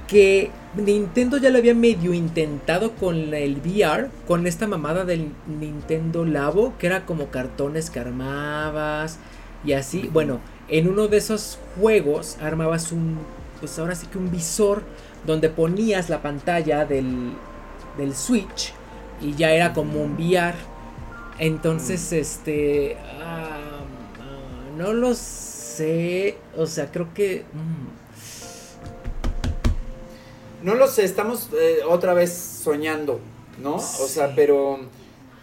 que 0.08 0.52
Nintendo 0.76 1.38
ya 1.38 1.50
lo 1.50 1.58
había 1.58 1.74
medio 1.74 2.14
intentado 2.14 2.94
con 2.94 3.34
el 3.34 3.58
VR, 3.58 4.10
con 4.28 4.48
esta 4.48 4.68
mamada 4.68 5.06
del 5.06 5.32
Nintendo 5.60 6.26
Labo, 6.26 6.74
que 6.78 6.88
era 6.88 7.06
como 7.06 7.28
cartones 7.28 7.90
que 7.90 8.00
armabas 8.00 9.20
y 9.66 9.74
así. 9.74 10.10
Bueno, 10.12 10.40
en 10.70 10.88
uno 10.88 11.08
de 11.08 11.18
esos 11.18 11.60
juegos 11.80 12.38
armabas 12.42 12.92
un 12.92 13.18
pues 13.60 13.78
ahora 13.80 13.96
sí 13.96 14.08
que 14.08 14.18
un 14.18 14.32
visor 14.32 14.84
donde 15.26 15.50
ponías 15.50 16.10
la 16.10 16.22
pantalla 16.22 16.86
del, 16.86 17.34
del 17.98 18.16
Switch 18.16 18.74
y 19.22 19.36
ya 19.36 19.52
era 19.52 19.74
como 19.74 20.02
un 20.02 20.14
VR. 20.14 20.56
Entonces, 21.40 22.12
mm. 22.12 22.16
este, 22.16 22.98
ah, 23.22 23.82
no 24.78 24.94
lo 24.94 25.14
sé, 25.14 26.38
o 26.56 26.66
sea, 26.66 26.92
creo 26.92 27.14
que... 27.14 27.46
Mm. 27.54 27.98
No 30.66 30.74
lo 30.74 30.88
sé, 30.88 31.06
estamos 31.06 31.50
eh, 31.54 31.82
otra 31.88 32.16
vez 32.16 32.34
soñando, 32.34 33.20
¿no? 33.62 33.76
O 33.76 34.08
sea, 34.08 34.34
pero 34.36 34.80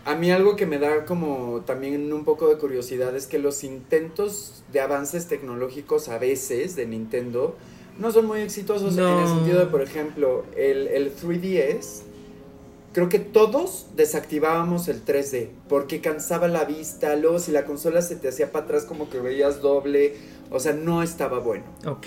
a 0.05 0.17
mí 0.17 0.31
algo 0.31 0.57
que 0.57 0.67
me 0.67 0.79
da 0.79 1.05
como 1.05 1.63
también 1.65 2.13
un 2.13 2.25
poco 2.25 2.49
de 2.49 2.59
curiosidad 2.59 3.15
es 3.17 3.27
que 3.27 3.39
los 3.39 3.63
intentos 3.65 4.65
de 4.73 4.81
avances 4.81 5.29
tecnológicos 5.29 6.09
a 6.09 6.19
veces 6.19 6.75
de 6.75 6.87
Nintendo 6.87 7.57
no 7.99 8.11
son 8.11 8.27
muy 8.27 8.41
exitosos 8.41 8.97
en 8.99 9.05
el 9.05 9.29
sentido 9.29 9.61
de, 9.61 9.67
por 9.67 9.83
ejemplo, 9.83 10.45
el, 10.57 10.89
el 10.89 11.15
3DS. 11.15 12.03
Creo 12.93 13.09
que 13.09 13.19
todos 13.19 13.87
desactivábamos 13.97 14.87
el 14.87 15.05
3D 15.05 15.49
porque 15.69 16.01
cansaba 16.01 16.47
la 16.47 16.65
vista, 16.65 17.17
luego 17.17 17.41
si 17.41 17.51
la 17.51 17.65
consola 17.65 18.03
se 18.03 18.15
te 18.15 18.29
hacía 18.29 18.53
para 18.53 18.67
atrás 18.67 18.85
como 18.85 19.11
que 19.11 19.19
veías 19.19 19.61
doble, 19.61 20.15
o 20.51 20.61
sea, 20.61 20.75
no 20.75 21.03
estaba 21.03 21.41
bueno. 21.41 21.65
Ok, 21.87 22.07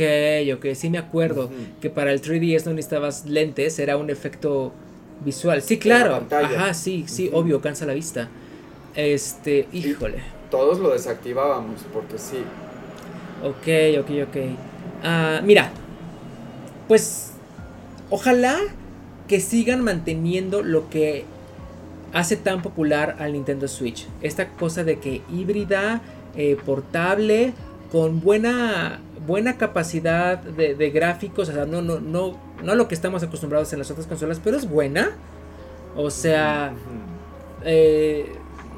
ok, 0.55 0.65
sí 0.75 0.89
me 0.89 0.97
acuerdo 0.97 1.49
que 1.81 1.89
para 1.89 2.13
el 2.13 2.21
3DS 2.21 2.65
no 2.65 2.73
necesitabas 2.73 3.25
lentes, 3.25 3.79
era 3.79 3.97
un 3.97 4.09
efecto 4.09 4.71
visual. 5.25 5.61
Sí, 5.61 5.77
claro. 5.77 6.25
Ajá, 6.31 6.73
sí, 6.73 7.03
sí, 7.07 7.29
obvio, 7.33 7.59
cansa 7.59 7.85
la 7.85 7.93
vista. 7.93 8.29
Este, 8.95 9.67
híjole. 9.73 10.19
todos 10.49 10.79
lo 10.79 10.91
desactivábamos 10.91 11.81
porque 11.93 12.17
sí. 12.17 12.37
Ok, 13.43 13.99
ok, 13.99 14.27
ok. 14.29 14.37
Ah, 15.03 15.41
mira, 15.43 15.71
pues 16.87 17.31
ojalá 18.09 18.57
que 19.27 19.39
sigan 19.39 19.83
manteniendo 19.83 20.63
lo 20.63 20.89
que 20.89 21.25
hace 22.13 22.37
tan 22.37 22.61
popular 22.61 23.17
al 23.19 23.33
Nintendo 23.33 23.67
Switch. 23.67 24.07
Esta 24.21 24.49
cosa 24.49 24.83
de 24.83 24.99
que 24.99 25.21
híbrida, 25.29 26.01
eh, 26.35 26.57
portable, 26.65 27.53
con 27.91 28.21
buena, 28.21 28.99
buena 29.25 29.57
capacidad 29.57 30.37
de, 30.37 30.89
gráficos. 30.89 31.49
O 31.49 31.53
sea, 31.53 31.65
no, 31.65 31.81
no, 31.81 31.99
no, 31.99 32.37
no 32.63 32.75
lo 32.75 32.87
que 32.87 32.95
estamos 32.95 33.23
acostumbrados 33.23 33.71
en 33.73 33.79
las 33.79 33.91
otras 33.91 34.07
consolas, 34.07 34.39
pero 34.43 34.57
es 34.57 34.69
buena. 34.69 35.11
O 35.95 36.09
sea, 36.09 36.73
eh, 37.65 38.31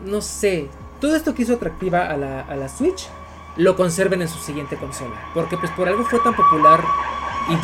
no 0.05 0.21
sé. 0.21 0.67
Todo 0.99 1.15
esto 1.15 1.33
que 1.33 1.43
hizo 1.43 1.53
atractiva 1.53 2.09
a 2.09 2.17
la, 2.17 2.41
a 2.41 2.55
la 2.55 2.67
Switch 2.67 3.07
lo 3.57 3.75
conserven 3.75 4.21
en 4.21 4.27
su 4.27 4.39
siguiente 4.39 4.75
consola. 4.77 5.15
Porque 5.33 5.57
pues 5.57 5.71
por 5.71 5.87
algo 5.87 6.03
fue 6.05 6.19
tan 6.19 6.35
popular 6.35 6.83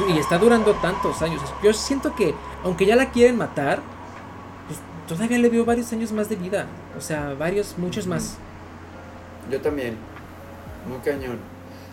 y, 0.10 0.14
y 0.14 0.18
está 0.18 0.38
durando 0.38 0.74
tantos 0.74 1.22
años. 1.22 1.42
Yo 1.64 1.74
siento 1.74 2.16
que 2.16 2.34
aunque 2.64 2.86
ya 2.86 2.96
la 2.96 3.12
quieren 3.12 3.38
matar, 3.38 3.82
pues 4.68 4.80
todavía 5.08 5.38
le 5.38 5.50
veo 5.50 5.66
varios 5.66 5.92
años 5.94 6.12
más 6.12 6.30
de 6.30 6.36
vida. 6.36 6.68
O 6.98 7.02
sea, 7.02 7.34
varios, 7.34 7.76
muchos 7.78 8.08
más. 8.08 8.38
Yo 9.52 9.62
también. 9.62 9.96
Muy 10.88 10.98
cañón. 11.00 11.38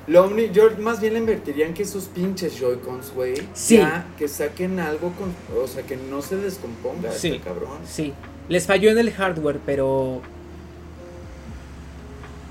Lo 0.08 0.36
yo 0.36 0.70
más 0.80 1.00
bien 1.00 1.12
le 1.12 1.20
invertiría 1.20 1.64
en 1.66 1.74
que 1.74 1.84
esos 1.84 2.04
pinches 2.06 2.58
Joy-Cons, 2.58 3.12
güey. 3.14 3.34
Sí. 3.54 3.76
Ya, 3.76 4.04
que 4.18 4.26
saquen 4.26 4.80
algo 4.80 5.12
con. 5.12 5.32
O 5.62 5.68
sea, 5.68 5.84
que 5.84 5.96
no 5.96 6.22
se 6.22 6.36
descomponga 6.36 7.12
Sí. 7.12 7.28
este 7.28 7.40
cabrón. 7.40 7.78
Sí, 7.86 8.12
les 8.48 8.66
falló 8.66 8.90
en 8.90 8.98
el 8.98 9.12
hardware, 9.12 9.60
pero. 9.64 10.20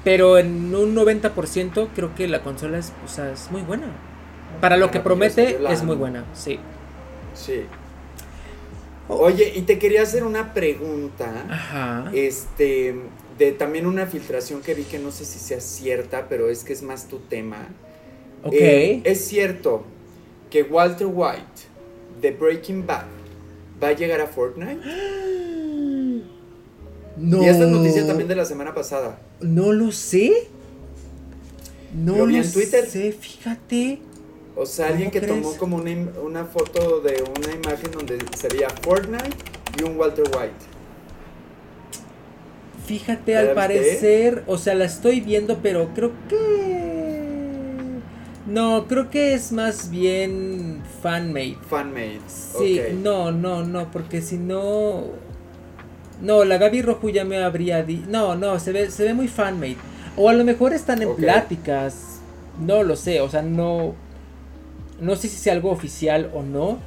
Pero 0.04 0.38
en 0.38 0.74
un 0.74 0.96
90% 0.96 1.90
creo 1.94 2.16
que 2.16 2.28
la 2.28 2.42
consola 2.42 2.78
es, 2.78 2.92
o 3.06 3.08
sea, 3.08 3.32
es 3.32 3.52
muy 3.52 3.62
buena. 3.62 3.88
Para 4.60 4.78
lo 4.78 4.92
que 4.92 5.00
promete, 5.00 5.60
es 5.70 5.84
muy 5.84 5.96
buena, 5.96 6.26
sí. 6.34 6.60
Sí. 7.34 7.64
Oye, 9.08 9.54
y 9.56 9.62
te 9.62 9.78
quería 9.78 10.02
hacer 10.02 10.24
una 10.24 10.54
pregunta. 10.54 11.46
Ajá. 11.50 12.12
Este, 12.14 12.96
de 13.38 13.52
también 13.52 13.86
una 13.86 14.08
filtración 14.08 14.62
que 14.62 14.74
vi 14.74 14.84
que 14.84 15.00
no 15.00 15.12
sé 15.12 15.26
si 15.26 15.40
sea 15.40 15.60
cierta, 15.60 16.28
pero 16.30 16.50
es 16.50 16.64
que 16.64 16.74
es 16.74 16.82
más 16.82 17.08
tu 17.08 17.20
tema. 17.20 17.68
Ok. 18.44 18.54
Eh, 18.54 19.02
es 19.04 19.26
cierto 19.26 19.84
que 20.50 20.64
Walter 20.64 21.08
White 21.10 21.70
de 22.22 22.32
Breaking 22.32 22.86
Bad 22.88 23.06
va 23.82 23.90
a 23.90 23.94
llegar 23.94 24.22
a 24.22 24.28
Fortnite. 24.28 24.82
no. 27.18 27.44
Y 27.44 27.48
esta 27.48 27.64
es 27.66 27.70
noticia 27.70 28.06
también 28.08 28.28
de 28.28 28.36
la 28.36 28.46
semana 28.46 28.74
pasada. 28.74 29.20
No 29.42 29.72
lo 29.72 29.92
sé. 29.92 30.48
No 31.94 32.14
Lo 32.14 32.20
lo, 32.20 32.26
vi 32.28 32.38
en 32.38 32.52
Twitter. 32.52 32.86
sé, 32.88 33.12
fíjate. 33.12 34.00
O 34.56 34.66
sea, 34.66 34.86
¿Cómo 34.88 34.94
alguien 34.96 35.12
que 35.12 35.22
crees? 35.22 35.42
tomó 35.42 35.56
como 35.58 35.78
una, 35.78 35.92
una 36.24 36.46
foto 36.46 37.02
de 37.02 37.24
una 37.24 37.54
imagen 37.54 37.92
donde 37.92 38.20
se 38.38 38.48
veía 38.50 38.70
Fortnite 38.70 39.30
y 39.80 39.84
un 39.84 39.98
Walter 39.98 40.26
White. 40.26 40.54
Fíjate, 42.86 43.32
¿Ya 43.34 43.40
al 43.40 43.54
parecer, 43.54 44.44
o 44.48 44.58
sea, 44.58 44.76
la 44.76 44.86
estoy 44.86 45.22
viendo, 45.22 45.60
pero 45.62 45.90
creo 45.94 46.12
que... 46.28 46.82
No, 48.48 48.88
creo 48.88 49.10
que 49.10 49.34
es 49.34 49.52
más 49.52 49.90
bien 49.92 50.82
fanmade. 51.02 51.58
Fanmade. 51.70 52.20
Sí, 52.28 52.82
no, 53.02 53.32
no, 53.32 53.64
no, 53.64 53.90
porque 53.92 54.22
si 54.22 54.38
no... 54.38 55.06
No, 56.22 56.44
la 56.46 56.58
Gaby 56.58 56.82
Rojo 56.82 57.10
ya 57.10 57.26
me 57.26 57.44
habría 57.44 57.84
di... 57.84 58.04
No, 58.08 58.36
no, 58.36 58.60
se 58.60 58.72
ve, 58.72 58.92
se 58.92 59.04
ve 59.04 59.14
muy 59.14 59.28
fanmade. 59.28 59.78
O 60.16 60.30
a 60.30 60.34
lo 60.34 60.44
mejor 60.44 60.74
están 60.74 61.02
en 61.02 61.16
pláticas. 61.16 62.20
No 62.60 62.84
lo 62.84 62.96
sé, 62.96 63.22
o 63.22 63.30
sea, 63.30 63.42
no... 63.42 63.96
No 65.00 65.16
sé 65.16 65.30
si 65.30 65.38
sea 65.38 65.54
algo 65.54 65.72
oficial 65.72 66.30
o 66.34 66.44
no, 66.44 66.78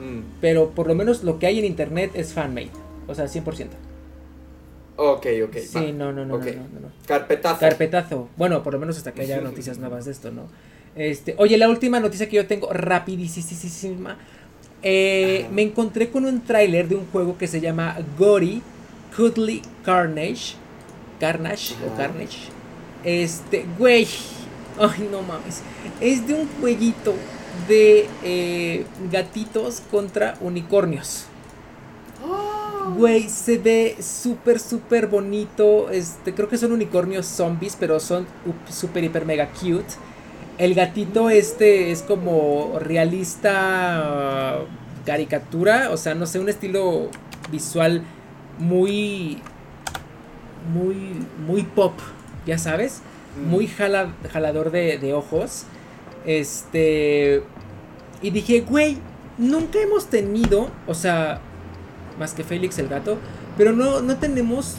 Mm, 0.00 0.20
pero 0.40 0.70
por 0.70 0.86
lo 0.86 0.94
menos 0.94 1.24
lo 1.24 1.38
que 1.38 1.46
hay 1.46 1.58
en 1.58 1.64
internet 1.64 2.12
es 2.14 2.32
fanmade. 2.32 2.70
O 3.06 3.14
sea, 3.14 3.26
100%. 3.26 3.68
Ok, 4.96 5.26
ok. 5.44 5.56
Sí, 5.58 5.76
va. 5.76 5.92
no, 5.92 6.12
no, 6.12 6.24
no, 6.24 6.38
no, 6.38 6.44
no, 6.44 6.80
no. 6.80 6.92
Carpetazo. 7.06 7.60
Carpetazo. 7.60 8.28
Bueno, 8.36 8.62
por 8.62 8.72
lo 8.72 8.80
menos 8.80 8.96
hasta 8.96 9.12
que 9.12 9.22
haya 9.22 9.40
noticias 9.42 9.78
nuevas 9.78 10.04
de 10.04 10.12
esto, 10.12 10.30
¿no? 10.30 10.48
Este, 10.94 11.34
oye, 11.38 11.56
la 11.58 11.68
última 11.68 12.00
noticia 12.00 12.28
que 12.28 12.36
yo 12.36 12.46
tengo, 12.46 12.72
rapidísima. 12.72 14.18
Eh, 14.82 15.48
me 15.52 15.62
encontré 15.62 16.10
con 16.10 16.24
un 16.24 16.40
tráiler 16.42 16.88
de 16.88 16.96
un 16.96 17.06
juego 17.10 17.36
que 17.36 17.46
se 17.46 17.60
llama 17.60 17.96
Gory 18.18 18.62
Cuddly 19.16 19.62
Carnage. 19.84 20.54
Carnage 21.18 21.74
o. 21.84 21.96
Carnage. 21.96 22.38
Este, 23.04 23.66
güey. 23.78 24.06
Ay, 24.78 25.08
no 25.10 25.22
mames. 25.22 25.62
Es 26.00 26.26
de 26.26 26.34
un 26.34 26.48
jueguito 26.60 27.14
de 27.66 28.06
eh, 28.22 28.84
gatitos 29.10 29.82
contra 29.90 30.36
unicornios. 30.40 31.24
Ah. 32.24 32.94
Güey, 32.96 33.28
se 33.28 33.58
ve 33.58 33.96
súper, 34.00 34.60
súper 34.60 35.08
bonito. 35.08 35.90
Este, 35.90 36.32
creo 36.32 36.48
que 36.48 36.56
son 36.56 36.72
unicornios 36.72 37.26
zombies, 37.26 37.76
pero 37.78 37.98
son 37.98 38.22
up- 38.46 38.72
súper, 38.72 39.02
hiper, 39.04 39.24
mega 39.24 39.48
cute. 39.48 39.94
El 40.58 40.74
gatito 40.74 41.30
este 41.30 41.92
es 41.92 42.02
como 42.02 42.78
realista 42.80 44.58
uh, 44.60 45.06
caricatura, 45.06 45.90
o 45.92 45.96
sea, 45.96 46.14
no 46.16 46.26
sé, 46.26 46.40
un 46.40 46.48
estilo 46.48 47.08
visual 47.52 48.02
muy, 48.58 49.38
muy, 50.74 50.96
muy 51.46 51.62
pop, 51.62 51.92
ya 52.46 52.58
sabes, 52.58 53.02
Mm. 53.36 53.50
muy 53.50 53.66
jala- 53.68 54.12
jalador 54.32 54.70
de, 54.72 54.98
de 54.98 55.14
ojos. 55.14 55.64
Este, 56.26 57.42
y 58.20 58.30
dije, 58.30 58.62
güey, 58.62 58.96
nunca 59.36 59.78
hemos 59.80 60.06
tenido, 60.06 60.68
o 60.88 60.94
sea, 60.94 61.40
más 62.18 62.32
que 62.34 62.42
Félix 62.42 62.78
el 62.80 62.88
gato, 62.88 63.16
pero 63.56 63.72
no, 63.72 64.00
no 64.00 64.16
tenemos 64.16 64.78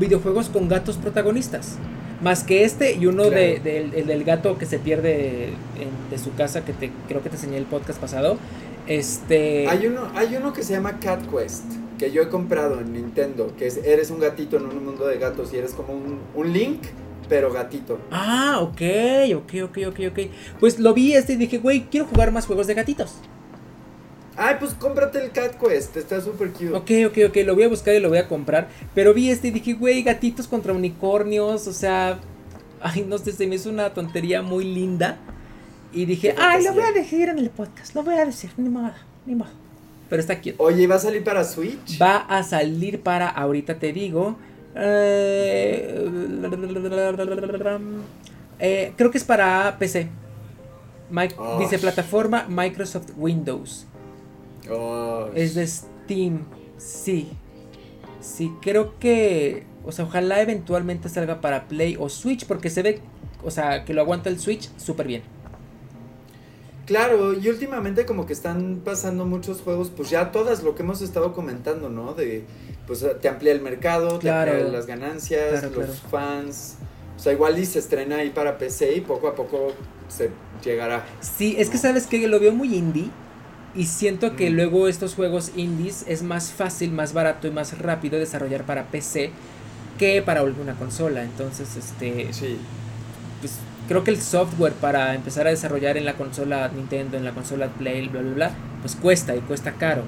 videojuegos 0.00 0.48
con 0.48 0.68
gatos 0.68 0.96
protagonistas. 0.96 1.76
Más 2.22 2.44
que 2.44 2.64
este 2.64 2.94
y 2.94 3.06
uno 3.06 3.24
Claro. 3.24 3.36
de, 3.36 3.90
el 3.94 4.06
del 4.06 4.24
gato 4.24 4.56
que 4.58 4.64
se 4.66 4.78
pierde 4.78 5.48
en- 5.78 6.10
de 6.10 6.18
su 6.18 6.34
casa, 6.34 6.64
que 6.64 6.72
te, 6.72 6.90
creo 7.08 7.22
que 7.22 7.28
te 7.28 7.36
enseñé 7.36 7.58
el 7.58 7.64
podcast 7.66 8.00
pasado. 8.00 8.38
Este. 8.86 9.68
Hay 9.68 9.86
uno, 9.86 10.08
hay 10.14 10.34
uno 10.36 10.52
que 10.52 10.62
se 10.62 10.72
llama 10.72 10.98
Cat 11.00 11.20
Quest, 11.30 11.64
que 11.98 12.12
yo 12.12 12.22
he 12.22 12.28
comprado 12.28 12.80
en 12.80 12.92
Nintendo, 12.92 13.52
que 13.58 13.66
es, 13.66 13.78
eres 13.78 14.10
un 14.10 14.20
gatito 14.20 14.56
en 14.56 14.64
un 14.66 14.84
mundo 14.84 15.06
de 15.06 15.18
gatos 15.18 15.52
y 15.52 15.56
eres 15.58 15.72
como 15.72 15.92
un, 15.92 16.20
un 16.34 16.52
Link, 16.52 16.82
pero 17.28 17.52
gatito. 17.52 17.98
Ah, 18.10 18.60
ok, 18.62 18.80
ok, 19.36 19.52
ok, 19.64 19.78
ok, 19.88 20.00
ok. 20.12 20.18
Pues 20.60 20.78
lo 20.78 20.94
vi 20.94 21.14
este 21.14 21.32
y 21.32 21.36
dije, 21.36 21.58
güey, 21.58 21.86
quiero 21.90 22.06
jugar 22.06 22.30
más 22.32 22.46
juegos 22.46 22.66
de 22.68 22.74
gatitos. 22.74 23.16
Ay, 24.38 24.56
pues 24.60 24.74
cómprate 24.74 25.24
el 25.24 25.30
Cat 25.30 25.54
Quest, 25.58 25.96
está 25.96 26.20
súper 26.20 26.50
cute. 26.52 26.72
Ok, 26.74 26.90
ok, 27.10 27.18
ok, 27.30 27.36
lo 27.46 27.54
voy 27.54 27.64
a 27.64 27.68
buscar 27.68 27.94
y 27.94 28.00
lo 28.00 28.08
voy 28.10 28.18
a 28.18 28.28
comprar. 28.28 28.68
Pero 28.94 29.14
vi 29.14 29.30
este 29.30 29.48
y 29.48 29.50
dije, 29.50 29.72
güey, 29.74 30.02
gatitos 30.02 30.46
contra 30.46 30.72
unicornios, 30.74 31.66
o 31.66 31.72
sea, 31.72 32.18
ay, 32.82 33.04
no 33.08 33.16
sé, 33.18 33.32
se 33.32 33.46
me 33.46 33.54
hizo 33.54 33.70
una 33.70 33.94
tontería 33.94 34.42
muy 34.42 34.64
linda. 34.64 35.16
Y 35.92 36.04
dije, 36.04 36.34
ay, 36.38 36.62
lo 36.64 36.74
voy 36.74 36.82
a 36.82 36.92
decir 36.92 37.28
en 37.30 37.38
el 37.38 37.48
podcast, 37.50 37.94
lo 37.94 38.02
voy 38.02 38.16
a 38.16 38.26
decir, 38.26 38.50
ni 38.58 38.68
modo, 38.68 38.90
ni 39.24 39.34
modo. 39.34 39.50
Pero 40.10 40.20
está 40.20 40.36
cute. 40.36 40.54
Oye, 40.58 40.82
¿y 40.82 40.86
va 40.86 40.96
a 40.96 40.98
salir 41.00 41.24
para 41.24 41.42
Switch? 41.42 42.00
Va 42.00 42.16
a 42.18 42.42
salir 42.42 43.00
para, 43.00 43.28
ahorita 43.28 43.78
te 43.78 43.92
digo, 43.92 44.36
eh, 44.76 46.06
eh, 48.58 48.92
creo 48.96 49.10
que 49.10 49.18
es 49.18 49.24
para 49.24 49.76
PC. 49.78 50.08
Mi- 51.10 51.28
Oh. 51.38 51.58
Dice 51.58 51.78
plataforma 51.78 52.46
Microsoft 52.48 53.10
Windows. 53.16 53.86
Oh, 54.70 55.28
Es 55.34 55.54
de 55.54 55.66
Steam. 55.66 56.44
Sí. 56.78 57.28
Sí, 58.20 58.52
creo 58.60 58.98
que. 58.98 59.64
O 59.84 59.92
sea, 59.92 60.04
ojalá 60.04 60.40
eventualmente 60.42 61.08
salga 61.08 61.40
para 61.40 61.68
Play 61.68 61.96
o 61.98 62.08
Switch. 62.08 62.46
Porque 62.46 62.70
se 62.70 62.82
ve. 62.82 63.00
O 63.44 63.50
sea, 63.50 63.84
que 63.84 63.94
lo 63.94 64.00
aguanta 64.02 64.28
el 64.28 64.40
Switch 64.40 64.68
súper 64.76 65.06
bien. 65.06 65.22
Claro, 66.86 67.34
y 67.34 67.48
últimamente 67.48 68.06
como 68.06 68.26
que 68.26 68.32
están 68.32 68.80
pasando 68.84 69.24
muchos 69.26 69.60
juegos, 69.60 69.90
pues 69.94 70.08
ya 70.08 70.30
todas 70.30 70.62
lo 70.62 70.76
que 70.76 70.82
hemos 70.84 71.02
estado 71.02 71.32
comentando, 71.32 71.88
¿no? 71.88 72.14
De, 72.14 72.44
pues 72.86 73.04
te 73.20 73.28
amplía 73.28 73.50
el 73.52 73.60
mercado, 73.60 74.20
Claro. 74.20 74.52
te 74.52 74.58
amplía 74.58 74.72
las 74.78 74.86
ganancias, 74.86 75.60
Claro, 75.62 75.66
los 75.70 75.74
claro. 75.86 75.92
fans. 76.10 76.76
O 77.16 77.18
sea, 77.18 77.32
igual 77.32 77.58
y 77.58 77.66
se 77.66 77.80
estrena 77.80 78.18
ahí 78.18 78.30
para 78.30 78.56
PC 78.56 78.94
y 78.94 79.00
poco 79.00 79.26
a 79.26 79.34
poco 79.34 79.72
se 80.06 80.30
llegará. 80.64 81.04
Sí, 81.20 81.56
es 81.58 81.70
que 81.70 81.78
sabes 81.78 82.06
que 82.06 82.28
lo 82.28 82.38
veo 82.38 82.52
muy 82.52 82.72
indie. 82.76 83.10
Y 83.76 83.84
siento 83.86 84.36
que 84.36 84.50
Mm. 84.50 84.54
luego 84.54 84.88
estos 84.88 85.14
juegos 85.14 85.52
indies 85.56 86.04
es 86.08 86.22
más 86.22 86.50
fácil, 86.50 86.92
más 86.92 87.12
barato 87.12 87.46
y 87.46 87.50
más 87.50 87.78
rápido 87.78 88.18
desarrollar 88.18 88.64
para 88.64 88.84
PC 88.84 89.30
que 89.98 90.22
para 90.22 90.40
alguna 90.40 90.74
consola. 90.74 91.22
Entonces, 91.22 91.76
este. 91.76 92.32
Sí. 92.32 92.56
pues 93.40 93.52
creo 93.86 94.02
que 94.02 94.10
el 94.10 94.20
software 94.20 94.72
para 94.72 95.14
empezar 95.14 95.46
a 95.46 95.50
desarrollar 95.50 95.96
en 95.98 96.04
la 96.06 96.14
consola 96.14 96.68
Nintendo, 96.74 97.16
en 97.18 97.24
la 97.24 97.32
consola 97.32 97.68
Play, 97.68 98.08
bla, 98.08 98.20
bla, 98.22 98.32
bla, 98.34 98.50
pues 98.80 98.96
cuesta 98.96 99.36
y 99.36 99.40
cuesta 99.40 99.72
caro. 99.72 100.02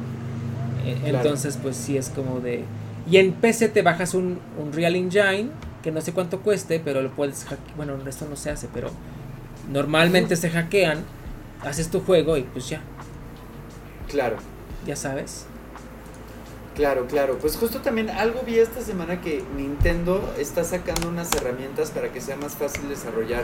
Eh, 0.87 0.97
Claro. 1.01 1.19
Entonces, 1.19 1.59
pues 1.63 1.77
sí 1.77 1.97
es 1.99 2.09
como 2.09 2.41
de... 2.41 2.65
Y 3.11 3.19
en 3.19 3.33
PC 3.33 3.69
te 3.69 3.83
bajas 3.83 4.15
un, 4.15 4.39
un 4.59 4.73
Real 4.73 4.97
Engine, 4.97 5.51
que 5.83 5.91
no 5.93 6.01
sé 6.01 6.13
cuánto 6.13 6.41
cueste, 6.41 6.81
pero 6.81 7.03
lo 7.03 7.11
puedes 7.11 7.45
hackear. 7.45 7.77
Bueno, 7.77 7.95
esto 8.09 8.27
no 8.29 8.37
se 8.37 8.51
hace, 8.51 8.67
pero 8.73 8.91
normalmente 9.71 10.37
se 10.37 10.51
hackean, 10.51 10.99
haces 11.63 11.89
tu 11.91 12.01
juego 12.01 12.37
y 12.37 12.43
pues 12.43 12.69
ya, 12.69 12.81
Claro. 14.09 14.37
ya 14.87 14.97
sabes. 14.97 15.47
Claro, 16.75 17.07
claro. 17.07 17.39
Pues 17.41 17.57
justo 17.57 17.81
también 17.81 18.09
algo 18.09 18.41
vi 18.47 18.59
esta 18.59 18.81
semana 18.81 19.21
que 19.21 19.43
Nintendo 19.57 20.33
está 20.39 20.63
sacando 20.63 21.09
unas 21.09 21.33
herramientas 21.35 21.91
para 21.91 22.13
que 22.13 22.21
sea 22.21 22.37
más 22.37 22.55
fácil 22.55 22.89
desarrollar 22.89 23.43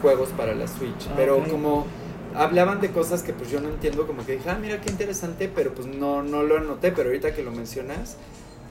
juegos 0.00 0.30
para 0.30 0.54
la 0.54 0.66
Switch. 0.66 1.06
Ah, 1.10 1.12
pero 1.14 1.44
como 1.44 1.86
hablaban 2.34 2.80
de 2.80 2.90
cosas 2.90 3.22
que 3.22 3.34
pues 3.34 3.50
yo 3.50 3.60
no 3.60 3.68
entiendo, 3.68 4.06
como 4.06 4.24
que 4.24 4.32
dije, 4.32 4.48
ah, 4.48 4.58
mira 4.58 4.80
qué 4.80 4.90
interesante, 4.90 5.50
pero 5.54 5.74
pues 5.74 5.86
no, 5.86 6.22
no 6.22 6.42
lo 6.42 6.56
anoté, 6.56 6.90
pero 6.90 7.10
ahorita 7.10 7.34
que 7.34 7.42
lo 7.42 7.50
mencionas, 7.50 8.16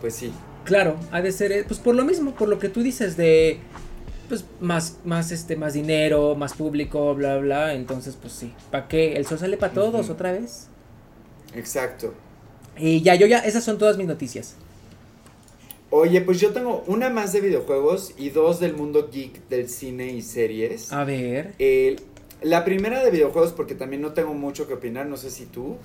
pues 0.02 0.16
sí. 0.16 0.34
Claro, 0.64 0.95
ha 1.11 1.22
de 1.22 1.32
ser, 1.32 1.52
eh, 1.52 1.64
pues 1.68 1.80
por 1.80 1.94
lo 1.94 2.03
mismo, 2.03 2.34
por 2.34 2.48
lo 2.48 2.57
que 2.57 2.70
tú 2.70 2.82
dices 2.82 3.16
de... 3.16 3.60
pues 4.28 4.44
más, 4.60 4.98
más, 5.06 5.32
este, 5.32 5.56
más 5.56 5.74
dinero, 5.74 6.36
más 6.36 6.53
público, 6.53 7.14
bla, 7.14 7.38
bla. 7.38 7.76
Entonces, 7.76 8.18
pues 8.20 8.34
sí. 8.34 8.53
¿Para 8.72 8.88
qué? 8.88 9.18
El 9.18 9.28
sol 9.28 9.38
sale 9.38 9.56
para 9.57 9.74
todos 9.74 10.10
otra 10.10 10.32
vez. 10.32 10.68
Exacto. 11.55 12.13
Y 12.77 13.01
ya, 13.01 13.15
yo 13.15 13.27
ya, 13.27 13.39
esas 13.39 13.63
son 13.63 13.77
todas 13.77 13.97
mis 13.97 14.07
noticias. 14.07 14.55
Oye, 15.91 16.21
pues 16.21 16.39
yo 16.39 16.53
tengo 16.53 16.84
una 16.88 17.09
más 17.09 17.34
de 17.34 17.41
videojuegos 17.41 18.13
y 18.17 18.30
dos 18.30 18.59
del 18.59 18.76
mundo 18.76 19.09
geek 19.11 19.47
del 19.49 19.69
cine 19.69 20.13
y 20.13 20.21
series. 20.21 20.93
A 20.93 21.03
ver. 21.03 21.55
la 22.41 22.63
primera 22.63 23.03
de 23.03 23.11
videojuegos, 23.11 23.53
porque 23.53 23.76
también 23.76 24.01
no 24.01 24.13
tengo 24.13 24.34
mucho 24.34 24.67
que 24.67 24.76
opinar, 24.76 25.07
no 25.07 25.17
sé 25.17 25.31
si 25.31 25.45
tú, 25.45 25.77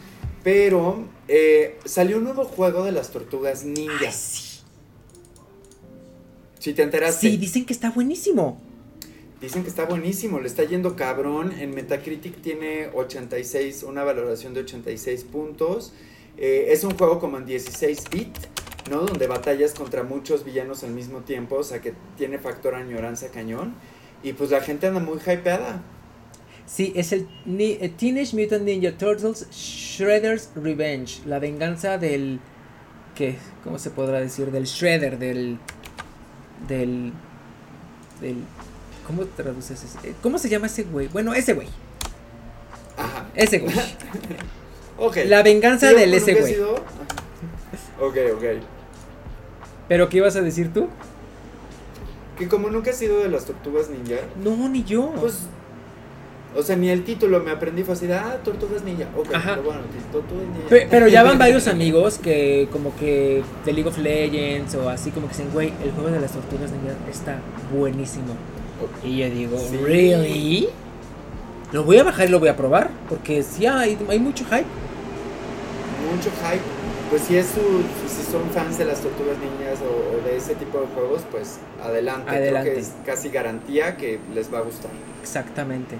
pero 0.43 1.05
eh, 1.27 1.79
salió 1.85 2.19
un 2.19 2.25
nuevo 2.25 2.45
juego 2.45 2.85
de 2.85 2.93
las 2.93 3.11
tortugas 3.11 3.65
ninja. 3.65 4.13
sí. 4.13 4.51
Si 6.65 6.73
te 6.73 6.83
enteraste. 6.83 7.29
Sí, 7.29 7.37
dicen 7.37 7.67
que 7.67 7.75
está 7.75 7.91
buenísimo. 7.91 8.59
Dicen 9.45 9.63
que 9.63 9.69
está 9.69 9.85
buenísimo, 9.85 10.41
le 10.41 10.47
está 10.47 10.65
yendo 10.65 10.97
cabrón. 10.97 11.53
En 11.61 11.75
Metacritic 11.75 12.41
tiene 12.41 12.89
86, 12.95 13.83
una 13.83 14.03
valoración 14.03 14.55
de 14.55 14.61
86 14.61 15.25
puntos. 15.25 15.93
Eh, 16.39 16.69
es 16.71 16.83
un 16.83 16.97
juego 16.97 17.19
como 17.19 17.37
en 17.37 17.45
16 17.45 18.05
bits, 18.11 18.49
¿no? 18.91 19.01
Donde 19.03 19.27
batallas 19.27 19.75
contra 19.75 20.03
muchos 20.03 20.47
villanos 20.47 20.83
al 20.83 20.93
mismo 20.93 21.21
tiempo, 21.21 21.57
o 21.57 21.63
sea 21.63 21.83
que 21.83 21.93
tiene 22.17 22.39
factor 22.39 22.75
añoranza 22.75 23.29
cañón. 23.29 23.75
Y 24.23 24.33
pues 24.33 24.51
la 24.51 24.63
gente 24.63 24.87
anda 24.87 25.01
muy 25.01 25.19
hypeada. 25.19 25.83
Sí, 26.65 26.95
es 26.97 27.13
el 27.13 27.29
eh, 27.47 27.93
Teenage 27.99 28.35
Mutant 28.35 28.63
Ninja 28.63 28.97
Turtles 28.97 29.47
Shredder's 29.51 30.53
Revenge, 30.57 31.21
la 31.27 31.39
venganza 31.39 31.99
del... 31.99 32.41
¿Qué? 33.15 33.37
¿Cómo 33.63 33.79
se 33.79 33.91
podrá 33.91 34.21
decir? 34.21 34.51
Del 34.51 34.65
Shredder, 34.65 35.19
del... 35.19 35.59
Del... 36.67 37.13
Del... 38.23 38.37
¿Cómo 39.07 39.25
traduces 39.27 39.83
ese? 39.83 40.11
Eh, 40.11 40.15
¿Cómo 40.23 40.39
se 40.39 40.49
llama 40.49 40.67
ese 40.67 40.85
güey? 40.85 41.09
Bueno, 41.09 41.35
ese 41.35 41.53
güey. 41.53 41.69
Ajá. 42.97 43.27
Ese 43.35 43.59
güey. 43.59 43.75
La 45.29 45.43
venganza 45.43 45.93
del 45.93 46.15
ese 46.15 46.35
güey. 46.35 46.57
Ok, 48.01 48.17
ok. 48.35 48.45
¿Pero 49.89 50.09
qué 50.09 50.19
ibas 50.19 50.37
a 50.37 50.41
decir 50.41 50.73
tú? 50.73 50.89
Que 52.39 52.49
como 52.49 52.71
nunca 52.71 52.91
he 52.91 52.95
sido 52.95 53.21
de 53.21 53.29
las 53.29 53.45
tortugas 53.45 53.91
ninja. 53.91 54.17
No, 54.43 54.69
ni 54.69 54.85
yo. 54.85 55.13
Pues. 55.21 55.47
O 56.57 56.63
sea, 56.63 56.77
ni 56.77 56.89
el 56.89 57.03
título 57.03 57.41
me 57.41 57.51
aprendí 57.51 57.83
fue 57.83 57.95
así 57.95 58.11
ah, 58.13 58.39
tortugas 58.45 58.85
ninja. 58.85 59.09
Ok, 59.17 59.29
Pero 59.31 59.63
bueno, 59.63 59.81
tortugas 60.13 60.47
ninja. 60.47 60.87
Pero, 60.89 61.09
ya 61.09 61.25
van 61.25 61.37
varios 61.37 61.67
amigos 61.67 62.19
que, 62.19 62.69
como 62.71 62.95
que 62.97 63.43
de 63.65 63.73
League 63.73 63.89
of 63.89 63.99
Legends 63.99 64.75
o 64.77 64.89
así, 64.89 65.11
como 65.11 65.27
que 65.27 65.33
dicen, 65.35 65.51
güey, 65.53 65.73
el 65.83 65.91
juego 65.91 66.11
de 66.11 66.21
las 66.21 66.33
tortugas 66.33 66.71
ninja 66.71 66.95
está 67.11 67.41
buenísimo. 67.77 68.37
Y 69.03 69.19
yo 69.19 69.31
digo, 69.31 69.59
¿really? 69.83 70.69
Lo 71.73 71.85
voy 71.85 71.99
a 71.99 72.05
bajar 72.05 72.29
y 72.29 72.31
lo 72.31 72.39
voy 72.39 72.49
a 72.49 72.57
probar, 72.57 72.91
porque 73.09 73.43
sí 73.43 73.67
hay, 73.67 73.99
hay 74.09 74.19
mucho 74.19 74.45
hype. 74.45 74.65
Mucho 76.15 76.31
hype. 76.31 76.63
Pues 77.11 77.23
si, 77.23 77.37
es 77.37 77.47
su, 77.47 77.61
si 78.09 78.31
son 78.31 78.49
fans 78.51 78.79
de 78.79 78.85
las 78.85 79.01
tortugas 79.01 79.37
niñas 79.39 79.79
o, 79.83 80.27
de 80.27 80.37
ese 80.37 80.55
tipo 80.55 80.81
de 80.81 80.87
juegos, 80.87 81.23
pues 81.31 81.59
adelante. 81.83 82.31
adelante. 82.31 82.71
Creo 82.71 82.75
que 82.75 82.81
es 82.81 82.93
casi 83.05 83.29
garantía 83.29 83.97
que 83.97 84.19
les 84.35 84.53
va 84.53 84.59
a 84.59 84.63
gustar. 84.63 84.91
Exactamente. 85.23 85.97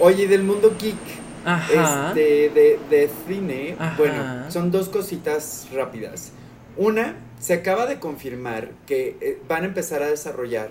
Oye, 0.00 0.28
del 0.28 0.42
mundo 0.42 0.74
geek. 0.78 0.96
Ajá. 1.44 2.08
Este, 2.08 2.48
de, 2.50 2.78
de 2.88 3.10
cine, 3.28 3.76
bueno, 3.98 4.50
son 4.50 4.70
dos 4.70 4.88
cositas 4.88 5.68
rápidas. 5.74 6.32
Una, 6.76 7.16
se 7.38 7.52
acaba 7.52 7.86
de 7.86 7.98
confirmar 7.98 8.70
que 8.86 9.16
eh, 9.20 9.38
van 9.46 9.64
a 9.64 9.66
empezar 9.66 10.02
a 10.02 10.06
desarrollar 10.06 10.70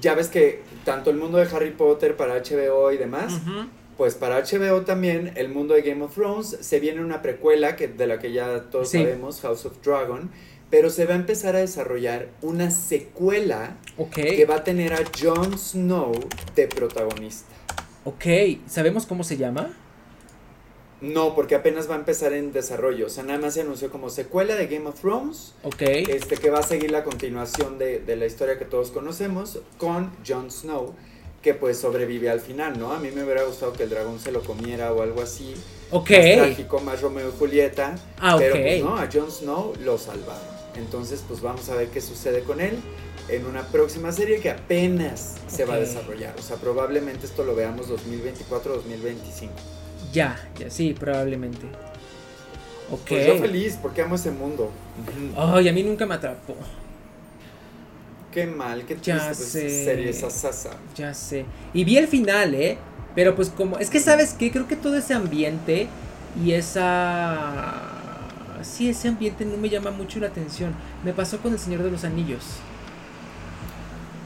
ya 0.00 0.14
ves 0.14 0.28
que 0.28 0.62
tanto 0.84 1.10
el 1.10 1.16
mundo 1.16 1.38
de 1.38 1.44
Harry 1.44 1.70
Potter 1.70 2.16
para 2.16 2.34
HBO 2.34 2.92
y 2.92 2.96
demás, 2.96 3.40
pues 3.96 4.14
para 4.14 4.42
HBO 4.42 4.82
también 4.82 5.32
el 5.36 5.48
mundo 5.48 5.74
de 5.74 5.82
Game 5.82 6.02
of 6.04 6.14
Thrones 6.14 6.58
se 6.60 6.80
viene 6.80 7.00
una 7.00 7.22
precuela 7.22 7.76
que, 7.76 7.88
de 7.88 8.06
la 8.06 8.18
que 8.18 8.32
ya 8.32 8.64
todos 8.70 8.90
sabemos, 8.90 9.40
House 9.40 9.66
of 9.66 9.82
Dragon, 9.82 10.30
pero 10.70 10.90
se 10.90 11.06
va 11.06 11.14
a 11.14 11.16
empezar 11.16 11.56
a 11.56 11.60
desarrollar 11.60 12.28
una 12.42 12.70
secuela 12.70 13.76
que 14.12 14.44
va 14.44 14.56
a 14.56 14.64
tener 14.64 14.92
a 14.92 14.98
Jon 15.18 15.58
Snow 15.58 16.12
de 16.54 16.66
protagonista. 16.66 17.48
Ok, 18.04 18.24
¿sabemos 18.66 19.06
cómo 19.06 19.24
se 19.24 19.36
llama? 19.36 19.74
No, 21.00 21.34
porque 21.34 21.54
apenas 21.54 21.90
va 21.90 21.94
a 21.94 21.98
empezar 21.98 22.32
en 22.32 22.52
desarrollo. 22.52 23.06
O 23.06 23.10
sea, 23.10 23.22
nada 23.22 23.38
más 23.38 23.54
se 23.54 23.60
anunció 23.60 23.90
como 23.90 24.08
secuela 24.08 24.54
de 24.54 24.66
Game 24.66 24.86
of 24.88 25.00
Thrones. 25.00 25.52
Ok. 25.62 25.82
Este, 25.82 26.36
que 26.36 26.50
va 26.50 26.60
a 26.60 26.62
seguir 26.62 26.90
la 26.90 27.04
continuación 27.04 27.78
de, 27.78 28.02
la 28.16 28.26
historia 28.26 28.58
que 28.58 28.64
todos 28.64 28.90
conocemos 28.90 29.60
con 29.76 30.10
Jon 30.26 30.50
Snow, 30.50 30.94
que 31.42 31.52
pues 31.52 31.78
sobrevive 31.78 32.30
al 32.30 32.40
final, 32.40 32.78
¿no? 32.78 32.92
A 32.92 32.98
mí 32.98 33.10
me 33.14 33.24
hubiera 33.24 33.42
gustado 33.42 33.74
que 33.74 33.82
el 33.82 33.90
dragón 33.90 34.18
se 34.18 34.32
lo 34.32 34.42
comiera 34.42 34.92
o 34.92 35.02
algo 35.02 35.20
así. 35.20 35.54
Ok. 35.90 36.10
Más 36.10 36.36
trágico, 36.36 36.80
más 36.80 37.02
Romeo 37.02 37.28
y 37.28 37.38
Julieta. 37.38 37.96
Ah, 38.18 38.36
pero 38.38 38.56
pues 38.56 38.82
no, 38.82 38.96
a 38.96 39.08
Jon 39.12 39.30
Snow 39.30 39.74
lo 39.84 39.98
salvaron. 39.98 40.56
Entonces, 40.76 41.22
pues 41.26 41.42
vamos 41.42 41.68
a 41.68 41.74
ver 41.74 41.88
qué 41.88 42.00
sucede 42.00 42.42
con 42.42 42.60
él 42.60 42.78
en 43.28 43.44
una 43.44 43.66
próxima 43.66 44.12
serie 44.12 44.40
que 44.40 44.50
apenas 44.50 45.34
se 45.46 45.64
va 45.64 45.74
a 45.74 45.78
desarrollar. 45.78 46.34
O 46.38 46.42
sea, 46.42 46.56
probablemente 46.56 47.26
esto 47.26 47.44
lo 47.44 47.54
veamos 47.54 47.88
2024-2025. 47.90 49.50
Ya, 50.12 50.36
ya, 50.58 50.70
sí, 50.70 50.94
probablemente. 50.98 51.66
Ok. 52.90 53.08
Pues 53.08 53.26
yo 53.26 53.38
feliz 53.38 53.78
porque 53.80 54.02
amo 54.02 54.14
ese 54.14 54.30
mundo. 54.30 54.70
Ay, 55.36 55.68
a 55.68 55.72
mí 55.72 55.82
nunca 55.82 56.06
me 56.06 56.14
atrapó. 56.14 56.54
Qué 58.30 58.46
mal, 58.46 58.80
qué 58.80 58.94
triste 58.96 59.12
ya 59.12 59.26
pues, 59.26 59.38
sé. 59.38 59.84
serie 59.84 60.10
esa 60.10 60.30
sasa. 60.30 60.70
Ya 60.94 61.14
sé. 61.14 61.46
Y 61.72 61.84
vi 61.84 61.96
el 61.96 62.06
final, 62.06 62.54
¿eh? 62.54 62.78
Pero 63.14 63.34
pues 63.34 63.48
como, 63.48 63.78
es 63.78 63.88
que 63.88 63.98
sabes 63.98 64.34
qué, 64.34 64.52
creo 64.52 64.68
que 64.68 64.76
todo 64.76 64.96
ese 64.96 65.14
ambiente 65.14 65.88
y 66.44 66.52
esa... 66.52 67.92
Sí, 68.62 68.90
ese 68.90 69.08
ambiente 69.08 69.44
no 69.44 69.56
me 69.56 69.70
llama 69.70 69.90
mucho 69.90 70.20
la 70.20 70.26
atención. 70.26 70.74
Me 71.02 71.12
pasó 71.12 71.38
con 71.38 71.52
El 71.52 71.58
Señor 71.58 71.82
de 71.82 71.90
los 71.90 72.04
Anillos. 72.04 72.44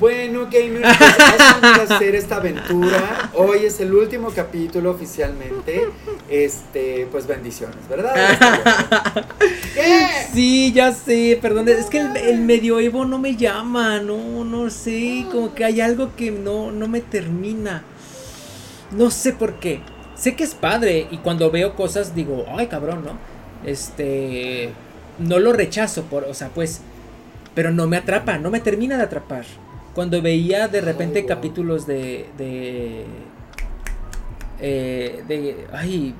Bueno, 0.00 0.48
gamers, 0.50 0.96
pues 0.96 1.40
ha 1.40 1.94
hacer 1.94 2.14
esta 2.14 2.36
aventura. 2.36 3.30
Hoy 3.34 3.66
es 3.66 3.80
el 3.80 3.92
último 3.92 4.30
capítulo 4.30 4.90
oficialmente. 4.92 5.90
Este, 6.30 7.06
pues 7.12 7.26
bendiciones, 7.26 7.86
¿verdad? 7.86 8.14
¿Qué? 9.74 10.06
Sí, 10.32 10.72
ya 10.72 10.94
sé, 10.94 11.38
perdón. 11.42 11.68
Es 11.68 11.90
que 11.90 12.00
el, 12.00 12.40
medioevo 12.40 13.04
no 13.04 13.18
me 13.18 13.36
llama, 13.36 14.00
no, 14.00 14.42
no 14.42 14.70
sé. 14.70 15.26
Como 15.30 15.54
que 15.54 15.66
hay 15.66 15.82
algo 15.82 16.16
que 16.16 16.30
no, 16.30 16.72
no 16.72 16.88
me 16.88 17.02
termina. 17.02 17.82
No 18.92 19.10
sé 19.10 19.34
por 19.34 19.60
qué. 19.60 19.82
Sé 20.14 20.34
que 20.34 20.44
es 20.44 20.54
padre 20.54 21.08
y 21.10 21.18
cuando 21.18 21.50
veo 21.50 21.76
cosas 21.76 22.14
digo, 22.14 22.46
ay 22.56 22.68
cabrón, 22.68 23.04
¿no? 23.04 23.18
Este, 23.68 24.72
no 25.18 25.38
lo 25.38 25.52
rechazo, 25.52 26.04
por, 26.04 26.24
o 26.24 26.32
sea, 26.32 26.48
pues, 26.48 26.80
pero 27.54 27.70
no 27.70 27.86
me 27.86 27.98
atrapa, 27.98 28.38
no 28.38 28.50
me 28.50 28.60
termina 28.60 28.96
de 28.96 29.02
atrapar 29.02 29.44
cuando 29.94 30.20
veía 30.22 30.68
de 30.68 30.80
repente 30.80 31.24
capítulos 31.26 31.86
de 31.86 32.26
de 32.38 33.04
eh, 34.60 35.24
de 35.26 35.66
ay 35.72 36.14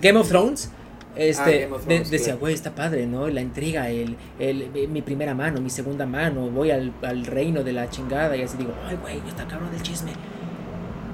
Game 0.00 0.18
of 0.18 0.28
Thrones 0.28 0.70
este 1.14 1.68
ah, 1.70 1.76
decía 2.10 2.36
güey 2.36 2.54
está 2.54 2.74
padre 2.74 3.06
no 3.06 3.28
la 3.28 3.42
intriga 3.42 3.90
el, 3.90 4.16
el, 4.38 4.70
mi 4.88 5.02
primera 5.02 5.34
mano 5.34 5.60
mi 5.60 5.68
segunda 5.68 6.06
mano 6.06 6.48
voy 6.48 6.70
al, 6.70 6.92
al 7.02 7.26
reino 7.26 7.62
de 7.62 7.72
la 7.72 7.90
chingada 7.90 8.34
y 8.36 8.42
así 8.42 8.56
digo 8.56 8.72
ay 8.86 8.96
güey 8.96 9.22
está 9.28 9.46
cabrón 9.46 9.68
el 9.74 9.82
chisme 9.82 10.12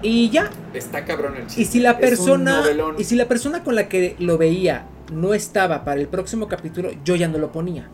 y 0.03 0.31
ya. 0.31 0.51
Está 0.75 1.05
cabrón 1.05 1.37
el 1.37 1.47
chisme 1.47 1.63
y 1.63 1.67
si 1.67 1.81
la 1.81 1.99
persona 1.99 2.63
y 2.99 3.05
si 3.05 3.17
la 3.17 3.27
persona 3.27 3.65
con 3.65 3.75
la 3.75 3.89
que 3.89 4.17
lo 4.19 4.39
veía 4.39 4.87
no 5.13 5.35
estaba 5.35 5.85
para 5.85 6.01
el 6.01 6.09
próximo 6.09 6.49
capítulo 6.49 6.91
yo 7.05 7.17
ya 7.17 7.29
no 7.29 7.39
lo 7.39 7.51
ponía. 7.51 7.89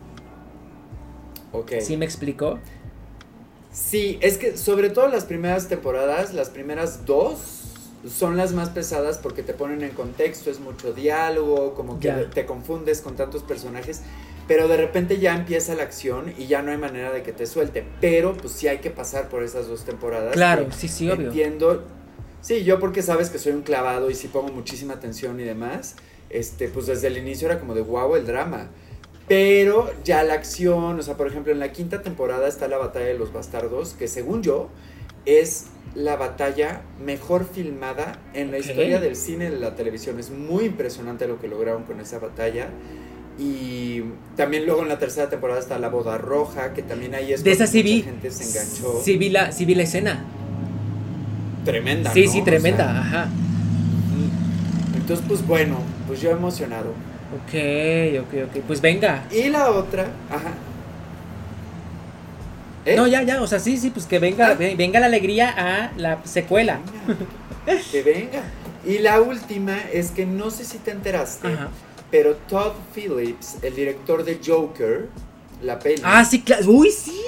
Ok. 1.53 1.75
¿Sí 1.81 1.97
me 1.97 2.05
explicó? 2.05 2.59
Sí, 3.75 4.19
es 4.23 4.39
que 4.39 4.57
sobre 4.57 4.89
todo 4.89 5.09
las 5.09 5.25
primeras 5.25 5.69
temporadas, 5.69 6.33
las 6.33 6.49
primeras 6.49 7.05
dos, 7.07 7.63
son 8.09 8.37
las 8.37 8.53
más 8.53 8.71
pesadas 8.71 9.19
porque 9.19 9.43
te 9.43 9.53
ponen 9.53 9.83
en 9.83 9.91
contexto, 9.91 10.49
es 10.49 10.61
mucho 10.61 10.93
diálogo, 10.93 11.75
como 11.75 11.99
que 11.99 12.11
te 12.33 12.47
confundes 12.47 13.01
con 13.01 13.17
tantos 13.17 13.43
personajes, 13.43 14.03
pero 14.47 14.69
de 14.69 14.77
repente 14.77 15.19
ya 15.19 15.35
empieza 15.35 15.75
la 15.75 15.83
acción 15.83 16.33
y 16.39 16.47
ya 16.47 16.63
no 16.63 16.71
hay 16.71 16.79
manera 16.79 17.11
de 17.11 17.25
que 17.25 17.33
te 17.33 17.47
suelte, 17.47 17.85
pero 18.01 18.35
pues 18.35 18.53
sí 18.53 18.69
hay 18.69 18.79
que 18.79 18.91
pasar 18.91 19.29
por 19.29 19.43
esas 19.43 19.67
dos 19.67 19.85
temporadas. 19.85 20.35
Claro, 20.35 20.69
sí, 20.71 20.87
sí, 20.87 21.11
obvio. 21.11 21.29
Entiendo. 21.29 21.85
Sí, 22.43 22.63
yo 22.63 22.79
porque 22.79 23.03
sabes 23.03 23.29
que 23.29 23.41
soy 23.41 23.53
un 23.53 23.63
clavado 23.63 24.09
y 24.09 24.15
sí 24.15 24.29
pongo 24.29 24.53
muchísima 24.53 24.95
atención 24.95 25.41
y 25.41 25.43
demás, 25.43 25.97
este, 26.31 26.69
pues 26.69 26.87
desde 26.87 27.09
el 27.09 27.19
inicio 27.19 27.49
era 27.49 27.59
como 27.59 27.75
de 27.75 27.81
wow 27.81 28.15
el 28.15 28.25
drama. 28.25 28.69
Pero 29.29 29.91
ya 30.05 30.23
la 30.23 30.35
acción, 30.35 30.99
o 30.99 31.03
sea, 31.03 31.17
por 31.17 31.27
ejemplo, 31.27 31.53
en 31.53 31.59
la 31.59 31.73
quinta 31.73 32.03
temporada 32.03 32.47
está 32.47 32.69
la 32.69 32.77
batalla 32.77 33.07
de 33.07 33.15
los 33.15 33.33
bastardos, 33.33 33.95
que 33.95 34.07
según 34.07 34.43
yo 34.43 34.69
es 35.25 35.67
la 35.95 36.17
batalla 36.17 36.83
mejor 37.03 37.47
filmada 37.47 38.19
en 38.35 38.51
la 38.51 38.59
historia 38.59 39.01
del 39.01 39.17
cine 39.17 39.47
y 39.47 39.51
de 39.51 39.59
la 39.59 39.75
televisión. 39.77 40.19
Es 40.19 40.31
muy 40.31 40.65
impresionante 40.67 41.27
lo 41.27 41.41
que 41.41 41.49
lograron 41.49 41.85
con 41.85 42.01
esa 42.01 42.19
batalla. 42.19 42.69
Y 43.39 44.03
también 44.37 44.67
luego 44.67 44.83
en 44.83 44.89
la 44.89 44.99
tercera 44.99 45.29
temporada 45.29 45.59
está 45.59 45.79
La 45.79 45.89
Boda 45.89 46.19
Roja, 46.19 46.73
que 46.75 46.83
también 46.83 47.15
ahí 47.15 47.33
es 47.33 47.43
De 47.43 47.51
esa 47.53 47.67
sí 47.67 47.83
vi. 47.83 48.03
gente 48.03 48.31
se 48.31 48.45
enganchó. 48.45 49.01
Sí 49.03 49.17
vi 49.17 49.31
la, 49.31 49.51
sí 49.53 49.65
vi 49.65 49.75
la 49.75 49.83
escena. 49.85 50.25
Tremenda. 51.65 52.13
Sí, 52.13 52.27
¿no? 52.27 52.33
sí, 52.33 52.41
O 52.43 52.45
tremenda, 52.45 52.85
sea, 52.85 53.01
ajá. 53.01 53.29
Entonces, 54.97 55.25
pues 55.27 55.47
bueno, 55.47 55.79
pues 56.07 56.21
yo 56.21 56.31
emocionado. 56.31 56.93
Ok, 57.47 58.23
ok, 58.23 58.35
ok. 58.57 58.63
Pues 58.67 58.81
venga. 58.81 59.25
Y 59.31 59.49
la 59.49 59.71
otra, 59.71 60.07
ajá. 60.31 60.53
¿Eh? 62.87 62.97
No, 62.97 63.07
ya, 63.07 63.23
ya, 63.23 63.41
o 63.41 63.47
sea, 63.47 63.59
sí, 63.61 63.77
sí, 63.79 63.91
pues 63.91 64.07
que 64.07 64.19
venga, 64.19 64.49
Ah. 64.49 64.55
ve- 64.55 64.75
venga 64.77 65.01
la 65.01 65.07
alegría 65.07 65.49
a 65.57 65.93
la 65.97 66.21
secuela. 66.25 66.81
Venga, 67.67 67.81
que 67.91 68.03
venga. 68.03 68.43
Y 68.85 68.99
la 68.99 69.21
última 69.23 69.79
es 69.93 70.11
que 70.11 70.27
no 70.27 70.51
sé 70.51 70.65
si 70.67 70.77
te 70.79 70.91
enteraste, 70.91 71.49
Ajá. 71.49 71.69
pero 72.11 72.35
Todd 72.49 72.73
Phillips, 72.95 73.57
el 73.63 73.75
director 73.75 74.23
de 74.25 74.39
Joker, 74.45 75.09
la 75.63 75.79
peli, 75.79 76.03
Ah, 76.05 76.25
sí, 76.27 76.43
claro. 76.43 76.71
Uy, 76.71 76.91
sí. 76.91 77.19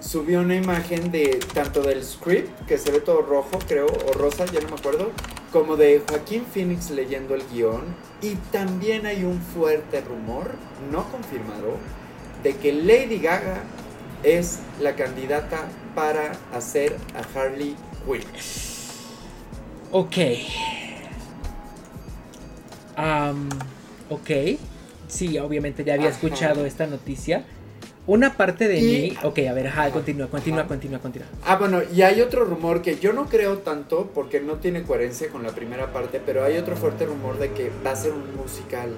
subió 0.00 0.40
una 0.40 0.54
imagen 0.54 1.10
de 1.10 1.40
tanto 1.54 1.80
del 1.82 2.04
script, 2.04 2.66
que 2.66 2.76
se 2.78 2.90
ve 2.92 3.00
todo 3.00 3.22
rojo, 3.22 3.58
creo, 3.66 3.86
o 3.86 4.12
rosa, 4.12 4.44
ya 4.46 4.60
no 4.60 4.68
me 4.68 4.74
acuerdo, 4.76 5.10
como 5.52 5.76
de 5.76 6.02
Joaquín 6.08 6.44
Phoenix 6.52 6.90
leyendo 6.90 7.34
el 7.34 7.42
guion. 7.52 7.82
Y 8.22 8.36
también 8.50 9.06
hay 9.06 9.24
un 9.24 9.40
fuerte 9.40 10.00
rumor, 10.00 10.52
no 10.90 11.04
confirmado, 11.10 11.76
de 12.42 12.56
que 12.56 12.72
Lady 12.72 13.18
Gaga 13.18 13.62
es 14.22 14.60
la 14.80 14.94
candidata 14.94 15.68
para 15.94 16.32
hacer 16.52 16.96
a 17.14 17.38
Harley 17.38 17.76
Quinn. 18.06 18.22
Ok. 19.90 20.16
Am, 22.96 23.48
ok. 24.08 24.30
Sí, 25.08 25.38
obviamente 25.38 25.84
ya 25.84 25.94
había 25.94 26.08
Ajá. 26.08 26.14
escuchado 26.14 26.64
esta 26.64 26.86
noticia. 26.86 27.44
Una 28.06 28.36
parte 28.36 28.66
de 28.66 28.78
Y- 28.80 29.10
mí. 29.10 29.18
Ok, 29.22 29.38
a 29.48 29.52
ver, 29.52 29.68
ajá, 29.68 29.90
continúa, 29.90 30.26
continúa, 30.26 30.66
continúa, 30.66 30.98
continúa. 30.98 31.28
Ah, 31.44 31.56
bueno, 31.56 31.82
y 31.94 32.02
hay 32.02 32.20
otro 32.20 32.44
rumor 32.44 32.82
que 32.82 32.98
yo 32.98 33.12
no 33.12 33.26
creo 33.26 33.58
tanto 33.58 34.10
porque 34.12 34.40
no 34.40 34.54
tiene 34.54 34.82
coherencia 34.82 35.28
con 35.28 35.44
la 35.44 35.50
primera 35.50 35.92
parte, 35.92 36.20
pero 36.24 36.42
hay 36.44 36.56
otro 36.56 36.74
fuerte 36.76 37.06
rumor 37.06 37.38
de 37.38 37.52
que 37.52 37.70
va 37.86 37.92
a 37.92 37.96
ser 37.96 38.12
un 38.12 38.34
musical. 38.36 38.90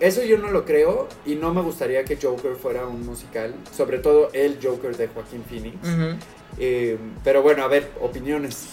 Eso 0.00 0.22
yo 0.22 0.38
no 0.38 0.50
lo 0.52 0.64
creo 0.64 1.08
y 1.26 1.34
no 1.34 1.52
me 1.52 1.60
gustaría 1.62 2.04
que 2.04 2.16
Joker 2.16 2.54
fuera 2.54 2.86
un 2.86 3.04
musical, 3.04 3.52
sobre 3.76 3.98
todo 3.98 4.30
el 4.32 4.58
Joker 4.62 4.96
de 4.96 5.08
Joaquín 5.08 5.42
Phoenix. 5.48 5.76
Eh, 6.58 6.96
pero 7.24 7.42
bueno, 7.42 7.64
a 7.64 7.68
ver, 7.68 7.90
opiniones. 8.00 8.68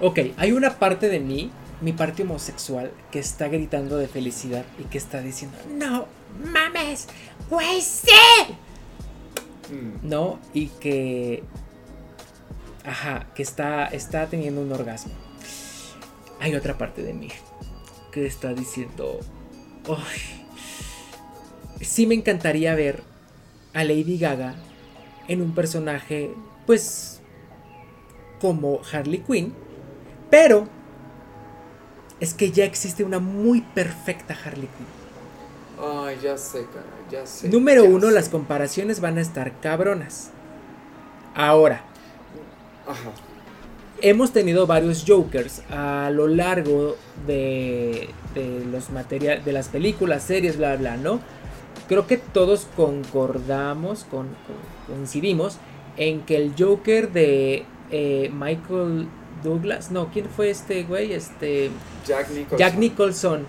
Ok, 0.00 0.18
hay 0.38 0.52
una 0.52 0.78
parte 0.78 1.08
de 1.10 1.20
mí, 1.20 1.50
mi 1.84 1.92
parte 1.92 2.22
homosexual, 2.22 2.90
que 3.12 3.18
está 3.18 3.48
gritando 3.48 3.98
de 3.98 4.08
felicidad 4.08 4.64
y 4.78 4.84
que 4.84 4.96
está 4.98 5.20
diciendo, 5.20 5.56
no 5.70 6.06
mames, 6.50 7.06
güey, 7.50 7.80
sí. 7.82 8.10
Mm, 9.70 10.08
¿no? 10.08 10.40
Y 10.54 10.68
que. 10.68 11.44
Ajá, 12.84 13.26
que 13.34 13.42
está, 13.42 13.86
está 13.86 14.26
teniendo 14.26 14.60
un 14.62 14.72
orgasmo. 14.72 15.12
Hay 16.40 16.54
otra 16.54 16.76
parte 16.76 17.02
de 17.02 17.12
mí 17.14 17.28
que 18.12 18.26
está 18.26 18.52
diciendo. 18.52 19.20
"Ay, 19.88 20.46
sí 21.82 22.06
me 22.06 22.14
encantaría 22.14 22.74
ver 22.74 23.02
a 23.72 23.84
Lady 23.84 24.18
Gaga 24.18 24.54
en 25.28 25.42
un 25.42 25.54
personaje, 25.54 26.30
pues. 26.66 27.20
como 28.40 28.80
Harley 28.90 29.18
Quinn. 29.20 29.54
Pero. 30.30 30.68
Es 32.24 32.32
que 32.32 32.50
ya 32.50 32.64
existe 32.64 33.04
una 33.04 33.18
muy 33.18 33.60
perfecta 33.60 34.34
Harley 34.34 34.66
Quinn. 34.78 34.86
Ay, 35.78 36.16
ya 36.22 36.38
sé, 36.38 36.64
cara, 36.72 36.86
ya 37.10 37.26
sé. 37.26 37.50
Número 37.50 37.84
ya 37.84 37.90
uno, 37.90 38.06
sé. 38.08 38.14
las 38.14 38.30
comparaciones 38.30 39.00
van 39.00 39.18
a 39.18 39.20
estar 39.20 39.60
cabronas. 39.60 40.30
Ahora, 41.34 41.84
Ajá. 42.86 43.10
hemos 44.00 44.32
tenido 44.32 44.66
varios 44.66 45.04
Jokers 45.06 45.60
a 45.70 46.08
lo 46.14 46.26
largo 46.26 46.96
de, 47.26 48.08
de 48.34 48.64
los 48.72 48.88
materiales, 48.88 49.44
de 49.44 49.52
las 49.52 49.68
películas, 49.68 50.22
series, 50.22 50.56
bla, 50.56 50.76
bla, 50.76 50.96
¿no? 50.96 51.20
Creo 51.88 52.06
que 52.06 52.16
todos 52.16 52.66
concordamos, 52.74 54.04
con, 54.04 54.28
con- 54.28 54.86
coincidimos 54.96 55.58
en 55.98 56.22
que 56.22 56.36
el 56.36 56.54
Joker 56.58 57.12
de 57.12 57.66
eh, 57.90 58.30
Michael 58.32 59.08
Douglas, 59.44 59.90
no, 59.92 60.08
¿quién 60.10 60.26
fue 60.34 60.50
este 60.50 60.82
güey? 60.82 61.12
Este 61.12 61.70
Jack 62.06 62.30
Nicholson. 62.30 62.58
Jack 62.58 62.74
Nicholson, 62.76 63.46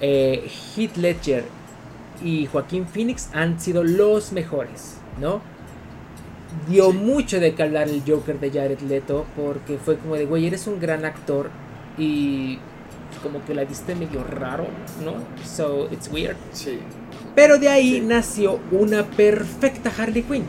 eh, 0.00 0.48
Heath 0.76 0.96
Ledger 0.96 1.44
y 2.24 2.46
Joaquín 2.46 2.86
Phoenix 2.86 3.28
han 3.34 3.60
sido 3.60 3.84
los 3.84 4.32
mejores, 4.32 4.96
¿no? 5.20 5.40
Dio 6.68 6.90
Sí. 6.92 6.96
mucho 6.98 7.40
de 7.40 7.54
que 7.54 7.62
hablar 7.62 7.88
el 7.88 8.02
Joker 8.06 8.38
de 8.38 8.50
Jared 8.50 8.80
Leto 8.80 9.24
porque 9.36 9.78
fue 9.78 9.96
como 9.98 10.14
de, 10.14 10.26
güey, 10.26 10.46
eres 10.46 10.66
un 10.66 10.78
gran 10.80 11.04
actor 11.04 11.50
y 11.98 12.58
como 13.22 13.44
que 13.44 13.54
la 13.54 13.64
viste 13.64 13.94
medio 13.94 14.22
raro, 14.24 14.66
¿no? 15.04 15.14
So 15.46 15.88
it's 15.90 16.08
weird. 16.12 16.36
Sí. 16.52 16.78
Pero 17.34 17.58
de 17.58 17.68
ahí 17.68 17.94
Sí. 17.94 18.00
nació 18.00 18.60
una 18.70 19.04
perfecta 19.04 19.90
Harley 19.96 20.22
Quinn. 20.22 20.44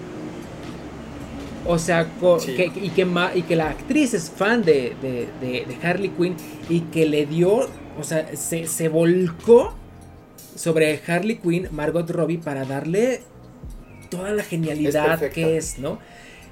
O 1.66 1.80
sea, 1.80 2.10
Sí. 2.40 2.56
que, 2.56 2.72
y, 2.82 2.90
que 2.90 3.06
ma- 3.06 3.32
y 3.34 3.44
que 3.44 3.56
la 3.56 3.70
actriz 3.70 4.14
es 4.14 4.30
fan 4.30 4.64
de, 4.64 4.96
de- 5.02 5.28
de- 5.40 5.66
de 5.66 5.78
Harley 5.88 6.10
Quinn 6.10 6.36
y 6.70 6.82
que 6.82 7.06
le 7.06 7.26
dio, 7.26 7.70
o 8.00 8.04
sea, 8.04 8.36
se, 8.36 8.68
se 8.68 8.90
volcó 8.90 9.74
sobre 10.56 11.00
Harley 11.08 11.38
Quinn, 11.38 11.70
Margot 11.72 12.10
Robbie, 12.10 12.38
para 12.38 12.66
darle 12.66 13.22
toda 14.10 14.32
la 14.32 14.44
genialidad 14.44 15.20
que 15.32 15.58
es, 15.58 15.80
¿no? 15.80 16.00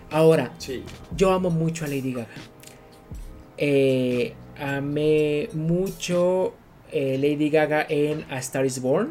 Ahora, 0.10 0.54
Sí. 0.58 0.84
yo 1.16 1.32
amo 1.32 1.50
mucho 1.50 1.86
a 1.86 1.88
Lady 1.88 2.14
Gaga. 2.14 2.28
Eh, 3.58 4.34
amé 4.60 5.50
mucho 5.54 6.54
eh, 6.92 7.18
Lady 7.18 7.50
Gaga 7.50 7.86
en 7.88 8.26
A 8.30 8.40
Star 8.40 8.66
is 8.66 8.82
Born. 8.82 9.10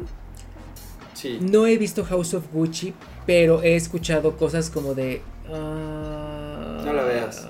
Sí. 1.13 1.37
No 1.41 1.67
he 1.67 1.77
visto 1.77 2.03
House 2.03 2.33
of 2.33 2.45
Gucci, 2.51 2.93
pero 3.25 3.61
he 3.63 3.75
escuchado 3.75 4.35
cosas 4.37 4.69
como 4.69 4.93
de. 4.93 5.21
Ah, 5.51 6.81
No 6.85 6.93
la 6.93 7.03
veas. 7.03 7.47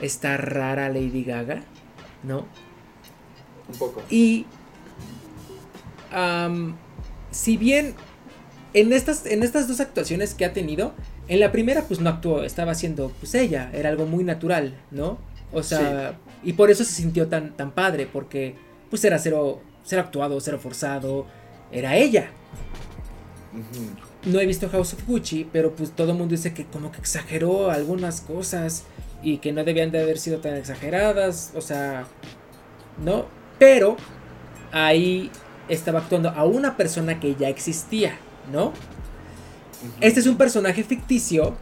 Está 0.00 0.36
rara 0.36 0.88
Lady 0.88 1.24
Gaga, 1.24 1.62
¿no? 2.22 2.46
Un 3.68 3.78
poco. 3.78 4.02
Y. 4.10 4.46
si 7.30 7.56
bien 7.56 7.94
en 8.74 8.92
estas, 8.92 9.26
en 9.26 9.42
estas 9.42 9.68
dos 9.68 9.80
actuaciones 9.80 10.34
que 10.34 10.44
ha 10.44 10.52
tenido, 10.52 10.94
en 11.28 11.40
la 11.40 11.52
primera 11.52 11.82
pues 11.82 12.00
no 12.00 12.10
actuó, 12.10 12.42
estaba 12.42 12.72
haciendo 12.72 13.12
pues 13.20 13.34
ella, 13.34 13.70
era 13.72 13.88
algo 13.88 14.06
muy 14.06 14.24
natural, 14.24 14.74
¿no? 14.90 15.18
O 15.52 15.62
sea, 15.62 16.18
y 16.42 16.52
por 16.54 16.70
eso 16.70 16.84
se 16.84 16.92
sintió 16.92 17.28
tan, 17.28 17.56
tan 17.56 17.72
padre, 17.72 18.06
porque 18.06 18.54
pues 18.90 19.04
era 19.04 19.18
cero, 19.18 19.62
cero 19.84 20.02
actuado, 20.02 20.40
cero 20.40 20.58
forzado, 20.60 21.26
era 21.72 21.96
ella. 21.96 22.30
No 24.24 24.40
he 24.40 24.46
visto 24.46 24.68
House 24.68 24.94
of 24.94 25.06
Gucci, 25.06 25.46
pero 25.52 25.72
pues 25.74 25.92
todo 25.92 26.12
el 26.12 26.18
mundo 26.18 26.32
dice 26.32 26.52
que 26.52 26.64
como 26.64 26.90
que 26.90 26.98
exageró 26.98 27.70
algunas 27.70 28.20
cosas 28.20 28.84
y 29.22 29.38
que 29.38 29.52
no 29.52 29.64
debían 29.64 29.90
de 29.90 30.02
haber 30.02 30.18
sido 30.18 30.38
tan 30.38 30.54
exageradas, 30.54 31.52
o 31.54 31.60
sea, 31.60 32.06
¿no? 33.04 33.26
Pero 33.58 33.96
ahí 34.72 35.30
estaba 35.68 36.00
actuando 36.00 36.30
a 36.30 36.44
una 36.44 36.76
persona 36.76 37.20
que 37.20 37.34
ya 37.34 37.48
existía, 37.48 38.18
¿no? 38.52 38.72
Este 40.00 40.20
es 40.20 40.26
un 40.26 40.36
personaje 40.36 40.82
ficticio, 40.82 41.56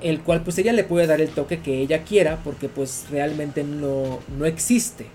el 0.00 0.20
cual 0.20 0.42
pues 0.42 0.58
ella 0.58 0.72
le 0.72 0.84
puede 0.84 1.06
dar 1.06 1.20
el 1.20 1.30
toque 1.30 1.60
que 1.60 1.80
ella 1.80 2.04
quiera, 2.04 2.38
porque 2.44 2.68
pues 2.68 3.06
realmente 3.10 3.64
no, 3.64 4.20
no 4.36 4.44
existe. 4.44 5.06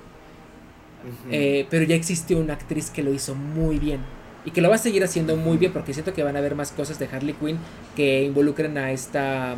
Eh, 1.30 1.68
pero 1.70 1.84
ya 1.84 1.96
existió 1.96 2.40
una 2.40 2.54
actriz 2.54 2.90
que 2.90 3.04
lo 3.04 3.14
hizo 3.14 3.36
muy 3.36 3.78
bien. 3.78 4.00
Y 4.46 4.52
que 4.52 4.62
lo 4.62 4.70
va 4.70 4.76
a 4.76 4.80
seguir 4.80 5.04
haciendo 5.04 5.38
muy 5.38 5.58
bien 5.58 5.72
porque 5.72 5.94
siento 5.94 6.14
que 6.14 6.24
van 6.24 6.36
a 6.36 6.40
haber 6.40 6.56
más 6.56 6.72
cosas 6.72 7.00
de 7.00 7.08
Harley 7.12 7.34
Quinn 7.34 7.58
que 7.96 8.24
involucren 8.24 8.78
a 8.78 8.92
esta 8.92 9.56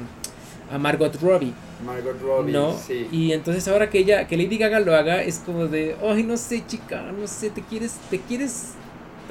a 0.71 0.77
Margot 0.79 1.15
Robbie, 1.21 1.53
Margot 1.85 2.19
Robbie. 2.21 2.51
¿no? 2.51 2.75
Sí. 2.77 3.07
Y 3.11 3.31
entonces 3.33 3.67
ahora 3.67 3.89
que 3.89 3.99
ella 3.99 4.27
que 4.27 4.35
Lady 4.37 4.57
Gaga 4.57 4.79
lo 4.79 4.95
haga 4.95 5.21
es 5.23 5.39
como 5.39 5.67
de, 5.67 5.95
"Ay, 6.03 6.23
no 6.23 6.37
sé, 6.37 6.63
chica, 6.65 7.11
no 7.11 7.27
sé, 7.27 7.49
te 7.51 7.61
quieres 7.61 7.93
te 8.09 8.19
quieres 8.19 8.73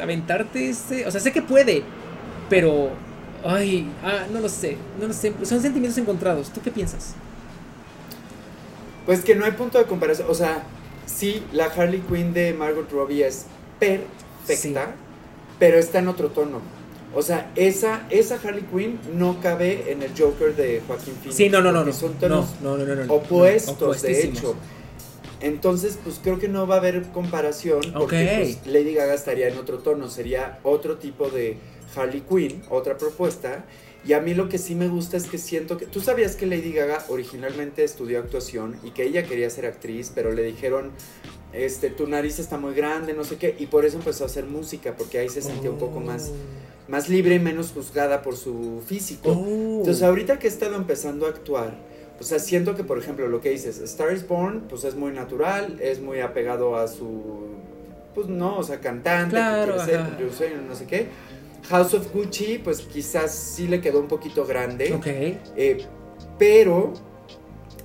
aventarte 0.01 0.69
ese, 0.69 1.07
o 1.07 1.11
sea, 1.11 1.21
sé 1.21 1.33
que 1.33 1.43
puede, 1.43 1.83
pero 2.49 2.91
ay, 3.45 3.89
ah, 4.03 4.27
no 4.33 4.41
lo 4.41 4.49
sé, 4.49 4.77
no 5.01 5.07
lo 5.07 5.13
sé, 5.13 5.33
son 5.43 5.61
sentimientos 5.61 5.99
encontrados. 5.99 6.51
¿Tú 6.51 6.61
qué 6.63 6.71
piensas? 6.71 7.15
Pues 9.07 9.21
que 9.23 9.35
no 9.35 9.45
hay 9.45 9.53
punto 9.53 9.79
de 9.79 9.85
comparación. 9.85 10.29
O 10.31 10.35
sea, 10.35 10.63
sí, 11.07 11.43
la 11.53 11.67
Harley 11.67 12.01
Quinn 12.01 12.33
de 12.33 12.55
Margot 12.55 12.91
Robbie 12.91 13.25
es 13.27 13.47
perfecta, 13.79 14.95
pero 15.59 15.79
está 15.79 15.99
en 15.99 16.09
otro 16.09 16.29
tono. 16.29 16.61
O 17.15 17.23
sea, 17.23 17.53
esa, 17.55 18.07
esa 18.11 18.41
Harley 18.43 18.65
Quinn 18.65 18.99
no 19.15 19.41
cabe 19.41 19.93
en 19.93 20.03
el 20.03 20.11
Joker 20.19 20.57
de 20.57 20.83
Joaquín 20.87 21.15
Phoenix. 21.15 21.37
Sí, 21.37 21.49
no, 21.49 21.61
no, 21.61 21.71
no, 21.71 21.85
no. 21.85 21.93
Son 21.93 22.13
No, 22.15 22.19
tonos 22.19 22.61
no, 22.61 23.15
opuestos, 23.15 24.03
de 24.03 24.25
hecho. 24.25 24.57
Entonces, 25.41 25.99
pues 26.03 26.21
creo 26.23 26.39
que 26.39 26.49
no 26.49 26.67
va 26.67 26.77
a 26.77 26.79
haber 26.79 27.03
comparación 27.13 27.81
porque 27.93 28.57
pues, 28.63 28.67
Lady 28.67 28.95
Gaga 28.95 29.15
estaría 29.15 29.49
en 29.49 29.59
otro 29.59 29.79
tono, 29.79 30.09
sería 30.09 30.59
otro 30.63 30.97
tipo 30.97 31.29
de 31.29 31.59
Harley 31.95 32.23
Quinn, 32.23 32.63
otra 32.71 32.97
propuesta. 32.97 33.65
Y 34.07 34.13
a 34.13 34.21
mí 34.21 34.35
lo 34.35 34.49
que 34.49 34.59
sí 34.59 34.75
me 34.75 34.89
gusta 34.89 35.17
es 35.17 35.27
que 35.27 35.39
siento 35.39 35.79
que... 35.79 35.87
Tú 35.87 36.01
sabías 36.01 36.37
que 36.37 36.47
Lady 36.47 36.73
Gaga 36.73 37.05
originalmente 37.09 37.85
estudió 37.85 38.19
actuación 38.19 38.77
y 38.83 38.91
que 38.91 39.05
ella 39.05 39.23
quería 39.25 39.49
ser 39.49 39.65
actriz, 39.67 40.13
pero 40.15 40.33
le 40.33 40.43
dijeron, 40.43 40.91
este, 41.55 41.91
tu 41.91 42.07
nariz 42.07 42.39
está 42.39 42.59
muy 42.59 42.75
grande, 42.75 43.15
no 43.15 43.25
sé 43.25 43.37
qué, 43.37 43.55
y 43.59 43.67
por 43.67 43.85
eso 43.85 43.99
empezó 43.99 44.25
a 44.25 44.27
hacer 44.27 44.45
música, 44.45 44.95
porque 44.97 45.19
ahí 45.19 45.29
se 45.29 45.43
sentía 45.43 45.71
un 45.71 45.79
poco 45.79 46.01
más, 46.01 46.31
oh. 46.31 46.91
más 46.91 47.09
libre 47.09 47.37
y 47.37 47.39
menos 47.39 47.73
juzgada 47.73 48.23
por 48.23 48.37
su 48.37 48.83
físico. 48.87 49.31
Oh. 49.31 49.79
Entonces 49.79 50.03
ahorita 50.03 50.39
que 50.39 50.47
he 50.47 50.51
estado 50.51 50.77
empezando 50.77 51.27
a 51.27 51.31
actuar, 51.31 51.75
o 52.19 52.23
sea, 52.23 52.39
siento 52.39 52.75
que, 52.75 52.85
por 52.85 52.99
ejemplo, 52.99 53.27
lo 53.29 53.41
que 53.41 53.51
dices, 53.51 53.79
Star 53.79 54.13
is 54.13 54.27
Born, 54.27 54.65
pues 54.69 54.85
es 54.85 54.95
muy 54.95 55.13
natural, 55.13 55.79
es 55.81 56.01
muy 56.01 56.21
apegado 56.21 56.77
a 56.77 56.87
su, 56.89 57.49
pues 58.15 58.29
no, 58.29 58.59
o 58.59 58.63
sea, 58.63 58.81
cantante, 58.81 59.31
claro, 59.31 59.75
que 59.75 60.31
ser, 60.31 60.59
no 60.59 60.75
sé 60.75 60.87
qué. 60.87 61.09
House 61.69 61.95
of 61.95 62.13
Gucci, 62.13 62.59
pues 62.59 62.81
quizás 62.81 63.35
sí 63.35 63.67
le 63.67 63.81
quedó 63.81 63.99
un 64.01 64.09
poquito 64.09 64.45
grande. 64.45 64.93
Ok. 64.93 65.07
Eh, 65.07 65.85
pero 66.39 66.93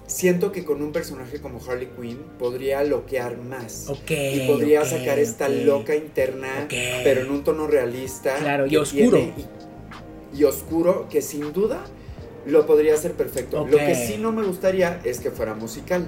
siento 0.10 0.52
que 0.52 0.66
con 0.66 0.82
un 0.82 0.92
personaje 0.92 1.40
como 1.40 1.62
Harley 1.66 1.90
Quinn 2.00 2.18
podría 2.38 2.84
loquear 2.84 3.38
más. 3.38 3.88
Ok. 3.90 4.12
Y 4.12 4.48
podría 4.48 4.84
sacar 4.84 5.20
esta 5.20 5.48
loca 5.48 5.96
interna, 5.96 6.68
pero 6.68 7.22
en 7.22 7.30
un 7.30 7.44
tono 7.44 7.68
realista. 7.68 8.36
Claro, 8.38 8.66
y 8.66 8.76
oscuro. 8.76 9.20
y, 10.34 10.44
oscuro, 10.44 11.08
que 11.10 11.22
sin 11.22 11.54
duda 11.54 11.82
lo 12.46 12.66
podría 12.66 12.96
hacer 12.96 13.14
perfecto. 13.14 13.66
Lo 13.66 13.78
que 13.78 13.96
sí 13.96 14.18
no 14.18 14.32
me 14.32 14.44
gustaría 14.44 15.00
es 15.04 15.20
que 15.20 15.32
fuera 15.32 15.54
musical. 15.54 16.08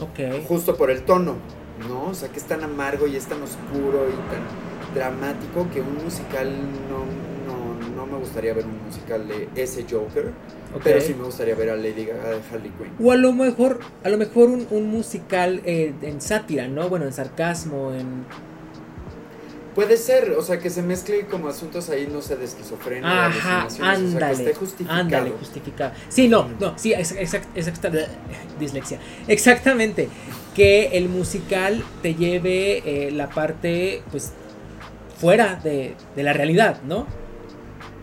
Ok. 0.00 0.44
Justo 0.46 0.76
por 0.76 0.90
el 0.90 1.02
tono, 1.02 1.36
¿no? 1.88 2.08
O 2.10 2.14
sea, 2.14 2.28
que 2.28 2.38
es 2.38 2.44
tan 2.44 2.62
amargo 2.62 3.06
y 3.06 3.16
es 3.16 3.26
tan 3.26 3.42
oscuro 3.42 4.08
y 4.08 4.12
tan 4.30 4.94
dramático 4.94 5.68
que 5.72 5.80
un 5.80 6.02
musical 6.02 6.50
no, 6.88 7.04
no, 7.46 7.96
no 7.96 8.06
me 8.06 8.18
gustaría 8.18 8.54
ver 8.54 8.64
un 8.64 8.84
musical 8.84 9.26
de 9.28 9.48
ese 9.54 9.84
Joker. 9.88 10.32
Pero 10.84 11.00
sí 11.00 11.14
me 11.14 11.24
gustaría 11.24 11.54
ver 11.54 11.70
a 11.70 11.76
Lady 11.76 12.04
Gaga 12.04 12.30
de 12.30 12.40
Harley 12.52 12.70
Quinn. 12.70 13.06
O 13.06 13.12
a 13.12 13.16
lo 13.16 13.32
mejor, 13.32 13.80
a 14.04 14.08
lo 14.08 14.18
mejor 14.18 14.50
un, 14.50 14.66
un 14.70 14.88
musical 14.88 15.62
eh, 15.64 15.94
en 16.02 16.20
sátira, 16.20 16.68
¿no? 16.68 16.88
Bueno, 16.88 17.06
en 17.06 17.12
sarcasmo, 17.12 17.92
en... 17.94 18.24
Puede 19.74 19.96
ser, 19.96 20.32
o 20.32 20.42
sea, 20.42 20.58
que 20.58 20.70
se 20.70 20.82
mezcle 20.82 21.26
como 21.26 21.48
asuntos 21.48 21.88
ahí, 21.88 22.08
no 22.12 22.20
sé, 22.20 22.34
de 22.34 22.46
esquizofrenia, 22.46 23.26
Ajá, 23.26 23.68
ándale, 23.80 24.06
o 24.06 24.18
sea, 24.18 24.28
que 24.28 24.34
esté 24.34 24.54
justificado. 24.54 25.00
Ándale, 25.00 25.30
justificado. 25.38 25.92
Sí, 26.08 26.26
no, 26.26 26.48
no, 26.58 26.76
sí, 26.76 26.92
exacta, 26.94 27.90
dislexia. 28.58 28.98
Exactamente, 29.28 30.08
que 30.56 30.98
el 30.98 31.08
musical 31.08 31.84
te 32.02 32.16
lleve 32.16 32.82
eh, 32.84 33.12
la 33.12 33.28
parte, 33.28 34.02
pues, 34.10 34.32
fuera 35.18 35.60
de, 35.62 35.94
la 36.16 36.32
realidad, 36.32 36.80
¿no? 36.82 37.06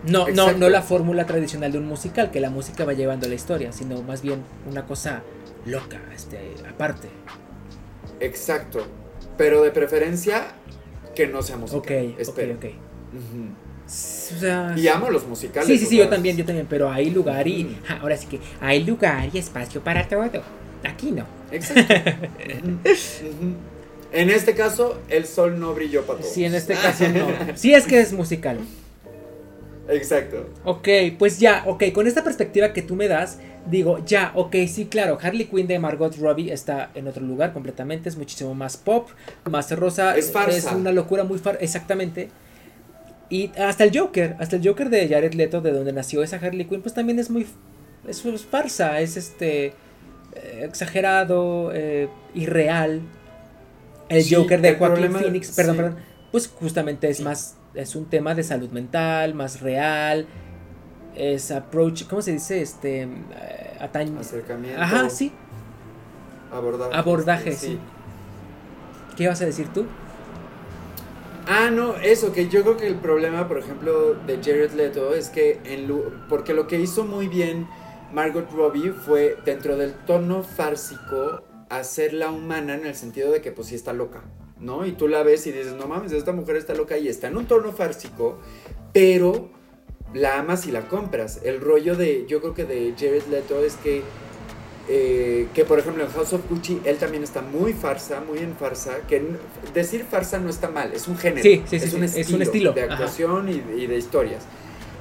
No, 0.07 0.27
no, 0.29 0.53
no 0.53 0.69
la 0.69 0.81
fórmula 0.81 1.25
tradicional 1.25 1.71
de 1.71 1.79
un 1.79 1.87
musical, 1.87 2.31
que 2.31 2.39
la 2.39 2.49
música 2.49 2.85
va 2.85 2.93
llevando 2.93 3.27
la 3.27 3.35
historia, 3.35 3.71
sino 3.71 4.01
más 4.01 4.21
bien 4.21 4.41
una 4.69 4.85
cosa 4.85 5.23
loca, 5.65 5.99
este, 6.13 6.53
aparte. 6.69 7.09
Exacto. 8.19 8.85
Pero 9.37 9.63
de 9.63 9.71
preferencia 9.71 10.47
que 11.15 11.27
no 11.27 11.41
sea 11.41 11.57
musical. 11.57 11.79
Ok, 11.79 12.19
espero. 12.19 12.55
ok, 12.55 12.65
y 14.75 14.87
amo 14.87 15.09
los 15.09 15.27
musicales. 15.27 15.67
Sí, 15.67 15.77
sí, 15.77 15.85
sí, 15.85 15.97
yo 15.97 16.09
también, 16.09 16.35
yo 16.35 16.45
también, 16.45 16.65
pero 16.67 16.91
hay 16.91 17.11
lugar 17.11 17.47
y 17.47 17.77
ahora 18.01 18.17
sí 18.17 18.27
que 18.27 18.39
hay 18.59 18.83
lugar 18.83 19.29
y 19.31 19.37
espacio 19.37 19.81
para 19.81 20.07
todo. 20.07 20.41
Aquí 20.83 21.11
no. 21.11 21.25
Exacto. 21.51 21.93
En 24.11 24.29
este 24.29 24.55
caso, 24.55 25.01
el 25.09 25.25
sol 25.25 25.59
no 25.59 25.73
brilló 25.73 26.03
para 26.03 26.19
todos. 26.19 26.31
Sí, 26.31 26.45
en 26.45 26.55
este 26.55 26.75
caso 26.75 27.05
no. 27.13 27.27
Sí 27.55 27.73
es 27.73 27.85
que 27.85 27.99
es 27.99 28.13
musical. 28.13 28.59
Exacto. 29.87 30.49
Ok, 30.63 30.87
pues 31.17 31.39
ya, 31.39 31.63
ok, 31.65 31.91
con 31.93 32.07
esta 32.07 32.23
perspectiva 32.23 32.73
que 32.73 32.81
tú 32.81 32.95
me 32.95 33.07
das, 33.07 33.37
digo, 33.69 34.03
ya, 34.05 34.31
ok, 34.35 34.55
sí, 34.67 34.85
claro, 34.85 35.17
Harley 35.21 35.45
Quinn 35.45 35.67
de 35.67 35.79
Margot 35.79 36.15
Robbie 36.17 36.51
está 36.51 36.89
en 36.95 37.07
otro 37.07 37.23
lugar 37.23 37.53
completamente, 37.53 38.09
es 38.09 38.17
muchísimo 38.17 38.55
más 38.55 38.77
pop, 38.77 39.09
más 39.49 39.71
rosa. 39.77 40.17
Es 40.17 40.31
farsa. 40.31 40.57
Es 40.57 40.65
una 40.71 40.91
locura 40.91 41.23
muy 41.23 41.37
farsa, 41.37 41.59
exactamente. 41.61 42.29
Y 43.29 43.51
hasta 43.57 43.83
el 43.83 43.97
Joker, 43.97 44.35
hasta 44.39 44.55
el 44.55 44.67
Joker 44.67 44.89
de 44.89 45.07
Jared 45.07 45.33
Leto, 45.33 45.61
de 45.61 45.71
donde 45.71 45.93
nació 45.93 46.23
esa 46.23 46.37
Harley 46.37 46.65
Quinn, 46.65 46.81
pues 46.81 46.93
también 46.93 47.19
es 47.19 47.29
muy, 47.29 47.45
es, 48.07 48.23
farsa, 48.49 48.99
es 49.01 49.17
este, 49.17 49.65
eh, 49.65 50.61
exagerado, 50.63 51.71
eh, 51.73 52.07
irreal. 52.33 53.01
El 54.09 54.23
Joker 54.29 54.61
de 54.61 54.75
Joaquin 54.75 55.11
Phoenix, 55.11 55.55
perdón, 55.55 55.77
perdón, 55.77 55.95
pues 56.31 56.47
justamente 56.47 57.09
es 57.09 57.21
más, 57.21 57.55
es 57.75 57.95
un 57.95 58.05
tema 58.05 58.35
de 58.35 58.43
salud 58.43 58.69
mental, 58.69 59.33
más 59.33 59.61
real, 59.61 60.27
es 61.15 61.51
approach, 61.51 62.05
¿cómo 62.07 62.21
se 62.21 62.33
dice? 62.33 62.61
Este, 62.61 63.03
eh, 63.03 64.19
Acercamiento. 64.19 64.81
Ajá, 64.81 65.09
sí. 65.09 65.31
Abordaje. 66.51 66.95
Abordaje, 66.95 67.51
sí. 67.51 67.79
¿Qué 69.15 69.27
vas 69.27 69.41
a 69.41 69.45
decir 69.45 69.67
tú? 69.73 69.85
Ah, 71.47 71.69
no, 71.71 71.95
eso, 71.97 72.33
que 72.33 72.49
yo 72.49 72.63
creo 72.63 72.77
que 72.77 72.87
el 72.87 72.95
problema, 72.95 73.47
por 73.47 73.59
ejemplo, 73.59 74.15
de 74.15 74.37
Jared 74.37 74.71
Leto 74.71 75.13
es 75.13 75.29
que, 75.29 75.59
en 75.65 75.87
porque 76.27 76.53
lo 76.53 76.67
que 76.67 76.79
hizo 76.79 77.05
muy 77.05 77.27
bien 77.27 77.67
Margot 78.11 78.49
Robbie 78.51 78.91
fue 78.91 79.37
dentro 79.45 79.77
del 79.77 79.93
tono 79.93 80.41
fársico 80.41 81.43
hacerla 81.69 82.31
humana 82.31 82.75
en 82.75 82.85
el 82.85 82.95
sentido 82.95 83.31
de 83.31 83.41
que 83.41 83.51
pues 83.51 83.67
sí 83.67 83.75
está 83.75 83.93
loca, 83.93 84.23
¿no? 84.59 84.85
Y 84.85 84.93
tú 84.93 85.07
la 85.07 85.23
ves 85.23 85.45
y 85.47 85.51
dices, 85.51 85.73
no 85.73 85.87
mames, 85.87 86.11
esta 86.11 86.31
mujer 86.31 86.55
está 86.55 86.73
loca 86.73 86.97
y 86.97 87.07
está 87.07 87.27
en 87.27 87.37
un 87.37 87.45
tono 87.45 87.71
fársico, 87.71 88.39
pero 88.93 89.49
la 90.13 90.39
amas 90.39 90.67
y 90.67 90.71
la 90.71 90.87
compras. 90.87 91.41
El 91.43 91.61
rollo 91.61 91.95
de, 91.95 92.25
yo 92.27 92.41
creo 92.41 92.53
que 92.53 92.65
de 92.65 92.93
Jared 92.97 93.23
Leto 93.29 93.63
es 93.63 93.75
que, 93.75 94.01
eh, 94.87 95.47
que 95.53 95.65
por 95.65 95.79
ejemplo 95.79 96.03
en 96.03 96.09
House 96.11 96.33
of 96.33 96.49
Gucci, 96.49 96.81
él 96.85 96.97
también 96.97 97.23
está 97.23 97.41
muy 97.41 97.73
farsa, 97.73 98.21
muy 98.21 98.39
en 98.39 98.55
farsa, 98.55 98.99
que 99.07 99.21
decir 99.73 100.05
farsa 100.09 100.39
no 100.39 100.49
está 100.49 100.69
mal, 100.69 100.93
es 100.93 101.07
un 101.07 101.17
género, 101.17 101.43
sí, 101.43 101.63
sí, 101.65 101.75
es, 101.75 101.93
un 101.93 102.03
estilo 102.03 102.21
es, 102.21 102.33
un 102.33 102.41
estilo 102.41 102.73
de 102.73 102.83
actuación 102.83 103.49
y 103.49 103.87
de 103.87 103.97
historias. 103.97 104.43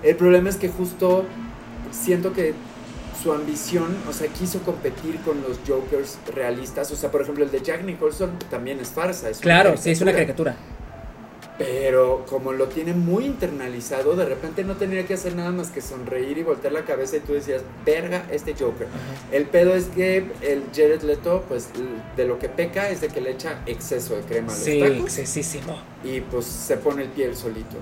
El 0.03 0.17
problema 0.17 0.51
es 0.51 0.57
que 0.57 0.69
justo 0.69 1.25
siento 1.91 2.33
que 2.33 2.55
su 3.25 3.33
ambición, 3.33 3.97
o 4.07 4.13
sea, 4.13 4.29
quiso 4.29 4.61
competir 4.61 5.19
con 5.21 5.41
los 5.41 5.59
Jokers 5.67 6.19
realistas. 6.35 6.93
O 6.93 6.97
sea, 6.97 7.11
por 7.11 7.23
ejemplo, 7.23 7.43
el 7.43 7.51
de 7.51 7.63
Jack 7.63 7.83
Nicholson 7.83 8.39
también 8.51 8.79
es 8.81 8.89
farsa. 8.89 9.31
Es 9.31 9.39
claro, 9.39 9.79
sí, 9.79 9.93
es 9.93 10.01
una 10.03 10.13
caricatura. 10.13 10.55
Pero 11.57 12.27
como 12.29 12.53
lo 12.53 12.67
tiene 12.67 12.93
muy 12.93 13.25
internalizado, 13.25 14.15
de 14.15 14.27
repente 14.27 14.63
no 14.63 14.75
tenía 14.75 15.07
que 15.07 15.15
hacer 15.15 15.37
nada 15.37 15.53
más 15.53 15.71
que 15.71 15.81
sonreír 15.81 16.37
y 16.37 16.43
voltear 16.43 16.75
la 16.75 16.85
cabeza 16.85 17.17
y 17.17 17.21
tú 17.21 17.33
decías, 17.33 17.63
verga, 17.87 18.27
este 18.31 18.53
Joker. 18.53 18.89
El 19.33 19.47
pedo 19.47 19.75
es 19.75 19.87
que 19.87 20.27
el 20.43 20.65
Jared 20.75 21.01
Leto, 21.03 21.45
pues 21.49 21.71
de 22.17 22.27
lo 22.27 22.39
que 22.39 22.51
peca 22.51 22.91
es 22.91 23.01
de 23.01 23.09
que 23.09 23.23
le 23.23 23.31
echa 23.31 23.63
exceso 23.67 24.17
de 24.17 24.23
crema 24.23 24.53
a 24.53 24.57
los 24.57 24.65
sí, 24.65 24.81
excesísimo. 24.83 25.79
Y 26.03 26.21
pues 26.21 26.45
se 26.45 26.77
pone 26.77 27.05
el 27.05 27.09
pie 27.09 27.35
solito. 27.35 27.77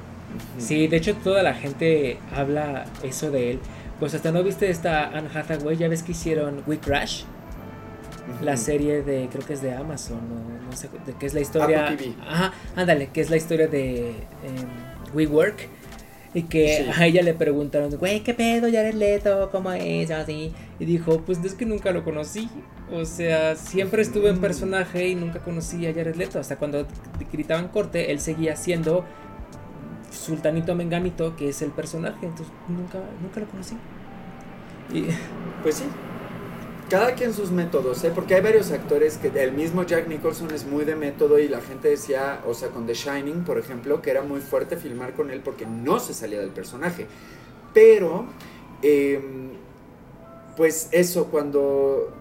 Sí, 0.58 0.86
de 0.86 0.98
hecho 0.98 1.14
toda 1.16 1.42
la 1.42 1.54
gente 1.54 2.18
habla 2.32 2.86
eso 3.02 3.30
de 3.30 3.52
él. 3.52 3.60
Pues 4.02 4.14
hasta 4.14 4.32
no 4.32 4.42
viste 4.42 4.68
esta 4.68 5.16
Anne 5.16 5.28
Hathaway, 5.32 5.76
ya 5.76 5.86
ves 5.86 6.02
que 6.02 6.10
hicieron 6.10 6.64
We 6.66 6.78
Crash. 6.78 7.22
La 8.40 8.56
serie 8.56 9.02
de, 9.02 9.28
creo 9.30 9.46
que 9.46 9.52
es 9.52 9.62
de 9.62 9.72
Amazon, 9.72 10.18
o 10.18 10.66
no 10.66 10.76
sé, 10.76 10.88
de 11.06 11.12
que 11.12 11.24
es 11.24 11.34
la 11.34 11.40
historia. 11.40 11.96
Ajá, 12.26 12.52
ándale, 12.74 13.10
que 13.12 13.20
es 13.20 13.30
la 13.30 13.36
historia 13.36 13.68
de 13.68 14.08
em, 14.08 15.14
We 15.14 15.28
Work. 15.28 15.68
Y 16.34 16.42
que 16.42 16.90
a 16.92 17.06
ella 17.06 17.22
le 17.22 17.32
preguntaron, 17.32 17.96
güey, 17.96 18.24
¿qué 18.24 18.34
pedo, 18.34 18.62
Jared 18.62 18.94
Leto? 18.94 19.50
¿Cómo 19.52 19.70
es? 19.70 20.10
Así. 20.10 20.52
Y 20.80 20.84
dijo, 20.84 21.20
pues 21.20 21.38
es 21.44 21.54
que 21.54 21.64
nunca 21.64 21.92
lo 21.92 22.02
conocí. 22.02 22.48
O 22.90 23.04
sea, 23.04 23.54
siempre 23.54 24.02
estuve 24.02 24.30
en 24.30 24.40
personaje 24.40 25.06
y 25.06 25.14
nunca 25.14 25.38
conocí 25.38 25.86
a 25.86 25.94
Jared 25.94 26.16
Leto. 26.16 26.40
Hasta 26.40 26.56
cuando 26.56 26.88
gritaban 27.30 27.68
corte, 27.68 28.10
él 28.10 28.18
seguía 28.18 28.56
siendo 28.56 29.04
Sultanito 30.12 30.74
Menganito, 30.74 31.34
que 31.36 31.48
es 31.48 31.62
el 31.62 31.70
personaje, 31.70 32.26
entonces 32.26 32.52
nunca, 32.68 32.98
nunca 33.20 33.40
lo 33.40 33.46
conocí. 33.46 33.76
Y... 34.92 35.06
Pues 35.62 35.76
sí, 35.76 35.84
cada 36.92 37.14
quien 37.14 37.32
sus 37.32 37.50
métodos, 37.50 38.04
¿eh? 38.04 38.12
porque 38.14 38.34
hay 38.34 38.42
varios 38.42 38.70
actores 38.70 39.16
que 39.16 39.28
el 39.28 39.52
mismo 39.52 39.82
Jack 39.82 40.08
Nicholson 40.08 40.50
es 40.50 40.66
muy 40.66 40.84
de 40.84 40.94
método 40.94 41.38
y 41.38 41.48
la 41.48 41.62
gente 41.62 41.88
decía, 41.88 42.42
o 42.46 42.52
sea, 42.52 42.68
con 42.68 42.86
The 42.86 42.92
Shining, 42.92 43.44
por 43.44 43.56
ejemplo, 43.56 44.02
que 44.02 44.10
era 44.10 44.20
muy 44.20 44.40
fuerte 44.40 44.76
filmar 44.76 45.14
con 45.14 45.30
él 45.30 45.40
porque 45.42 45.64
no 45.64 45.98
se 46.00 46.12
salía 46.12 46.40
del 46.40 46.50
personaje. 46.50 47.06
Pero, 47.72 48.26
em, 48.82 49.52
pues 50.54 50.90
eso, 50.92 51.28
cuando 51.28 52.12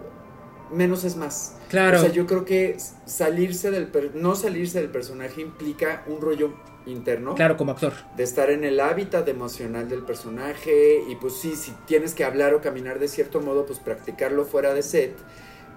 menos 0.71 1.03
es 1.03 1.17
más. 1.17 1.57
Claro. 1.69 1.97
O 1.97 2.01
sea, 2.01 2.11
yo 2.11 2.25
creo 2.25 2.45
que 2.45 2.77
salirse 3.05 3.71
del 3.71 3.89
no 4.13 4.35
salirse 4.35 4.79
del 4.79 4.89
personaje 4.89 5.41
implica 5.41 6.05
un 6.07 6.21
rollo 6.21 6.53
interno. 6.85 7.35
Claro, 7.35 7.57
como 7.57 7.71
actor. 7.71 7.93
De 8.15 8.23
estar 8.23 8.49
en 8.49 8.63
el 8.63 8.79
hábitat 8.79 9.27
emocional 9.27 9.89
del 9.89 10.03
personaje 10.03 11.03
y 11.07 11.15
pues 11.15 11.35
sí, 11.35 11.55
si 11.55 11.71
tienes 11.85 12.13
que 12.13 12.23
hablar 12.23 12.53
o 12.53 12.61
caminar 12.61 12.99
de 12.99 13.07
cierto 13.07 13.41
modo, 13.41 13.65
pues 13.65 13.79
practicarlo 13.79 14.45
fuera 14.45 14.73
de 14.73 14.83
set. 14.83 15.15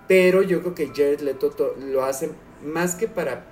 Pero 0.09 0.43
yo 0.43 0.61
creo 0.61 0.75
que 0.75 0.89
Jared 0.89 1.21
Leto 1.21 1.75
lo 1.79 2.05
hace 2.05 2.31
más 2.65 2.95
que 2.95 3.09
para 3.09 3.45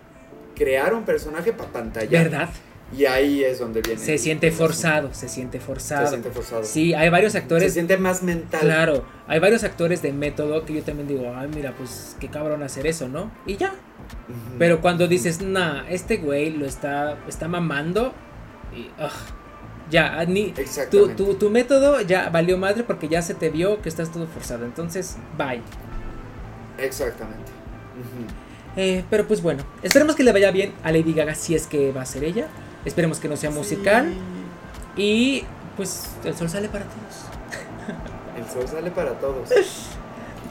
crear 0.54 0.94
un 0.94 1.04
personaje 1.04 1.52
para 1.52 1.70
pantalla. 1.70 2.22
¿Verdad? 2.22 2.50
Y 2.96 3.06
ahí 3.06 3.42
es 3.42 3.58
donde 3.58 3.80
viene. 3.80 3.98
Se 3.98 4.18
siente 4.18 4.50
forzado, 4.50 5.14
se 5.14 5.28
siente 5.28 5.60
forzado. 5.60 6.06
Se 6.06 6.10
siente 6.10 6.30
forzado. 6.30 6.64
Sí, 6.64 6.94
hay 6.94 7.08
varios 7.08 7.34
actores. 7.34 7.68
Se 7.68 7.74
siente 7.74 7.96
más 7.96 8.22
mental. 8.22 8.60
Claro, 8.60 9.04
hay 9.26 9.40
varios 9.40 9.64
actores 9.64 10.02
de 10.02 10.12
método 10.12 10.64
que 10.64 10.74
yo 10.74 10.82
también 10.82 11.08
digo, 11.08 11.32
ay, 11.34 11.48
mira, 11.54 11.74
pues 11.76 12.16
qué 12.20 12.28
cabrón 12.28 12.62
hacer 12.62 12.86
eso, 12.86 13.08
¿no? 13.08 13.30
Y 13.46 13.56
ya. 13.56 13.74
Pero 14.58 14.80
cuando 14.80 15.08
dices, 15.08 15.40
nah, 15.40 15.84
este 15.88 16.18
güey 16.18 16.50
lo 16.50 16.66
está, 16.66 17.18
está 17.28 17.48
mamando, 17.48 18.12
y, 18.74 18.90
ya, 19.90 20.24
ni, 20.24 20.54
tu, 20.90 21.08
tu, 21.10 21.34
tu, 21.34 21.50
método 21.50 22.00
ya 22.00 22.30
valió 22.30 22.56
madre 22.56 22.82
porque 22.82 23.08
ya 23.08 23.20
se 23.20 23.34
te 23.34 23.50
vio 23.50 23.82
que 23.82 23.88
estás 23.88 24.10
todo 24.10 24.26
forzado. 24.26 24.64
Entonces, 24.64 25.16
bye. 25.36 25.60
Exactamente. 26.78 27.52
Eh, 28.76 29.04
pero 29.10 29.26
pues 29.26 29.42
bueno, 29.42 29.64
esperemos 29.82 30.16
que 30.16 30.24
le 30.24 30.32
vaya 30.32 30.50
bien 30.50 30.72
a 30.82 30.92
Lady 30.92 31.12
Gaga 31.12 31.34
si 31.34 31.54
es 31.54 31.66
que 31.66 31.92
va 31.92 32.02
a 32.02 32.06
ser 32.06 32.24
ella. 32.24 32.48
Esperemos 32.84 33.18
que 33.18 33.28
no 33.28 33.36
sea 33.36 33.50
musical. 33.50 34.12
Y 34.96 35.44
pues 35.76 36.10
el 36.24 36.36
sol 36.36 36.48
sale 36.48 36.68
para 36.68 36.84
todos. 36.84 37.96
El 38.38 38.50
sol 38.50 38.68
sale 38.68 38.90
para 38.90 39.12
todos. 39.12 39.50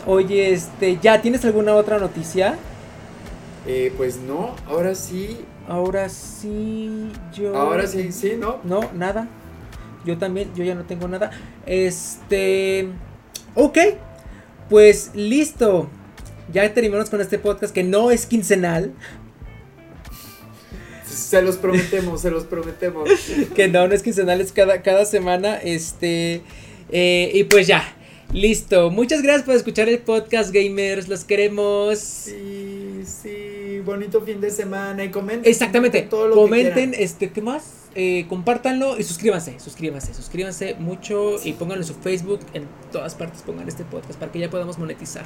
Oye, 0.05 0.53
este, 0.53 0.97
¿ya 1.01 1.21
tienes 1.21 1.43
alguna 1.45 1.73
otra 1.75 1.97
noticia? 1.99 2.57
Eh, 3.67 3.93
pues 3.97 4.17
no, 4.17 4.55
ahora 4.67 4.95
sí. 4.95 5.45
Ahora 5.67 6.09
sí, 6.09 7.11
yo. 7.33 7.55
Ahora 7.55 7.85
sí, 7.87 8.11
sí, 8.11 8.33
¿no? 8.37 8.59
No, 8.63 8.81
nada. 8.93 9.27
Yo 10.05 10.17
también, 10.17 10.51
yo 10.55 10.63
ya 10.63 10.73
no 10.73 10.83
tengo 10.83 11.07
nada. 11.07 11.31
Este. 11.65 12.89
Ok. 13.55 13.77
Pues 14.69 15.11
listo. 15.13 15.87
Ya 16.51 16.73
terminamos 16.73 17.09
con 17.09 17.21
este 17.21 17.37
podcast 17.37 17.73
que 17.73 17.83
no 17.83 18.09
es 18.09 18.25
quincenal. 18.25 18.93
Se 21.13 21.41
los 21.41 21.57
prometemos, 21.57 22.21
se 22.21 22.31
los 22.31 22.45
prometemos. 22.45 23.09
que 23.55 23.67
no, 23.67 23.87
no 23.87 23.93
es 23.93 24.03
quincenal, 24.03 24.41
es 24.41 24.51
cada, 24.51 24.81
cada 24.81 25.05
semana. 25.05 25.57
Este. 25.57 26.41
Eh, 26.91 27.31
y 27.33 27.43
pues 27.45 27.67
ya. 27.67 27.95
Listo. 28.33 28.89
Muchas 28.91 29.21
gracias 29.21 29.43
por 29.43 29.55
escuchar 29.55 29.89
el 29.89 29.99
podcast, 29.99 30.53
gamers. 30.53 31.07
Los 31.09 31.25
queremos. 31.25 31.99
Sí, 31.99 33.01
sí. 33.05 33.79
Bonito 33.83 34.21
fin 34.21 34.39
de 34.39 34.51
semana. 34.51 35.03
Y 35.03 35.09
comenten. 35.09 35.49
Exactamente. 35.49 36.01
Todo 36.03 36.27
lo 36.27 36.35
comenten, 36.35 36.93
este, 36.97 37.31
¿qué 37.31 37.41
más? 37.41 37.81
Eh, 37.93 38.25
compártanlo 38.29 38.97
y 38.97 39.03
suscríbanse, 39.03 39.59
suscríbanse, 39.59 40.13
suscríbanse 40.13 40.75
mucho 40.75 41.35
y 41.43 41.51
pónganlo 41.51 41.83
en 41.83 41.87
su 41.87 41.93
Facebook, 41.95 42.39
en 42.53 42.65
todas 42.89 43.15
partes 43.15 43.41
pongan 43.41 43.67
este 43.67 43.83
podcast 43.83 44.17
para 44.17 44.31
que 44.31 44.39
ya 44.39 44.49
podamos 44.49 44.79
monetizar 44.79 45.25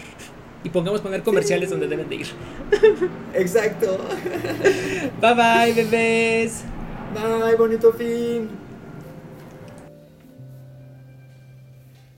y 0.65 0.69
pongamos 0.69 0.99
poner 0.99 1.21
comerciales 1.21 1.69
donde 1.69 1.87
deben 1.87 2.09
de 2.09 2.15
ir. 2.15 2.27
Exacto. 3.35 3.99
Bye 5.21 5.35
bye, 5.35 5.73
bebés. 5.73 6.63
Bye, 7.13 7.55
bonito 7.55 7.93
fin. 7.93 8.49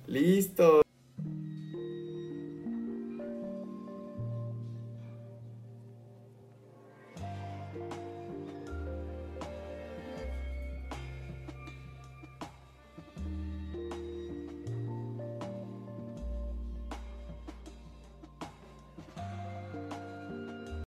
Listo. 0.08 0.82